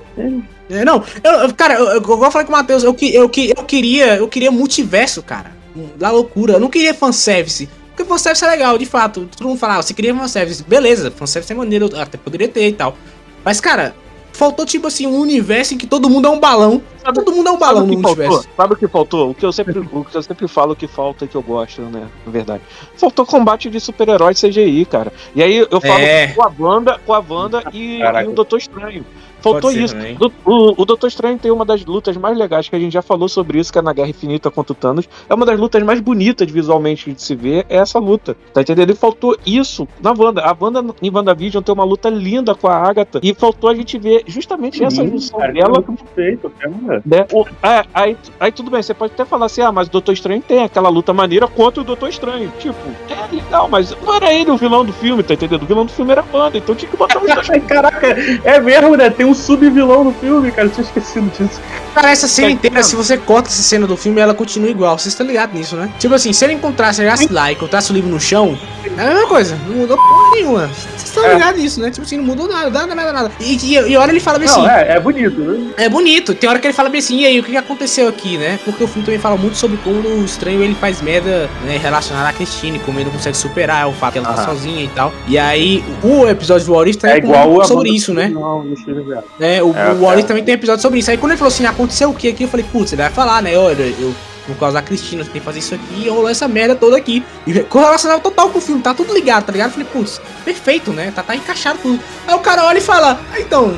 É, 0.70 0.86
não, 0.86 1.04
eu, 1.24 1.54
cara, 1.56 1.74
eu, 1.74 1.86
eu, 1.88 1.98
igual 1.98 2.24
eu 2.26 2.32
falei 2.32 2.46
com 2.46 2.54
o 2.54 2.56
Matheus, 2.56 2.84
eu, 2.84 2.94
que- 2.94 3.14
eu, 3.16 3.28
que- 3.28 3.52
eu 3.58 3.64
queria, 3.64 4.18
eu 4.18 4.28
queria 4.28 4.52
multiverso, 4.52 5.24
cara. 5.24 5.52
Da 5.98 6.12
loucura. 6.12 6.54
Eu 6.54 6.60
não 6.60 6.70
queria 6.70 6.94
fanservice. 6.94 7.68
Porque 7.90 8.06
fanservice 8.06 8.46
é 8.46 8.48
legal, 8.48 8.78
de 8.78 8.86
fato. 8.86 9.28
Todo 9.36 9.48
mundo 9.48 9.58
fala, 9.58 9.78
ah, 9.78 9.82
você 9.82 9.94
queria 9.94 10.14
fanservice. 10.14 10.64
Beleza, 10.64 11.10
fanservice 11.10 11.52
é 11.52 11.56
maneiro, 11.56 11.90
até 12.00 12.18
poderia 12.18 12.48
ter 12.48 12.68
e 12.68 12.74
tal. 12.74 12.96
Mas, 13.44 13.60
cara, 13.60 13.96
faltou 14.34 14.66
tipo 14.66 14.88
assim, 14.88 15.06
um 15.08 15.20
universo 15.20 15.74
em 15.74 15.78
que 15.78 15.86
todo 15.88 16.10
mundo 16.10 16.28
é 16.28 16.30
um 16.32 16.40
balão. 16.40 16.82
todo 17.14 17.32
mundo 17.32 17.48
é 17.50 17.52
um 17.52 17.58
balão 17.58 17.82
Sabe 17.82 17.92
no 17.92 17.94
o 17.94 17.98
que 17.98 18.02
faltou? 18.04 18.24
universo. 18.26 18.50
Sabe 18.56 18.74
o 18.74 18.78
que 18.78 18.88
faltou? 18.88 19.30
O 19.32 19.34
que 19.34 19.46
eu 19.46 19.52
sempre, 19.52 19.80
o 19.80 20.04
que 20.06 20.16
eu 20.16 20.24
sempre 20.24 20.48
falo 20.48 20.76
que 20.76 20.88
falta 20.88 21.26
e 21.26 21.28
que 21.28 21.36
eu 21.36 21.42
gosto, 21.42 21.82
né? 21.84 22.08
Na 22.26 22.32
verdade. 22.32 22.64
Faltou 22.96 23.26
combate 23.26 23.70
de 23.70 23.80
super-herói 23.80 24.34
CGI, 24.34 24.86
cara. 24.86 25.12
E 25.36 25.42
aí 25.44 25.58
eu 25.70 25.82
falo 25.82 26.00
É. 26.00 26.28
com 26.28 26.44
a 26.44 26.52
Wanda, 26.60 27.00
com 27.06 27.14
a 27.14 27.20
Wanda 27.28 27.64
e, 27.74 28.00
e 28.00 28.28
o 28.28 28.32
Doutor 28.34 28.58
Estranho. 28.58 29.06
Faltou 29.42 29.72
ser 29.72 29.84
isso. 29.84 29.96
Do- 30.18 30.32
o, 30.46 30.82
o 30.82 30.86
Doutor 30.86 31.08
Estranho 31.08 31.38
tem 31.38 31.52
uma 31.52 31.66
das 31.66 31.84
lutas 31.86 32.16
mais 32.18 32.38
legais 32.38 32.68
que 32.70 32.76
a 32.76 32.80
gente 32.80 32.94
já 32.94 33.02
falou 33.02 33.28
sobre 33.28 33.60
isso, 33.60 33.72
que 33.72 33.80
é 33.80 33.82
na 33.82 33.94
Guerra 33.94 34.10
Infinita 34.10 34.50
contra 34.52 34.74
o 34.74 34.76
Thanos. 34.76 35.08
É 35.30 35.34
uma 35.34 35.46
das 35.46 35.60
lutas 35.60 35.82
mais 35.84 36.00
bonitas 36.00 36.50
visualmente 36.50 37.12
de 37.12 37.22
se 37.22 37.36
ver, 37.36 37.66
é 37.70 37.78
essa 37.78 38.00
luta. 38.00 38.36
Tá 38.54 38.62
entendendo? 38.62 38.92
E 38.92 38.96
faltou 38.96 39.36
isso 39.46 39.88
na 40.02 40.12
Wanda. 40.18 40.42
A 40.42 40.56
Wanda 40.60 40.84
em 41.02 41.10
WandaVision 41.10 41.64
tem 41.64 41.74
uma 41.74 41.84
luta 41.84 42.10
linda 42.10 42.54
com 42.56 42.68
a 42.68 42.76
Agatha. 42.76 43.20
E 43.24 43.34
faltou 43.34 43.70
a 43.70 43.76
gente 43.76 43.98
ver 43.98 44.24
justamente 44.28 44.84
essa 44.84 45.04
junção 45.06 45.40
Cara, 45.40 45.54
dela 45.54 45.84
é 46.18 47.02
né? 47.06 47.26
O- 47.32 47.46
é, 47.64 47.86
aí, 47.94 48.18
aí 48.40 48.52
tudo 48.52 48.70
bem, 48.72 48.82
você 48.82 48.94
pode 48.94 49.14
até 49.14 49.26
falar 49.26 49.46
assim, 49.48 49.62
ah, 49.62 49.72
mas 49.72 49.88
o 49.88 49.92
Doutor 49.92 50.12
Estranho 50.14 50.42
tem 50.42 50.64
aquela 50.64 50.90
luta 50.90 51.14
maneira 51.14 51.48
contra 51.48 51.82
o 51.82 51.84
Doutor 51.84 52.10
Estranho. 52.10 52.52
Tipo, 52.60 52.76
é 53.10 53.36
legal, 53.36 53.68
mas 53.70 53.96
não 54.06 54.14
era 54.16 54.34
ele 54.34 54.52
o 54.52 54.58
vilão 54.58 54.86
do 54.86 54.94
filme, 54.94 55.24
tá 55.24 55.34
entendendo? 55.34 55.64
O 55.64 55.66
vilão 55.66 55.86
do 55.86 55.92
filme 55.92 56.12
era 56.12 56.22
a 56.22 56.38
Wanda, 56.38 56.58
então 56.58 56.76
tinha 56.76 56.90
que 56.90 56.98
botar 56.98 57.20
os 57.22 57.34
dois. 57.34 57.48
Caraca, 57.68 58.08
é 58.44 58.60
mesmo, 58.60 58.96
né? 58.96 59.10
Tem 59.10 59.26
um 59.26 59.31
sub-vilão 59.36 60.04
no 60.06 60.14
filme, 60.14 60.52
cara. 60.52 60.68
Eu 60.68 60.72
tinha 60.72 60.84
esquecido 60.86 61.30
disso. 61.38 61.60
Cara, 61.94 62.10
essa 62.10 62.28
cena 62.28 62.48
Tá 62.48 62.54
inteira, 62.54 62.84
se 62.84 62.96
você 62.96 63.18
corta 63.18 63.50
essa 63.50 63.62
cena 63.62 63.86
do 63.86 63.98
filme, 63.98 64.22
ela 64.22 64.34
continua 64.34 64.70
igual. 64.70 64.98
Vocês 64.98 65.14
estão 65.14 65.26
ligados 65.28 65.54
nisso, 65.56 65.76
né? 65.76 65.90
Tipo 66.00 66.16
assim, 66.16 66.32
se 66.32 66.44
ele 66.46 66.54
encontrasse, 66.54 66.98
chegasse 66.98 67.32
lá 67.32 67.52
e 67.52 67.56
encontrasse 67.56 67.92
o 67.92 67.94
livro 67.94 68.10
no 68.10 68.20
chão, 68.20 68.58
é 68.98 69.02
a 69.02 69.06
mesma 69.08 69.28
coisa. 69.28 69.58
Não 69.68 69.76
mudou 69.78 69.98
porra 69.98 70.32
nenhuma. 70.36 70.68
Vocês 70.68 71.04
estão 71.04 71.26
É. 71.26 71.34
ligados 71.34 71.62
nisso, 71.62 71.82
né? 71.82 71.92
Tipo 71.92 72.06
assim, 72.06 72.18
não 72.18 72.24
mudou 72.24 72.48
nada, 72.48 72.70
nada, 72.70 72.96
nada, 72.96 73.12
nada. 73.14 73.32
E, 73.42 73.58
e, 73.58 73.74
e 73.92 73.98
hora 73.98 74.10
ele 74.12 74.22
fala 74.22 74.40
bem 74.40 74.48
assim. 74.48 74.62
Não, 74.62 74.70
é, 74.70 74.94
é 74.96 75.00
bonito, 75.00 75.42
né? 75.42 75.72
É 75.78 75.90
bonito. 75.90 76.34
Tem 76.34 76.50
hora 76.50 76.60
que 76.60 76.68
ele 76.68 76.74
fala 76.74 76.88
bem 76.90 77.00
assim, 77.00 77.20
e 77.20 77.26
aí, 77.26 77.40
o 77.40 77.44
que 77.44 77.52
que 77.52 77.58
aconteceu 77.58 78.08
aqui, 78.08 78.38
né? 78.38 78.58
Porque 78.64 78.84
o 78.84 78.88
filme 78.88 79.06
também 79.06 79.20
fala 79.20 79.36
muito 79.36 79.58
sobre 79.58 79.76
como 79.78 80.00
o 80.08 80.24
estranho 80.24 80.64
ele 80.64 80.76
faz 80.76 81.02
merda 81.02 81.50
né, 81.66 81.78
relacionada 81.78 82.30
à 82.30 82.34
Christine, 82.34 82.80
como 82.80 82.98
ele 83.00 83.06
não 83.06 83.12
consegue 83.12 83.36
superar 83.36 83.90
o 83.90 83.94
fato 83.94 84.14
de 84.14 84.20
ela 84.20 84.30
estar 84.30 84.44
Aham. 84.44 84.54
sozinha 84.56 84.84
e 84.86 84.88
tal. 84.90 85.14
E 85.28 85.38
aí, 85.38 85.84
o 86.02 86.26
episódio 86.28 86.66
do 86.68 86.74
What 86.74 86.90
If 86.90 86.96
também 86.98 87.16
É 87.18 87.20
igual 87.20 87.60
a 87.62 87.66
sobre 87.66 87.90
isso, 87.90 88.14
né? 88.14 88.30
Não, 88.30 88.64
no 88.64 88.78
filme 89.22 89.36
real. 89.40 89.40
É, 89.40 89.64
o, 89.64 89.76
É, 89.76 89.92
o 89.94 90.02
What 90.02 90.22
é. 90.22 90.26
Também 90.26 90.44
tem 90.44 90.56
um 90.56 90.58
episódio 90.58 90.82
sobre 90.82 91.00
isso. 91.00 91.12
Aí 91.12 91.18
quando 91.18 91.32
ele 91.32 91.40
falou 91.40 91.54
assim, 91.54 91.66
aconteceu 91.66 92.10
o 92.10 92.14
que 92.14 92.30
aqui? 92.30 92.44
Eu 92.44 92.50
falei, 92.50 92.66
putz, 92.72 92.94
ele 92.94 93.02
vai 93.02 93.12
falar, 93.12 93.42
né? 93.42 93.58
Olha, 93.58 93.84
eu, 93.84 94.14
por 94.46 94.56
causa 94.58 94.76
da 94.76 94.82
Cristina, 94.82 95.24
tem 95.24 95.34
que 95.34 95.40
fazer 95.40 95.60
isso 95.60 95.76
aqui 95.76 96.06
e 96.06 96.10
rolou 96.10 96.30
essa 96.30 96.48
merda 96.48 96.76
toda 96.76 96.98
aqui. 96.98 97.24
E 97.46 97.60
correlacionado 97.62 98.22
total 98.22 98.50
com 98.50 98.58
o 98.58 98.62
filme, 98.62 98.82
tá 98.82 98.94
tudo 98.94 99.14
ligado, 99.14 99.46
tá 99.46 99.52
ligado? 99.52 99.70
Eu 99.70 99.74
falei, 99.74 99.88
putz, 99.92 100.22
perfeito, 100.44 100.92
né? 100.92 101.12
Tá, 101.16 101.24
tá 101.24 101.36
encaixado 101.36 101.80
tudo. 101.82 102.00
Aí 102.28 102.36
o 102.36 102.40
cara 102.40 102.66
olha 102.66 102.78
e 102.78 102.82
fala, 102.82 103.20
ah, 103.34 103.40
então, 103.40 103.76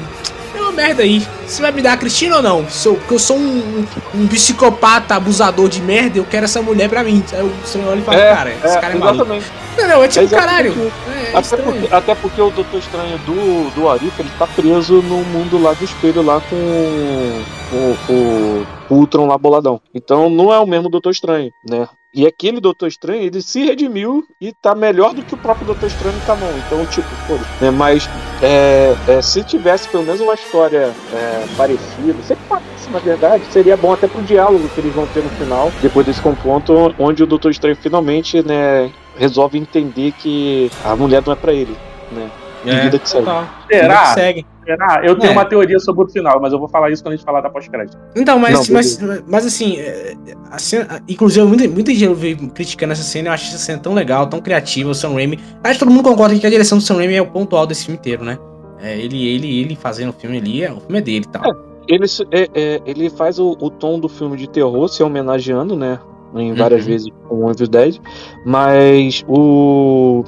eu 0.55 0.71
merda 0.71 1.03
aí. 1.03 1.25
Você 1.45 1.61
vai 1.61 1.71
me 1.71 1.81
dar 1.81 1.93
a 1.93 1.97
Cristina 1.97 2.37
ou 2.37 2.41
não? 2.41 2.69
Se 2.69 2.87
eu, 2.87 2.95
porque 2.95 3.13
eu 3.13 3.19
sou 3.19 3.37
um, 3.37 3.85
um 4.15 4.27
psicopata 4.27 5.15
abusador 5.15 5.67
de 5.69 5.81
merda, 5.81 6.17
eu 6.19 6.25
quero 6.25 6.45
essa 6.45 6.61
mulher 6.61 6.89
pra 6.89 7.03
mim. 7.03 7.23
Aí 7.33 7.41
o 7.43 7.53
Estranho 7.63 7.89
olha 7.89 7.99
e 7.99 8.03
fala, 8.03 8.17
cara, 8.17 8.49
esse 8.51 8.79
cara 8.79 8.93
é 8.93 8.95
maluco. 8.95 9.15
exatamente. 9.23 9.51
Não, 9.75 10.03
é 10.03 10.07
tipo, 10.07 10.25
Exatamente. 10.25 10.29
caralho. 10.29 10.91
É, 11.07 11.29
Até 11.29 11.39
estranho. 11.41 11.63
porque, 11.63 11.95
até 11.95 12.15
porque 12.15 12.41
o 12.41 12.49
Doutor 12.51 12.79
Estranho 12.79 13.17
do, 13.19 13.71
do 13.73 13.89
Arif, 13.89 14.19
ele 14.19 14.29
tá 14.37 14.45
preso 14.45 15.01
no 15.01 15.23
mundo 15.25 15.59
lá 15.61 15.73
do 15.73 15.83
espelho, 15.83 16.21
lá 16.21 16.39
com 16.41 16.55
o, 16.55 17.97
o, 18.09 18.67
o 18.89 18.95
Ultron 18.95 19.25
lá 19.27 19.37
boladão. 19.37 19.81
Então 19.93 20.29
não 20.29 20.53
é 20.53 20.59
o 20.59 20.67
mesmo 20.67 20.89
Doutor 20.89 21.11
Estranho, 21.11 21.49
né? 21.67 21.87
E 22.13 22.27
aquele 22.27 22.61
Doutor 22.61 22.87
Estranho, 22.87 23.23
ele 23.23 23.41
se 23.41 23.65
redimiu 23.65 24.23
e 24.39 24.53
tá 24.53 24.75
melhor 24.75 25.15
do 25.15 25.23
que 25.23 25.33
o 25.33 25.37
próprio 25.37 25.65
Doutor 25.65 25.87
Estranho 25.87 26.15
tá 26.27 26.35
não. 26.35 26.57
Então, 26.59 26.85
tipo, 26.85 27.07
foda 27.27 27.43
né? 27.59 27.71
Mas 27.71 28.07
é, 28.39 28.95
é, 29.07 29.21
se 29.21 29.43
tivesse 29.43 29.89
pelo 29.89 30.03
menos 30.03 30.21
uma 30.21 30.35
história 30.35 30.93
é, 31.11 31.45
parecida, 31.57 32.21
sempre 32.23 32.43
parece, 32.47 32.89
na 32.91 32.99
verdade, 32.99 33.43
seria 33.51 33.75
bom 33.75 33.93
até 33.93 34.07
pro 34.07 34.21
diálogo 34.21 34.69
que 34.69 34.79
eles 34.79 34.93
vão 34.93 35.07
ter 35.07 35.23
no 35.23 35.29
final, 35.31 35.71
depois 35.81 36.05
desse 36.05 36.21
confronto, 36.21 36.93
onde 36.99 37.23
o 37.23 37.27
Doutor 37.27 37.49
Estranho 37.49 37.75
finalmente, 37.75 38.45
né, 38.45 38.91
resolve 39.17 39.57
entender 39.57 40.11
que 40.11 40.69
a 40.85 40.95
mulher 40.95 41.23
não 41.25 41.33
é 41.33 41.35
pra 41.35 41.51
ele, 41.51 41.75
né? 42.11 42.29
E 42.63 42.75
vida 42.75 42.99
que 42.99 43.09
segue. 43.09 43.25
total. 43.25 43.47
Será? 43.67 43.87
Vida 43.87 43.99
que 44.03 44.13
segue. 44.13 44.52
Será? 44.65 45.01
Eu 45.03 45.15
tenho 45.17 45.31
É. 45.31 45.33
uma 45.33 45.45
teoria 45.45 45.79
sobre 45.79 46.05
o 46.05 46.07
final, 46.07 46.39
mas 46.41 46.53
eu 46.53 46.59
vou 46.59 46.67
falar 46.69 46.89
isso 46.91 47.03
quando 47.03 47.13
a 47.13 47.15
gente 47.17 47.25
falar 47.25 47.41
da 47.41 47.49
pós-crédito. 47.49 47.97
Então, 48.15 48.39
mas, 48.39 48.67
Não, 48.69 48.75
mas, 48.75 48.99
mas 49.27 49.45
assim, 49.45 49.77
é, 49.77 50.13
a 50.51 50.57
cena, 50.59 51.01
inclusive, 51.07 51.45
muita, 51.45 51.67
muita 51.67 51.93
gente 51.93 52.13
vi 52.13 52.35
criticando 52.35 52.93
essa 52.93 53.03
cena, 53.03 53.29
eu 53.29 53.33
acho 53.33 53.47
essa 53.49 53.57
cena 53.57 53.79
tão 53.79 53.93
legal, 53.93 54.27
tão 54.27 54.39
criativa, 54.39 54.89
o 54.89 54.95
Sam 54.95 55.13
Raimi. 55.13 55.39
Acho 55.63 55.73
que 55.73 55.79
todo 55.85 55.91
mundo 55.91 56.03
concorda 56.03 56.37
que 56.37 56.45
a 56.47 56.49
direção 56.49 56.77
do 56.77 56.83
Sam 56.83 56.95
Raimi 56.97 57.15
é 57.15 57.21
o 57.21 57.27
ponto 57.27 57.55
alto 57.55 57.69
desse 57.69 57.85
filme 57.85 57.97
inteiro, 57.99 58.23
né? 58.23 58.37
É, 58.81 58.97
ele, 58.97 59.25
ele, 59.27 59.59
ele 59.61 59.75
fazendo 59.75 60.09
o 60.09 60.13
filme 60.13 60.37
ali, 60.37 60.63
é, 60.63 60.71
o 60.71 60.79
filme 60.79 60.97
é 60.97 61.01
dele 61.01 61.25
e 61.27 61.29
tal. 61.29 61.55
Ele, 61.87 62.05
é- 62.31 62.49
é, 62.53 62.81
ele 62.85 63.09
faz 63.09 63.39
o, 63.39 63.57
o 63.59 63.69
tom 63.69 63.99
do 63.99 64.07
filme 64.07 64.37
de 64.37 64.47
terror 64.49 64.87
se 64.87 65.03
homenageando, 65.03 65.75
né? 65.75 65.99
Em 66.35 66.53
várias 66.53 66.81
Uhum. 66.81 66.87
vezes 66.87 67.07
com 67.29 67.45
o 67.45 67.51
Evil 67.51 67.67
Dead, 67.67 67.97
mas 68.45 69.23
o. 69.27 70.23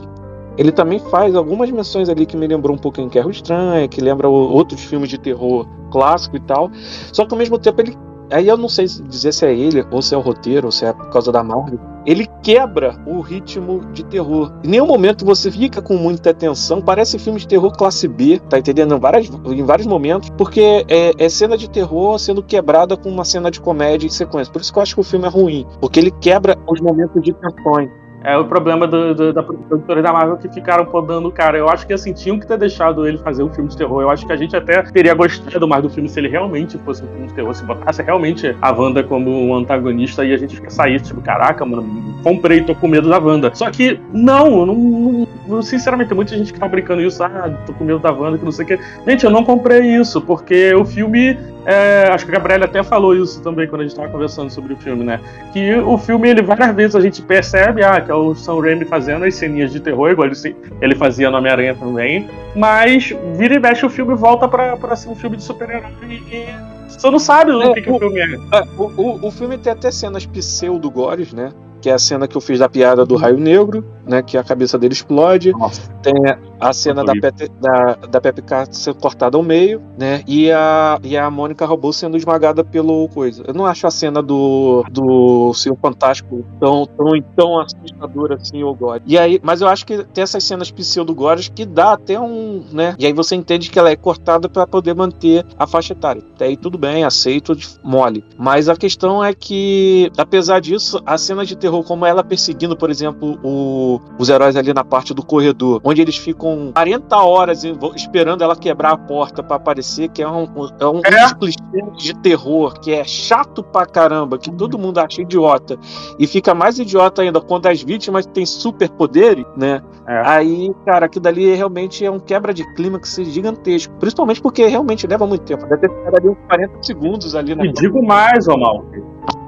Ele 0.57 0.71
também 0.71 0.99
faz 0.99 1.35
algumas 1.35 1.69
menções 1.69 2.09
ali 2.09 2.25
que 2.25 2.37
me 2.37 2.47
lembrou 2.47 2.75
um 2.75 2.79
pouquinho 2.79 3.09
Guerra 3.09 3.29
Estranha, 3.29 3.87
que 3.87 4.01
lembra 4.01 4.29
outros 4.29 4.83
filmes 4.83 5.09
de 5.09 5.17
terror 5.17 5.67
clássico 5.91 6.35
e 6.37 6.39
tal. 6.39 6.71
Só 7.11 7.25
que 7.25 7.33
ao 7.33 7.37
mesmo 7.37 7.57
tempo 7.57 7.81
ele. 7.81 7.97
Aí 8.31 8.47
eu 8.47 8.57
não 8.57 8.67
sei 8.67 8.87
se 8.87 9.03
dizer 9.03 9.31
se 9.33 9.45
é 9.45 9.55
ele, 9.55 9.85
ou 9.91 10.01
se 10.01 10.15
é 10.15 10.17
o 10.17 10.21
roteiro, 10.21 10.67
ou 10.67 10.71
se 10.71 10.83
é 10.83 10.91
por 10.91 11.09
causa 11.09 11.31
da 11.31 11.43
Marvel. 11.43 11.79
Ele 12.07 12.27
quebra 12.41 12.99
o 13.05 13.19
ritmo 13.19 13.81
de 13.91 14.03
terror. 14.03 14.51
Em 14.63 14.69
nenhum 14.69 14.87
momento 14.87 15.23
você 15.23 15.51
fica 15.51 15.81
com 15.81 15.95
muita 15.95 16.31
atenção. 16.31 16.81
Parece 16.81 17.19
filme 17.19 17.39
de 17.39 17.47
terror 17.47 17.71
classe 17.71 18.07
B, 18.07 18.39
tá 18.49 18.57
entendendo? 18.57 18.95
Em, 18.95 18.99
várias, 18.99 19.29
em 19.29 19.63
vários 19.63 19.87
momentos. 19.87 20.29
Porque 20.31 20.85
é, 20.87 21.11
é 21.17 21.29
cena 21.29 21.55
de 21.55 21.69
terror 21.69 22.17
sendo 22.17 22.41
quebrada 22.41 22.97
com 22.97 23.09
uma 23.09 23.25
cena 23.25 23.51
de 23.51 23.61
comédia 23.61 24.07
em 24.07 24.11
sequência. 24.11 24.51
Por 24.51 24.61
isso 24.61 24.73
que 24.73 24.79
eu 24.79 24.83
acho 24.83 24.95
que 24.95 25.01
o 25.01 25.03
filme 25.03 25.25
é 25.25 25.29
ruim. 25.29 25.65
Porque 25.79 25.99
ele 25.99 26.11
quebra 26.11 26.57
os 26.67 26.81
momentos 26.81 27.21
de 27.21 27.33
tensões. 27.33 27.89
É 28.25 28.35
o 28.37 28.45
problema 28.45 28.87
do, 28.87 29.13
do, 29.13 29.33
da 29.33 29.43
produtora 29.43 30.01
da 30.01 30.11
Marvel 30.11 30.37
que 30.37 30.49
ficaram 30.49 30.85
podando 30.85 31.27
o 31.27 31.31
cara. 31.31 31.57
Eu 31.57 31.69
acho 31.69 31.85
que 31.85 31.93
assim, 31.93 32.11
tinham 32.11 32.39
que 32.39 32.47
ter 32.47 32.57
deixado 32.57 33.07
ele 33.07 33.19
fazer 33.19 33.43
um 33.43 33.53
filme 33.53 33.69
de 33.69 33.77
terror. 33.77 34.01
Eu 34.01 34.09
acho 34.09 34.25
que 34.25 34.33
a 34.33 34.35
gente 34.35 34.55
até 34.55 34.81
teria 34.81 35.13
gostado 35.13 35.67
mais 35.67 35.83
do 35.83 35.89
filme 35.89 36.09
se 36.09 36.19
ele 36.19 36.27
realmente 36.27 36.77
fosse 36.79 37.03
um 37.03 37.07
filme 37.07 37.27
de 37.27 37.33
terror, 37.33 37.53
se 37.53 37.63
botasse 37.63 38.01
realmente 38.01 38.55
a 38.61 38.71
Wanda 38.71 39.03
como 39.03 39.29
um 39.29 39.55
antagonista 39.55 40.25
e 40.25 40.33
a 40.33 40.37
gente 40.37 40.59
sair, 40.73 40.99
tipo, 40.99 41.21
caraca, 41.21 41.63
mano, 41.63 42.15
comprei, 42.23 42.61
tô 42.61 42.73
com 42.73 42.87
medo 42.87 43.07
da 43.07 43.19
Wanda. 43.19 43.51
Só 43.53 43.69
que, 43.69 43.99
não, 44.11 44.65
não, 44.65 45.27
não 45.47 45.61
sinceramente, 45.61 46.07
tem 46.07 46.15
muita 46.15 46.35
gente 46.35 46.51
que 46.51 46.59
tá 46.59 46.67
brincando 46.67 47.01
isso, 47.01 47.23
ah, 47.23 47.51
tô 47.65 47.73
com 47.73 47.83
medo 47.83 47.99
da 47.99 48.11
Wanda, 48.11 48.39
que 48.39 48.45
não 48.45 48.51
sei 48.51 48.65
o 48.65 48.67
que. 48.67 48.79
Gente, 49.07 49.23
eu 49.23 49.29
não 49.29 49.43
comprei 49.43 49.81
isso, 49.81 50.19
porque 50.21 50.73
o 50.73 50.83
filme. 50.83 51.37
é, 51.65 52.09
acho 52.11 52.25
que 52.25 52.31
a 52.31 52.35
Gabriela 52.35 52.65
até 52.65 52.81
falou 52.81 53.15
isso 53.15 53.41
também 53.41 53.67
quando 53.67 53.81
a 53.81 53.83
gente 53.83 53.95
tava 53.95 54.09
conversando 54.09 54.49
sobre 54.49 54.73
o 54.73 54.77
filme, 54.77 55.03
né? 55.03 55.19
Que 55.53 55.75
o 55.75 55.97
filme, 55.97 56.29
ele 56.29 56.41
várias 56.41 56.75
vezes 56.75 56.95
a 56.95 57.01
gente 57.01 57.21
percebe, 57.21 57.83
ah, 57.83 58.01
que 58.01 58.11
é 58.15 58.19
o 58.19 58.35
Sam 58.35 58.61
Raimi 58.61 58.85
fazendo 58.85 59.25
as 59.25 59.35
ceninhas 59.35 59.71
de 59.71 59.79
terror, 59.79 60.09
igual 60.11 60.27
ele, 60.27 60.55
ele 60.81 60.95
fazia 60.95 61.29
no 61.29 61.37
Homem-Aranha 61.37 61.75
também, 61.75 62.27
mas 62.55 63.13
vira 63.37 63.55
e 63.55 63.59
mexe 63.59 63.85
o 63.85 63.89
filme 63.89 64.15
volta 64.15 64.47
pra, 64.47 64.75
pra 64.77 64.95
ser 64.95 65.09
um 65.09 65.15
filme 65.15 65.37
de 65.37 65.43
super-herói 65.43 65.91
e 66.31 66.45
você 66.89 67.09
não 67.09 67.19
sabe 67.19 67.51
o 67.51 67.61
É, 67.61 67.73
que, 67.73 67.81
que 67.81 67.89
o 67.91 67.95
o- 67.95 67.99
filme 67.99 68.19
é. 68.19 68.33
É, 68.57 68.63
o, 68.77 68.83
o, 68.83 69.27
o 69.27 69.31
filme 69.31 69.57
tem 69.57 69.73
até 69.73 69.91
cenas 69.91 70.25
pseudo-gores, 70.25 71.33
né? 71.33 71.51
Que 71.81 71.89
é 71.89 71.93
a 71.93 71.99
cena 71.99 72.27
que 72.27 72.35
eu 72.37 72.41
fiz 72.41 72.59
da 72.59 72.69
piada 72.69 73.05
do 73.05 73.15
raio 73.15 73.37
negro, 73.37 73.83
né? 74.07 74.21
Que 74.21 74.37
a 74.37 74.43
cabeça 74.43 74.77
dele 74.77 74.93
explode. 74.93 75.51
Nossa. 75.51 75.89
Tem 76.01 76.13
a 76.59 76.73
cena 76.73 77.03
da. 77.03 77.13
Pet, 77.13 77.49
da, 77.59 77.93
da 78.09 78.21
Pepe 78.21 78.41
Car 78.41 78.67
sendo 78.71 78.97
cortada 78.99 79.37
ao 79.37 79.43
meio, 79.43 79.81
né? 79.97 80.23
E 80.27 80.51
a, 80.51 80.99
e 81.03 81.17
a 81.17 81.29
Mônica 81.29 81.65
Robô 81.65 81.91
sendo 81.91 82.17
esmagada 82.17 82.63
pelo 82.63 83.07
coisa. 83.09 83.43
Eu 83.47 83.53
não 83.53 83.65
acho 83.65 83.87
a 83.87 83.91
cena 83.91 84.21
do, 84.21 84.83
do 84.91 85.53
Senhor 85.53 85.77
Fantástico 85.81 86.45
tão, 86.59 86.85
tão, 86.85 87.11
tão 87.35 87.59
assustadora 87.59 88.35
assim, 88.35 88.63
o 88.63 88.73
gore. 88.73 89.01
E 89.05 89.17
aí, 89.17 89.39
mas 89.43 89.61
eu 89.61 89.67
acho 89.67 89.85
que 89.85 90.03
tem 90.05 90.23
essas 90.23 90.43
cenas 90.43 90.71
pseudo-gores 90.71 91.49
que 91.49 91.65
dá 91.65 91.93
até 91.93 92.19
um, 92.19 92.63
né? 92.71 92.95
E 92.99 93.05
aí 93.05 93.13
você 93.13 93.35
entende 93.35 93.69
que 93.69 93.79
ela 93.79 93.89
é 93.89 93.95
cortada 93.95 94.47
para 94.49 94.67
poder 94.67 94.93
manter 94.95 95.45
a 95.57 95.65
faixa 95.67 95.93
etária. 95.93 96.21
Até 96.35 96.45
aí 96.45 96.57
tudo 96.57 96.77
bem, 96.77 97.03
aceito, 97.03 97.55
mole. 97.83 98.23
Mas 98.37 98.69
a 98.69 98.75
questão 98.75 99.23
é 99.23 99.33
que, 99.33 100.11
apesar 100.17 100.59
disso, 100.59 101.01
a 101.05 101.17
cena 101.17 101.45
de 101.45 101.55
terror, 101.55 101.83
como 101.83 102.05
ela 102.05 102.23
perseguindo, 102.23 102.75
por 102.77 102.89
exemplo, 102.89 103.39
o- 103.43 103.94
os 104.19 104.29
heróis 104.29 104.55
ali 104.55 104.73
na 104.73 104.83
parte 104.83 105.13
do 105.13 105.25
corredor, 105.25 105.81
onde 105.83 106.01
eles 106.01 106.17
ficam 106.17 106.71
40 106.73 107.17
horas 107.17 107.63
em 107.63 107.77
esperando 107.95 108.43
ela 108.43 108.55
quebrar 108.55 108.91
a 108.91 108.97
porta 108.97 109.41
pra 109.43 109.57
aparecer, 109.57 110.09
que 110.09 110.21
é 110.21 110.27
um, 110.27 110.47
é 110.79 110.85
um 110.85 111.01
É. 111.03 111.33
dos 111.33 111.33
clichês 111.33 111.97
de 111.97 112.13
terror, 112.21 112.79
que 112.79 112.91
é 112.93 113.03
chato 113.03 113.63
pra 113.63 113.85
caramba, 113.85 114.37
que 114.37 114.51
todo 114.51 114.77
mundo 114.77 114.97
acha 114.99 115.21
idiota. 115.21 115.77
E 116.19 116.27
fica 116.27 116.53
mais 116.53 116.79
idiota 116.79 117.21
ainda 117.21 117.39
quando 117.41 117.67
as 117.67 117.81
vítimas 117.81 118.25
têm 118.25 118.45
superpoderes, 118.45 119.45
né? 119.57 119.81
É. 120.07 120.21
Aí, 120.25 120.71
cara, 120.85 121.05
aquilo 121.07 121.23
dali 121.23 121.53
realmente 121.55 122.05
é 122.05 122.11
um 122.11 122.19
quebra 122.19 122.53
de 122.53 122.63
clímax 122.75 123.15
gigantesco. 123.23 123.93
Principalmente 123.99 124.41
porque 124.41 124.65
realmente 124.67 125.07
leva 125.07 125.25
muito 125.25 125.43
tempo. 125.43 125.65
Deve 125.67 125.87
ter 125.87 125.89
ficado 125.89 126.15
ali 126.17 126.29
uns 126.29 126.37
40 126.47 126.83
segundos 126.83 127.35
ali 127.35 127.55
na 127.55 127.65
E 127.65 127.73
digo 127.73 128.03
mais, 128.05 128.47
ô 128.47 128.57
Mal. 128.57 128.83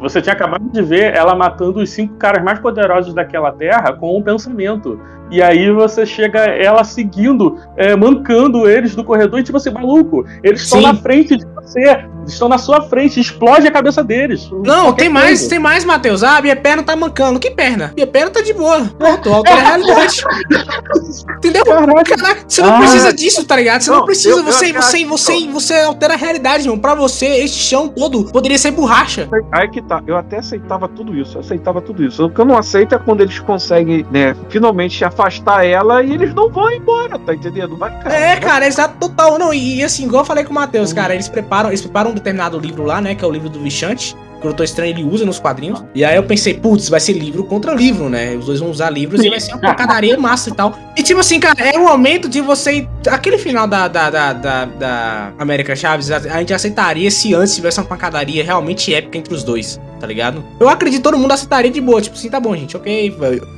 Você 0.02 0.22
tinha 0.22 0.34
acabado 0.34 0.69
de 0.72 0.82
ver 0.82 1.15
ela 1.15 1.36
matando 1.36 1.80
os 1.82 1.90
cinco 1.90 2.15
caras 2.15 2.44
mais 2.44 2.60
poderosos 2.60 3.14
daquela 3.14 3.52
terra 3.52 3.94
com 3.94 4.18
um 4.18 4.22
pensamento. 4.22 4.99
E 5.30 5.41
aí 5.41 5.69
você 5.72 6.06
chega 6.06 6.40
ela 6.40 6.86
seguindo, 6.86 7.57
é, 7.76 7.94
mancando 7.98 8.69
eles 8.69 8.95
do 8.95 9.03
corredor 9.03 9.40
e 9.40 9.44
tipo 9.44 9.57
assim, 9.57 9.69
maluco, 9.72 10.26
eles 10.41 10.61
estão 10.61 10.80
na 10.80 10.94
frente 10.94 11.36
de 11.36 11.45
você, 11.48 11.82
eles 11.82 12.32
estão 12.32 12.48
na 12.48 12.57
sua 12.57 12.82
frente, 12.84 13.19
explode 13.19 13.68
a 13.68 13.72
cabeça 13.72 14.02
deles. 14.02 14.49
Não, 14.64 14.94
tem 14.94 15.10
mais, 15.10 15.40
coisa. 15.40 15.49
tem 15.49 15.60
mais, 15.60 15.84
Matheus. 15.84 16.24
Ah, 16.24 16.41
minha 16.41 16.56
perna 16.56 16.82
tá 16.82 16.95
mancando. 16.95 17.40
Que 17.41 17.52
perna? 17.52 17.91
Minha 17.94 18.07
perna 18.07 18.32
tá 18.32 18.41
de 18.41 18.53
boa. 18.53 18.86
Pronto, 18.98 19.34
altera 19.34 19.57
a 19.60 19.64
realidade. 19.64 20.24
Entendeu? 21.38 21.65
Caraca. 21.65 22.15
Caraca, 22.15 22.41
você 22.48 22.61
não 22.61 22.76
Ah. 22.76 22.80
precisa 22.80 23.14
disso, 23.14 23.45
tá 23.45 23.56
ligado? 23.56 23.82
Você 23.82 23.90
não, 23.91 23.98
Não, 23.99 24.06
precisa, 24.06 24.30
eu- 24.30 24.38
eu 24.38 24.44
você, 24.45 24.65
acho- 24.65 24.74
você, 24.82 25.06
você, 25.06 25.48
você 25.48 25.74
altera 25.82 26.14
a 26.14 26.18
realidade, 26.18 26.64
irmão. 26.64 26.78
Pra 26.80 26.95
você, 26.95 27.26
esse 27.26 27.56
chão 27.56 27.90
todo 27.90 28.26
poderia 28.32 28.57
ser 28.57 28.72
borracha. 28.72 29.28
Aí 29.52 29.69
que 29.69 29.82
tá, 29.88 30.04
eu 30.06 30.18
até 30.18 30.38
aceitava 30.40 30.88
tudo 30.88 31.16
isso, 31.16 31.38
eu 31.38 31.42
aceitava 31.42 31.82
tudo 31.82 32.04
isso. 32.04 32.26
O 32.26 32.30
que 32.30 32.40
eu 32.40 32.46
não 32.46 32.58
aceito 32.58 32.94
é 32.96 33.00
quando 33.00 33.22
eles 33.22 33.40
conseguem, 33.40 34.06
né, 34.12 34.36
finalmente 34.50 35.04
afastar 35.04 35.66
ela 35.66 36.04
e 36.04 36.14
eles 36.14 36.34
não 36.34 36.50
vão 36.50 36.70
embora, 36.72 37.18
tá 37.18 37.34
entendendo? 37.34 37.76
Vai, 37.78 37.92
cara. 38.00 38.16
É, 38.16 38.28
vai- 38.34 38.40
cara, 38.40 38.68
exato, 38.68 38.96
total. 39.00 39.40
Não, 39.40 39.54
e, 39.54 39.78
e 39.78 39.84
assim, 39.84 40.06
igual 40.06 40.22
eu 40.22 40.26
falei 40.26 40.44
com 40.44 40.52
o 40.52 40.56
Matheus, 40.56 40.92
cara, 40.94 41.14
eles 41.14 41.28
preparam, 41.30 41.70
eles 41.70 41.82
preparam 41.82 42.12
um 42.12 42.14
determinado 42.14 42.60
livro 42.60 42.84
lá, 42.84 43.00
né? 43.02 43.16
Que 43.16 43.24
é 43.24 43.28
o 43.28 43.32
livro 43.32 43.50
do 43.50 43.60
Vichante. 43.60 44.16
Que 44.40 44.46
o 44.46 44.50
Doutor 44.50 44.64
Estranho 44.64 44.92
ele 44.92 45.04
usa 45.04 45.26
nos 45.26 45.40
quadrinhos. 45.40 45.84
E 45.96 46.06
aí 46.06 46.16
eu 46.16 46.24
pensei, 46.24 46.54
putz, 46.54 46.90
vai 46.90 47.00
ser 47.00 47.14
livro 47.14 47.44
contra 47.44 47.74
livro, 47.74 48.10
né? 48.10 48.36
Os 48.36 48.46
dois 48.46 48.60
vão 48.60 48.70
usar 48.70 48.90
livros 48.90 49.24
e 49.24 49.30
vai 49.30 49.40
ser 49.40 49.54
uma 49.54 49.62
pancadaria 49.62 50.18
massa 50.20 50.50
e 50.50 50.54
tal. 50.54 50.78
E 50.96 51.04
tipo 51.04 51.20
assim, 51.20 51.40
cara, 51.40 51.60
é 51.60 51.78
o 51.78 51.84
momento 51.84 52.30
de 52.30 52.42
você. 52.42 52.88
Aquele 53.08 53.38
final 53.38 53.68
da, 53.68 53.88
da, 53.88 54.10
da, 54.10 54.34
da, 54.34 54.66
da 54.66 55.34
América 55.40 55.76
Chaves, 55.76 56.12
a, 56.12 56.18
a 56.18 56.40
gente 56.40 56.54
aceitaria 56.54 57.10
se 57.10 57.34
antes 57.34 57.56
tivesse 57.56 57.80
uma 57.80 57.86
pancadaria 57.86 58.44
realmente 58.44 58.94
épica 58.94 59.18
entre 59.18 59.34
os 59.34 59.44
dois, 59.44 59.80
tá 60.00 60.08
ligado? 60.08 60.44
Eu 60.60 60.70
acredito 60.70 61.00
que 61.00 61.04
todo 61.04 61.18
mundo 61.18 61.32
aceitaria 61.32 61.72
de 61.72 61.82
boa, 61.82 62.02
tipo 62.02 62.16
assim, 62.16 62.30
tá 62.30 62.40
bom, 62.40 62.56
gente, 62.56 62.76
ok. 62.76 63.16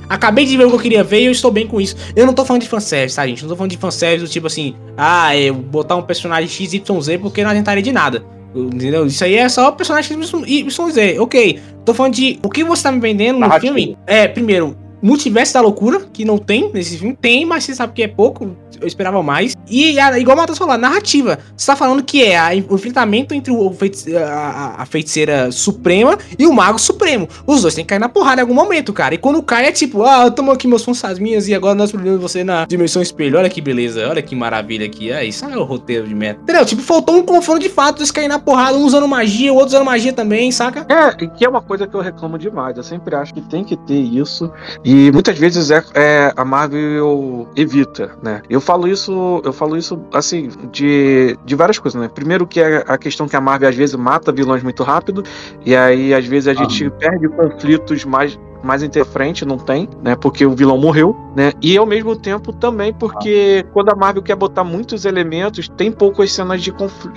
Acabei 0.08 0.46
de 0.46 0.58
ver 0.58 0.66
o 0.66 0.70
que 0.70 0.76
eu 0.76 0.80
queria 0.80 1.04
ver 1.04 1.22
e 1.22 1.26
eu 1.26 1.32
estou 1.32 1.52
bem 1.52 1.68
com 1.68 1.80
isso. 1.80 1.96
Eu 2.16 2.26
não 2.26 2.34
tô 2.34 2.46
falando 2.46 2.62
de 2.62 2.70
fanservice, 2.70 3.16
tá, 3.16 3.26
gente? 3.28 3.42
Não 3.44 3.50
tô 3.50 3.56
falando 3.56 3.72
de 3.72 3.78
fanservice 3.78 4.26
do 4.26 4.30
tipo 4.30 4.48
assim, 4.48 4.76
ah, 4.98 5.36
eu 5.36 5.54
botar 5.54 5.96
um 5.96 6.02
personagem 6.02 6.48
XYZ 6.48 6.82
porque 7.22 7.44
não 7.44 7.52
adiantaria 7.52 7.84
de 7.84 7.92
nada. 7.92 8.24
Entendeu? 8.56 9.06
Isso 9.06 9.24
aí 9.24 9.36
é 9.36 9.48
só 9.48 9.72
personagem 9.72 10.18
XYZ. 10.24 11.20
Ok. 11.20 11.60
Tô 11.86 11.94
falando 11.94 12.14
de 12.14 12.40
o 12.44 12.50
que 12.50 12.64
você 12.64 12.84
tá 12.84 12.92
me 12.92 13.00
vendendo 13.00 13.36
no 13.36 13.42
Narrativa. 13.42 13.74
filme. 13.74 13.98
É, 14.08 14.28
primeiro, 14.28 14.76
multiverso 15.02 15.54
da 15.54 15.62
loucura, 15.62 16.02
que 16.12 16.26
não 16.26 16.38
tem 16.38 16.72
nesse 16.74 16.98
filme. 16.98 17.16
Tem, 17.20 17.46
mas 17.46 17.64
você 17.64 17.76
sabe 17.76 17.94
que 17.94 18.04
é 18.04 18.08
pouco. 18.08 18.56
Eu 18.80 18.88
esperava 18.88 19.22
mais. 19.24 19.56
E 19.70 20.00
a, 20.00 20.18
igual 20.20 20.36
o 20.36 20.40
Matheus 20.40 20.58
falou, 20.58 20.74
a 20.74 20.78
narrativa. 20.78 21.40
Você 21.56 21.68
tá 21.68 21.76
falando 21.76 22.04
que 22.04 22.24
é 22.24 22.38
a, 22.38 22.50
o 22.70 22.76
enfrentamento 22.76 23.34
entre 23.34 23.52
o 23.52 23.72
feitice, 23.72 24.16
a, 24.16 24.76
a, 24.78 24.86
feiticeira 24.86 25.52
suprema 25.52 26.18
e 26.38 26.46
o 26.46 26.54
mago 26.54 26.80
supremo. 26.80 27.28
Os 27.46 27.62
dois 27.62 27.76
têm 27.76 27.84
que 27.84 27.90
cair 27.90 28.00
na 28.00 28.10
porrada 28.10 28.42
em 28.42 28.44
algum 28.44 28.54
momento, 28.54 28.92
cara. 28.94 29.16
E 29.16 29.18
quando 29.18 29.42
cai 29.44 29.68
é 29.68 29.72
tipo, 29.72 30.04
ah, 30.04 30.30
tamo 30.32 30.52
aqui 30.52 30.68
meus 30.68 30.86
minhas 31.20 31.48
e 31.48 31.54
agora 31.54 31.76
nós 31.76 31.92
prendemos 31.92 32.20
você 32.20 32.44
na 32.44 32.66
dimensão 32.66 33.02
espelho. 33.02 33.38
Olha 33.38 33.50
que 33.50 33.62
beleza, 33.62 34.08
olha 34.10 34.22
que 34.22 34.36
maravilha 34.36 34.86
aqui. 34.86 35.12
É 35.12 35.24
isso, 35.24 35.46
é 35.46 35.58
o 35.58 35.64
roteiro 35.64 36.08
de 36.08 36.16
merda. 36.16 36.42
Entendeu? 36.42 36.66
Tipo, 36.66 36.82
faltou 36.82 37.18
um 37.18 37.24
confronto 37.24 37.60
de 37.60 37.70
fato, 37.70 38.00
eles 38.00 38.12
caem 38.12 38.28
na 38.28 38.40
porrada, 38.40 38.78
um 38.78 38.84
usando 38.84 39.08
magia, 39.08 39.52
o 39.52 39.56
outro 39.56 39.70
usando 39.70 39.86
magia 39.86 40.14
também, 40.14 40.52
saca? 40.52 40.86
É, 40.90 41.24
e 41.24 41.28
que 41.28 41.46
é 41.46 41.50
uma 41.50 41.62
coisa 41.62 41.88
que 41.88 41.96
eu 41.96 42.02
reclamo 42.02 42.38
demais. 42.38 42.78
Eu 42.78 42.84
sempre 42.84 43.16
acho 43.16 43.34
que 43.34 43.42
tem 43.42 43.64
que 43.64 43.78
ter 43.78 44.00
isso. 44.00 44.52
E 44.84 45.12
muitas 45.12 45.38
vezes 45.38 45.70
é, 45.72 45.84
é 45.94 46.34
a 46.36 46.46
Marvel 46.46 47.48
evita, 47.56 48.12
né? 48.22 48.42
Eu 48.50 48.59
falo 48.62 48.88
isso, 48.88 49.42
eu 49.44 49.54
falo 49.54 49.78
isso 49.78 50.00
assim, 50.14 50.50
de, 50.72 51.38
de 51.46 51.56
várias 51.56 51.80
coisas, 51.80 52.00
né? 52.00 52.08
Primeiro 52.08 52.48
que 52.48 52.60
é 52.60 52.84
a 52.88 52.98
questão 52.98 53.28
que 53.28 53.36
a 53.36 53.42
Marvel 53.42 53.70
às 53.70 53.76
vezes 53.76 53.96
mata 53.96 54.32
vilões 54.32 54.64
muito 54.64 54.84
rápido, 54.84 55.24
e 55.66 55.76
aí 55.76 56.14
às 56.14 56.26
vezes 56.26 56.48
a 56.48 56.54
gente 56.54 56.86
ah. 56.86 56.92
perde 56.92 57.28
conflitos 57.30 58.06
mais 58.06 58.40
mais 58.64 58.84
interfrente 58.84 59.46
não 59.46 59.58
tem, 59.58 59.88
né? 60.02 60.16
Porque 60.16 60.46
o 60.46 60.56
vilão 60.56 60.78
morreu, 60.78 61.16
né? 61.36 61.52
E 61.62 61.78
ao 61.78 61.86
mesmo 61.86 62.16
tempo 62.16 62.52
também 62.52 62.94
porque 62.94 63.66
quando 63.74 63.90
a 63.90 63.96
Marvel 63.96 64.22
quer 64.22 64.36
botar 64.36 64.64
muitos 64.64 65.06
elementos, 65.06 65.70
tem 65.70 65.92
poucas 65.92 66.32
cenas 66.32 66.62
de, 66.62 66.74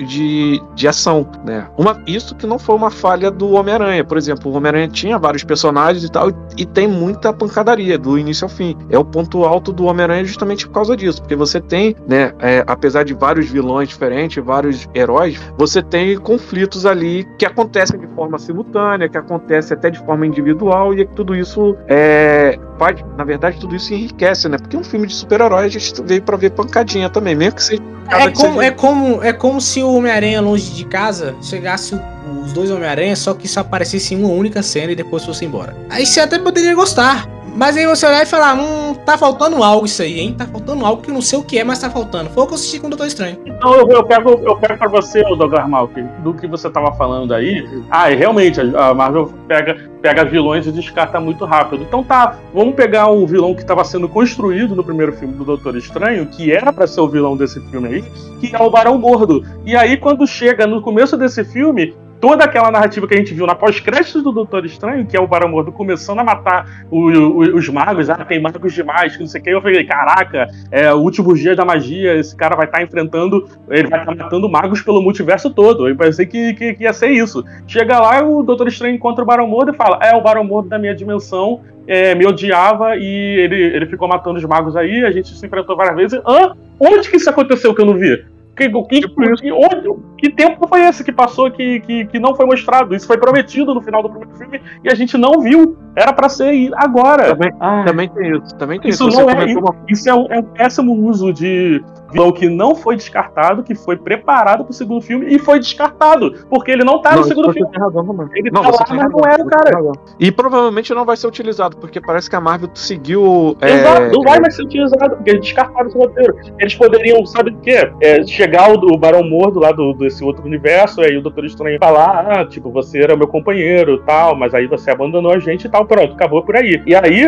de, 0.06 0.62
de 0.74 0.88
ação, 0.88 1.26
né? 1.44 1.68
Uma, 1.76 2.02
isso 2.06 2.34
que 2.34 2.46
não 2.46 2.58
foi 2.58 2.74
uma 2.74 2.90
falha 2.90 3.30
do 3.30 3.52
Homem-Aranha, 3.52 4.04
por 4.04 4.16
exemplo, 4.16 4.50
o 4.50 4.56
Homem-Aranha 4.56 4.88
tinha 4.88 5.18
vários 5.18 5.44
personagens 5.44 6.04
e 6.04 6.10
tal, 6.10 6.30
e, 6.30 6.34
e, 6.58 6.66
tem 6.66 6.86
muita 6.86 7.32
pancadaria 7.32 7.98
do 7.98 8.18
início 8.18 8.44
ao 8.44 8.48
fim. 8.48 8.76
É 8.88 8.98
o 8.98 9.04
ponto 9.04 9.44
alto 9.44 9.72
do 9.72 9.84
Homem-Aranha 9.84 10.24
justamente 10.24 10.66
por 10.66 10.74
causa 10.74 10.96
disso, 10.96 11.20
porque 11.20 11.36
você 11.36 11.60
tem, 11.60 11.94
né? 12.06 12.32
É, 12.38 12.64
apesar 12.66 13.04
de 13.04 13.14
vários 13.14 13.48
vilões 13.48 13.88
diferentes, 13.88 14.42
vários 14.42 14.88
heróis, 14.94 15.40
você 15.56 15.82
tem 15.82 16.16
conflitos 16.18 16.86
ali 16.86 17.26
que 17.38 17.46
acontecem 17.46 17.98
de 17.98 18.06
forma 18.08 18.38
simultânea, 18.38 19.08
que 19.08 19.18
acontecem 19.18 19.76
até 19.76 19.90
de 19.90 19.98
forma 20.00 20.26
individual 20.26 20.94
e 20.94 21.04
tudo 21.06 21.31
tudo 21.32 21.36
isso 21.36 21.76
é, 21.88 22.58
pode, 22.78 23.04
na 23.16 23.24
verdade, 23.24 23.58
tudo 23.58 23.74
isso 23.74 23.92
enriquece, 23.94 24.48
né? 24.48 24.58
Porque 24.58 24.76
um 24.76 24.84
filme 24.84 25.06
de 25.06 25.14
super-herói 25.14 25.64
a 25.64 25.68
gente 25.68 25.94
veio 26.02 26.22
para 26.22 26.36
ver 26.36 26.50
pancadinha 26.50 27.08
também, 27.08 27.34
mesmo 27.34 27.56
que 27.56 27.64
seja. 27.64 27.82
É 28.08 28.30
como, 28.30 28.54
seja... 28.54 28.64
é, 28.64 28.70
como, 28.70 29.22
é 29.22 29.32
como 29.32 29.60
se 29.60 29.82
o 29.82 29.94
Homem-Aranha 29.94 30.40
longe 30.40 30.70
de 30.72 30.84
casa 30.84 31.34
chegasse 31.40 31.98
os 32.42 32.52
dois 32.52 32.70
Homem-Aranha, 32.70 33.16
só 33.16 33.32
que 33.34 33.48
só 33.48 33.60
aparecesse 33.60 34.14
em 34.14 34.18
uma 34.22 34.32
única 34.32 34.62
cena 34.62 34.92
e 34.92 34.96
depois 34.96 35.24
fosse 35.24 35.44
embora. 35.44 35.74
Aí 35.88 36.04
você 36.04 36.20
até 36.20 36.38
poderia 36.38 36.74
gostar. 36.74 37.26
Mas 37.54 37.76
aí 37.76 37.86
você 37.86 38.06
olhar 38.06 38.22
e 38.22 38.26
falar, 38.26 38.54
hum, 38.54 38.94
tá 39.04 39.18
faltando 39.18 39.62
algo 39.62 39.84
isso 39.84 40.00
aí, 40.00 40.20
hein? 40.20 40.34
Tá 40.36 40.46
faltando 40.46 40.86
algo 40.86 41.02
que 41.02 41.10
eu 41.10 41.14
não 41.14 41.20
sei 41.20 41.38
o 41.38 41.42
que 41.42 41.58
é, 41.58 41.64
mas 41.64 41.78
tá 41.78 41.90
faltando. 41.90 42.30
Foi 42.30 42.42
o 42.42 42.46
que 42.46 42.52
eu 42.52 42.56
assisti 42.56 42.80
com 42.80 42.86
o 42.86 42.90
Doutor 42.90 43.06
Estranho. 43.06 43.38
Então 43.44 43.74
eu, 43.74 43.88
eu 43.88 44.04
pego, 44.04 44.30
eu 44.42 44.56
pego 44.56 44.78
pra 44.78 44.88
você, 44.88 45.22
Douglas 45.22 45.68
Malk, 45.68 46.02
do 46.22 46.32
que 46.32 46.46
você 46.46 46.70
tava 46.70 46.92
falando 46.92 47.34
aí. 47.34 47.68
Ah, 47.90 48.10
e 48.10 48.16
realmente, 48.16 48.58
a 48.60 48.94
Marvel 48.94 49.32
pega, 49.46 49.90
pega 50.00 50.24
vilões 50.24 50.66
e 50.66 50.72
descarta 50.72 51.20
muito 51.20 51.44
rápido. 51.44 51.82
Então 51.82 52.02
tá, 52.02 52.36
vamos 52.54 52.74
pegar 52.74 53.10
o 53.10 53.26
vilão 53.26 53.54
que 53.54 53.60
estava 53.60 53.84
sendo 53.84 54.08
construído 54.08 54.74
no 54.74 54.82
primeiro 54.82 55.12
filme 55.12 55.34
do 55.34 55.44
Doutor 55.44 55.76
Estranho, 55.76 56.26
que 56.26 56.50
era 56.50 56.72
para 56.72 56.86
ser 56.86 57.02
o 57.02 57.08
vilão 57.08 57.36
desse 57.36 57.60
filme 57.68 57.88
aí, 57.88 58.04
que 58.40 58.56
é 58.56 58.62
o 58.62 58.70
Barão 58.70 58.98
Gordo. 58.98 59.44
E 59.66 59.76
aí, 59.76 59.98
quando 59.98 60.26
chega 60.26 60.66
no 60.66 60.80
começo 60.80 61.18
desse 61.18 61.44
filme, 61.44 61.94
toda 62.22 62.44
aquela 62.44 62.70
narrativa 62.70 63.04
que 63.08 63.14
a 63.14 63.16
gente 63.16 63.34
viu 63.34 63.48
na 63.48 63.54
pós-créditos 63.56 64.22
do 64.22 64.30
Doutor 64.30 64.64
Estranho, 64.64 65.04
que 65.04 65.16
é 65.16 65.20
o 65.20 65.26
Barão 65.26 65.48
Mordo 65.48 65.72
começando 65.72 66.20
a 66.20 66.24
matar 66.24 66.84
o, 66.88 67.10
o, 67.10 67.56
os 67.56 67.68
magos, 67.68 68.08
ah, 68.08 68.24
tem 68.24 68.40
magos 68.40 68.72
demais, 68.72 69.16
que 69.16 69.22
não 69.22 69.26
sei 69.26 69.40
o 69.40 69.44
que, 69.44 69.50
eu 69.50 69.60
falei, 69.60 69.84
caraca, 69.84 70.46
é 70.70 70.94
o 70.94 70.98
último 70.98 71.34
dia 71.34 71.56
da 71.56 71.64
magia, 71.64 72.14
esse 72.14 72.36
cara 72.36 72.54
vai 72.54 72.66
estar 72.66 72.78
tá 72.78 72.84
enfrentando, 72.84 73.48
ele 73.68 73.88
vai 73.88 73.98
estar 73.98 74.14
tá 74.14 74.22
matando 74.22 74.48
magos 74.48 74.80
pelo 74.82 75.02
multiverso 75.02 75.50
todo, 75.50 75.88
eu 75.88 75.96
pensei 75.96 76.24
que, 76.24 76.54
que, 76.54 76.74
que, 76.74 76.84
ia 76.84 76.92
ser 76.92 77.08
isso. 77.08 77.44
Chega 77.66 77.98
lá, 77.98 78.22
o 78.22 78.44
Doutor 78.44 78.68
Estranho 78.68 78.94
encontra 78.94 79.24
o 79.24 79.26
Barão 79.26 79.48
Mordo 79.48 79.72
e 79.72 79.74
fala, 79.74 79.98
é, 80.00 80.14
o 80.14 80.22
Barão 80.22 80.44
Mordo 80.44 80.68
da 80.68 80.78
minha 80.78 80.94
dimensão 80.94 81.60
é, 81.88 82.14
me 82.14 82.24
odiava 82.24 82.96
e 82.96 83.40
ele, 83.40 83.60
ele 83.60 83.86
ficou 83.86 84.06
matando 84.06 84.38
os 84.38 84.44
magos 84.44 84.76
aí, 84.76 85.04
a 85.04 85.10
gente 85.10 85.34
se 85.34 85.44
enfrentou 85.44 85.76
várias 85.76 85.96
vezes. 85.96 86.20
Hã? 86.24 86.52
Onde 86.78 87.10
que 87.10 87.16
isso 87.16 87.28
aconteceu 87.28 87.74
que 87.74 87.80
eu 87.80 87.86
não 87.86 87.98
vi? 87.98 88.24
Que, 88.56 88.68
que, 88.68 89.00
tipo 89.00 89.36
que, 89.36 89.50
onde, 89.50 89.88
que 90.18 90.30
tempo 90.30 90.68
foi 90.68 90.82
esse 90.82 91.02
que 91.02 91.10
passou 91.10 91.50
que, 91.50 91.80
que, 91.80 92.04
que 92.06 92.18
não 92.18 92.34
foi 92.34 92.44
mostrado? 92.44 92.94
Isso 92.94 93.06
foi 93.06 93.16
prometido 93.16 93.74
no 93.74 93.80
final 93.80 94.02
do 94.02 94.10
primeiro 94.10 94.36
filme 94.36 94.60
e 94.84 94.90
a 94.90 94.94
gente 94.94 95.16
não 95.16 95.40
viu. 95.40 95.76
Era 95.96 96.12
para 96.12 96.28
ser 96.28 96.70
agora. 96.76 97.34
Também, 97.34 97.52
ah, 97.60 97.82
também 97.86 98.08
tem 98.08 98.36
isso. 98.36 98.54
Também 98.56 98.80
tem 98.80 98.90
isso. 98.90 99.08
Não 99.08 99.30
é, 99.30 99.54
uma... 99.56 99.76
Isso 99.88 100.08
é 100.08 100.14
um, 100.14 100.26
é 100.30 100.38
um 100.38 100.42
péssimo 100.42 100.92
uso 100.94 101.32
de 101.32 101.82
vilão 102.12 102.32
que 102.32 102.48
não 102.48 102.74
foi 102.74 102.96
descartado, 102.96 103.62
que 103.62 103.74
foi 103.74 103.96
preparado 103.96 104.64
pro 104.64 104.72
segundo 104.72 105.00
filme 105.00 105.26
e 105.34 105.38
foi 105.38 105.58
descartado. 105.58 106.46
Porque 106.48 106.70
ele 106.70 106.84
não 106.84 107.00
tá 107.00 107.12
não, 107.12 107.18
no 107.18 107.24
segundo 107.24 107.52
filme. 107.52 107.70
Razão, 107.76 108.28
ele 108.34 108.50
não, 108.50 108.62
tá 108.62 108.70
lá, 108.70 108.78
mas 108.88 108.98
razão, 108.98 109.10
não 109.10 109.30
era 109.30 109.42
o 109.42 109.46
cara. 109.46 109.92
E 110.18 110.30
provavelmente 110.30 110.94
não 110.94 111.04
vai 111.04 111.16
ser 111.16 111.26
utilizado, 111.26 111.76
porque 111.76 112.00
parece 112.00 112.28
que 112.28 112.36
a 112.36 112.40
Marvel 112.40 112.70
seguiu. 112.74 113.56
É, 113.60 113.72
Exato, 113.72 114.02
é, 114.02 114.10
não 114.10 114.22
vai 114.22 114.40
mais 114.40 114.54
ser 114.54 114.62
utilizado, 114.62 115.16
porque 115.16 115.30
eles 115.30 115.42
descartaram 115.42 115.88
esse 115.88 115.98
roteiro. 115.98 116.36
Eles 116.58 116.74
poderiam, 116.74 117.24
sabe 117.26 117.50
o 117.50 117.56
quê? 117.58 117.90
É, 118.00 118.22
chegar 118.24 118.70
o, 118.70 118.94
o 118.94 118.98
Barão 118.98 119.22
Mordo 119.28 119.58
lá 119.60 119.72
do, 119.72 119.94
desse 119.94 120.22
outro 120.24 120.44
universo, 120.44 121.00
aí 121.00 121.16
o 121.16 121.22
Doutor 121.22 121.44
Estranho 121.44 121.78
falar, 121.78 122.26
ah, 122.30 122.44
tipo, 122.44 122.70
você 122.70 123.02
era 123.02 123.16
meu 123.16 123.26
companheiro 123.26 124.02
tal, 124.04 124.36
mas 124.36 124.54
aí 124.54 124.66
você 124.66 124.90
abandonou 124.90 125.32
a 125.32 125.38
gente 125.38 125.66
e 125.66 125.68
tal, 125.68 125.86
pronto, 125.86 126.14
acabou 126.14 126.42
por 126.42 126.56
aí. 126.56 126.82
E 126.86 126.94
aí, 126.94 127.26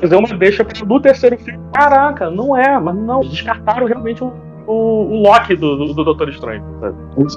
fazer 0.00 0.16
uma 0.16 0.28
deixa 0.36 0.64
do 0.64 1.00
terceiro 1.00 1.38
filme. 1.38 1.60
Caraca, 1.72 2.30
não 2.30 2.56
é, 2.56 2.78
mas 2.78 2.94
não, 2.96 3.20
descartaram 3.20 3.86
realmente 3.86 4.07
o 4.20 4.47
o, 4.68 5.14
o 5.14 5.22
Loki 5.22 5.56
do, 5.56 5.76
do, 5.76 5.94
do 5.94 6.04
Doutor 6.04 6.28
Estranho. 6.28 6.62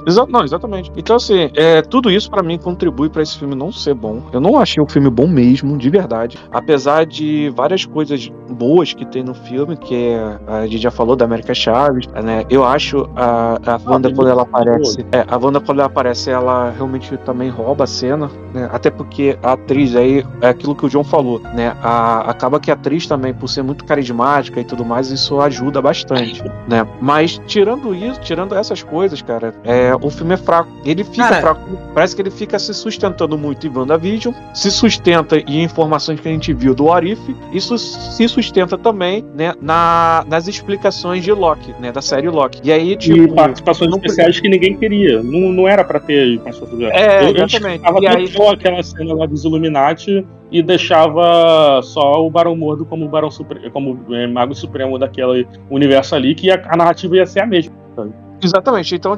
Exa 0.06 0.26
não, 0.28 0.44
exatamente. 0.44 0.92
Então, 0.96 1.16
assim, 1.16 1.50
é, 1.56 1.82
tudo 1.82 2.12
isso 2.12 2.30
para 2.30 2.44
mim 2.44 2.60
contribui 2.60 3.10
para 3.10 3.24
esse 3.24 3.40
filme 3.40 3.56
não 3.56 3.72
ser 3.72 3.94
bom. 3.94 4.22
Eu 4.34 4.42
não 4.42 4.60
achei 4.60 4.84
um 4.84 4.88
filme 4.88 5.10
bom 5.10 5.28
mesmo, 5.28 5.78
de 5.78 5.90
verdade. 5.90 6.38
Apesar 6.52 7.06
de 7.06 7.50
várias 7.56 7.86
coisas 7.86 8.30
boas 8.50 8.94
que 8.94 9.06
tem 9.06 9.24
no 9.24 9.34
filme, 9.34 9.78
que 9.78 9.96
é, 9.96 10.40
a 10.46 10.68
gente 10.68 10.82
já 10.82 10.92
falou 10.92 11.16
da 11.16 11.24
América 11.24 11.54
Chaves, 11.54 12.08
né? 12.08 12.44
Eu 12.50 12.66
acho 12.66 13.10
a, 13.16 13.58
a 13.66 13.80
Wanda 13.90 14.10
ah, 14.10 14.14
quando 14.14 14.30
ela 14.30 14.44
aparece. 14.44 15.06
É, 15.12 15.26
a 15.28 15.38
Wanda 15.38 15.62
quando 15.62 15.80
ela 15.80 15.88
aparece, 15.88 16.30
ela 16.30 16.70
realmente 16.72 17.16
também 17.18 17.50
rouba 17.50 17.86
a 17.86 17.88
cena, 17.88 18.30
né? 18.54 18.70
Até 18.72 18.90
porque 18.90 19.38
a 19.42 19.54
atriz 19.54 19.96
aí, 19.96 20.26
é 20.42 20.50
aquilo 20.50 20.76
que 20.76 20.86
o 20.86 20.90
João 20.90 21.04
falou, 21.04 21.40
né? 21.40 21.76
A, 21.82 22.30
acaba 22.30 22.60
que 22.60 22.70
a 22.70 22.74
atriz 22.74 23.08
também, 23.08 23.34
por 23.34 23.48
ser 23.48 23.64
muito 23.64 23.86
carismática 23.86 24.60
e 24.60 24.64
tudo 24.66 24.84
mais, 24.84 25.10
isso 25.12 25.40
ajuda 25.40 25.82
bastante, 25.82 26.44
né? 26.68 26.86
Mas 27.00 27.21
mas 27.22 27.40
tirando 27.46 27.94
isso, 27.94 28.20
tirando 28.22 28.56
essas 28.56 28.82
coisas, 28.82 29.22
cara, 29.22 29.54
é, 29.64 29.94
o 30.02 30.10
filme 30.10 30.34
é 30.34 30.38
fraco. 30.38 30.72
Ele 30.84 31.04
fica 31.04 31.30
cara, 31.30 31.42
fraco. 31.42 31.78
Parece 31.94 32.16
que 32.16 32.22
ele 32.24 32.32
fica 32.32 32.58
se 32.58 32.74
sustentando 32.74 33.38
muito 33.38 33.68
em 33.68 33.70
WandaVision, 33.70 34.34
se 34.56 34.72
sustenta 34.72 35.38
em 35.38 35.62
informações 35.62 36.20
que 36.20 36.28
a 36.28 36.32
gente 36.32 36.52
viu 36.52 36.74
do 36.74 36.92
Arif, 36.92 37.22
isso 37.54 37.78
se 37.78 38.28
sustenta 38.28 38.76
também, 38.76 39.24
né, 39.36 39.54
na, 39.62 40.26
nas 40.28 40.48
explicações 40.48 41.24
de 41.24 41.32
Loki, 41.32 41.76
né, 41.80 41.92
da 41.92 42.02
série 42.02 42.28
Loki. 42.28 42.60
E 42.64 42.72
aí, 42.72 42.96
tipo. 42.96 43.18
E 43.18 43.28
participações 43.28 43.94
especiais 43.94 44.40
que 44.40 44.50
ninguém 44.50 44.76
queria. 44.76 45.22
Não, 45.22 45.54
não 45.54 45.68
era 45.68 45.84
pra 45.84 46.00
ter 46.00 46.40
participações 46.40 46.90
É, 46.92 47.24
eu, 47.24 47.36
exatamente. 47.36 47.86
Eu 47.86 48.02
e 48.02 48.08
aí... 48.08 48.26
aquela 48.52 48.82
cena 48.82 49.14
lá 49.14 49.28
dos 49.28 49.44
Illuminati 49.44 50.26
e 50.52 50.62
deixava 50.62 51.82
só 51.82 52.26
o 52.26 52.30
Barão 52.30 52.56
Mordo 52.56 52.86
como 52.86 53.08
Barão 53.08 53.32
Supremo, 53.32 53.72
como 53.72 54.14
é, 54.14 54.28
Mago 54.28 54.54
Supremo 54.54 55.00
daquele 55.00 55.48
universo 55.70 56.14
ali, 56.14 56.36
que 56.36 56.52
a, 56.52 56.62
a 56.68 56.76
narrativa 56.76 57.16
ia 57.16 57.26
ser 57.26 57.40
a 57.40 57.46
mesma. 57.46 57.74
Sabe? 57.96 58.14
Exatamente. 58.44 58.96
Então, 58.96 59.16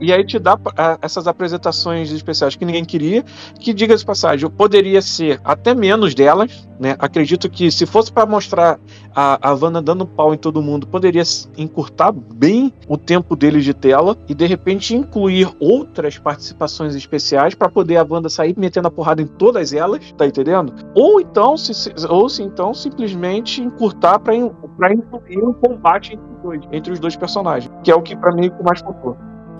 e, 0.00 0.12
aí 0.12 0.24
te 0.24 0.38
dá 0.38 0.58
essas 1.00 1.26
apresentações 1.26 2.12
especiais 2.12 2.56
que 2.56 2.64
ninguém 2.64 2.84
queria, 2.84 3.24
que, 3.58 3.72
diga-se 3.72 4.04
passagem, 4.04 4.48
poderia 4.50 5.00
ser 5.00 5.40
até 5.42 5.74
menos 5.74 6.14
delas, 6.14 6.66
né? 6.78 6.94
Acredito 6.98 7.48
que 7.48 7.70
se 7.70 7.86
fosse 7.86 8.12
para 8.12 8.26
mostrar 8.26 8.78
a, 9.14 9.50
a 9.50 9.54
Wanda 9.54 9.80
dando 9.80 10.06
pau 10.06 10.34
em 10.34 10.36
todo 10.36 10.60
mundo, 10.60 10.86
poderia 10.86 11.22
encurtar 11.56 12.12
bem 12.12 12.72
o 12.86 12.98
tempo 12.98 13.34
deles 13.34 13.64
de 13.64 13.72
tela 13.72 14.16
e, 14.28 14.34
de 14.34 14.46
repente, 14.46 14.94
incluir 14.94 15.48
outras 15.58 16.18
participações 16.18 16.94
especiais 16.94 17.54
para 17.54 17.70
poder 17.70 17.96
a 17.96 18.06
Wanda 18.08 18.28
sair 18.28 18.54
metendo 18.58 18.88
a 18.88 18.90
porrada 18.90 19.22
em 19.22 19.26
todas 19.26 19.72
elas, 19.72 20.12
tá 20.12 20.26
entendendo? 20.26 20.74
Ou 20.94 21.18
então, 21.18 21.56
se, 21.56 21.72
ou 22.08 22.28
se 22.28 22.42
então, 22.42 22.74
simplesmente 22.74 23.62
encurtar 23.62 24.18
para 24.18 24.36
incluir 24.36 25.42
um 25.42 25.54
combate 25.54 26.12
entre 26.12 26.35
dois, 26.46 26.62
entre 26.72 26.92
os 26.92 27.00
dois 27.00 27.16
personagens, 27.16 27.72
que 27.82 27.90
é 27.90 27.94
o 27.94 28.02
que 28.02 28.16
para 28.16 28.32
mim 28.32 28.50
mais 28.64 28.80
faltou. 28.80 29.16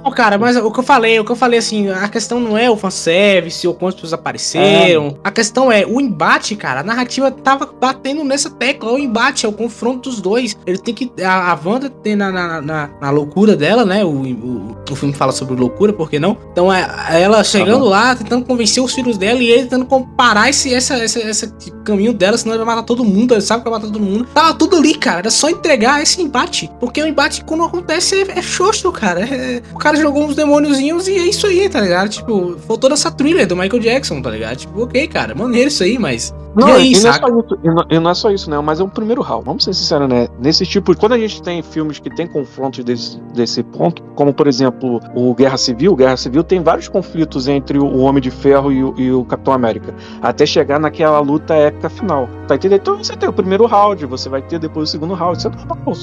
Não, 0.07 0.13
cara, 0.13 0.39
mas 0.39 0.57
o 0.57 0.71
que 0.71 0.79
eu 0.79 0.85
falei, 0.85 1.19
o 1.19 1.25
que 1.25 1.33
eu 1.33 1.37
falei 1.37 1.59
assim, 1.59 1.89
a 1.91 2.09
questão 2.09 2.39
não 2.39 2.57
é 2.57 2.71
o 2.71 2.77
fanservice 2.77 3.67
ou 3.67 3.75
quantas 3.75 3.97
pessoas 3.97 4.13
apareceram. 4.13 5.19
A 5.25 5.33
questão 5.33 5.71
é 5.73 5.85
o 5.85 6.01
embate, 6.01 6.55
cara. 6.55 6.79
A 6.79 6.85
narrativa 6.85 7.29
tava 7.29 7.67
batendo 7.81 8.23
nessa 8.23 8.49
tecla. 8.49 8.93
O 8.93 8.99
embate 9.01 9.47
é 9.47 9.49
o 9.49 9.53
confronto 9.53 10.09
dos 10.09 10.21
dois. 10.21 10.57
Ele 10.65 10.79
tem 10.79 10.95
que. 10.95 11.11
A, 11.21 11.51
a 11.51 11.59
Wanda 11.65 11.91
tem 11.91 12.15
na, 12.15 12.31
na, 12.31 12.63
na, 12.63 12.91
na 13.01 13.11
loucura 13.11 13.57
dela, 13.57 13.85
né? 13.85 14.05
O, 14.05 14.11
o, 14.11 14.77
o 14.89 14.95
filme 14.95 15.13
fala 15.13 15.33
sobre 15.33 15.57
loucura, 15.57 15.93
por 15.93 16.09
que 16.09 16.21
não? 16.21 16.37
Então 16.53 16.73
é 16.73 16.87
ela 17.21 17.43
chegando 17.43 17.85
lá, 17.85 18.15
tentando 18.15 18.45
convencer 18.45 18.81
os 18.81 18.95
filhos 18.95 19.19
dela 19.19 19.41
e 19.41 19.51
ele 19.51 19.63
tentando 19.65 19.87
comparar 19.87 20.49
esse, 20.49 20.73
essa, 20.73 20.95
essa, 20.95 21.19
esse 21.19 21.53
caminho 21.85 22.13
dela, 22.13 22.39
senão 22.39 22.55
ele 22.55 22.65
vai 22.65 22.77
matar 22.77 22.87
todo 22.87 23.05
mundo. 23.05 23.35
Ele 23.35 23.41
sabe 23.41 23.65
que 23.65 23.71
vai 23.71 23.81
matar 23.81 23.93
todo 23.93 24.01
mundo. 24.01 24.29
Tava 24.33 24.55
tudo 24.55 24.77
ali, 24.77 24.95
cara. 24.95 25.19
Era 25.19 25.31
só 25.31 25.51
entregar 25.51 26.01
esse 26.01 26.23
embate. 26.23 26.71
Porque 26.79 27.03
o 27.03 27.07
embate, 27.09 27.43
quando 27.45 27.65
acontece, 27.65 28.15
é, 28.15 28.39
é 28.39 28.43
xoxo, 28.43 28.93
cara. 28.93 29.23
É- 29.27 29.63
o 29.75 29.79
cara 29.79 29.96
jogou 29.97 30.25
uns 30.25 30.35
demôniozinhos 30.35 31.09
e 31.09 31.19
é 31.19 31.27
isso 31.27 31.47
aí, 31.47 31.69
tá 31.69 31.81
ligado? 31.81 32.09
Tipo, 32.09 32.57
foi 32.67 32.79
toda 32.79 32.95
essa 32.95 33.11
thriller 33.11 33.47
do 33.47 33.57
Michael 33.57 33.81
Jackson, 33.81 34.21
tá 34.21 34.31
ligado? 34.31 34.57
Tipo, 34.57 34.83
ok, 34.83 35.07
cara, 35.09 35.35
maneiro 35.35 35.69
isso 35.69 35.83
aí, 35.83 35.99
mas. 35.99 36.35
Não, 36.55 36.69
e 36.69 36.73
aí, 36.73 36.93
e, 36.93 37.01
não 37.01 37.11
é 37.11 37.13
isso, 37.13 37.59
e, 37.63 37.69
não, 37.69 37.85
e 37.91 37.99
não 38.01 38.11
é 38.11 38.15
só 38.15 38.31
isso, 38.31 38.49
né? 38.49 38.59
Mas 38.61 38.81
é 38.81 38.83
o 38.83 38.89
primeiro 38.89 39.21
round. 39.21 39.45
Vamos 39.45 39.65
ser 39.65 39.75
sinceros, 39.75 40.09
né? 40.09 40.27
Nesse 40.41 40.65
tipo, 40.65 40.97
quando 40.97 41.13
a 41.13 41.19
gente 41.19 41.43
tem 41.43 41.63
filmes 41.63 41.99
que 41.99 42.09
tem 42.09 42.27
confrontos 42.27 42.83
desse, 42.83 43.21
desse 43.35 43.63
ponto, 43.63 44.03
como 44.15 44.33
por 44.33 44.47
exemplo 44.47 45.01
o 45.15 45.35
Guerra 45.35 45.59
Civil, 45.59 45.95
Guerra 45.95 46.17
Civil 46.17 46.43
tem 46.43 46.63
vários 46.63 46.89
conflitos 46.89 47.47
entre 47.47 47.79
o 47.79 47.99
Homem 47.99 48.23
de 48.23 48.31
Ferro 48.31 48.73
e 48.73 48.83
o, 48.83 48.95
e 48.97 49.13
o 49.13 49.25
Capitão 49.25 49.53
América, 49.53 49.95
até 50.23 50.47
chegar 50.47 50.81
naquela 50.81 51.21
luta 51.21 51.55
épica 51.55 51.91
final. 51.91 52.27
Tá 52.49 52.55
entendendo? 52.55 52.81
Então 52.81 52.97
você 52.97 53.15
tem 53.17 53.29
o 53.29 53.33
primeiro 53.33 53.67
round, 53.67 54.07
você 54.07 54.29
vai 54.29 54.41
ter 54.41 54.59
depois 54.59 54.89
o 54.89 54.93
segundo 54.93 55.13
round. 55.13 55.37
Normal. 55.45 55.95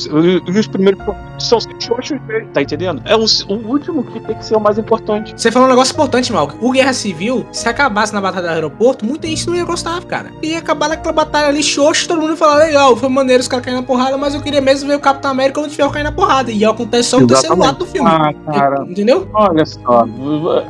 E, 0.47 0.59
os 0.59 0.67
primeiros 0.67 1.01
são 1.39 1.59
sempre 1.59 1.83
xoxos, 1.83 2.19
tá 2.53 2.61
entendendo? 2.61 3.01
É 3.05 3.15
o, 3.15 3.23
o 3.49 3.72
último 3.73 4.03
que 4.03 4.19
tem 4.19 4.35
que 4.35 4.45
ser 4.45 4.55
o 4.55 4.59
mais 4.59 4.77
importante. 4.77 5.33
Você 5.35 5.51
falou 5.51 5.67
um 5.67 5.71
negócio 5.71 5.93
importante, 5.93 6.31
Malco. 6.31 6.55
O 6.61 6.71
Guerra 6.71 6.93
Civil, 6.93 7.45
se 7.51 7.67
acabasse 7.67 8.13
na 8.13 8.21
batalha 8.21 8.47
do 8.47 8.53
aeroporto, 8.53 9.05
muita 9.05 9.27
gente 9.27 9.47
não 9.47 9.55
ia 9.55 9.63
gostar, 9.65 10.03
cara. 10.05 10.31
Ia 10.41 10.59
acabar 10.59 10.89
naquela 10.89 11.13
batalha 11.13 11.47
ali, 11.47 11.61
xoxo, 11.63 12.07
todo 12.07 12.21
mundo 12.21 12.31
ia 12.31 12.37
falar, 12.37 12.57
legal, 12.63 12.95
foi 12.95 13.09
maneiro 13.09 13.41
os 13.41 13.47
caras 13.47 13.65
caindo 13.65 13.77
na 13.77 13.83
porrada, 13.83 14.17
mas 14.17 14.33
eu 14.33 14.41
queria 14.41 14.61
mesmo 14.61 14.87
ver 14.89 14.95
o 14.95 14.99
Capitão 14.99 15.31
América 15.31 15.59
quando 15.59 15.71
tiver 15.71 15.89
cair 15.91 16.03
na 16.03 16.11
porrada. 16.11 16.51
E 16.51 16.63
acontece 16.65 17.09
só 17.09 17.19
no 17.19 17.27
terceiro 17.27 17.61
ato 17.63 17.79
do 17.79 17.85
filme. 17.85 18.09
Ah, 18.09 18.33
cara. 18.51 18.85
Entendeu? 18.87 19.27
Olha 19.33 19.65
só, 19.65 20.05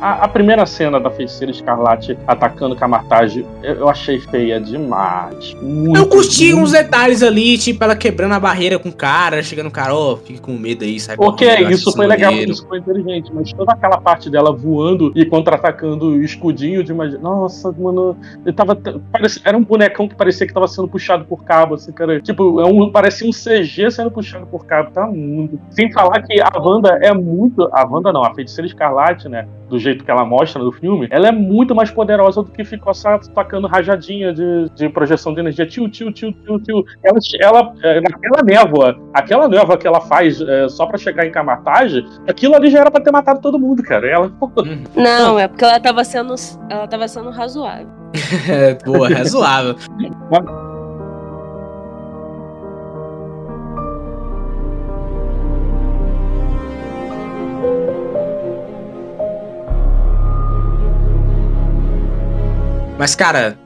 a, 0.00 0.24
a 0.24 0.28
primeira 0.28 0.66
cena 0.66 0.98
da 1.00 1.10
feiticeira 1.10 1.50
escarlate 1.52 2.18
atacando 2.26 2.74
Camartage, 2.76 3.44
eu, 3.62 3.74
eu 3.76 3.88
achei 3.88 4.18
feia 4.20 4.60
demais. 4.60 5.54
Muito, 5.62 5.96
Eu 5.96 6.06
curti 6.06 6.52
muito. 6.52 6.64
uns 6.64 6.72
detalhes 6.72 7.22
ali, 7.22 7.58
tipo, 7.58 7.82
ela 7.84 7.96
quebrando 7.96 8.32
a 8.34 8.40
barreira 8.40 8.78
com 8.78 8.88
o 8.88 8.92
cara, 8.92 9.42
chegando 9.42 9.66
o 9.68 9.70
cara, 9.70 9.94
ó, 9.94 10.16
fique 10.16 10.40
com 10.40 10.52
medo 10.52 10.84
aí, 10.84 10.98
sai 11.00 11.16
Ok, 11.18 11.46
isso 11.70 11.92
foi 11.92 12.06
legal, 12.06 12.30
maneiro. 12.30 12.52
isso 12.52 12.66
foi 12.66 12.80
inteligente, 12.98 13.32
mas 13.32 13.52
toda 13.52 13.72
aquela 13.72 14.00
parte 14.00 14.30
dela 14.30 14.52
voando 14.52 15.12
e 15.14 15.24
contra-atacando 15.24 16.06
o 16.06 16.22
escudinho 16.22 16.82
de. 16.82 16.92
Nossa, 16.92 17.72
mano, 17.72 18.16
tava. 18.54 18.78
Era 19.44 19.56
um 19.56 19.64
bonecão 19.64 20.08
que 20.08 20.14
parecia 20.14 20.46
que 20.46 20.52
tava 20.52 20.68
sendo 20.68 20.88
puxado 20.88 21.24
por 21.24 21.44
cabo, 21.44 21.74
assim, 21.74 21.92
cara. 21.92 22.20
Tipo, 22.20 22.60
é 22.60 22.64
um, 22.64 22.90
parecia 22.90 23.28
um 23.28 23.32
CG 23.32 23.90
sendo 23.90 24.10
puxado 24.10 24.46
por 24.46 24.64
cabo, 24.64 24.90
tá 24.90 25.06
muito. 25.06 25.58
Sem 25.70 25.92
falar 25.92 26.22
que 26.22 26.40
a 26.40 26.50
Wanda 26.58 26.98
é 27.02 27.12
muito. 27.12 27.68
A 27.72 27.86
Wanda 27.86 28.12
não, 28.12 28.24
a 28.24 28.34
feiticeira 28.34 28.66
escarlate, 28.66 29.28
né? 29.28 29.46
Do 29.74 29.80
jeito 29.80 30.04
que 30.04 30.10
ela 30.10 30.24
mostra 30.24 30.62
no 30.62 30.70
filme, 30.70 31.08
ela 31.10 31.26
é 31.26 31.32
muito 31.32 31.74
mais 31.74 31.90
poderosa 31.90 32.44
do 32.44 32.50
que 32.52 32.62
ficou 32.62 32.94
só 32.94 33.18
tacando 33.18 33.66
rajadinha 33.66 34.32
de, 34.32 34.70
de 34.72 34.88
projeção 34.88 35.34
de 35.34 35.40
energia. 35.40 35.66
Tio, 35.66 35.88
tio, 35.88 36.12
tio, 36.12 36.30
tio, 36.30 36.60
tio. 36.60 36.84
Ela, 37.02 37.18
ela 37.40 37.74
é, 37.82 38.00
naquela 38.00 38.40
névoa, 38.44 38.96
aquela 39.12 39.48
névoa 39.48 39.76
que 39.76 39.84
ela 39.84 40.00
faz 40.00 40.40
é, 40.40 40.68
só 40.68 40.86
pra 40.86 40.96
chegar 40.96 41.26
em 41.26 41.32
Camartage, 41.32 42.06
aquilo 42.28 42.54
ali 42.54 42.70
já 42.70 42.82
era 42.82 42.90
pra 42.90 43.00
ter 43.00 43.10
matado 43.10 43.40
todo 43.40 43.58
mundo, 43.58 43.82
cara. 43.82 44.08
Ela, 44.08 44.32
Não, 44.94 45.40
é 45.40 45.48
porque 45.48 45.64
ela 45.64 45.80
tava 45.80 46.04
sendo. 46.04 46.36
Ela 46.70 46.86
tava 46.86 47.08
sendo 47.08 47.30
razoável. 47.30 47.88
É, 48.48 48.74
boa, 48.86 49.08
razoável. 49.08 49.74
Mas, 62.98 63.14
cara, 63.14 63.58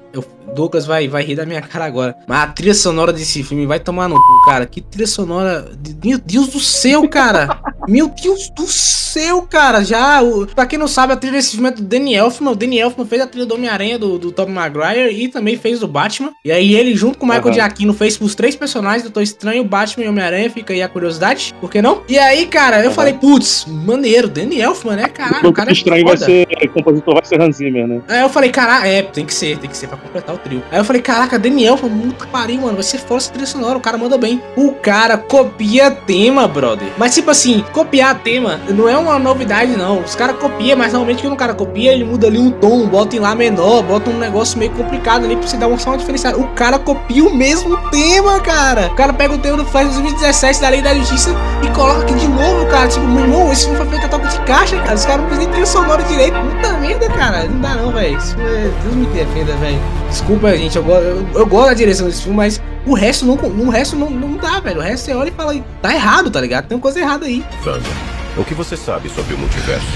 Douglas 0.55 0.87
vai, 0.87 1.09
vai 1.09 1.23
rir 1.25 1.35
da 1.37 1.47
minha 1.47 1.61
cara 1.63 1.85
agora. 1.85 2.17
Mas 2.27 2.41
a 2.43 2.47
trilha 2.49 2.75
sonora 2.75 3.13
desse 3.13 3.43
filme 3.43 3.67
vai 3.67 3.79
tomar 3.81 4.09
no 4.09 4.17
cu, 4.17 4.45
cara. 4.47 4.67
Que 4.67 4.81
trilha 4.81 5.07
sonora. 5.07 5.69
Meu 6.05 6.19
Deus 6.19 6.49
do 6.49 6.61
céu, 6.61 7.09
cara. 7.09 7.61
Meu 7.89 8.09
Deus 8.09 8.51
do 8.51 8.67
céu, 8.67 9.43
cara. 9.43 9.83
Já, 9.83 10.23
o, 10.23 10.47
pra 10.47 10.67
quem 10.67 10.79
não 10.79 10.87
sabe, 10.89 11.13
a 11.13 11.17
trilha 11.17 11.37
desse 11.37 11.53
filme 11.53 11.69
é 11.69 11.73
do 11.73 11.83
Danny 11.83 12.15
Elfman. 12.15 12.53
O 12.53 12.57
Danny 12.57 12.79
Elfman 12.79 13.07
fez 13.07 13.23
a 13.23 13.27
trilha 13.27 13.47
do 13.47 13.55
Homem-Aranha 13.55 13.99
do, 13.99 14.19
do 14.19 14.31
Tobey 14.33 14.53
Maguire 14.53 15.11
e 15.13 15.29
também 15.29 15.57
fez 15.57 15.81
do 15.81 15.89
Batman. 15.89 16.33
E 16.45 16.51
aí 16.53 16.75
ele, 16.75 16.95
junto 16.95 17.19
com 17.19 17.25
o 17.25 17.29
Michael 17.29 17.47
Uhum. 17.47 17.53
Giacchino, 17.55 17.95
fez 17.95 18.17
pros 18.19 18.35
três 18.35 18.55
personagens, 18.55 19.03
Doutor 19.05 19.23
Estranho, 19.23 19.65
Batman 19.65 20.05
e 20.05 20.09
Homem-Aranha. 20.09 20.51
Fica 20.51 20.73
aí 20.75 20.83
a 20.83 20.89
curiosidade, 20.89 21.55
por 21.61 21.71
que 21.71 21.81
não? 21.81 22.03
E 22.09 22.19
aí, 22.19 22.47
cara, 22.47 22.81
eu 22.83 22.89
Uhum. 22.91 22.95
falei, 22.95 23.15
putz, 23.15 23.65
maneiro, 23.67 24.29
Danny 24.29 24.61
Elfman, 24.61 24.97
né? 24.97 25.09
Caralho, 25.09 25.49
o 25.49 25.53
cara 25.53 25.71
é 25.71 25.73
Estranho 25.73 26.05
vai 26.05 26.17
foda. 26.17 26.27
ser. 26.27 26.47
O 26.65 26.69
compositor 26.73 27.15
vai 27.15 27.25
ser 27.25 27.41
Hans 27.41 27.57
Zimmer, 27.57 27.87
né? 27.87 28.03
Aí 28.09 28.21
eu 28.21 28.29
falei, 28.29 28.51
caraca, 28.51 28.87
é, 28.87 29.03
tem 29.03 29.25
que 29.25 29.33
ser, 29.35 29.57
tem 29.59 29.71
que 29.71 29.77
ser 29.77 29.87
pra 29.89 29.97
completar 29.97 30.35
o 30.35 30.39
trio. 30.49 30.63
Aí 30.71 30.79
eu 30.79 30.85
falei, 30.85 31.03
caraca, 31.03 31.39
Daniel, 31.39 31.77
foi 31.77 31.91
muito 31.91 32.27
pariu, 32.29 32.63
mano. 32.63 32.75
Vai 32.75 32.83
ser 32.83 32.99
foda 32.99 33.17
essa 33.17 33.31
trilha 33.31 33.47
sonora, 33.47 33.77
o 33.77 33.81
cara 33.81 33.99
manda 33.99 34.17
bem. 34.17 34.43
O 34.57 34.73
cara 34.73 35.17
copia 35.17 35.91
tema, 35.91 36.49
brother. 36.49 36.89
Mas 36.97 37.15
tipo 37.15 37.31
assim, 37.31 37.65
copiar 37.73 38.19
tema 38.21 38.59
não 38.71 38.89
é 38.89 38.97
uma 38.97 39.19
novidade, 39.19 39.77
não. 39.77 40.01
Os 40.01 40.15
caras 40.15 40.37
copiam, 40.39 40.77
mas 40.77 40.93
normalmente 40.93 41.23
quando 41.23 41.35
o 41.35 41.37
cara 41.37 41.55
copia, 41.55 41.93
ele 41.93 42.05
muda 42.05 42.27
ali 42.27 42.39
um 42.39 42.51
tom, 42.51 42.87
bota 42.87 43.15
em 43.15 43.19
lá 43.19 43.35
menor, 43.35 43.83
bota 43.83 44.11
um 44.11 44.19
negócio 44.19 44.59
meio 44.59 44.71
complicado 44.73 45.25
ali 45.25 45.37
pra 45.37 45.47
você 45.47 45.57
dar 45.57 45.69
uma 45.69 45.79
só 45.79 45.91
uma 45.91 45.99
diferenciada. 45.99 46.39
O 46.39 46.49
cara 46.49 46.79
copia 46.79 47.25
o 47.25 47.35
mesmo 47.35 47.77
tema, 47.91 48.41
cara. 48.41 48.89
O 48.89 48.95
cara 48.95 49.13
pega 49.13 49.35
o 49.35 49.39
tema 49.39 49.59
do 49.59 49.65
Flash 49.65 49.89
2017 49.95 50.61
da 50.61 50.69
Lei 50.69 50.83
da 50.83 50.95
Justiça 50.95 51.31
e 51.63 51.71
coloca 51.71 52.03
aqui 52.03 52.15
de 52.15 52.29
novo, 52.29 52.67
cara. 52.67 52.89
Tipo, 52.89 53.07
meu 53.07 53.25
irmão, 53.25 53.53
esse 53.53 53.65
filme 53.65 53.77
foi 53.77 53.87
feito 53.89 54.07
a 54.07 54.09
toque 54.09 54.29
de 54.29 54.41
caixa, 54.41 54.77
cara. 54.79 54.95
Os 54.95 55.05
caras 55.05 55.23
não 55.23 55.29
fazem 55.29 55.45
nem 55.45 55.53
trilha 55.53 55.67
sonora 55.67 56.03
direito. 56.05 56.37
Puta 56.39 56.73
merda, 56.79 57.09
cara. 57.11 57.45
Não 57.45 57.61
dá 57.61 57.75
não, 57.75 57.93
velho. 57.93 58.17
É... 58.17 58.71
Deus 58.83 58.95
me 58.95 59.07
defenda, 59.07 59.53
velho. 59.57 59.98
Desculpa, 60.09 60.57
gente. 60.57 60.77
Eu, 60.77 60.87
eu, 60.87 61.29
eu 61.35 61.47
gosto 61.47 61.69
da 61.69 61.75
direção 61.75 62.07
desse 62.07 62.23
filme, 62.23 62.37
mas 62.37 62.61
o 62.87 62.95
resto 62.95 63.27
não, 63.27 63.35
o 63.35 63.71
resto 63.71 63.97
não, 63.97 64.11
não 64.11 64.37
dá, 64.37 64.61
velho. 64.61 64.79
O 64.79 64.83
resto 64.83 65.05
você 65.05 65.15
olha 65.15 65.29
e 65.29 65.33
fala, 65.33 65.55
tá 65.83 65.95
errado, 65.95 66.31
tá 66.31 66.41
ligado? 66.41 66.67
Tem 66.67 66.77
uma 66.77 66.83
coisa 66.83 67.01
errada 67.01 67.27
aí. 67.27 67.45
Wanda, 67.65 67.89
o 68.37 68.45
que 68.45 68.55
você 68.55 68.77
sabe 68.77 69.09
sobre 69.09 69.35
o 69.35 69.39
multiverso? 69.39 69.87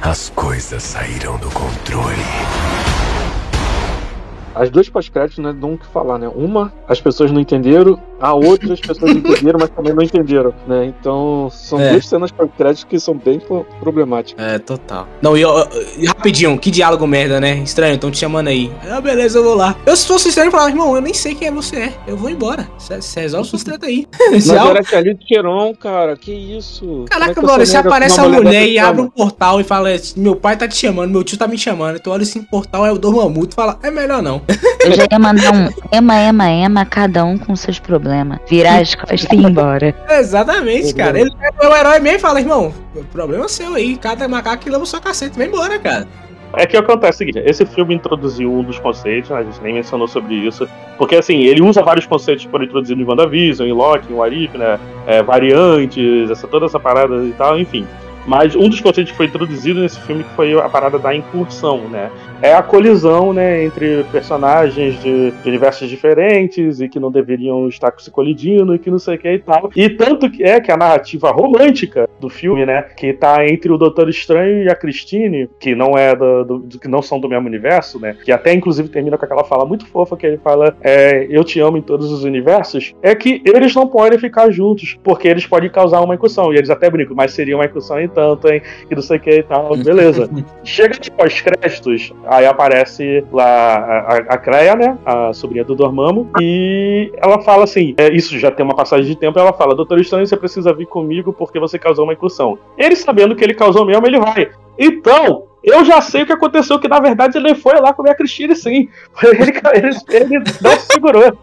As 0.00 0.30
coisas 0.30 0.82
saíram 0.82 1.36
do 1.38 1.50
controle. 1.50 2.22
As 4.54 4.70
duas 4.70 4.88
pós-créditos 4.88 5.38
não 5.38 5.54
dão 5.54 5.74
o 5.74 5.78
que 5.78 5.86
falar, 5.86 6.18
né? 6.18 6.28
Uma, 6.34 6.72
as 6.88 7.00
pessoas 7.00 7.30
não 7.30 7.40
entenderam, 7.40 8.00
a 8.20 8.32
outra, 8.34 8.72
as 8.74 8.80
pessoas 8.80 9.12
entenderam, 9.12 9.58
mas 9.60 9.70
também 9.70 9.92
não 9.94 10.02
entenderam, 10.02 10.52
né? 10.66 10.86
Então, 10.86 11.48
são 11.52 11.80
É. 11.80 11.92
duas 11.92 12.06
cenas 12.06 12.30
pós-créditos 12.30 12.84
que 12.84 12.98
são 12.98 13.14
bem 13.14 13.38
pro- 13.40 13.66
problemáticas. 13.80 14.44
É, 14.44 14.58
total. 14.58 15.06
Não, 15.22 15.36
e, 15.36 15.44
ó, 15.44 15.66
e 15.96 16.06
rapidinho, 16.06 16.58
que 16.58 16.70
diálogo 16.70 17.06
merda, 17.06 17.40
né? 17.40 17.58
Estranho, 17.58 17.94
estão 17.94 18.10
te 18.10 18.18
chamando 18.18 18.48
aí. 18.48 18.70
Ah, 18.90 19.00
beleza, 19.00 19.38
eu 19.38 19.44
vou 19.44 19.54
lá. 19.54 19.76
Eu, 19.86 19.96
se 19.96 20.06
fosse 20.06 20.28
estranho, 20.28 20.48
eu 20.48 20.52
falava, 20.52 20.70
irmão, 20.70 20.94
eu 20.94 21.00
nem 21.02 21.14
sei 21.14 21.34
quem 21.34 21.48
é 21.48 21.52
você 21.52 21.76
é. 21.76 21.92
Eu 22.06 22.16
vou 22.16 22.28
embora. 22.30 22.68
Você 22.78 23.20
resolve 23.20 23.48
suas 23.48 23.62
treta 23.64 23.86
aí. 23.86 24.06
Mas 24.30 24.48
era 24.48 24.80
a 24.80 25.02
de 25.02 25.14
Queiron, 25.14 25.74
cara, 25.74 26.16
que 26.16 26.32
isso? 26.32 27.04
É 27.06 27.10
Caraca, 27.10 27.34
que 27.34 27.40
brother, 27.40 27.66
você 27.66 27.76
nega- 27.76 27.88
aparece 27.88 28.20
uma 28.20 28.26
a 28.26 28.30
mulher 28.30 28.50
dessa 28.50 28.66
e 28.66 28.78
abre 28.78 29.02
um 29.02 29.10
portal 29.10 29.60
e 29.60 29.64
fala: 29.64 29.88
Meu 30.16 30.34
pai 30.36 30.56
tá 30.56 30.66
te 30.66 30.76
chamando, 30.76 31.10
meu 31.10 31.22
tio 31.22 31.38
tá 31.38 31.46
me 31.46 31.56
chamando. 31.58 31.98
Tu 32.00 32.10
olha 32.10 32.22
esse 32.22 32.40
portal, 32.40 32.84
é 32.86 32.92
o 32.92 32.98
Dormammu. 32.98 33.46
Tu 33.46 33.54
fala: 33.54 33.78
É 33.82 33.90
melhor 33.90 34.22
não. 34.22 34.42
Eu 34.84 34.92
já 34.92 35.06
ia 35.10 35.18
mandar 35.18 35.52
um 35.54 35.68
ema, 35.92 36.16
ema, 36.16 36.50
ema, 36.50 36.84
cada 36.84 37.24
um 37.24 37.36
com 37.38 37.54
seus 37.54 37.78
problemas. 37.78 38.07
Virar 38.48 38.80
as 38.80 38.94
costas 38.94 39.26
e 39.32 39.36
ir 39.36 39.44
embora. 39.44 39.94
Exatamente, 40.10 40.94
cara. 40.94 41.20
Ele 41.20 41.30
é 41.40 41.66
o 41.66 41.76
herói 41.76 42.00
mesmo 42.00 42.18
e 42.18 42.20
fala: 42.20 42.40
Irmão, 42.40 42.72
problema 43.12 43.48
seu 43.48 43.74
aí. 43.74 43.96
Cada 43.96 44.28
macaco 44.28 44.62
que 44.62 44.70
leva 44.70 44.82
o 44.82 44.86
seu 44.86 45.00
cacete. 45.00 45.36
Vai 45.36 45.46
embora, 45.46 45.78
cara. 45.78 46.06
É 46.54 46.66
que 46.66 46.76
acontece 46.76 47.16
o 47.16 47.18
seguinte, 47.18 47.42
esse 47.44 47.66
filme 47.66 47.94
introduziu 47.94 48.50
um 48.50 48.62
dos 48.62 48.78
conceitos, 48.78 49.28
né, 49.28 49.36
a 49.36 49.42
gente 49.42 49.60
nem 49.60 49.74
mencionou 49.74 50.08
sobre 50.08 50.34
isso, 50.34 50.66
porque 50.96 51.16
assim, 51.16 51.42
ele 51.42 51.60
usa 51.60 51.82
vários 51.82 52.06
conceitos 52.06 52.44
que 52.44 52.50
foram 52.50 52.64
introduzidos 52.64 53.02
em 53.02 53.06
WandaVision, 53.06 53.68
em 53.68 53.72
Loki, 53.72 54.10
em 54.10 54.16
Warif, 54.16 54.56
né, 54.56 54.80
é, 55.06 55.22
variantes, 55.22 56.30
essa, 56.30 56.48
toda 56.48 56.64
essa 56.64 56.80
parada 56.80 57.16
e 57.22 57.32
tal, 57.32 57.58
enfim. 57.58 57.86
Mas 58.28 58.54
um 58.54 58.68
dos 58.68 58.80
conceitos 58.80 59.10
que 59.10 59.16
foi 59.16 59.26
introduzido 59.26 59.80
nesse 59.80 59.98
filme 60.00 60.22
que 60.22 60.30
foi 60.34 60.52
a 60.60 60.68
parada 60.68 60.98
da 60.98 61.14
incursão, 61.14 61.88
né? 61.88 62.10
É 62.42 62.52
a 62.54 62.62
colisão, 62.62 63.32
né, 63.32 63.64
entre 63.64 64.04
personagens 64.12 65.00
de, 65.02 65.30
de 65.32 65.48
universos 65.48 65.88
diferentes 65.88 66.80
e 66.80 66.88
que 66.88 67.00
não 67.00 67.10
deveriam 67.10 67.66
estar 67.68 67.92
se 67.98 68.10
colidindo 68.10 68.74
e 68.74 68.78
que 68.78 68.90
não 68.90 68.98
sei 68.98 69.16
o 69.16 69.18
que 69.18 69.28
e 69.32 69.38
tal. 69.38 69.70
E 69.74 69.88
tanto 69.88 70.30
que 70.30 70.44
é 70.44 70.60
que 70.60 70.70
a 70.70 70.76
narrativa 70.76 71.30
romântica 71.32 72.08
do 72.20 72.28
filme, 72.28 72.64
né, 72.66 72.82
que 72.96 73.12
tá 73.12 73.44
entre 73.46 73.72
o 73.72 73.78
Doutor 73.78 74.08
Estranho 74.08 74.62
e 74.64 74.68
a 74.70 74.74
Christine, 74.74 75.48
que 75.58 75.74
não 75.74 75.96
é 75.96 76.14
do, 76.14 76.44
do- 76.44 76.78
que 76.78 76.86
não 76.86 77.00
são 77.02 77.18
do 77.18 77.28
mesmo 77.28 77.46
universo, 77.48 77.98
né? 77.98 78.14
Que 78.24 78.30
até 78.30 78.52
inclusive 78.52 78.88
termina 78.88 79.16
com 79.16 79.24
aquela 79.24 79.42
fala 79.44 79.64
muito 79.64 79.86
fofa 79.86 80.16
que 80.16 80.26
ele 80.26 80.38
fala: 80.38 80.76
é, 80.82 81.26
"Eu 81.30 81.42
te 81.42 81.58
amo 81.60 81.76
em 81.78 81.82
todos 81.82 82.12
os 82.12 82.24
universos". 82.24 82.94
É 83.02 83.14
que 83.14 83.40
eles 83.44 83.74
não 83.74 83.86
podem 83.88 84.18
ficar 84.18 84.50
juntos 84.50 84.98
porque 85.02 85.26
eles 85.28 85.46
podem 85.46 85.70
causar 85.70 86.00
uma 86.02 86.14
incursão. 86.14 86.52
E 86.52 86.56
eles 86.56 86.70
até 86.70 86.90
brincam, 86.90 87.16
mas 87.16 87.32
seria 87.32 87.56
uma 87.56 87.64
incursão 87.64 88.00
então 88.00 88.17
tanto, 88.18 88.48
hein? 88.48 88.60
Que 88.88 88.96
não 88.96 89.02
sei 89.02 89.16
o 89.16 89.20
que 89.20 89.30
e 89.30 89.42
tal. 89.44 89.76
Beleza. 89.76 90.28
Chega 90.64 90.98
de 90.98 91.08
pós-créditos, 91.12 92.12
aí 92.26 92.46
aparece 92.46 93.24
lá 93.32 93.44
a, 93.44 93.98
a, 93.98 94.16
a 94.16 94.38
Creia, 94.38 94.74
né? 94.74 94.98
A 95.06 95.32
sobrinha 95.32 95.64
do 95.64 95.76
Dormammu, 95.76 96.28
e 96.40 97.12
ela 97.18 97.40
fala 97.42 97.62
assim: 97.62 97.94
é, 97.96 98.12
isso 98.12 98.36
já 98.36 98.50
tem 98.50 98.64
uma 98.64 98.74
passagem 98.74 99.06
de 99.06 99.16
tempo, 99.16 99.38
ela 99.38 99.52
fala: 99.52 99.76
Doutor 99.76 100.00
Estranho, 100.00 100.26
você 100.26 100.36
precisa 100.36 100.72
vir 100.72 100.86
comigo 100.86 101.32
porque 101.32 101.60
você 101.60 101.78
causou 101.78 102.04
uma 102.04 102.12
incursão. 102.12 102.58
Ele 102.76 102.96
sabendo 102.96 103.36
que 103.36 103.44
ele 103.44 103.54
causou 103.54 103.84
mesmo, 103.84 104.04
ele 104.04 104.18
vai. 104.18 104.50
Então, 104.76 105.44
eu 105.62 105.84
já 105.84 106.00
sei 106.00 106.22
o 106.22 106.26
que 106.26 106.32
aconteceu, 106.32 106.78
que 106.78 106.88
na 106.88 106.98
verdade 106.98 107.38
ele 107.38 107.54
foi 107.54 107.78
lá 107.80 107.92
comer 107.92 108.10
a 108.10 108.14
Cristina 108.14 108.54
sim. 108.54 108.88
Ele, 109.22 109.52
ele, 109.74 109.96
ele 110.10 110.44
não 110.60 110.70
se 110.72 110.86
segurou. 110.92 111.36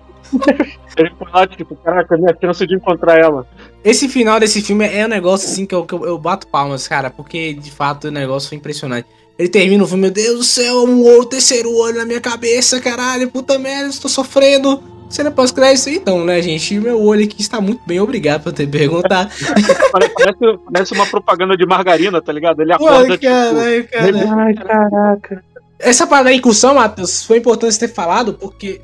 Ele 0.98 1.12
foi 1.18 1.28
lá, 1.32 1.46
tipo, 1.48 1.76
caraca, 1.76 2.18
minha 2.18 2.36
chance 2.40 2.66
de 2.66 2.76
encontrar 2.76 3.20
ela. 3.20 3.46
Esse 3.84 4.08
final 4.08 4.40
desse 4.40 4.62
filme 4.62 4.88
é 4.88 5.06
um 5.06 5.10
negócio 5.10 5.48
assim 5.48 5.66
que 5.66 5.76
eu, 5.76 5.86
que 5.86 5.94
eu, 5.94 6.18
bato 6.18 6.48
palmas, 6.48 6.88
cara, 6.88 7.10
porque 7.10 7.54
de 7.54 7.72
fato 7.72 8.08
o 8.08 8.12
negócio 8.12 8.50
foi 8.50 8.58
impressionante. 8.58 9.08
Ele 9.38 9.50
termina 9.50 9.84
o 9.84 9.88
filme, 9.88 10.04
meu 10.04 10.12
Deus 10.12 10.38
do 10.38 10.44
céu, 10.44 10.86
um 10.86 11.04
outro 11.04 11.32
terceiro 11.32 11.76
olho 11.76 11.98
na 11.98 12.06
minha 12.06 12.22
cabeça, 12.22 12.80
caralho, 12.80 13.30
puta 13.30 13.60
merda, 13.60 13.90
estou 13.90 14.10
sofrendo. 14.10 14.82
Cena 15.10 15.30
pós-crédito, 15.30 15.90
então, 15.90 16.26
né, 16.26 16.42
gente? 16.42 16.80
Meu 16.80 17.00
olho 17.00 17.26
aqui 17.26 17.40
está 17.40 17.62
muito 17.62 17.82
bem, 17.86 18.00
obrigado 18.00 18.44
por 18.44 18.52
ter 18.52 18.68
perguntado. 18.68 19.30
parece, 19.92 20.60
parece 20.72 20.94
uma 20.94 21.06
propaganda 21.06 21.56
de 21.56 21.66
margarina, 21.66 22.22
tá 22.22 22.32
ligado? 22.32 22.62
Ele 22.62 22.74
acorda, 22.74 23.14
Ai, 23.14 23.18
caralho, 23.18 23.84
tipo... 23.84 23.94
cara. 23.94 24.42
Ai, 24.42 24.54
caraca. 24.56 25.44
Essa 25.78 26.08
parada 26.08 26.30
da 26.30 26.36
incursão, 26.36 26.76
Matheus, 26.76 27.24
foi 27.24 27.38
importante 27.38 27.78
ter 27.78 27.90
falado, 27.90 28.34
porque 28.34 28.82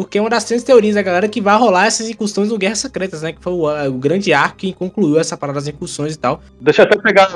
porque 0.00 0.16
é 0.16 0.20
uma 0.22 0.30
das 0.30 0.46
grandes 0.46 0.64
teorias 0.64 0.94
da 0.94 1.02
galera 1.02 1.28
que 1.28 1.42
vai 1.42 1.58
rolar 1.58 1.84
essas 1.84 2.08
incursões 2.08 2.48
no 2.48 2.56
Guerras 2.56 2.78
Secretas, 2.78 3.20
né? 3.20 3.34
Que 3.34 3.42
foi 3.42 3.52
o, 3.52 3.88
o 3.88 3.92
grande 3.92 4.32
arco 4.32 4.56
que 4.56 4.72
concluiu 4.72 5.20
essa 5.20 5.36
parada 5.36 5.58
das 5.58 5.68
incursões 5.68 6.14
e 6.14 6.18
tal. 6.18 6.40
Deixa 6.58 6.80
eu 6.80 6.86
até 6.86 6.96
pegar 6.96 7.28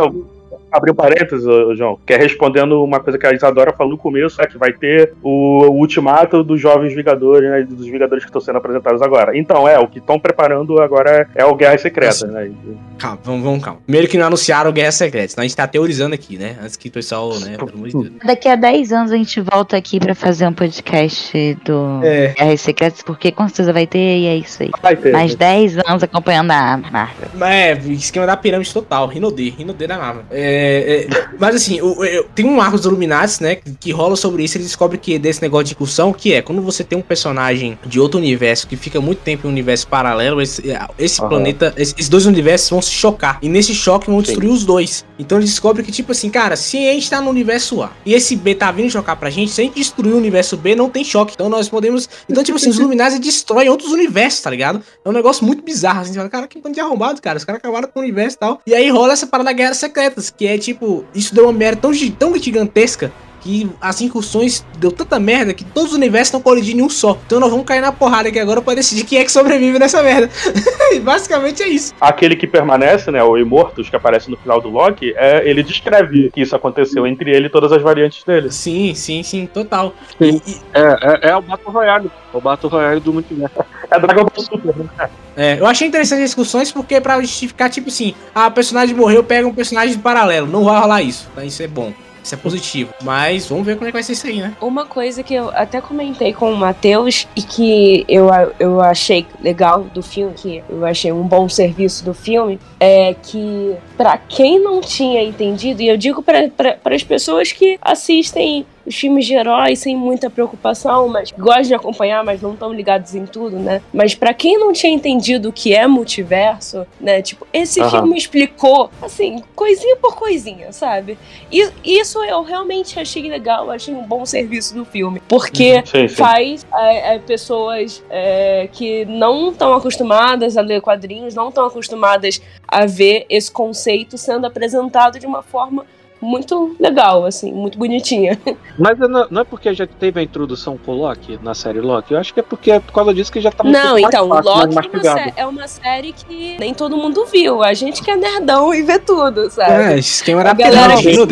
abrir 0.74 0.90
um 0.90 0.94
parênteses, 0.94 1.44
João, 1.76 1.98
que 2.04 2.12
é 2.12 2.16
respondendo 2.16 2.82
uma 2.82 3.00
coisa 3.00 3.18
que 3.18 3.26
a 3.26 3.32
Isadora 3.32 3.72
falou 3.72 3.92
no 3.92 3.98
começo, 3.98 4.40
é 4.40 4.46
que 4.46 4.58
vai 4.58 4.72
ter 4.72 5.14
o, 5.22 5.66
o 5.68 5.78
ultimato 5.78 6.42
dos 6.42 6.60
jovens 6.60 6.94
Vingadores, 6.94 7.48
né? 7.50 7.62
Dos 7.62 7.86
Vingadores 7.86 8.24
que 8.24 8.28
estão 8.28 8.40
sendo 8.40 8.58
apresentados 8.58 9.00
agora. 9.02 9.36
Então, 9.36 9.68
é, 9.68 9.78
o 9.78 9.86
que 9.86 9.98
estão 9.98 10.18
preparando 10.18 10.80
agora 10.80 11.28
é 11.34 11.44
o 11.44 11.54
Guerra 11.54 11.78
Secreta, 11.78 12.26
né? 12.26 12.50
Calma, 12.98 13.18
vamos, 13.22 13.42
vamos, 13.42 13.64
calma. 13.64 13.80
Primeiro 13.84 14.08
que 14.08 14.18
não 14.18 14.26
anunciaram 14.26 14.72
Guerra 14.72 14.92
Secreta, 14.92 15.34
a 15.36 15.42
gente 15.42 15.56
tá 15.56 15.66
teorizando 15.66 16.14
aqui, 16.14 16.38
né? 16.38 16.56
Antes 16.62 16.76
que 16.76 16.88
o 16.88 16.92
pessoal, 16.92 17.38
né, 17.40 17.56
pelo 17.56 17.72
amor 17.72 17.88
de 17.88 17.92
Deus. 17.92 18.12
Daqui 18.24 18.48
a 18.48 18.56
10 18.56 18.92
anos 18.92 19.12
a 19.12 19.16
gente 19.16 19.40
volta 19.40 19.76
aqui 19.76 19.98
pra 19.98 20.14
fazer 20.14 20.46
um 20.46 20.52
podcast 20.52 21.58
do 21.64 22.00
É. 22.02 22.34
Guerras 22.36 22.60
Secretas, 22.60 23.02
porque 23.02 23.32
com 23.32 23.46
certeza 23.48 23.72
vai 23.72 23.86
ter 23.86 23.98
e 23.98 24.26
é 24.26 24.36
isso 24.36 24.62
aí. 24.62 24.70
Vai 24.82 24.96
ter. 24.96 25.12
Mais 25.12 25.34
10 25.34 25.78
anos 25.86 26.02
acompanhando 26.02 26.50
a 26.50 26.76
Marvel. 26.76 27.28
É, 27.46 27.72
esquema 27.72 28.26
da 28.26 28.36
pirâmide 28.36 28.72
total, 28.72 29.06
Rinodê, 29.06 29.50
Rinodê 29.50 29.86
da 29.86 29.98
Marvel. 29.98 30.24
É, 30.30 30.63
é, 30.64 31.06
mas 31.38 31.54
assim, 31.56 31.80
o- 31.80 31.92
o- 32.00 32.24
tem 32.34 32.44
um 32.46 32.60
arco 32.60 32.76
dos 32.76 32.86
Illuminati, 32.86 33.42
né, 33.42 33.56
que, 33.56 33.72
que 33.80 33.90
rola 33.92 34.16
sobre 34.16 34.42
isso, 34.44 34.56
ele 34.56 34.64
descobre 34.64 34.98
que 34.98 35.18
desse 35.18 35.40
negócio 35.42 35.66
de 35.66 35.72
incursão, 35.72 36.12
que 36.12 36.32
é 36.32 36.42
quando 36.42 36.62
você 36.62 36.82
tem 36.84 36.98
um 36.98 37.02
personagem 37.02 37.78
de 37.86 37.98
outro 38.00 38.18
universo 38.18 38.66
que 38.66 38.76
fica 38.76 39.00
muito 39.00 39.18
tempo 39.20 39.46
em 39.46 39.50
um 39.50 39.52
universo 39.52 39.86
paralelo, 39.88 40.40
esse, 40.40 40.62
esse 40.98 41.20
Aham. 41.20 41.28
planeta, 41.28 41.74
esse- 41.76 41.94
esses 41.96 42.08
dois 42.08 42.26
universos 42.26 42.70
vão 42.70 42.82
se 42.82 42.90
chocar. 42.90 43.38
E 43.42 43.48
nesse 43.48 43.74
choque 43.74 44.06
vão 44.08 44.20
Sim. 44.20 44.26
destruir 44.26 44.50
os 44.50 44.64
dois. 44.64 45.04
Então 45.18 45.38
ele 45.38 45.46
descobre 45.46 45.82
que, 45.82 45.92
tipo 45.92 46.12
assim, 46.12 46.30
cara, 46.30 46.56
se 46.56 46.76
a 46.88 46.92
gente 46.92 47.08
tá 47.10 47.20
no 47.20 47.30
universo 47.30 47.82
A 47.82 47.92
e 48.04 48.14
esse 48.14 48.36
B 48.36 48.54
tá 48.54 48.70
vindo 48.72 48.90
chocar 48.90 49.16
pra 49.16 49.30
gente, 49.30 49.50
se 49.50 49.60
a 49.60 49.64
gente 49.64 49.74
destruir 49.74 50.12
o 50.14 50.16
universo 50.16 50.56
B, 50.56 50.74
não 50.74 50.88
tem 50.90 51.04
choque. 51.04 51.32
Então 51.34 51.48
nós 51.48 51.68
podemos. 51.68 52.08
Então, 52.28 52.42
tipo 52.42 52.56
assim, 52.56 52.68
os 52.70 52.78
Illuminati 52.78 53.18
destroem 53.18 53.68
outros 53.68 53.92
universos, 53.92 54.40
tá 54.40 54.50
ligado? 54.50 54.82
É 55.04 55.08
um 55.08 55.12
negócio 55.12 55.44
muito 55.44 55.62
bizarro. 55.62 56.00
Assim, 56.00 56.12
você 56.12 56.18
fala, 56.18 56.28
cara, 56.28 56.46
que 56.48 56.58
bando 56.60 56.74
de 56.74 56.80
arrombado, 56.80 57.20
cara. 57.22 57.36
Os 57.38 57.44
caras 57.44 57.58
acabaram 57.60 57.88
com 57.88 58.00
o 58.00 58.02
universo 58.02 58.36
e 58.36 58.38
tal. 58.38 58.60
E 58.66 58.74
aí 58.74 58.88
rola 58.90 59.12
essa 59.12 59.26
parada 59.26 59.50
da 59.50 59.52
Guerras 59.52 59.76
Secretas, 59.78 60.30
que 60.30 60.46
é 60.46 60.53
tipo, 60.58 61.04
isso 61.14 61.34
deu 61.34 61.44
uma 61.44 61.52
merda 61.52 61.82
tão, 61.82 61.92
tão 62.18 62.36
gigantesca 62.36 63.12
que 63.44 63.70
as 63.78 64.00
incursões 64.00 64.64
deu 64.78 64.90
tanta 64.90 65.18
merda 65.20 65.52
que 65.52 65.62
todos 65.64 65.90
os 65.90 65.96
universos 65.96 66.28
estão 66.28 66.40
colidindo 66.40 66.80
em 66.80 66.82
um 66.82 66.88
só. 66.88 67.18
Então 67.26 67.38
nós 67.38 67.50
vamos 67.50 67.66
cair 67.66 67.82
na 67.82 67.92
porrada 67.92 68.30
aqui 68.30 68.38
agora 68.38 68.62
pra 68.62 68.72
decidir 68.74 69.04
quem 69.04 69.18
é 69.18 69.24
que 69.24 69.30
sobrevive 69.30 69.78
nessa 69.78 70.02
merda. 70.02 70.30
e 70.92 70.98
basicamente 70.98 71.62
é 71.62 71.68
isso. 71.68 71.92
Aquele 72.00 72.36
que 72.36 72.46
permanece, 72.46 73.10
né, 73.10 73.22
o 73.22 73.36
Immortus, 73.36 73.90
que 73.90 73.96
aparece 73.96 74.30
no 74.30 74.36
final 74.38 74.62
do 74.62 74.70
Loki, 74.70 75.12
é, 75.14 75.46
ele 75.48 75.62
descreve 75.62 76.30
que 76.32 76.40
isso 76.40 76.56
aconteceu 76.56 77.06
entre 77.06 77.30
ele 77.30 77.46
e 77.46 77.50
todas 77.50 77.70
as 77.70 77.82
variantes 77.82 78.24
dele. 78.24 78.50
Sim, 78.50 78.94
sim, 78.94 79.22
sim, 79.22 79.44
total. 79.46 79.94
Sim. 80.18 80.40
E- 80.46 80.50
e- 80.50 80.56
É, 80.72 81.28
é, 81.28 81.30
é 81.32 81.36
o 81.36 81.42
Battle 81.42 81.70
Royale. 81.70 82.10
É 82.32 82.36
o 82.36 82.40
Battle 82.40 82.70
Royale 82.72 83.00
do 83.00 83.12
multiverso. 83.12 83.54
É 83.90 84.00
Dragon 84.00 84.24
Ball 84.24 84.42
Super, 84.44 84.74
né? 84.74 85.10
É, 85.36 85.60
eu 85.60 85.66
achei 85.66 85.86
interessante 85.86 86.20
as 86.22 86.30
discussões 86.30 86.72
porque 86.72 86.94
é 86.94 87.00
pra 87.00 87.20
justificar, 87.20 87.68
tipo 87.70 87.88
assim, 87.90 88.14
ah, 88.34 88.46
o 88.48 88.50
personagem 88.50 88.96
morreu, 88.96 89.22
pega 89.22 89.46
um 89.46 89.54
personagem 89.54 89.96
paralelo. 89.98 90.46
Não 90.48 90.64
vai 90.64 90.80
rolar 90.80 91.02
isso. 91.02 91.28
Tá? 91.34 91.44
Isso 91.44 91.62
é 91.62 91.68
bom. 91.68 91.92
Isso 92.24 92.34
é 92.34 92.38
positivo. 92.38 92.94
Mas 93.02 93.46
vamos 93.46 93.66
ver 93.66 93.74
como 93.74 93.84
é 93.84 93.88
que 93.90 93.92
vai 93.92 94.02
ser 94.02 94.12
isso 94.12 94.26
aí, 94.26 94.40
né? 94.40 94.56
Uma 94.60 94.86
coisa 94.86 95.22
que 95.22 95.34
eu 95.34 95.50
até 95.50 95.80
comentei 95.80 96.32
com 96.32 96.50
o 96.50 96.56
Matheus 96.56 97.28
e 97.36 97.42
que 97.42 98.04
eu, 98.08 98.28
eu 98.58 98.80
achei 98.80 99.26
legal 99.42 99.82
do 99.82 100.02
filme, 100.02 100.32
que 100.34 100.64
eu 100.68 100.86
achei 100.86 101.12
um 101.12 101.22
bom 101.22 101.48
serviço 101.48 102.02
do 102.02 102.14
filme, 102.14 102.58
é 102.80 103.14
que 103.14 103.76
pra 103.96 104.16
quem 104.16 104.58
não 104.58 104.80
tinha 104.80 105.22
entendido, 105.22 105.82
e 105.82 105.88
eu 105.88 105.96
digo 105.98 106.22
para 106.22 106.50
as 106.84 107.04
pessoas 107.04 107.52
que 107.52 107.78
assistem 107.82 108.64
os 108.86 108.94
filmes 108.94 109.26
de 109.26 109.34
heróis 109.34 109.78
sem 109.78 109.96
muita 109.96 110.28
preocupação, 110.28 111.08
mas 111.08 111.30
gostam 111.30 111.62
de 111.62 111.74
acompanhar, 111.74 112.24
mas 112.24 112.42
não 112.42 112.52
estão 112.52 112.72
ligados 112.72 113.14
em 113.14 113.26
tudo, 113.26 113.58
né? 113.58 113.80
Mas 113.92 114.14
pra 114.14 114.34
quem 114.34 114.58
não 114.58 114.72
tinha 114.72 114.92
entendido 114.92 115.48
o 115.48 115.52
que 115.52 115.74
é 115.74 115.86
multiverso, 115.86 116.86
né? 117.00 117.22
Tipo, 117.22 117.46
esse 117.52 117.80
Aham. 117.80 117.90
filme 117.90 118.16
explicou, 118.16 118.90
assim, 119.00 119.42
coisinha 119.54 119.96
por 119.96 120.16
coisinha, 120.16 120.72
sabe? 120.72 121.18
E 121.50 121.70
isso 121.84 122.22
eu 122.24 122.42
realmente 122.42 122.98
achei 122.98 123.28
legal, 123.28 123.70
achei 123.70 123.94
um 123.94 124.02
bom 124.02 124.26
serviço 124.26 124.74
do 124.74 124.84
filme. 124.84 125.22
Porque 125.28 125.82
Sim, 125.86 126.08
sim. 126.08 126.14
faz 126.14 126.66
é, 126.74 127.14
é, 127.14 127.18
pessoas 127.18 128.02
é, 128.10 128.68
que 128.72 129.04
não 129.06 129.50
estão 129.50 129.72
acostumadas 129.74 130.56
a 130.56 130.60
ler 130.60 130.80
quadrinhos, 130.80 131.34
não 131.34 131.48
estão 131.48 131.66
acostumadas 131.66 132.40
a 132.66 132.86
ver 132.86 133.24
esse 133.28 133.50
conceito 133.50 134.18
sendo 134.18 134.46
apresentado 134.46 135.18
de 135.18 135.26
uma 135.26 135.42
forma 135.42 135.86
muito 136.24 136.74
legal, 136.80 137.24
assim, 137.24 137.52
muito 137.52 137.78
bonitinha. 137.78 138.38
Mas 138.78 138.98
não 138.98 139.40
é 139.40 139.44
porque 139.44 139.72
já 139.74 139.86
teve 139.86 140.18
a 140.18 140.22
introdução 140.22 140.78
com 140.84 140.92
o 140.92 140.96
Loki 140.96 141.38
na 141.42 141.54
série 141.54 141.80
Loki? 141.80 142.14
Eu 142.14 142.20
acho 142.20 142.32
que 142.34 142.40
é 142.40 142.42
porque 142.42 142.70
é 142.70 142.80
por 142.80 142.92
causa 142.92 143.14
disso 143.14 143.30
que 143.30 143.40
já 143.40 143.50
tá 143.52 143.62
muito 143.62 143.76
Não, 143.76 143.92
mais 143.92 144.04
então, 144.04 144.28
fácil, 144.28 144.44
mais 144.50 144.86
Loki 144.86 145.06
é 145.06 145.10
uma, 145.12 145.32
é 145.36 145.46
uma 145.46 145.68
série 145.68 146.12
que 146.12 146.56
nem 146.58 146.74
todo 146.74 146.96
mundo 146.96 147.24
viu. 147.26 147.62
A 147.62 147.74
gente 147.74 148.02
que 148.02 148.10
é 148.10 148.16
nerdão 148.16 148.74
e 148.74 148.82
vê 148.82 148.98
tudo, 148.98 149.48
sabe? 149.50 149.94
É, 149.94 149.98
esquema 149.98 150.40
A 150.40 150.44
da 150.44 150.54
galera 150.54 150.96
que- 150.96 151.08
eu. 151.08 151.24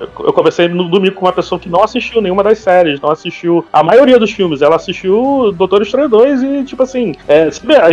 Eu, 0.00 0.32
conversei 0.32 0.68
no 0.68 0.88
domingo 0.88 1.14
com 1.14 1.26
uma 1.26 1.32
pessoa 1.32 1.58
que 1.58 1.68
não 1.68 1.82
assistiu 1.82 2.20
nenhuma 2.20 2.42
das 2.42 2.58
séries, 2.58 3.00
não 3.00 3.10
assistiu 3.10 3.64
a 3.72 3.82
maioria 3.82 4.18
dos 4.18 4.30
filmes. 4.30 4.62
Ela 4.62 4.76
assistiu 4.76 5.52
Doutor 5.56 5.82
Estranho 5.82 6.08
2 6.08 6.42
e, 6.42 6.64
tipo 6.64 6.82
assim, 6.82 7.14
é, 7.28 7.48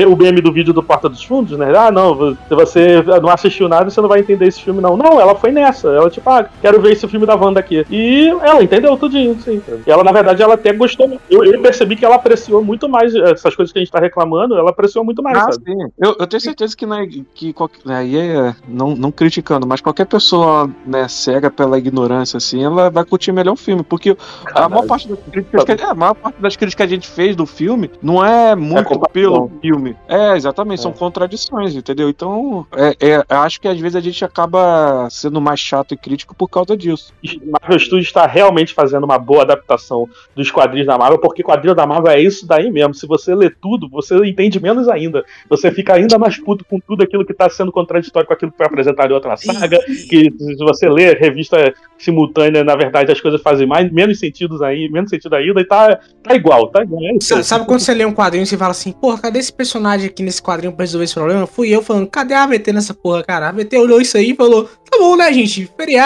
o 0.06 0.16
meme 0.16 0.42
do 0.42 0.52
vídeo 0.52 0.74
do 0.74 0.84
Porta 0.84 1.08
dos 1.08 1.24
Fundos, 1.24 1.58
né? 1.58 1.72
Ah, 1.76 1.92
não, 1.92 2.36
se 2.36 2.56
você 2.56 3.02
não 3.22 3.30
assistiu 3.30 3.68
nada, 3.68 3.90
você 3.90 4.02
não 4.02 4.10
vai 4.10 4.20
entender 4.20 4.48
esse 4.48 4.62
filme, 4.62 4.82
não. 4.82 4.98
Não, 4.98 5.20
ela 5.20 5.36
foi 5.36 5.52
nessa. 5.52 5.90
Ela, 5.90 6.10
tipo, 6.10 6.30
ah, 6.32 6.50
quero 6.62 6.82
ver 6.82 6.94
esse 6.94 7.08
filme 7.08 7.26
da 7.26 7.36
Wanda 7.36 7.60
aqui. 7.60 7.86
E 7.90 8.28
ela 8.42 8.64
entendeu 8.64 8.98
tudinho, 8.98 9.38
sim. 9.42 9.62
E 9.86 9.90
ela, 9.92 10.04
na 10.04 10.12
verdade, 10.12 10.42
ela 10.42 10.54
até 10.56 10.74
gostou. 10.74 11.20
Eu, 11.30 11.44
eu 11.44 11.62
percebi 11.62 11.96
que 11.96 12.06
ela 12.06 12.16
apreciou 12.16 12.64
muito 12.64 12.88
mais 12.90 13.14
essas 13.16 13.56
coisas 13.56 13.72
que 13.72 13.80
a 13.80 13.82
gente 13.82 13.92
tá 13.92 14.00
reclamando, 14.00 14.56
ela 14.58 14.70
apreciou 14.72 15.04
muito 15.04 15.22
mais, 15.24 15.38
Ah, 15.38 15.52
sabe? 15.52 15.64
sim. 15.66 15.78
Eu, 16.00 16.16
eu 16.20 16.28
tenho 16.28 16.42
certeza 16.42 16.76
que, 16.76 16.86
né, 16.86 17.08
que 17.34 17.54
qualquer- 17.54 17.92
aí 17.92 18.16
é, 18.18 18.56
não, 18.68 18.96
não 18.96 19.12
criticando, 19.12 19.66
mas 19.68 19.82
qualquer 19.82 20.06
pessoa 20.06 20.70
né, 20.86 21.08
cega 21.08 21.50
pela 21.50 21.78
ignorância, 21.78 22.38
assim, 22.38 22.64
ela 22.64 22.90
vai 22.90 23.04
curtir 23.06 23.32
melhor 23.32 23.54
o 23.54 23.58
filme, 23.58 23.84
porque 23.84 24.16
a 24.54 24.70
maior 24.70 24.86
parte 24.86 25.08
das 25.10 25.20
críticas 25.32 25.64
que, 25.64 25.72
é, 25.72 25.84
a 25.86 25.94
maior 25.94 26.14
parte 26.16 26.42
das 26.42 26.56
críticas 26.56 26.76
que 26.76 26.84
a 26.84 26.96
gente 26.96 27.08
fez 27.08 27.36
do 27.36 27.46
filme 27.46 27.90
não 28.02 28.24
é 28.26 28.56
muito 28.56 28.86
comparação. 28.88 29.12
pelo 29.14 29.52
filme. 29.62 29.96
É, 30.08 30.36
exatamente, 30.36 30.82
são 30.82 30.92
É. 30.92 30.94
contradições, 30.94 31.76
entendeu? 31.76 32.10
Então, 32.10 32.66
é, 32.74 32.96
é, 33.00 33.26
acho 33.30 33.60
que 33.60 33.68
às 33.68 33.80
vezes 33.80 33.96
a 33.96 34.00
gente 34.02 34.24
acaba 34.24 35.08
sendo 35.10 35.40
mais 35.42 35.60
chato 35.60 35.94
e 35.94 35.98
crítico 35.98 36.11
por 36.38 36.48
causa 36.48 36.76
disso. 36.78 37.14
Marvel 37.44 37.80
Studios 37.80 38.08
está 38.08 38.26
realmente 38.26 38.74
fazendo 38.74 39.04
uma 39.04 39.18
boa 39.18 39.42
adaptação 39.44 40.08
dos 40.36 40.50
quadrinhos 40.52 40.88
da 40.88 40.98
Marvel, 40.98 41.20
porque 41.20 41.44
quadrinho 41.44 41.76
da 41.76 41.86
Marvel 41.86 42.12
é 42.12 42.22
isso 42.22 42.46
daí 42.46 42.72
mesmo. 42.72 42.94
Se 42.94 43.06
você 43.06 43.34
lê 43.36 43.50
tudo, 43.50 43.90
você 43.90 44.16
entende 44.26 44.60
menos 44.60 44.88
ainda. 44.88 45.24
Você 45.50 45.72
fica 45.72 45.94
ainda 45.94 46.18
mais 46.18 46.38
puto 46.38 46.66
com 46.66 46.80
tudo 46.80 47.04
aquilo 47.04 47.26
que 47.26 47.32
está 47.32 47.50
sendo 47.50 47.72
contraditório 47.72 48.28
com 48.28 48.34
aquilo 48.34 48.52
que 48.52 48.58
foi 48.58 48.66
apresentado 48.66 49.12
em 49.12 49.14
outra 49.14 49.36
saga. 49.38 49.80
Que 50.10 50.32
se 50.32 50.58
você 50.58 50.90
lê 50.90 51.14
revista 51.14 51.74
simultânea, 51.98 52.64
na 52.64 52.76
verdade, 52.76 53.12
as 53.12 53.22
coisas 53.22 53.42
fazem 53.42 53.68
mais, 53.68 53.92
menos 53.92 54.20
sentido 54.20 54.62
aí, 54.64 54.90
menos 54.90 55.10
sentido 55.10 55.36
ainda, 55.36 55.62
e 55.62 55.66
tá, 55.66 56.00
tá 56.24 56.36
igual, 56.36 56.68
tá 56.68 56.84
igual. 56.84 57.02
É. 57.04 57.22
Sabe, 57.22 57.44
sabe 57.44 57.66
quando 57.66 57.80
você 57.80 57.94
lê 57.94 58.06
um 58.06 58.14
quadrinho 58.14 58.44
e 58.44 58.48
você 58.48 58.58
fala 58.58 58.72
assim, 58.72 58.92
porra, 58.92 59.20
cadê 59.20 59.40
esse 59.40 59.54
personagem 59.54 60.08
aqui 60.08 60.24
nesse 60.24 60.42
quadrinho 60.42 60.74
pra 60.74 60.84
resolver 60.84 61.06
esse 61.06 61.14
problema? 61.14 61.48
Fui 61.48 61.70
eu 61.70 61.82
falando, 61.82 62.08
cadê 62.08 62.34
a 62.34 62.44
AVT 62.44 62.74
nessa 62.74 62.94
porra, 62.94 63.24
cara? 63.24 63.48
A 63.48 63.50
AVT 63.50 63.78
olhou 63.78 64.02
isso 64.02 64.18
aí 64.18 64.32
e 64.32 64.36
falou, 64.36 64.64
tá 64.64 64.98
bom, 64.98 65.16
né, 65.16 65.32
gente? 65.32 65.70
Feriado. 65.78 66.01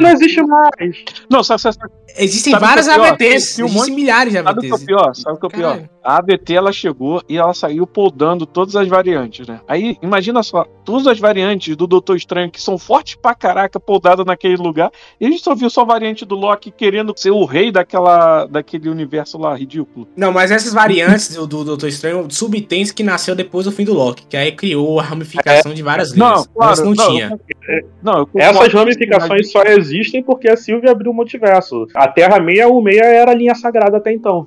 Não 0.00 0.10
existe 0.10 0.42
mais. 0.42 1.04
Não, 1.30 1.42
sabe, 1.42 1.60
sabe, 1.62 1.76
Existem 2.16 2.52
Sabe 2.52 2.64
várias 2.64 2.88
é 2.88 2.96
um 3.00 3.16
existem 3.20 3.64
monte- 3.68 3.90
milhares 3.90 4.32
de 4.32 4.42
Sabe 4.42 4.58
o 4.58 4.62
que 4.62 4.72
é 4.72 4.86
pior? 4.86 5.14
Sabe 5.14 5.36
o 5.36 5.40
que 5.40 5.46
é 5.46 5.48
o 5.48 5.50
pior? 5.50 5.70
Caralho. 5.70 5.90
A 6.04 6.18
AVT 6.18 6.54
ela 6.54 6.70
chegou 6.70 7.22
e 7.26 7.38
ela 7.38 7.54
saiu 7.54 7.86
podando 7.86 8.44
todas 8.44 8.76
as 8.76 8.86
variantes, 8.86 9.48
né? 9.48 9.60
Aí, 9.66 9.96
imagina 10.02 10.42
só, 10.42 10.66
todas 10.84 11.06
as 11.06 11.18
variantes 11.18 11.74
do 11.76 11.86
Doutor 11.86 12.14
Estranho 12.14 12.50
que 12.50 12.60
são 12.60 12.76
fortes 12.76 13.14
pra 13.14 13.34
caraca, 13.34 13.80
podadas 13.80 14.26
naquele 14.26 14.56
lugar, 14.56 14.90
e 15.18 15.26
a 15.26 15.30
gente 15.30 15.42
só 15.42 15.54
viu 15.54 15.70
só 15.70 15.80
a 15.80 15.86
variante 15.86 16.26
do 16.26 16.34
Loki 16.34 16.70
querendo 16.70 17.14
ser 17.16 17.30
o 17.30 17.46
rei 17.46 17.72
daquela, 17.72 18.44
daquele 18.44 18.90
universo 18.90 19.38
lá 19.38 19.56
ridículo. 19.56 20.06
Não, 20.14 20.30
mas 20.30 20.50
essas 20.50 20.74
variantes 20.74 21.34
do, 21.34 21.46
do 21.46 21.64
Doutor 21.64 21.88
Estranho 21.88 22.26
subtens 22.30 22.92
que 22.92 23.02
nasceu 23.02 23.34
depois 23.34 23.64
do 23.64 23.72
fim 23.72 23.84
do 23.84 23.94
Loki, 23.94 24.26
que 24.26 24.36
aí 24.36 24.52
criou 24.52 25.00
a 25.00 25.02
ramificação 25.02 25.72
de 25.72 25.82
várias 25.82 26.12
linhas. 26.12 26.46
Mas 26.54 26.80
não, 26.80 26.92
não, 26.92 27.08
tinha. 27.08 27.40
Não, 28.02 28.18
eu 28.18 28.28
Essas 28.34 28.72
ramificações 28.74 29.50
só 29.50 29.62
existem 29.62 30.22
porque 30.22 30.50
a 30.50 30.56
Sylvie 30.56 30.90
abriu 30.90 31.12
o 31.12 31.14
multiverso. 31.14 31.86
A 31.94 32.03
Terra 32.08 32.36
616 32.36 33.00
era 33.00 33.30
a 33.30 33.34
linha 33.34 33.54
sagrada 33.54 33.96
até 33.96 34.12
então. 34.12 34.46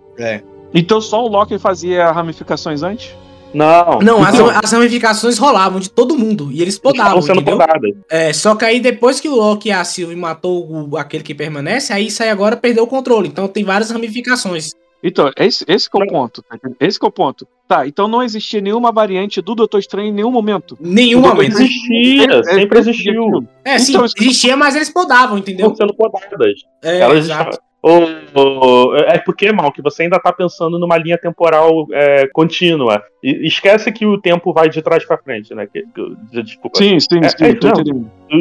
Então 0.73 0.99
só 1.01 1.23
o 1.23 1.27
Loki 1.27 1.57
fazia 1.57 2.11
ramificações 2.11 2.83
antes? 2.83 3.15
Não. 3.53 3.99
Não, 3.99 4.23
as, 4.23 4.37
não. 4.37 4.49
as 4.49 4.71
ramificações 4.71 5.37
rolavam 5.37 5.79
de 5.79 5.89
todo 5.89 6.17
mundo 6.17 6.49
e 6.51 6.61
eles 6.61 6.77
podavam, 6.77 7.21
sendo 7.21 7.39
entendeu? 7.39 7.57
podadas. 7.57 7.91
É, 8.09 8.33
só 8.33 8.53
que 8.55 8.65
aí 8.65 8.79
depois 8.79 9.19
que 9.21 9.29
o 9.29 9.35
Loki 9.35 9.69
e 9.69 9.71
a 9.71 9.83
Sylvie 9.83 10.15
matou 10.17 10.89
o- 10.91 10.97
aquele 10.97 11.23
que 11.23 11.33
permanece, 11.33 11.93
aí 11.93 12.11
sai 12.11 12.29
agora 12.29 12.57
perdeu 12.57 12.83
o 12.83 12.87
controle. 12.87 13.29
Então 13.29 13.47
tem 13.47 13.63
várias 13.63 13.89
ramificações. 13.89 14.71
Então, 15.03 15.31
esse, 15.37 15.63
esse 15.67 15.89
que 15.89 16.01
é 16.01 16.03
o 16.03 16.07
ponto. 16.07 16.41
tá? 16.41 16.57
Esse 16.79 16.99
que 16.99 17.05
é 17.05 17.09
o 17.09 17.11
ponto. 17.11 17.47
Tá, 17.67 17.85
então 17.85 18.07
não 18.07 18.23
existia 18.23 18.61
nenhuma 18.61 18.91
variante 18.93 19.41
do 19.41 19.53
Doutor 19.53 19.79
Estranho 19.79 20.07
em 20.07 20.13
nenhum 20.13 20.31
momento. 20.31 20.77
Nenhum 20.79 21.19
momento. 21.21 21.51
Existia, 21.59 22.43
sempre 22.43 22.79
existiu. 22.79 23.45
É, 23.65 23.77
sim, 23.77 23.91
Então, 23.93 24.05
existia, 24.05 24.55
mas 24.55 24.75
eles 24.75 24.89
podavam, 24.89 25.37
entendeu? 25.37 25.71
Estão 25.71 25.87
sendo 25.87 25.93
podadas. 25.95 26.53
É, 26.83 26.99
Elas 26.99 27.25
exato. 27.25 27.59
ô, 27.83 28.95
é 28.95 29.17
porque, 29.19 29.51
mal, 29.51 29.71
que 29.71 29.81
você 29.81 30.03
ainda 30.03 30.19
tá 30.19 30.31
pensando 30.31 30.79
numa 30.79 30.97
linha 30.97 31.17
temporal 31.17 31.85
é, 31.91 32.27
contínua. 32.27 33.03
E 33.23 33.45
esquece 33.47 33.91
que 33.91 34.05
o 34.05 34.17
tempo 34.19 34.53
vai 34.53 34.69
de 34.69 34.81
trás 34.81 35.03
pra 35.05 35.17
frente, 35.17 35.53
né? 35.53 35.67
Que, 35.67 35.83
que- 35.83 36.41
desculpa. 36.43 36.77
Sim, 36.77 36.99
sim, 36.99 37.19
É, 37.21 37.29
sim, 37.29 37.35
é, 37.45 37.53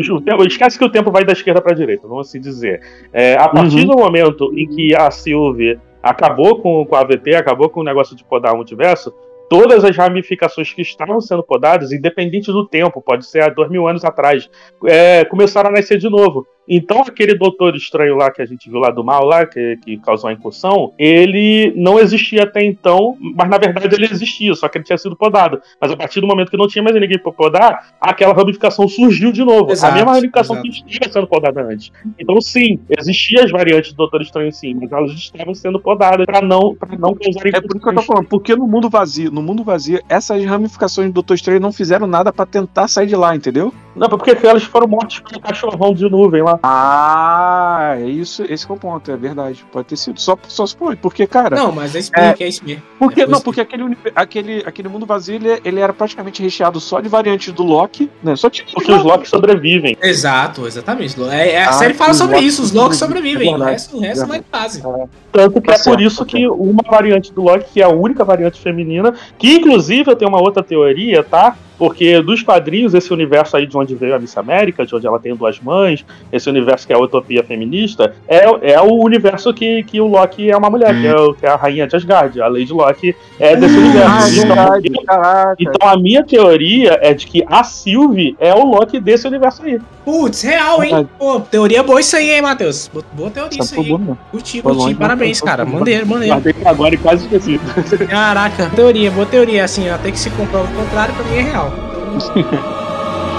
não. 0.09 0.21
tempo- 0.23 0.45
esquece 0.47 0.79
que 0.79 0.85
o 0.85 0.89
tempo 0.91 1.11
vai 1.11 1.25
da 1.25 1.33
esquerda 1.33 1.61
pra 1.61 1.75
direita, 1.75 2.07
vamos 2.07 2.29
assim 2.29 2.41
dizer. 2.41 2.81
É, 3.13 3.35
a 3.35 3.49
partir 3.49 3.81
Uhum. 3.81 3.87
do 3.87 3.97
momento 3.97 4.53
em 4.57 4.69
que 4.69 4.95
a 4.95 5.11
Sylvie 5.11 5.79
acabou 6.11 6.61
com, 6.61 6.85
com 6.87 6.95
a 6.95 7.01
AVT, 7.01 7.35
acabou 7.35 7.69
com 7.69 7.81
o 7.81 7.85
negócio 7.85 8.17
de 8.17 8.25
podar 8.25 8.55
o 8.55 8.57
multiverso, 8.57 9.13
todas 9.49 9.85
as 9.85 9.97
ramificações 9.97 10.73
que 10.73 10.83
estavam 10.83 11.21
sendo 11.21 11.43
podadas, 11.43 11.93
independente 11.93 12.53
do 12.53 12.67
tempo, 12.67 13.01
pode 13.01 13.27
ser 13.27 13.43
há 13.43 13.49
dois 13.49 13.71
mil 13.71 13.87
anos 13.87 14.05
atrás, 14.05 14.49
é, 14.87 15.25
começaram 15.25 15.71
a 15.71 15.73
nascer 15.73 15.99
de 15.99 16.09
novo. 16.09 16.47
Então, 16.69 17.01
aquele 17.01 17.35
doutor 17.35 17.77
estranho 17.77 18.17
lá 18.17 18.31
que 18.31 18.43
a 18.43 18.47
gente 18.47 18.69
viu 18.69 18.79
lá 18.79 18.91
do 18.91 19.05
mal, 19.05 19.25
lá, 19.25 19.47
que, 19.47 19.79
que 19.79 19.97
causou 19.99 20.29
a 20.29 20.33
incursão, 20.33 20.93
ele 20.99 21.73
não 21.77 21.99
existia 21.99 22.43
até 22.43 22.65
então, 22.65 23.17
mas 23.35 23.49
na 23.49 23.59
verdade 23.59 23.95
ele 23.95 24.07
existia, 24.07 24.55
só 24.55 24.69
que 24.69 24.79
ele 24.79 24.85
tinha 24.85 24.99
sido 24.99 25.17
podado. 25.17 25.61
Mas 25.81 25.91
a 25.91 25.97
partir 25.97 26.21
do 26.21 26.27
momento 26.27 26.51
que 26.51 26.57
não 26.57 26.69
tinha 26.69 26.83
mais 26.83 26.95
ninguém 26.97 27.19
pra 27.19 27.33
podar, 27.33 27.95
aquela 28.01 28.35
ramificação 28.35 28.89
surgiu 28.89 29.31
de 29.31 29.45
novo. 29.45 29.71
Exato, 29.71 29.93
a 29.93 29.97
mesma 29.97 30.13
ramificação 30.13 30.57
exato. 30.57 30.85
que 30.85 30.93
estava 30.93 31.13
sendo 31.13 31.27
podada 31.27 31.63
antes. 31.63 31.93
Então, 32.19 32.41
sim, 32.41 32.81
existiam 32.99 33.45
as 33.45 33.51
variantes 33.51 33.93
do 33.93 33.97
Doutor 33.97 34.23
Estranho, 34.23 34.53
sim, 34.53 34.75
mas 34.75 34.91
elas 34.91 35.13
estavam 35.13 35.55
sendo 35.55 35.81
podadas 35.81 36.27
pra 36.27 36.41
não, 36.41 36.75
pra 36.75 36.97
não 36.97 37.15
causarem 37.15 37.53
É 37.55 37.61
por 37.61 37.77
isso 37.77 37.81
que 37.81 37.89
eu 37.89 37.95
tô 37.95 38.03
falando, 38.03 38.27
porque 38.27 38.57
no 38.57 38.67
mundo 38.67 38.89
vazio, 38.89 39.31
no 39.31 39.43
mundo 39.43 39.63
vazio, 39.63 40.01
essas 40.09 40.45
ramificações 40.45 41.09
do 41.09 41.15
Doutor 41.15 41.35
Estranho 41.35 41.61
não 41.61 41.73
fizeram 41.73 42.07
nada 42.07 42.33
pra 42.33 42.47
tentar 42.47 42.89
sair 42.89 43.07
de 43.07 43.17
lá, 43.17 43.35
entendeu? 43.35 43.73
Não, 43.97 44.09
porque 44.09 44.37
elas 44.47 44.63
foram 44.65 44.87
mortas 44.87 45.19
pelo 45.21 45.41
cachorrão 45.41 45.95
de 45.95 46.09
nuvem 46.09 46.43
lá. 46.43 46.59
Ah, 46.63 47.95
é 47.99 48.05
isso, 48.09 48.45
esse 48.49 48.67
que 48.67 48.73
é 48.73 48.75
o 48.75 48.79
ponto, 48.79 49.11
é 49.11 49.17
verdade. 49.17 49.65
Pode 49.73 49.87
ter 49.89 49.97
sido. 49.97 50.21
Só, 50.21 50.37
só 50.49 50.67
se 50.67 50.77
foi, 50.77 50.97
porque, 50.97 51.27
cara. 51.27 51.57
Não, 51.57 51.73
mas 51.73 51.95
é 51.95 51.99
explica, 52.01 52.45
é, 52.45 52.49
isso 52.49 52.63
mesmo. 52.65 52.83
Porque, 52.99 53.17
Depois 53.17 53.31
não, 53.33 53.39
que- 53.39 53.45
porque 53.45 53.61
aquele, 53.61 53.97
aquele, 54.15 54.63
aquele 54.67 54.89
mundo 54.89 55.07
vazio 55.07 55.37
ele, 55.37 55.61
ele 55.65 55.81
era 55.81 55.93
praticamente 55.93 56.43
recheado 56.43 56.79
só 56.79 57.01
de 57.01 57.09
variantes 57.09 57.53
do 57.53 57.63
Loki, 57.63 58.11
né? 58.23 58.37
Só 58.37 58.51
tinha 58.51 58.67
Porque 58.73 58.93
os 58.93 59.03
Loki 59.03 59.29
sobrevivem. 59.29 59.97
Exato, 60.03 60.67
exatamente. 60.67 61.17
É, 61.31 61.53
é- 61.53 61.65
a 61.65 61.69
Ah, 61.71 61.73
série 61.73 61.95
fala 61.95 62.13
sobre 62.15 62.37
Loki 62.37 62.47
isso, 62.49 62.63
os 62.63 62.73
Locks 62.73 62.99
sobrevivem, 62.99 63.49
sobrevivem. 63.51 63.55
é 63.55 63.69
o 63.69 63.73
resto, 63.73 63.97
o 63.97 64.01
resto 64.01 64.27
vai 64.27 64.39
em 64.39 64.45
fase. 64.51 64.83
Tanto 65.33 65.61
que 65.61 65.67
Tá 65.69 65.73
é 65.73 65.77
por 65.77 65.83
certo, 65.83 66.03
isso 66.03 66.25
tá 66.25 66.31
que 66.31 66.47
uma 66.49 66.83
variante 66.89 67.33
do 67.33 67.43
Loki, 67.43 67.65
que 67.73 67.81
é 67.81 67.85
a 67.85 67.89
única 67.89 68.25
variante 68.25 68.61
feminina, 68.61 69.15
que 69.39 69.55
inclusive 69.57 70.11
eu 70.11 70.17
tenho 70.17 70.31
uma 70.31 70.41
outra 70.41 70.63
teoria, 70.63 71.23
tá? 71.25 71.57
Porque 71.79 72.21
dos 72.23 72.43
quadrinhos, 72.43 72.95
esse 72.95 73.13
universo 73.13 73.57
aí 73.57 73.67
de 73.67 73.77
onde 73.77 73.95
veio 73.95 74.15
a 74.15 74.19
Miss 74.19 74.37
América, 74.39 74.87
de 74.87 74.95
onde 74.95 75.07
ela 75.07 75.19
tem 75.19 75.35
duas 75.37 75.61
mães, 75.61 76.05
esse 76.33 76.49
universo 76.49 76.87
que 76.87 76.93
é 76.93 76.97
a 76.97 76.99
utopia 76.99 77.45
feminista, 77.45 78.15
é, 78.27 78.45
é 78.73 78.81
o 78.81 78.95
universo 79.03 79.53
que, 79.53 79.83
que 79.85 80.01
o 80.01 80.07
Loki 80.07 80.51
é 80.51 80.57
uma 80.57 80.71
mulher, 80.71 80.95
que, 80.99 81.07
é, 81.07 81.15
que 81.41 81.47
é 81.47 81.51
a 81.51 81.57
rainha 81.57 81.87
de 81.87 81.95
Asgard. 81.97 82.41
A 82.41 82.49
Lady 82.49 82.73
Loki 82.73 83.15
é 83.39 83.55
desse 83.57 83.75
Ah, 83.77 83.81
universo. 83.81 84.27
é 84.27 84.45
verdade, 84.47 84.89
Então, 84.89 85.05
caraca. 85.05 85.57
então 85.59 85.89
a 85.89 85.97
minha 85.99 86.25
teoria 86.25 86.99
é 87.03 87.13
de 87.13 87.27
que 87.27 87.45
a 87.47 87.63
Sylvie 87.63 88.37
é 88.41 88.55
o 88.55 88.65
Loki 88.65 88.99
desse 88.99 89.27
universo 89.27 89.63
aí. 89.63 89.79
Putz, 90.05 90.43
real, 90.43 90.83
hein? 90.85 91.09
Pô, 91.19 91.41
teoria 91.41 91.83
boa 91.83 92.01
isso 92.01 92.17
aí, 92.17 92.31
hein, 92.31 92.41
Matheus? 92.43 92.89
Boa- 93.13 93.31
teoria 93.31 93.51
isso 93.51 93.63
Essa 93.63 93.75
foi 93.75 93.85
aí. 93.85 93.91
mesmo. 93.91 94.19
Curti, 94.31 94.63
curti. 94.63 94.79
longe, 94.79 94.95
Parabéns, 94.95 95.41
cara. 95.41 95.65
maneiro. 95.65 96.07
Guardei 96.07 96.53
pra 96.53 96.71
agora 96.71 96.95
e 96.95 96.99
quase 96.99 97.25
esqueci. 97.25 97.61
Caraca, 98.09 98.71
teoria, 98.75 99.11
boa 99.11 99.27
teoria. 99.27 99.65
Assim, 99.65 99.89
até 99.89 100.11
que 100.13 100.19
se 100.19 100.31
comprova 100.31 100.71
o 100.73 100.75
contrário, 100.77 101.13
pra 101.15 101.25
mim 101.25 101.39
é 101.39 101.43
real. 101.43 101.66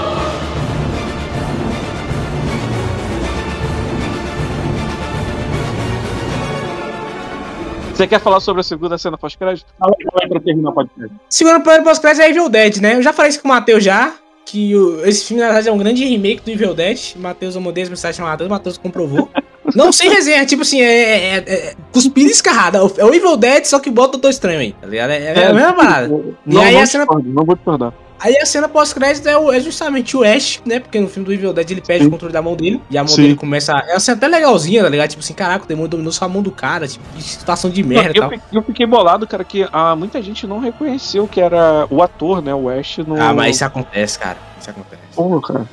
Você 7.94 8.06
quer 8.06 8.20
falar 8.20 8.38
sobre 8.38 8.60
a 8.60 8.62
segunda 8.62 8.96
cena 8.96 9.18
pós-crédito? 9.18 9.66
Fala 9.78 9.92
aí, 10.22 10.28
pra 10.28 10.40
terminar 10.40 10.70
o 10.70 10.72
podcast. 10.72 11.12
Segundo 11.28 11.60
plano 11.62 11.82
pós-crédito 11.82 12.22
é 12.22 12.30
Evil 12.30 12.48
Dead, 12.48 12.76
né? 12.76 12.94
Eu 12.94 13.02
já 13.02 13.12
falei 13.12 13.30
isso 13.30 13.40
com 13.42 13.48
o 13.48 13.50
Matheus 13.50 13.82
já. 13.82 14.14
Que 14.46 14.74
o- 14.76 15.04
esse 15.04 15.24
filme, 15.26 15.40
na 15.42 15.48
verdade, 15.48 15.68
é 15.68 15.72
um 15.72 15.78
grande 15.78 16.04
remake 16.04 16.42
do 16.44 16.50
Evil 16.50 16.74
Dead. 16.74 17.16
Matheus, 17.16 17.54
eu 17.56 17.60
mandei 17.60 17.82
as 17.82 17.88
mensagens 17.90 18.16
pro 18.16 18.24
Matheus, 18.26 18.46
o 18.46 18.50
Matheus 18.50 18.78
comprovou. 18.78 19.28
Não, 19.74 19.92
sem 19.92 20.08
resenha, 20.08 20.46
tipo 20.46 20.62
assim, 20.62 20.80
é, 20.80 20.86
é, 20.86 21.36
é, 21.36 21.52
é 21.70 21.74
cuspida 21.92 22.30
escarrada. 22.30 22.78
É 22.96 23.04
o 23.04 23.12
Evil 23.12 23.36
Dead, 23.36 23.64
só 23.64 23.80
que 23.80 23.90
bota 23.90 24.10
o 24.10 24.12
Doutor 24.12 24.30
Estranho 24.30 24.60
aí, 24.60 24.72
tá 24.80 24.86
ligado? 24.86 25.10
É, 25.10 25.24
é 25.34 25.46
a 25.46 25.52
mesma 25.52 25.72
parada. 25.74 26.08
Não, 26.46 26.62
aí 26.62 26.74
não 26.74 26.80
a 26.80 26.86
cena- 26.86 27.04
discordo, 27.04 27.28
não 27.28 27.44
vou 27.44 27.56
discordar. 27.56 27.92
Aí 28.20 28.36
a 28.38 28.44
cena 28.46 28.68
pós-crédito 28.68 29.28
é, 29.28 29.56
é 29.56 29.60
justamente 29.60 30.16
o 30.16 30.24
Ash, 30.24 30.60
né? 30.66 30.80
Porque 30.80 30.98
no 30.98 31.08
filme 31.08 31.24
do 31.26 31.32
Evil 31.32 31.52
Dead 31.52 31.70
ele 31.70 31.80
perde 31.80 32.02
Sim. 32.02 32.08
o 32.08 32.10
controle 32.10 32.32
da 32.32 32.42
mão 32.42 32.56
dele. 32.56 32.80
E 32.90 32.98
a 32.98 33.02
mão 33.04 33.08
Sim. 33.08 33.22
dele 33.22 33.36
começa. 33.36 33.72
a- 33.76 33.84
É 33.88 33.92
uma 33.94 34.00
cena 34.00 34.16
até 34.16 34.26
legalzinha, 34.26 34.82
tá 34.82 34.88
ligado? 34.88 35.08
Tipo 35.10 35.22
assim, 35.22 35.34
caraca, 35.34 35.64
o 35.64 35.68
demônio 35.68 35.88
dominou 35.88 36.10
só 36.12 36.24
a 36.24 36.28
mão 36.28 36.42
do 36.42 36.50
cara. 36.50 36.88
Tipo, 36.88 37.04
que 37.14 37.22
situação 37.22 37.70
de 37.70 37.82
merda 37.82 38.12
e 38.14 38.18
eu, 38.18 38.28
tal. 38.28 38.38
eu 38.52 38.62
fiquei 38.62 38.86
bolado, 38.86 39.26
cara, 39.26 39.44
que 39.44 39.68
ah, 39.72 39.94
muita 39.94 40.20
gente 40.20 40.46
não 40.46 40.58
reconheceu 40.58 41.28
que 41.28 41.40
era 41.40 41.86
o 41.90 42.02
ator, 42.02 42.42
né? 42.42 42.52
O 42.54 42.68
Ash 42.68 42.98
no. 42.98 43.20
Ah, 43.20 43.32
mas 43.32 43.56
isso 43.56 43.64
acontece, 43.64 44.18
cara. 44.18 44.38
Isso 44.60 44.70
acontece. 44.70 45.02
Porra, 45.14 45.40
cara. 45.40 45.66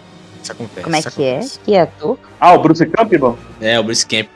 Isso 0.44 0.52
acontece. 0.52 0.82
Como 0.84 0.96
é 0.96 1.02
que 1.02 1.08
é? 1.08 1.10
acontece. 1.34 1.60
Que 1.66 1.76
ator? 1.78 2.20
Ah, 2.40 2.54
o 2.54 2.60
Bruce 2.60 2.86
Campbell? 2.86 3.38
É, 3.60 3.80
o 3.80 3.84
Bruce 3.84 4.06
Camp. 4.06 4.28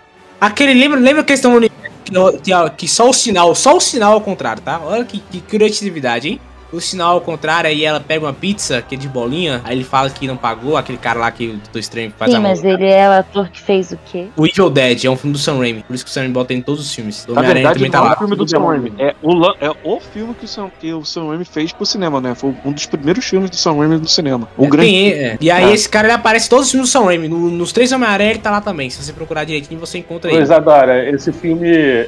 Aquele, 0.41 0.73
lembra, 0.73 0.99
lembra 0.99 1.23
que 1.23 1.31
eles 1.31 1.39
estão 1.39 1.51
no 1.51 1.57
universo 1.57 1.89
que, 2.05 2.11
que, 2.41 2.69
que 2.77 2.87
só 2.87 3.09
o 3.09 3.13
sinal, 3.13 3.53
só 3.53 3.75
o 3.77 3.79
sinal 3.79 4.13
ao 4.13 4.21
contrário, 4.21 4.61
tá? 4.63 4.79
Olha 4.83 5.03
que, 5.05 5.19
que 5.19 5.41
criatividade, 5.41 6.29
hein? 6.29 6.41
O 6.71 6.79
sinal 6.79 7.13
ao 7.13 7.21
contrário, 7.21 7.69
aí 7.69 7.83
ela 7.83 7.99
pega 7.99 8.25
uma 8.25 8.33
pizza, 8.33 8.81
que 8.81 8.95
é 8.95 8.97
de 8.97 9.07
bolinha, 9.07 9.61
aí 9.63 9.75
ele 9.75 9.83
fala 9.83 10.09
que 10.09 10.27
não 10.27 10.37
pagou, 10.37 10.77
aquele 10.77 10.97
cara 10.97 11.19
lá 11.19 11.31
que 11.31 11.47
o 11.47 11.53
Doutor 11.53 11.79
Estranho 11.79 12.13
faz 12.17 12.31
Sim, 12.31 12.37
a 12.37 12.41
mas 12.41 12.61
mão. 12.61 12.71
ele 12.71 12.85
é 12.85 13.07
o 13.09 13.11
ator 13.13 13.49
que 13.49 13.59
fez 13.59 13.91
o 13.91 13.97
quê? 14.05 14.27
O 14.37 14.45
Evil 14.45 14.69
Dead 14.69 15.05
é 15.05 15.09
um 15.09 15.15
filme 15.17 15.33
do 15.33 15.39
Sam 15.39 15.57
Raimi, 15.57 15.83
por 15.83 15.93
isso 15.95 16.05
que 16.05 16.11
o 16.11 16.13
Sam 16.13 16.21
Raimi 16.21 16.33
bota 16.33 16.53
em 16.53 16.61
todos 16.61 16.81
os 16.85 16.93
filmes. 16.93 17.25
O 17.27 17.33
Na 17.33 17.41
verdade, 17.41 17.75
também 17.75 17.89
tá 17.91 17.97
é 17.97 18.01
lá. 18.01 18.13
o 18.13 18.17
filme 18.17 18.35
do 18.35 18.47
Sam 18.47 18.59
Raimi. 18.65 18.93
É 18.99 19.15
o, 19.21 19.45
é 19.59 19.71
o 19.83 19.99
filme 19.99 20.33
que 20.35 20.45
o, 20.45 20.47
Sam, 20.47 20.69
que 20.79 20.93
o 20.93 21.03
Sam 21.03 21.27
Raimi 21.29 21.45
fez 21.45 21.71
pro 21.71 21.85
cinema, 21.85 22.21
né? 22.21 22.35
Foi 22.35 22.53
um 22.63 22.71
dos 22.71 22.85
primeiros 22.85 23.25
filmes 23.25 23.49
do 23.49 23.55
Sam 23.55 23.77
Raimi 23.77 23.97
no 23.97 24.07
cinema. 24.07 24.47
O 24.55 24.65
É, 24.65 24.67
grande. 24.69 24.89
tem, 24.89 25.11
é. 25.11 25.37
E 25.41 25.49
aí 25.49 25.71
É. 25.71 25.73
esse 25.73 25.89
cara 25.89 26.07
ele 26.07 26.13
aparece 26.13 26.45
em 26.45 26.49
todos 26.49 26.65
os 26.65 26.71
filmes 26.71 26.89
do 26.89 26.91
Sam 26.91 27.05
Raimi. 27.05 27.27
No- 27.27 27.49
nos 27.49 27.71
três 27.71 27.91
Homem-Aranha 27.91 28.29
ele 28.29 28.39
tá 28.39 28.51
lá 28.51 28.61
também. 28.61 28.89
Se 28.91 29.03
você 29.03 29.11
procurar 29.11 29.43
direitinho, 29.43 29.79
você 29.79 29.97
encontra 29.97 30.29
ele. 30.29 30.37
Pois 30.37 30.51
Adora, 30.51 31.09
esse 31.09 31.31
filme, 31.31 31.67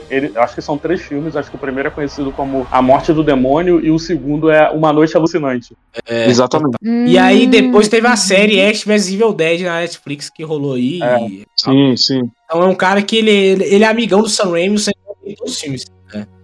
ele, 0.09 0.31
acho 0.35 0.53
que 0.53 0.61
são 0.61 0.77
três 0.77 1.01
filmes, 1.01 1.35
acho 1.35 1.49
que 1.49 1.55
o 1.55 1.59
primeiro 1.59 1.87
é 1.87 1.91
conhecido 1.91 2.31
como 2.31 2.67
A 2.71 2.79
Morte 2.79 3.11
do 3.11 3.23
Demônio 3.23 3.83
e 3.83 3.89
o 3.89 3.97
segundo 3.97 4.50
é 4.51 4.69
Uma 4.69 4.91
Noite 4.93 5.15
Alucinante. 5.17 5.75
É. 6.07 6.27
Exatamente. 6.29 6.77
E 6.83 7.17
aí 7.17 7.45
Hum. 7.45 7.49
depois 7.49 7.87
teve 7.87 8.07
a 8.07 8.15
série 8.15 8.61
Ash 8.61 8.83
vs 8.83 9.11
Evil 9.13 9.33
Dead 9.33 9.61
na 9.61 9.79
Netflix 9.81 10.29
que 10.29 10.43
rolou 10.43 10.73
aí. 10.73 10.99
É. 11.01 11.25
e- 11.27 11.45
Sim, 11.55 11.95
sim. 11.97 12.31
Então 12.45 12.61
é 12.63 12.65
um 12.67 12.75
cara 12.75 13.01
que 13.01 13.17
ele, 13.17 13.31
ele, 13.31 13.63
ele 13.65 13.83
é 13.83 13.87
amigão 13.87 14.21
do 14.21 14.29
Sam 14.29 14.51
Raimi, 14.51 14.75
o 14.75 14.79
Sam 14.79 14.91
Raimi 15.07 15.31
em 15.33 15.35
todos 15.35 15.53
os 15.53 15.59
filmes. 15.59 15.85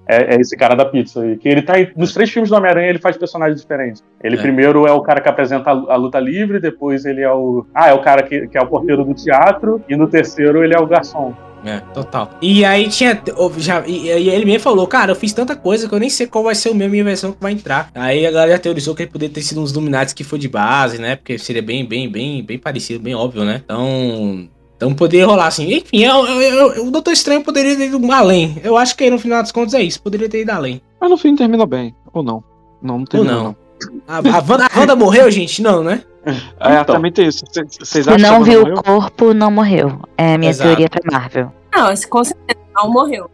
É, 0.09 0.35
é 0.35 0.39
esse 0.39 0.55
cara 0.55 0.73
da 0.73 0.85
pizza 0.85 1.21
aí. 1.21 1.35
Que 1.37 1.49
ele 1.49 1.61
tá 1.61 1.77
em- 1.81 1.91
nos 1.97 2.13
três 2.13 2.29
filmes 2.29 2.49
do 2.49 2.55
Homem-Aranha, 2.55 2.87
ele 2.89 2.97
faz 2.97 3.17
personagens 3.17 3.59
diferentes. 3.59 4.01
Ele 4.23 4.37
É. 4.37 4.41
primeiro 4.41 4.87
é 4.87 4.91
o 4.93 5.01
cara 5.01 5.19
que 5.19 5.27
apresenta 5.27 5.69
a, 5.69 5.73
a 5.73 5.95
luta 5.97 6.17
livre, 6.17 6.61
depois 6.61 7.03
ele 7.03 7.21
é 7.21 7.29
o. 7.33 7.65
Ah, 7.75 7.89
é 7.89 7.93
o 7.93 7.99
cara 8.01 8.23
que, 8.23 8.47
que 8.47 8.57
é 8.57 8.61
o 8.61 8.67
porteiro 8.67 9.03
do 9.03 9.13
teatro, 9.13 9.83
e 9.89 9.97
no 9.97 10.07
terceiro 10.07 10.63
ele 10.63 10.73
é 10.73 10.79
o 10.79 10.87
garçom. 10.87 11.33
É, 11.67 11.79
total. 11.93 12.31
E 12.41 12.63
aí 12.63 12.87
tinha. 12.87 13.21
Já, 13.57 13.85
e, 13.85 14.07
e 14.07 14.29
ele 14.29 14.45
mesmo 14.45 14.61
falou, 14.61 14.87
cara, 14.87 15.11
eu 15.11 15.15
fiz 15.15 15.33
tanta 15.33 15.55
coisa 15.55 15.87
que 15.87 15.93
eu 15.93 15.99
nem 15.99 16.09
sei 16.09 16.25
qual 16.25 16.43
vai 16.45 16.55
ser 16.55 16.69
o 16.69 16.75
meu 16.75 16.89
minha 16.89 17.03
versão 17.03 17.33
que 17.33 17.41
vai 17.41 17.51
entrar. 17.51 17.89
Aí 17.93 18.25
a 18.25 18.31
galera 18.31 18.57
teorizou 18.57 18.95
que 18.95 19.03
ele 19.03 19.11
poderia 19.11 19.33
ter 19.33 19.41
sido 19.41 19.61
uns 19.61 19.71
Illuminati 19.71 20.15
que 20.15 20.23
foi 20.23 20.39
de 20.39 20.47
base, 20.47 20.97
né? 20.97 21.17
Porque 21.17 21.37
seria 21.37 21.61
bem, 21.61 21.85
bem, 21.85 22.09
bem, 22.09 22.41
bem 22.43 22.57
parecido, 22.57 22.99
bem 23.03 23.13
óbvio, 23.13 23.43
né? 23.43 23.61
Então. 23.65 24.47
Então 24.77 24.93
poderia 24.93 25.25
rolar 25.25 25.47
assim. 25.47 25.73
Enfim, 25.73 26.03
eu, 26.03 26.25
eu- 26.27 26.41
eu- 26.75 26.85
o 26.87 26.91
Doutor 26.91 27.11
Estranho 27.11 27.43
poderia 27.43 27.75
ter 27.75 27.87
ido 27.87 28.11
além. 28.11 28.57
Eu 28.63 28.77
acho 28.77 28.95
que 28.95 29.03
aí, 29.03 29.09
no 29.09 29.17
final 29.17 29.41
das 29.41 29.51
contas 29.51 29.73
é 29.73 29.81
isso. 29.81 29.99
Poderia 30.01 30.29
ter 30.29 30.41
ido 30.41 30.51
além. 30.51 30.79
Mas 31.01 31.09
no 31.09 31.17
fim 31.17 31.35
termina 31.35 31.65
bem, 31.65 31.95
ou 32.13 32.21
não? 32.21 32.43
Não, 32.81 32.99
não 32.99 33.05
termina 33.05 33.33
não. 33.33 33.43
não. 33.43 33.55
A, 34.07 34.17
a, 34.17 34.21
Wanda, 34.47 34.67
a 34.71 34.79
Wanda 34.79 34.95
morreu, 34.95 35.29
gente? 35.31 35.61
Não, 35.63 35.83
né? 35.83 36.03
É, 36.59 36.81
Então. 36.81 36.95
também 36.95 37.11
tem 37.11 37.27
isso. 37.27 37.43
Vocês- 37.79 38.07
acham 38.07 38.31
não 38.31 38.43
viu 38.43 38.63
o 38.63 38.83
corpo, 38.83 39.33
não 39.33 39.49
morreu. 39.51 39.99
É 40.17 40.33
a 40.33 40.37
minha 40.37 40.49
Exato. 40.51 40.69
teoria 40.69 40.89
pra 40.89 41.01
Marvel. 41.19 41.51
Não, 41.73 41.91
esse 41.91 42.07
com 42.07 42.23
certeza 42.23 42.59
não 42.75 42.91
morreu. 42.91 43.29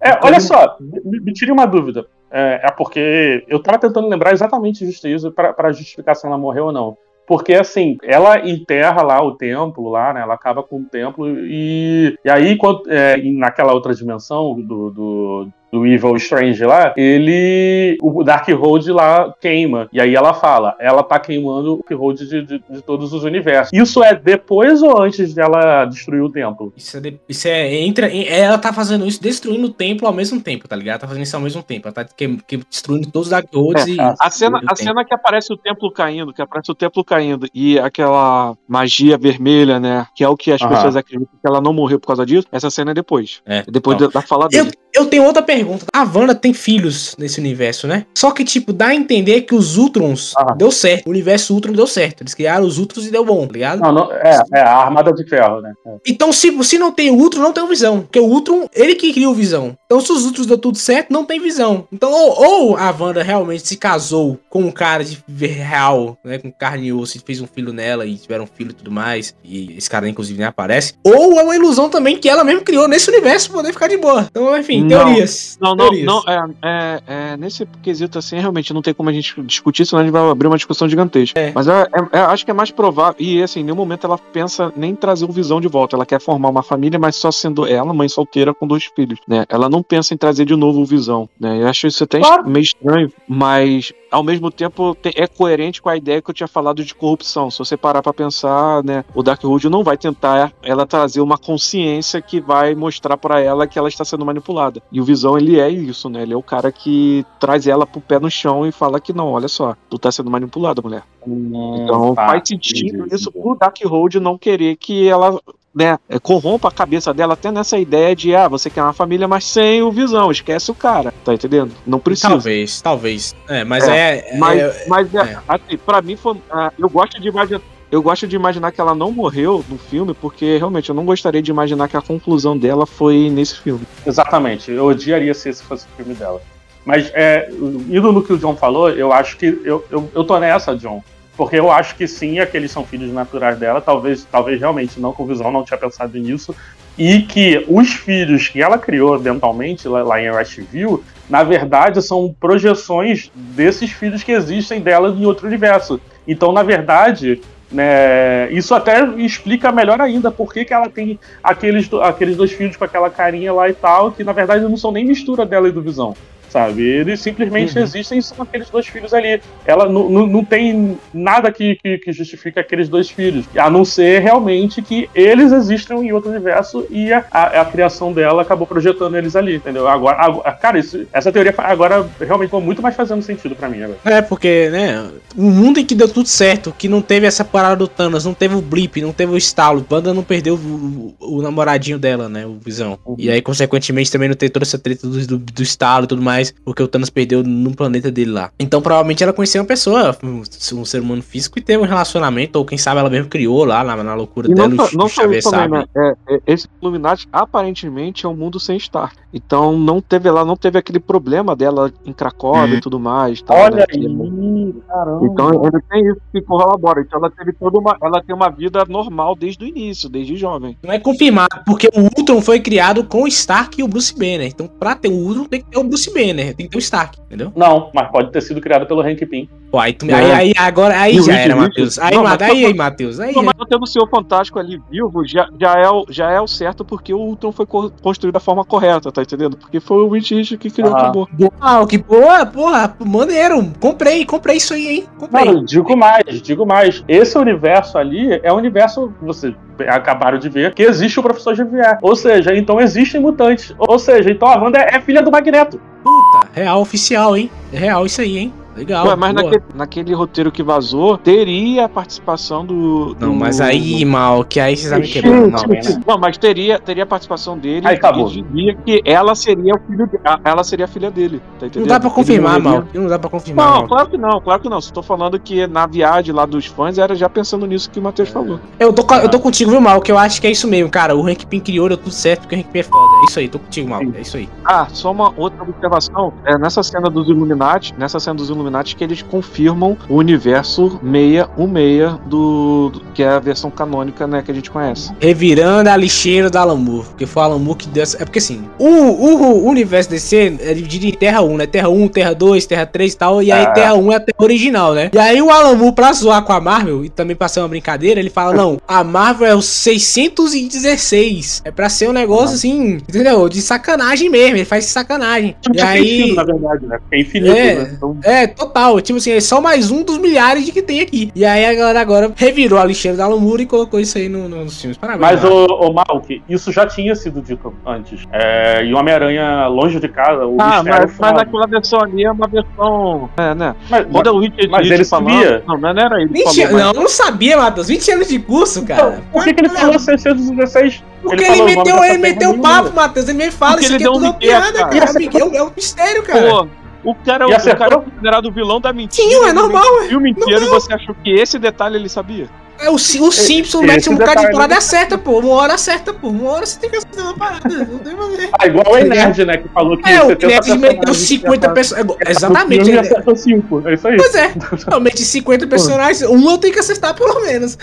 É, 0.00 0.18
olha 0.24 0.40
só, 0.40 0.76
me, 0.80 1.20
me 1.20 1.32
tire 1.32 1.50
uma 1.52 1.66
dúvida. 1.66 2.06
É, 2.30 2.60
é 2.64 2.70
porque 2.70 3.44
eu 3.48 3.60
tava 3.62 3.78
tentando 3.78 4.08
lembrar 4.08 4.32
exatamente 4.32 4.84
justo 4.86 5.08
isso 5.08 5.32
pra 5.32 5.52
pra 5.52 5.72
justificar 5.72 6.14
se 6.14 6.26
ela 6.26 6.38
morreu 6.38 6.66
ou 6.66 6.72
não. 6.72 6.96
Porque, 7.26 7.52
assim, 7.54 7.98
ela 8.02 8.48
enterra 8.48 9.02
lá 9.02 9.22
o 9.22 9.34
templo, 9.34 9.90
lá, 9.90 10.14
né? 10.14 10.22
Ela 10.22 10.32
acaba 10.32 10.62
com 10.62 10.78
o 10.80 10.84
templo 10.84 11.28
e, 11.28 12.16
e 12.24 12.30
aí, 12.30 12.56
quando, 12.56 12.82
é, 12.90 13.18
naquela 13.34 13.74
outra 13.74 13.94
dimensão 13.94 14.54
do, 14.58 14.90
do, 14.90 15.48
do 15.72 15.86
Evil 15.86 16.16
Strange 16.16 16.64
lá, 16.64 16.92
ele. 16.96 17.96
O 18.02 18.22
Darkhold 18.24 18.90
lá 18.92 19.34
queima. 19.40 19.88
E 19.92 20.00
aí 20.00 20.14
ela 20.14 20.32
fala, 20.34 20.74
ela 20.80 21.02
tá 21.02 21.18
queimando 21.18 21.74
o 21.74 21.84
Darkhold 21.88 22.26
de, 22.26 22.42
de, 22.42 22.62
de 22.70 22.82
todos 22.82 23.12
os 23.12 23.24
universos. 23.24 23.72
Isso 23.72 24.02
é 24.02 24.14
depois 24.14 24.82
ou 24.82 25.00
antes 25.02 25.34
dela 25.34 25.84
destruir 25.84 26.22
o 26.22 26.30
templo? 26.30 26.72
Isso 26.76 26.96
é, 26.96 27.00
de- 27.00 27.20
isso 27.28 27.48
é 27.48 27.74
entra, 27.74 28.08
em- 28.10 28.26
ela 28.28 28.58
tá 28.58 28.72
fazendo 28.72 29.06
isso, 29.06 29.20
destruindo 29.22 29.66
o 29.66 29.70
templo 29.72 30.06
ao 30.06 30.12
mesmo 30.14 30.40
tempo, 30.40 30.66
tá 30.68 30.76
ligado? 30.76 31.00
Tá 31.00 31.08
fazendo 31.08 31.22
isso 31.24 31.36
ao 31.36 31.42
mesmo 31.42 31.62
tempo. 31.62 31.88
Ela 31.88 31.94
tá 31.94 32.04
que- 32.04 32.38
que- 32.46 32.56
destruindo 32.68 33.10
todos 33.10 33.28
os 33.28 33.30
Dark 33.30 33.46
Holds 33.54 33.86
É, 33.86 33.90
e. 33.90 33.96
A 34.00 34.30
cena, 34.30 34.58
a 34.58 34.60
o 34.60 34.60
templo. 34.62 34.76
cena 34.76 35.04
que 35.04 35.14
aparece 35.14 35.52
o 35.52 35.56
templo 35.56 35.90
caindo, 35.92 36.32
que 36.32 36.42
aparece 36.42 36.70
o 36.70 36.74
templo 36.74 37.04
caindo 37.04 37.46
e 37.54 37.78
aquela 37.78 38.56
magia 38.66 39.16
vermelha, 39.18 39.78
né? 39.80 40.06
Que 40.14 40.24
é 40.24 40.28
o 40.28 40.36
que 40.36 40.52
as 40.52 40.60
Aham. 40.62 40.70
pessoas 40.74 40.96
acreditam 40.96 41.32
que 41.40 41.46
ela 41.48 41.60
não 41.60 41.72
morreu 41.72 41.98
por 42.00 42.06
causa 42.06 42.24
disso. 42.24 42.46
Essa 42.52 42.70
cena 42.70 42.90
é 42.90 42.94
depois. 42.94 43.40
É, 43.46 43.58
É 43.58 43.64
depois 43.70 43.96
então. 43.96 44.08
da, 44.08 44.20
da 44.20 44.26
fala 44.26 44.48
dele. 44.48 44.68
eu 44.68 44.72
tenho 45.06 45.24
outra 45.24 45.42
pergunta. 45.42 45.86
A 45.92 46.02
Wanda 46.02 46.34
tem 46.34 46.52
filhos 46.52 47.14
nesse 47.18 47.38
universo, 47.40 47.86
né? 47.86 48.06
Só 48.16 48.30
que, 48.30 48.44
tipo, 48.44 48.72
dá 48.72 48.86
a 48.88 48.94
entender 48.94 49.42
que 49.42 49.54
os 49.54 49.76
Ultrons 49.76 50.32
Ah. 50.36 50.54
deu 50.56 50.70
certo. 50.70 51.06
O 51.06 51.10
universo 51.10 51.54
Ultron 51.54 51.72
deu 51.72 51.86
certo. 51.86 52.22
Eles 52.22 52.34
criaram 52.34 52.66
os 52.66 52.78
Ultrons 52.78 53.06
e 53.06 53.10
deu 53.10 53.24
bom, 53.24 53.46
tá 53.46 53.52
ligado? 53.52 53.80
Não, 53.80 53.92
não, 53.92 54.12
é, 54.12 54.40
é 54.54 54.60
a 54.60 54.76
armada 54.76 55.12
de 55.12 55.24
ferro, 55.28 55.60
né? 55.60 55.72
É. 55.86 55.90
Então, 56.06 56.32
se, 56.32 56.52
se 56.64 56.78
não 56.78 56.90
tem 56.92 57.10
o 57.10 57.14
Ultron, 57.14 57.40
não 57.42 57.52
tem 57.52 57.62
o 57.62 57.68
Visão. 57.68 58.00
Porque 58.02 58.18
o 58.20 58.24
Ultron, 58.26 58.66
ele 58.74 58.94
que 58.94 59.12
cria 59.12 59.28
o 59.28 59.34
Visão. 59.34 59.76
Então, 59.86 60.00
se 60.00 60.12
os 60.12 60.24
Ultrons 60.24 60.46
deu 60.46 60.58
tudo 60.58 60.78
certo, 60.78 61.12
não 61.12 61.24
tem 61.24 61.40
Visão. 61.40 61.86
Então, 61.92 62.10
ou, 62.12 62.42
ou 62.70 62.76
a 62.76 62.90
Wanda 62.98 63.22
realmente 63.22 63.66
se 63.66 63.76
casou 63.76 64.38
com 64.48 64.62
um 64.62 64.70
cara 64.70 65.04
de 65.04 65.18
real, 65.46 66.16
né? 66.24 66.38
Com 66.38 66.50
carne 66.50 66.88
e 66.88 66.92
osso, 66.92 67.16
e 67.16 67.20
fez 67.20 67.40
um 67.40 67.46
filho 67.46 67.72
nela 67.72 68.06
e 68.06 68.16
tiveram 68.16 68.44
um 68.44 68.48
filho 68.48 68.70
e 68.70 68.74
tudo 68.74 68.90
mais. 68.90 69.34
E 69.44 69.74
esse 69.76 69.88
cara, 69.88 70.08
inclusive, 70.08 70.38
nem 70.38 70.46
aparece. 70.46 70.94
Ou 71.04 71.38
é 71.38 71.42
uma 71.42 71.54
ilusão 71.56 71.88
também 71.88 72.16
que 72.16 72.28
ela 72.28 72.44
mesmo 72.44 72.62
criou 72.62 72.88
nesse 72.88 73.10
universo 73.10 73.48
pra 73.50 73.58
poder 73.58 73.72
ficar 73.72 73.88
de 73.88 73.96
boa. 73.96 74.26
Então, 74.30 74.56
enfim, 74.56 74.77
Não. 74.82 74.88
teorias. 75.04 75.58
Não, 75.60 75.70
não, 75.74 75.88
teorias. 75.90 76.06
não, 76.06 76.22
é, 76.26 76.44
é, 76.62 77.02
é, 77.32 77.36
nesse 77.36 77.66
quesito 77.82 78.18
assim, 78.18 78.36
realmente 78.38 78.72
não 78.72 78.82
tem 78.82 78.94
como 78.94 79.08
a 79.08 79.12
gente 79.12 79.40
discutir, 79.42 79.86
senão 79.86 80.00
a 80.00 80.04
gente 80.04 80.12
vai 80.12 80.28
abrir 80.30 80.46
uma 80.46 80.56
discussão 80.56 80.88
gigantesca. 80.88 81.38
É. 81.38 81.52
Mas 81.54 81.68
é, 81.68 81.82
é- 81.82 82.18
é- 82.18 82.20
acho 82.20 82.44
que 82.44 82.50
é 82.50 82.54
mais 82.54 82.70
provável, 82.70 83.16
e 83.18 83.42
assim, 83.42 83.60
em 83.60 83.64
nenhum 83.64 83.76
momento 83.76 84.06
ela 84.06 84.18
pensa 84.18 84.72
nem 84.76 84.90
em 84.90 84.94
trazer 84.94 85.24
o 85.24 85.32
Visão 85.32 85.60
de 85.60 85.68
volta, 85.68 85.96
ela 85.96 86.06
quer 86.06 86.20
formar 86.20 86.48
uma 86.48 86.62
família, 86.62 86.98
mas 86.98 87.16
só 87.16 87.30
sendo 87.30 87.66
ela, 87.66 87.92
mãe 87.94 88.08
solteira 88.08 88.52
com 88.54 88.66
dois 88.66 88.84
filhos, 88.84 89.18
né? 89.26 89.44
Ela 89.48 89.68
não 89.68 89.82
pensa 89.82 90.14
em 90.14 90.16
trazer 90.16 90.44
de 90.44 90.56
novo 90.56 90.80
o 90.80 90.84
Visão, 90.84 91.28
né? 91.40 91.62
Eu 91.62 91.68
acho 91.68 91.86
isso 91.86 92.04
até 92.04 92.18
Claro. 92.20 92.48
meio 92.48 92.62
estranho, 92.62 93.12
mas 93.26 93.92
ao 94.10 94.22
mesmo 94.22 94.50
tempo 94.50 94.94
te- 95.00 95.12
é 95.14 95.26
coerente 95.26 95.80
com 95.82 95.88
a 95.88 95.96
ideia 95.96 96.20
que 96.22 96.30
eu 96.30 96.34
tinha 96.34 96.48
falado 96.48 96.82
de 96.82 96.94
corrupção. 96.94 97.50
Se 97.50 97.58
você 97.58 97.76
parar 97.76 98.02
pra 98.02 98.12
pensar, 98.12 98.82
né, 98.82 99.04
o 99.14 99.22
Darkhold 99.22 99.64
não 99.68 99.82
vai 99.84 99.96
tentar 99.96 100.52
ela 100.62 100.86
trazer 100.86 101.20
uma 101.20 101.36
consciência 101.38 102.20
que 102.22 102.40
vai 102.40 102.74
mostrar 102.74 103.16
pra 103.16 103.40
ela 103.40 103.66
que 103.66 103.78
ela 103.78 103.88
está 103.88 104.04
sendo 104.04 104.24
manipulada. 104.24 104.67
E 104.90 105.00
o 105.00 105.04
Visão, 105.04 105.36
ele 105.36 105.58
é 105.58 105.68
isso, 105.68 106.08
né? 106.08 106.22
Ele 106.22 106.34
é 106.34 106.36
o 106.36 106.42
cara 106.42 106.70
que 106.72 107.24
traz 107.40 107.66
ela 107.66 107.86
pro 107.86 108.00
pé 108.00 108.18
no 108.18 108.30
chão 108.30 108.66
e 108.66 108.72
fala 108.72 109.00
que 109.00 109.12
não, 109.12 109.32
olha 109.32 109.48
só, 109.48 109.76
tu 109.88 109.98
tá 109.98 110.10
sendo 110.10 110.30
manipulada, 110.30 110.82
mulher. 110.82 111.02
Então 111.26 112.14
tá. 112.14 112.26
faz 112.26 112.48
sentido 112.48 112.98
entendi. 112.98 113.14
isso 113.14 113.30
pro 113.32 113.54
Darkhold 113.54 114.20
não 114.20 114.38
querer 114.38 114.76
que 114.76 115.08
ela 115.08 115.38
né, 115.74 115.98
é, 116.08 116.18
corrompa 116.18 116.68
a 116.68 116.72
cabeça 116.72 117.14
dela 117.14 117.34
até 117.34 117.52
nessa 117.52 117.78
ideia 117.78 118.16
de, 118.16 118.34
ah, 118.34 118.48
você 118.48 118.68
quer 118.68 118.82
uma 118.82 118.92
família, 118.92 119.28
mas 119.28 119.44
sem 119.44 119.82
o 119.82 119.92
Visão, 119.92 120.30
esquece 120.30 120.70
o 120.70 120.74
cara, 120.74 121.14
tá 121.24 121.32
entendendo? 121.32 121.72
Não 121.86 122.00
precisa. 122.00 122.28
Talvez, 122.30 122.80
talvez. 122.80 123.36
É, 123.46 123.64
mas 123.64 123.86
é. 123.86 124.18
é- 124.18 124.38
Mas, 124.38 124.58
é- 124.58 124.84
mas 124.88 125.14
é, 125.14 125.18
é. 125.18 125.38
assim, 125.46 125.76
pra 125.78 126.02
mim 126.02 126.16
foi. 126.16 126.36
ah, 126.50 126.72
eu 126.78 126.88
gosto 126.88 127.20
de 127.20 127.28
imaginar. 127.28 127.60
Eu 127.90 128.02
gosto 128.02 128.26
de 128.26 128.36
imaginar 128.36 128.70
que 128.70 128.80
ela 128.80 128.94
não 128.94 129.10
morreu 129.10 129.64
no 129.68 129.78
filme, 129.78 130.12
porque 130.12 130.58
realmente 130.58 130.90
eu 130.90 130.94
não 130.94 131.06
gostaria 131.06 131.40
de 131.40 131.50
imaginar 131.50 131.88
que 131.88 131.96
a 131.96 132.02
conclusão 132.02 132.56
dela 132.56 132.86
foi 132.86 133.30
nesse 133.30 133.58
filme. 133.58 133.86
Exatamente, 134.06 134.70
eu 134.70 134.86
odiaria 134.86 135.32
se 135.32 135.48
esse 135.48 135.62
fosse 135.62 135.86
o 135.86 135.96
filme 135.96 136.14
dela. 136.14 136.40
Mas, 136.84 137.10
é, 137.14 137.50
indo 137.50 138.12
no 138.12 138.22
que 138.22 138.32
o 138.32 138.38
John 138.38 138.56
falou, 138.56 138.88
eu 138.90 139.12
acho 139.12 139.36
que. 139.36 139.60
Eu, 139.64 139.84
eu, 139.90 140.10
eu 140.14 140.24
tô 140.24 140.38
nessa, 140.38 140.74
John. 140.74 141.02
Porque 141.36 141.56
eu 141.56 141.70
acho 141.70 141.94
que 141.94 142.08
sim, 142.08 142.40
aqueles 142.40 142.72
são 142.72 142.84
filhos 142.84 143.12
naturais 143.12 143.58
dela. 143.58 143.80
Talvez, 143.80 144.24
talvez 144.24 144.58
realmente 144.58 144.98
não 144.98 145.12
com 145.12 145.26
visão, 145.26 145.52
não 145.52 145.64
tinha 145.64 145.78
pensado 145.78 146.18
nisso. 146.18 146.54
E 146.96 147.22
que 147.22 147.64
os 147.68 147.92
filhos 147.92 148.48
que 148.48 148.60
ela 148.60 148.76
criou 148.78 149.18
dentalmente 149.18 149.86
lá, 149.86 150.02
lá 150.02 150.20
em 150.20 150.30
Westview, 150.30 151.04
na 151.28 151.44
verdade, 151.44 152.02
são 152.02 152.34
projeções 152.40 153.30
desses 153.34 153.92
filhos 153.92 154.22
que 154.22 154.32
existem 154.32 154.80
dela 154.80 155.10
em 155.10 155.26
outro 155.26 155.46
universo. 155.46 156.00
Então, 156.26 156.52
na 156.52 156.62
verdade, 156.62 157.40
né, 157.70 158.50
isso 158.50 158.74
até 158.74 159.04
explica 159.16 159.70
melhor 159.70 160.00
ainda 160.00 160.30
por 160.30 160.52
que, 160.52 160.64
que 160.64 160.72
ela 160.72 160.88
tem 160.88 161.18
aqueles, 161.42 161.92
aqueles 162.02 162.36
dois 162.36 162.52
filhos 162.52 162.76
com 162.76 162.84
aquela 162.84 163.10
carinha 163.10 163.52
lá 163.52 163.68
e 163.68 163.74
tal, 163.74 164.12
que 164.12 164.24
na 164.24 164.32
verdade 164.32 164.64
não 164.64 164.76
são 164.76 164.90
nem 164.90 165.04
mistura 165.04 165.44
dela 165.44 165.68
e 165.68 165.72
do 165.72 165.82
Visão. 165.82 166.14
Sabe? 166.50 166.82
Eles 166.82 167.20
simplesmente 167.20 167.76
Uhum. 167.76 167.82
existem 167.82 168.18
e 168.18 168.22
são 168.22 168.42
aqueles 168.42 168.70
dois 168.70 168.86
filhos 168.86 169.12
ali. 169.12 169.40
Ela 169.66 169.88
não, 169.88 170.44
tem 170.44 170.98
nada 171.12 171.52
que, 171.52 171.76
que, 171.76 171.98
que 171.98 172.12
justifique 172.12 172.58
aqueles 172.58 172.88
dois 172.88 173.10
filhos. 173.10 173.44
A 173.56 173.68
não 173.68 173.84
ser 173.84 174.20
realmente 174.20 174.80
que 174.80 175.08
eles 175.14 175.52
existem 175.52 175.98
em 176.08 176.12
outro 176.12 176.30
universo 176.30 176.86
e 176.90 177.12
a, 177.12 177.24
a, 177.30 177.60
a 177.60 177.64
criação 177.64 178.12
dela 178.12 178.42
acabou 178.42 178.66
projetando 178.66 179.16
eles 179.16 179.36
ali, 179.36 179.56
entendeu? 179.56 179.86
Agora, 179.88 180.16
agora- 180.18 180.52
cara, 180.52 180.78
isso- 180.78 181.06
essa 181.12 181.30
teoria 181.30 181.54
agora 181.58 182.08
realmente 182.20 182.48
ficou 182.48 182.60
muito 182.60 182.80
mais 182.80 182.94
fazendo 182.96 183.20
sentido 183.22 183.54
pra 183.54 183.68
mim 183.68 183.82
agora. 183.82 183.98
É, 184.04 184.22
porque, 184.22 184.70
né, 184.70 185.06
um 185.36 185.50
mundo 185.50 185.78
em 185.80 185.84
que 185.84 185.94
deu 185.94 186.08
tudo 186.08 186.28
certo, 186.28 186.72
que 186.76 186.88
não 186.88 187.02
teve 187.02 187.26
essa 187.26 187.44
parada 187.44 187.76
do 187.76 187.88
Thanos, 187.88 188.24
não 188.24 188.32
teve 188.34 188.54
o 188.54 188.62
blip, 188.62 189.00
não 189.02 189.12
teve 189.12 189.32
o 189.32 189.36
estalo, 189.36 189.84
Wanda 189.90 190.14
não 190.14 190.22
perdeu 190.22 190.54
o, 190.54 191.14
o- 191.20 191.38
o 191.38 191.42
namoradinho 191.42 191.98
dela, 191.98 192.28
né, 192.28 192.46
o 192.46 192.56
Visão. 192.64 192.98
E 193.18 193.30
aí, 193.30 193.42
consequentemente, 193.42 194.10
também 194.10 194.28
não 194.28 194.36
teve 194.36 194.50
toda 194.50 194.64
essa 194.64 194.78
treta 194.78 195.06
do, 195.06 195.26
do, 195.26 195.38
do 195.38 195.62
estalo 195.62 196.04
e 196.04 196.08
tudo 196.08 196.22
mais, 196.22 196.37
porque 196.64 196.82
o 196.82 196.88
Thanos 196.88 197.10
perdeu 197.10 197.42
no 197.42 197.74
planeta 197.74 198.10
dele 198.10 198.30
lá. 198.30 198.50
Então, 198.58 198.80
provavelmente, 198.80 199.22
ela 199.22 199.32
conheceu 199.32 199.60
uma 199.60 199.68
pessoa, 199.68 200.16
um, 200.22 200.42
um 200.74 200.84
ser 200.84 201.00
humano 201.00 201.22
físico, 201.22 201.58
e 201.58 201.62
teve 201.62 201.82
um 201.82 201.86
relacionamento, 201.86 202.58
ou 202.58 202.64
quem 202.64 202.78
sabe 202.78 203.00
ela 203.00 203.10
mesmo 203.10 203.28
criou 203.28 203.64
lá, 203.64 203.84
na, 203.84 203.96
na 204.02 204.14
loucura 204.14 204.50
E 204.50 204.54
dela, 204.54 204.68
não, 204.68 204.84
o 204.84 204.96
não 204.96 205.06
o 205.06 205.08
só 205.08 205.22
Xavier 205.22 205.38
isso 205.38 205.50
também, 205.50 205.80
né? 205.80 205.86
É, 205.96 206.34
é, 206.34 206.40
esse 206.46 206.68
Illuminati 206.80 207.28
aparentemente 207.32 208.26
é 208.26 208.28
um 208.28 208.34
mundo 208.34 208.58
sem 208.58 208.76
Stark. 208.76 209.16
Então 209.32 209.76
não 209.76 210.00
teve 210.00 210.30
lá, 210.30 210.44
não 210.44 210.56
teve 210.56 210.78
aquele 210.78 210.98
problema 210.98 211.54
dela 211.54 211.92
em 212.04 212.12
Cracóvia 212.12 212.76
e 212.76 212.80
tudo 212.80 212.98
mais. 212.98 213.42
tal, 213.42 213.56
Olha 213.56 213.76
né? 213.76 213.84
aí, 213.90 214.74
caramba. 214.88 215.26
Então 215.26 215.48
ainda 215.48 215.82
tem 215.90 216.06
isso 216.06 216.20
que 216.32 216.40
corrobora. 216.40 217.00
Então 217.00 217.18
ela 217.18 217.30
teve 217.30 217.52
toda 217.52 217.78
uma. 217.78 217.96
Ela 218.02 218.22
tem 218.22 218.34
uma 218.34 218.48
vida 218.48 218.84
normal 218.88 219.34
desde 219.36 219.64
o 219.64 219.68
início, 219.68 220.08
desde 220.08 220.36
jovem. 220.36 220.76
Não 220.82 220.92
é 220.92 220.98
confirmado, 220.98 221.60
porque 221.66 221.88
o 221.94 222.00
Ultron 222.00 222.40
foi 222.40 222.60
criado 222.60 223.04
com 223.04 223.24
o 223.24 223.28
Stark 223.28 223.78
e 223.78 223.84
o 223.84 223.88
Bruce 223.88 224.14
Banner. 224.14 224.46
Então, 224.46 224.66
pra 224.66 224.94
ter 224.94 225.08
o 225.08 225.12
Ultron, 225.12 225.44
tem 225.44 225.60
que 225.60 225.70
ter 225.70 225.78
o 225.78 225.84
Bruce 225.84 226.12
Banner, 226.12 226.54
tem 226.54 226.66
que 226.66 226.72
ter 226.72 226.78
o 226.78 226.80
Stark, 226.80 227.20
entendeu? 227.20 227.52
Não, 227.54 227.90
mas 227.94 228.10
pode 228.10 228.32
ter 228.32 228.40
sido 228.40 228.60
criado 228.60 228.86
pelo 228.86 229.02
Hank 229.02 229.24
Pym. 229.26 229.48
Pô, 229.70 229.78
aí, 229.78 229.92
tu- 229.92 230.06
Não. 230.06 230.14
aí, 230.14 230.32
aí, 230.32 230.52
agora, 230.56 230.98
aí 230.98 231.16
E 231.16 231.20
o 231.20 231.22
já 231.24 231.34
era? 231.34 231.54
Matheus. 231.54 231.98
Aí, 231.98 232.14
Não, 232.14 232.22
Ma- 232.22 232.30
mas 232.30 232.42
aí, 232.42 232.62
tá- 232.62 232.68
aí, 232.68 232.74
Matheus. 232.74 233.20
Aí, 233.20 233.34
Não, 233.34 233.42
mas 233.42 233.54
tendo 233.68 233.82
o 233.82 233.86
Senhor 233.86 234.08
Fantástico 234.08 234.58
ali 234.58 234.80
vivo, 234.90 235.26
já, 235.26 235.46
já, 235.60 235.74
é, 235.74 235.88
o, 235.90 236.06
já 236.08 236.30
é 236.30 236.40
o 236.40 236.46
certo 236.48 236.86
porque 236.86 237.12
o 237.12 237.18
Ultron 237.18 237.52
foi 237.52 237.66
co- 237.66 237.90
construído 238.02 238.32
da 238.34 238.40
forma 238.40 238.64
correta, 238.64 239.12
tá 239.12 239.20
entendendo? 239.20 239.58
Porque 239.58 239.78
foi 239.78 239.98
o 240.02 240.08
Reed 240.08 240.22
Richards 240.30 240.58
que 240.58 240.70
criou, 240.70 240.94
Ah. 240.96 241.00
acabou. 241.00 241.28
Ah, 241.60 241.86
que 241.86 241.98
boa, 241.98 242.46
porra, 242.46 242.96
maneiro. 243.04 243.70
Comprei, 243.78 244.24
comprei 244.24 244.56
isso 244.56 244.72
aí, 244.72 244.88
hein? 244.88 245.04
Comprei. 245.18 245.44
Não, 245.44 245.62
digo 245.64 245.94
mais, 245.96 246.24
digo 246.42 246.64
mais. 246.64 247.04
Esse 247.06 247.36
universo 247.36 247.98
ali 247.98 248.40
é 248.42 248.50
um 248.50 248.56
universo, 248.56 249.12
vocês 249.20 249.54
acabaram 249.86 250.38
de 250.38 250.48
ver, 250.48 250.72
que 250.72 250.82
existe 250.82 251.20
o 251.20 251.22
professor 251.22 251.54
Xavier. 251.54 251.98
Ou 252.02 252.16
seja, 252.16 252.54
então 252.56 252.80
existem 252.80 253.20
mutantes. 253.20 253.74
Ou 253.78 253.98
seja, 253.98 254.30
então 254.30 254.48
a 254.48 254.56
Wanda 254.56 254.78
é 254.78 254.98
filha 255.00 255.22
do 255.22 255.30
Magneto. 255.30 255.78
Puta, 256.02 256.48
real 256.54 256.80
oficial, 256.80 257.36
hein? 257.36 257.50
É 257.72 257.76
real 257.78 258.06
isso 258.06 258.20
aí, 258.22 258.38
hein? 258.38 258.52
Legal. 258.78 259.06
Ué, 259.08 259.16
mas 259.16 259.34
naquele, 259.34 259.62
naquele 259.74 260.14
roteiro 260.14 260.52
que 260.52 260.62
vazou, 260.62 261.16
teria 261.18 261.84
a 261.86 261.88
participação 261.88 262.64
do. 262.64 263.16
Não, 263.18 263.30
do- 263.30 263.34
mas 263.34 263.60
aí, 263.60 264.04
do- 264.04 264.10
mal, 264.10 264.44
que 264.44 264.60
aí 264.60 264.76
vocês 264.76 264.90
já 264.90 264.98
me 264.98 265.08
quebrando. 265.08 265.50
Não, 265.50 265.62
né? 265.68 265.80
Não, 266.06 266.18
mas 266.18 266.38
teria, 266.38 266.78
teria 266.78 267.02
a 267.02 267.06
participação 267.06 267.58
dele 267.58 267.86
Aí 267.86 267.96
acabou. 267.96 268.30
e 268.30 268.42
dizia 268.42 268.74
que 268.84 269.02
ela 269.04 269.34
seria 269.34 269.74
o 269.74 269.78
filho 269.86 270.06
de- 270.06 270.18
a- 270.24 270.40
ela 270.44 270.62
seria 270.64 270.84
a 270.84 270.88
filha 270.88 271.10
dele. 271.10 271.40
Tá 271.58 271.66
entendendo? 271.66 271.88
Não 271.88 271.94
dá 271.96 272.00
pra 272.00 272.10
confirmar, 272.10 272.60
mal. 272.60 272.84
Não 272.94 273.06
dá 273.08 273.18
pra 273.18 273.28
confirmar, 273.30 273.66
Não, 273.66 273.72
mal. 273.80 273.88
claro 273.88 274.08
que 274.10 274.16
não, 274.18 274.40
claro 274.40 274.60
que 274.62 274.68
não. 274.68 274.80
Só 274.80 274.92
tô 274.92 275.02
falando 275.02 275.38
que 275.38 275.66
na 275.66 275.86
viagem 275.86 276.32
lá 276.34 276.46
dos 276.46 276.66
fãs 276.66 276.98
era 276.98 277.14
já 277.14 277.28
pensando 277.28 277.66
nisso 277.66 277.90
que 277.90 277.98
o 277.98 278.02
Matheus 278.02 278.28
falou. 278.28 278.60
Eu 278.78 278.92
tô, 278.92 279.04
eu 279.16 279.28
tô 279.28 279.40
contigo, 279.40 279.70
viu, 279.70 279.80
Mal? 279.80 280.00
Que 280.00 280.12
eu 280.12 280.18
acho 280.18 280.40
que 280.40 280.46
é 280.46 280.50
isso 280.50 280.68
mesmo, 280.68 280.88
cara. 280.90 281.16
O 281.16 281.26
Hank 281.26 281.46
Pym 281.46 281.60
criou, 281.60 281.88
deu 281.88 281.96
tudo 281.96 282.10
certo, 282.12 282.42
porque 282.42 282.54
o 282.54 282.58
Hank 282.58 282.68
Pym 282.68 282.80
é 282.80 282.82
foda. 282.84 283.12
É 283.22 283.24
isso 283.28 283.38
aí, 283.40 283.48
tô 283.48 283.58
contigo, 283.58 283.88
Mal. 283.90 284.02
É 284.14 284.20
isso 284.20 284.36
aí. 284.36 284.48
Ah, 284.64 284.86
só 284.90 285.10
uma 285.10 285.32
outra 285.36 285.62
observação. 285.62 286.32
É, 286.44 286.56
nessa 286.58 286.82
cena 286.82 287.08
dos 287.10 287.28
Illuminati, 287.28 287.94
nessa 287.98 288.20
cena 288.20 288.34
dos 288.36 288.48
Illuminati 288.48 288.67
que 288.96 289.04
eles 289.04 289.22
confirmam 289.22 289.96
o 290.08 290.16
universo 290.16 290.98
616 291.02 292.18
do, 292.28 292.90
do- 292.90 293.00
que 293.14 293.22
é 293.22 293.28
a 293.28 293.38
versão 293.38 293.70
canônica, 293.70 294.26
né, 294.26 294.42
que 294.42 294.50
a 294.50 294.54
gente 294.54 294.70
conhece. 294.70 295.12
Revirando 295.20 295.88
a 295.90 295.96
lixeira 295.96 296.50
da 296.50 296.60
Alan 296.60 296.76
Moore. 296.76 297.06
Porque 297.08 297.26
foi 297.26 297.42
o 297.42 297.46
Alan 297.46 297.58
Moore 297.58 297.78
que 297.78 297.88
deu 297.88 298.02
essa... 298.02 298.16
É 298.22 298.24
porque 298.24 298.38
assim, 298.38 298.62
o, 298.78 298.86
o, 298.86 299.64
o 299.64 299.68
universo 299.68 300.10
DC 300.10 300.58
é 300.60 300.74
dividido 300.74 301.06
em 301.06 301.12
Terra 301.12 301.42
1, 301.42 301.56
né? 301.56 301.66
Terra 301.66 301.88
1, 301.88 302.08
Terra 302.08 302.34
2, 302.34 302.66
Terra 302.66 302.86
3 302.86 303.12
e 303.12 303.16
tal. 303.16 303.42
E 303.42 303.50
aí 303.52 303.64
Ah. 303.64 303.70
Terra 303.70 303.94
1 303.94 304.12
é 304.12 304.16
a 304.16 304.20
Terra 304.20 304.36
original, 304.38 304.94
né? 304.94 305.10
E 305.12 305.18
aí 305.18 305.40
o 305.42 305.50
Alan 305.50 305.74
Moore, 305.74 305.94
pra 305.94 306.12
zoar 306.12 306.42
com 306.44 306.52
a 306.52 306.60
Marvel, 306.60 307.04
e 307.04 307.08
também 307.08 307.36
pra 307.36 307.48
ser 307.48 307.60
uma 307.60 307.68
brincadeira, 307.68 308.20
ele 308.20 308.30
fala, 308.30 308.54
não, 308.54 308.78
a 308.86 309.02
Marvel 309.04 309.46
é 309.46 309.54
o 309.54 309.62
616. 309.62 311.62
É 311.64 311.70
pra 311.70 311.88
ser 311.88 312.08
um 312.08 312.12
negócio 312.12 312.56
assim, 312.56 312.94
entendeu? 312.94 313.48
De 313.48 313.60
sacanagem 313.60 314.28
mesmo. 314.30 314.56
Ele 314.56 314.64
faz 314.64 314.84
sacanagem. 314.86 315.56
E 315.68 315.72
Tipo 315.72 315.84
aí... 315.86 316.18
infinito, 316.20 316.36
na 316.36 316.44
verdade, 316.44 316.86
né? 316.86 316.98
É 317.12 317.20
infinito, 317.20 317.56
É. 317.56 317.74
né? 317.74 317.90
Então, 317.96 318.16
É, 318.22 318.46
total. 318.58 319.00
Tipo 319.00 319.18
assim, 319.18 319.32
é 319.32 319.40
só 319.40 319.60
mais 319.60 319.90
um 319.90 320.02
dos 320.02 320.18
milhares 320.18 320.64
de 320.66 320.72
que 320.72 320.82
tem 320.82 321.00
aqui. 321.00 321.30
E 321.34 321.44
aí 321.44 321.64
a 321.66 321.74
galera 321.74 322.00
agora 322.00 322.32
revirou 322.36 322.78
a 322.78 322.84
lixeira 322.84 323.16
da 323.16 323.24
Alamura 323.24 323.62
e 323.62 323.66
colocou 323.66 324.00
isso 324.00 324.18
aí 324.18 324.28
no- 324.28 324.48
nos 324.48 324.80
filmes. 324.80 324.96
Parabéns. 324.98 325.20
Mas, 325.42 325.44
o, 325.44 325.64
o 325.66 325.92
Malk, 325.94 326.42
isso 326.48 326.72
já 326.72 326.86
tinha 326.86 327.14
sido 327.14 327.40
dito 327.40 327.72
antes. 327.86 328.22
É, 328.32 328.84
e 328.84 328.92
Homem-Aranha 328.94 329.66
longe 329.68 330.00
de 330.00 330.08
casa, 330.08 330.44
o 330.46 330.56
Ah, 330.60 330.82
mistério 330.82 331.08
mas, 331.08 331.32
mas 331.32 331.42
aquela 331.42 331.66
versão 331.66 332.00
ali 332.02 332.24
é 332.24 332.30
uma 332.30 332.48
versão. 332.48 333.30
É, 333.36 333.54
né? 333.54 333.74
Mas- 333.88 334.06
Quando 334.10 334.26
o 334.34 334.40
Richard 334.40 334.68
mas 334.68 334.90
ele 334.90 335.04
falando- 335.04 335.30
sabia. 335.30 335.62
Não, 335.66 335.78
não 335.78 335.88
era 335.90 336.20
ele. 336.20 336.28
que 336.28 336.44
20 336.44 336.66
falou. 336.66 336.78
Não, 336.80 336.86
eu 336.92 337.00
não 337.00 337.08
sabia, 337.08 337.56
Matheus. 337.56 337.88
20 337.88 338.10
anos 338.10 338.28
de 338.28 338.38
curso, 338.38 338.84
cara. 338.84 339.08
Então, 339.08 339.24
por 339.32 339.44
que, 339.44 339.54
que 339.54 339.60
ele 339.60 339.68
falou 339.68 339.98
616? 339.98 341.02
Porque 341.22 341.44
ele, 341.44 341.56
nome 341.58 341.76
meteu, 341.76 342.04
ele 342.04 342.18
meteu 342.18 342.50
o 342.50 342.58
papo. 342.60 342.94
Matheus. 342.94 343.28
Ele 343.28 343.38
me 343.44 343.50
fala, 343.50 343.72
Porque 343.72 343.84
isso 343.86 343.94
ele 343.94 343.96
aqui 343.96 344.04
é 344.04 344.06
deu 344.06 344.12
tudo 344.14 344.24
um 344.24 344.28
uma 344.28 344.34
piada, 344.34 344.72
cara. 344.72 344.96
É 344.98 345.44
um 345.44 345.54
é 345.54 345.62
um 345.62 345.70
mistério, 345.76 346.22
cara. 346.22 346.48
Pô, 346.48 346.68
o 347.10 347.14
cara, 347.14 347.46
o 347.48 347.54
acertou? 347.54 347.78
cara 347.88 347.94
é 348.00 348.04
considerado 348.10 348.46
o 348.46 348.52
vilão 348.52 348.80
da 348.80 348.92
mentira. 348.92 349.28
Sim, 349.28 349.44
é 349.48 349.52
normal, 349.52 349.84
O 349.84 350.08
filme 350.08 350.30
inteiro 350.30 350.64
e 350.64 350.68
você 350.68 350.92
achou 350.92 351.14
que 351.22 351.30
esse 351.30 351.58
detalhe 351.58 351.96
ele 351.96 352.08
sabia? 352.08 352.48
É, 352.80 352.88
o, 352.88 352.94
o 352.94 352.98
Simpson 352.98 353.78
esse 353.82 353.86
mete 353.86 354.08
um 354.08 354.12
bocado 354.12 354.30
de 354.30 354.36
detalhe- 354.36 354.52
parada 354.52 354.74
e 354.74 354.76
acerta, 354.78 355.18
pô. 355.18 355.40
Uma 355.40 355.52
hora 355.54 355.74
acerta, 355.74 356.14
pô. 356.14 356.28
Uma 356.28 356.50
hora 356.52 356.64
você 356.64 356.78
tem 356.78 356.88
que 356.88 356.96
acertar 356.96 357.24
uma 357.24 357.34
parada. 357.34 357.68
Não 357.68 357.98
tem 357.98 358.14
maneira. 358.14 358.50
Ah, 358.56 358.66
igual 358.68 358.84
o 358.92 359.04
Nerd, 359.04 359.44
né? 359.44 359.56
Que 359.56 359.68
falou 359.70 359.96
que 359.98 360.08
É, 360.08 360.22
o 360.22 360.28
70 360.28 360.36
Kinect 360.62 360.78
meteu 360.78 360.98
personagens 361.00 361.26
50 361.28 361.66
ia- 361.66 361.72
pessoas. 361.74 362.00
ia- 362.00 362.16
Exatamente. 362.30 362.82
O 362.82 362.84
filme 362.84 362.98
ele- 363.00 363.08
acertou 363.08 363.34
5. 363.36 363.82
É 363.88 363.94
isso 363.94 364.06
aí. 364.06 364.16
Pois 364.16 364.34
é. 364.36 364.52
Realmente, 364.88 365.24
50 365.24 365.66
personagens, 365.66 366.22
um 366.30 366.48
eu 366.50 366.58
tenho 366.58 366.72
que 366.72 366.78
acertar 366.78 367.14
pelo 367.16 367.40
menos. 367.40 367.76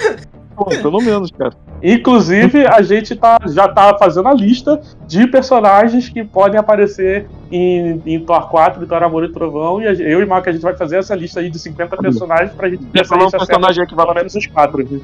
Pô, 0.56 0.66
pelo 0.66 1.02
menos, 1.02 1.32
cara. 1.32 1.54
Inclusive, 1.84 2.66
a 2.66 2.82
gente 2.82 3.16
tá, 3.16 3.38
já 3.48 3.68
tá 3.68 3.96
fazendo 3.98 4.30
a 4.30 4.34
lista 4.34 4.82
de 5.06 5.28
personagens 5.28 6.08
que 6.08 6.24
podem 6.24 6.60
aparecer 6.60 7.28
em, 7.52 8.02
em 8.06 8.20
Thor 8.20 8.50
4, 8.50 8.84
em 8.84 8.88
Thor 8.88 9.04
Amor 9.04 9.26
e 9.26 9.32
Trovão. 9.32 9.82
E 9.82 9.88
a 9.88 9.94
eu 9.94 10.22
e 10.22 10.24
o 10.24 10.28
Marco, 10.28 10.50
a 10.50 10.52
gente 10.52 10.62
vai 10.62 10.76
fazer 10.76 10.98
essa 10.98 11.14
lista 11.14 11.42
aí 11.42 11.50
de 11.50 11.60
50 11.60 11.98
personagens 11.98 12.52
pra 12.54 12.70
gente 12.70 12.86
Quer 12.86 13.00
ver 13.00 13.06
se 13.06 13.14
a 13.14 13.18
falar 13.18 13.28
um 13.28 13.32
personagem 13.32 13.82
aí 13.82 13.88
que 13.88 13.96
vai 13.96 14.06
pelo 14.06 14.16
menos 14.16 14.36
os 14.36 14.48
quatro. 14.48 14.86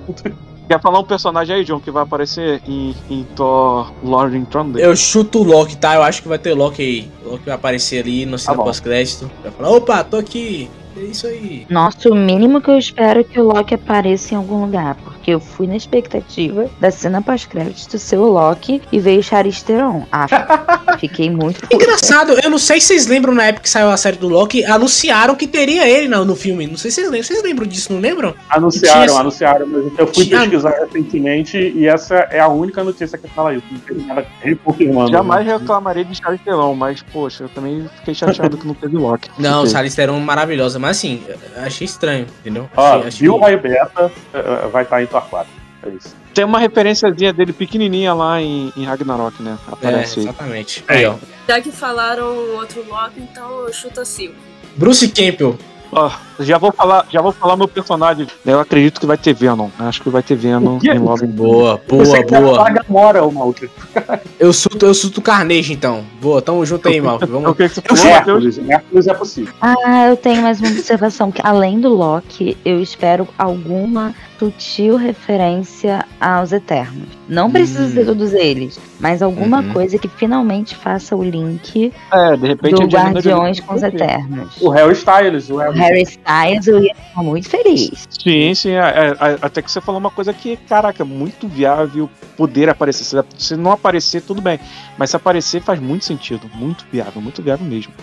Quer 0.67 0.79
falar 0.79 0.99
um 0.99 1.03
personagem 1.03 1.53
aí, 1.57 1.65
John, 1.65 1.81
que 1.81 1.91
vai 1.91 2.03
aparecer 2.03 2.61
em, 2.65 2.95
em 3.09 3.23
Thor 3.35 3.91
Lord 4.01 4.37
in 4.37 4.45
Thunder? 4.45 4.81
Eu 4.81 4.95
chuto 4.95 5.39
o 5.39 5.43
Loki, 5.43 5.75
tá? 5.75 5.95
Eu 5.95 6.03
acho 6.03 6.21
que 6.21 6.29
vai 6.29 6.39
ter 6.39 6.53
Loki 6.53 6.81
aí. 6.81 7.11
O 7.25 7.31
Loki 7.31 7.45
vai 7.45 7.55
aparecer 7.55 8.01
ali 8.01 8.25
no 8.25 8.39
cena 8.39 8.55
bom. 8.55 8.63
pós-crédito. 8.63 9.29
Vai 9.43 9.51
falar, 9.51 9.69
opa, 9.69 10.01
tô 10.01 10.15
aqui. 10.15 10.69
É 10.97 11.01
isso 11.01 11.27
aí. 11.27 11.65
Nossa, 11.69 12.09
o 12.09 12.15
mínimo 12.15 12.61
que 12.61 12.69
eu 12.69 12.77
espero 12.77 13.21
é 13.21 13.23
que 13.23 13.39
o 13.39 13.43
Loki 13.43 13.73
apareça 13.73 14.33
em 14.33 14.37
algum 14.37 14.65
lugar. 14.65 14.95
Porque 14.95 15.31
eu 15.31 15.39
fui 15.39 15.67
na 15.67 15.75
expectativa 15.75 16.69
da 16.79 16.91
cena 16.91 17.21
pós-crédito 17.21 17.97
ser 17.97 18.17
o 18.17 18.25
Loki 18.25 18.81
e 18.91 18.99
veio 18.99 19.23
Charlize 19.23 19.63
Theron. 19.63 20.05
Acho. 20.11 20.35
Fiquei 20.99 21.29
muito 21.29 21.61
puta. 21.61 21.75
Engraçado, 21.75 22.33
eu 22.43 22.49
não 22.49 22.57
sei 22.57 22.79
se 22.81 22.87
vocês 22.87 23.07
lembram 23.07 23.33
na 23.33 23.45
época 23.45 23.63
que 23.63 23.69
saiu 23.69 23.89
a 23.89 23.97
série 23.97 24.17
do 24.17 24.27
Loki, 24.27 24.63
anunciaram 24.65 25.35
que 25.35 25.47
teria 25.47 25.87
ele 25.87 26.07
no, 26.07 26.25
no 26.25 26.35
filme. 26.35 26.67
Não 26.67 26.77
sei 26.77 26.91
se 26.91 26.95
vocês 26.95 27.07
lembram. 27.09 27.23
Vocês 27.27 27.43
lembram 27.43 27.67
disso, 27.67 27.93
não 27.93 27.99
lembram? 27.99 28.33
Anunciaram, 28.49 29.07
Tinha- 29.07 29.19
anunciaram, 29.19 29.67
mas 29.67 29.97
eu 29.97 30.07
fui 30.07 30.25
Tinha- 30.25 30.41
pesquisar 30.41 30.71
recentemente 30.71 31.57
e 31.57 31.87
essa 31.87 32.15
é 32.31 32.39
a 32.39 32.47
única 32.47 32.83
notícia 32.83 33.17
que 33.17 33.27
fala 33.29 33.53
isso. 33.53 33.65
Não 33.71 33.79
tem 33.79 33.97
nada 34.05 34.25
reconfirmando. 34.41 35.11
Jamais 35.11 35.45
né? 35.45 35.57
reclamarei 35.57 36.03
de 36.03 36.15
Charles 36.15 36.41
Theron, 36.41 36.75
mas, 36.75 37.01
poxa, 37.01 37.45
eu 37.45 37.49
também 37.49 37.89
fiquei 37.97 38.13
chateado 38.13 38.57
que 38.57 38.67
não 38.67 38.73
teve 38.73 38.97
Loki. 38.97 39.29
Não, 39.37 39.63
Theron 39.95 40.19
maravilhosa, 40.19 40.79
mas 40.81 40.97
assim, 40.97 41.23
achei 41.57 41.85
estranho, 41.85 42.25
entendeu? 42.41 42.69
Ó, 42.75 42.95
achei, 42.95 43.07
achei- 43.07 43.21
Bill 43.27 43.37
Raio 43.37 43.59
Beta 43.61 44.11
eh, 44.33 44.67
vai 44.71 44.83
estar 44.83 45.01
em 45.01 45.05
Thor 45.07 45.21
4. 45.29 45.49
É 45.83 45.89
isso. 45.89 46.15
Tem 46.33 46.45
uma 46.45 46.59
referenciazinha 46.59 47.33
dele 47.33 47.51
pequenininha 47.53 48.13
lá 48.13 48.41
em, 48.41 48.71
em 48.77 48.85
Ragnarok, 48.85 49.41
né? 49.43 49.57
É, 49.67 49.73
Aparece 49.73 50.19
aí. 50.19 50.25
exatamente. 50.25 50.83
Aí, 50.87 51.05
ó. 51.05 51.15
Já 51.47 51.59
que 51.61 51.71
falaram 51.71 52.25
outro 52.55 52.85
Loki, 52.87 53.19
então 53.19 53.65
eu 53.67 53.73
chuto 53.73 53.99
a 54.01 54.05
Silvia. 54.05 54.35
Bruce 54.75 55.07
Campbell. 55.09 55.57
Ó, 55.91 56.09
já 56.39 56.57
vou 56.57 56.71
falar, 56.71 57.05
já 57.09 57.21
vou 57.21 57.31
falar 57.33 57.57
meu 57.57 57.67
personagem. 57.67 58.25
Eu 58.45 58.59
acredito 58.59 58.99
que 58.99 59.05
vai 59.05 59.17
ter 59.17 59.33
Venom. 59.33 59.69
Acho 59.77 60.01
que 60.01 60.09
vai 60.09 60.23
ter 60.23 60.35
Venom 60.35 60.77
O 60.77 60.85
em 60.85 60.97
Love. 60.97 61.27
Boa, 61.27 61.81
Você 61.89 62.11
boa, 62.11 62.23
que 62.23 62.31
vai 62.31 62.41
boa. 62.41 62.55
falar 62.55 62.69
Gamora, 62.71 63.23
ô 63.23 63.31
Malk. 63.31 63.69
Eu 64.39 64.51
suto, 64.53 64.85
eu 64.87 64.93
suto 64.93 65.21
Carnage, 65.21 65.71
então. 65.73 66.03
Boa, 66.19 66.41
tamo 66.41 66.65
junto 66.65 66.87
aí, 66.87 66.99
mal. 66.99 67.17
O 67.21 67.27
Vamos. 67.27 67.55
que, 67.57 67.69
que 67.81 67.89
você? 67.95 68.07
Hércules, 68.07 68.57
Hércules 68.57 69.07
é 69.07 69.13
possível. 69.13 69.53
Ah, 69.61 70.07
eu 70.07 70.17
tenho 70.17 70.41
mais 70.41 70.59
uma 70.59 70.69
observação. 70.69 71.31
Que 71.31 71.41
além 71.43 71.79
do 71.79 71.89
Loki, 71.89 72.57
eu 72.65 72.81
espero 72.81 73.27
alguma 73.37 74.15
sutil 74.41 74.95
referência 74.97 76.03
aos 76.19 76.51
Eternos. 76.51 77.07
Não 77.29 77.51
precisa 77.51 77.83
Hum. 77.83 77.93
ser 77.93 78.05
todos 78.07 78.33
eles, 78.33 78.79
mas 78.99 79.21
alguma 79.21 79.59
Uhum. 79.61 79.69
coisa 79.73 79.99
que 79.99 80.07
finalmente 80.07 80.75
faça 80.75 81.15
o 81.15 81.23
link 81.23 81.93
É, 82.11 82.35
de 82.35 82.47
repente 82.47 82.73
do 82.75 82.87
Guardiões 82.87 83.59
com 83.59 83.75
os 83.75 83.83
Eternos. 83.83 84.57
O 84.59 84.69
Harry 84.69 84.93
Styles, 84.93 85.49
o 85.51 85.53
O 85.53 85.57
Harry 85.59 85.77
Harry 85.79 86.01
Styles, 86.01 86.67
eu 86.67 86.83
ia 86.83 86.95
ficar 86.95 87.21
muito 87.23 87.47
feliz. 87.47 88.07
Sim, 88.09 88.53
sim. 88.55 88.71
é, 88.71 88.79
é, 88.79 89.09
é, 89.33 89.37
até 89.43 89.61
que 89.61 89.71
você 89.71 89.79
falou 89.79 89.99
uma 89.99 90.09
coisa 90.09 90.33
que, 90.33 90.57
caraca, 90.67 91.05
muito 91.05 91.47
viável 91.47 92.09
poder 92.35 92.67
aparecer. 92.67 93.03
Se, 93.03 93.15
se 93.37 93.55
não 93.55 93.71
aparecer, 93.71 94.21
tudo 94.23 94.41
bem. 94.41 94.59
Mas 94.97 95.11
se 95.11 95.15
aparecer, 95.15 95.61
faz 95.61 95.79
muito 95.79 96.03
sentido. 96.03 96.49
Muito 96.55 96.83
viável, 96.91 97.21
muito 97.21 97.41
viável 97.43 97.65
mesmo. 97.65 97.93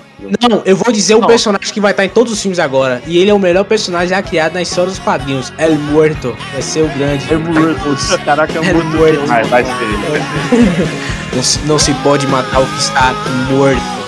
Não, 0.48 0.62
eu 0.64 0.76
vou 0.76 0.92
dizer 0.92 1.16
o 1.16 1.20
Não. 1.20 1.26
personagem 1.26 1.72
que 1.72 1.80
vai 1.80 1.90
estar 1.90 2.04
em 2.04 2.08
todos 2.08 2.32
os 2.32 2.40
filmes 2.40 2.58
agora. 2.60 3.02
E 3.06 3.18
ele 3.18 3.30
é 3.30 3.34
o 3.34 3.38
melhor 3.38 3.64
personagem 3.64 4.08
já 4.10 4.22
criado 4.22 4.54
na 4.54 4.62
história 4.62 4.90
dos 4.90 4.98
quadrinhos. 5.00 5.52
El 5.58 5.74
Muerto. 5.76 6.27
Vai 6.52 6.62
ser 6.62 6.82
o 6.82 6.88
grande. 6.88 7.26
Caraca, 8.24 8.58
é 8.58 8.72
muito 8.72 8.96
Muerto. 8.96 9.26
Vai, 9.26 9.44
vai 9.44 9.64
ser 9.64 9.72
ele. 9.72 10.88
não 11.66 11.78
se 11.78 11.92
pode 11.94 12.26
matar 12.26 12.60
o 12.60 12.66
que 12.66 12.80
está 12.80 13.12
morto. 13.50 14.07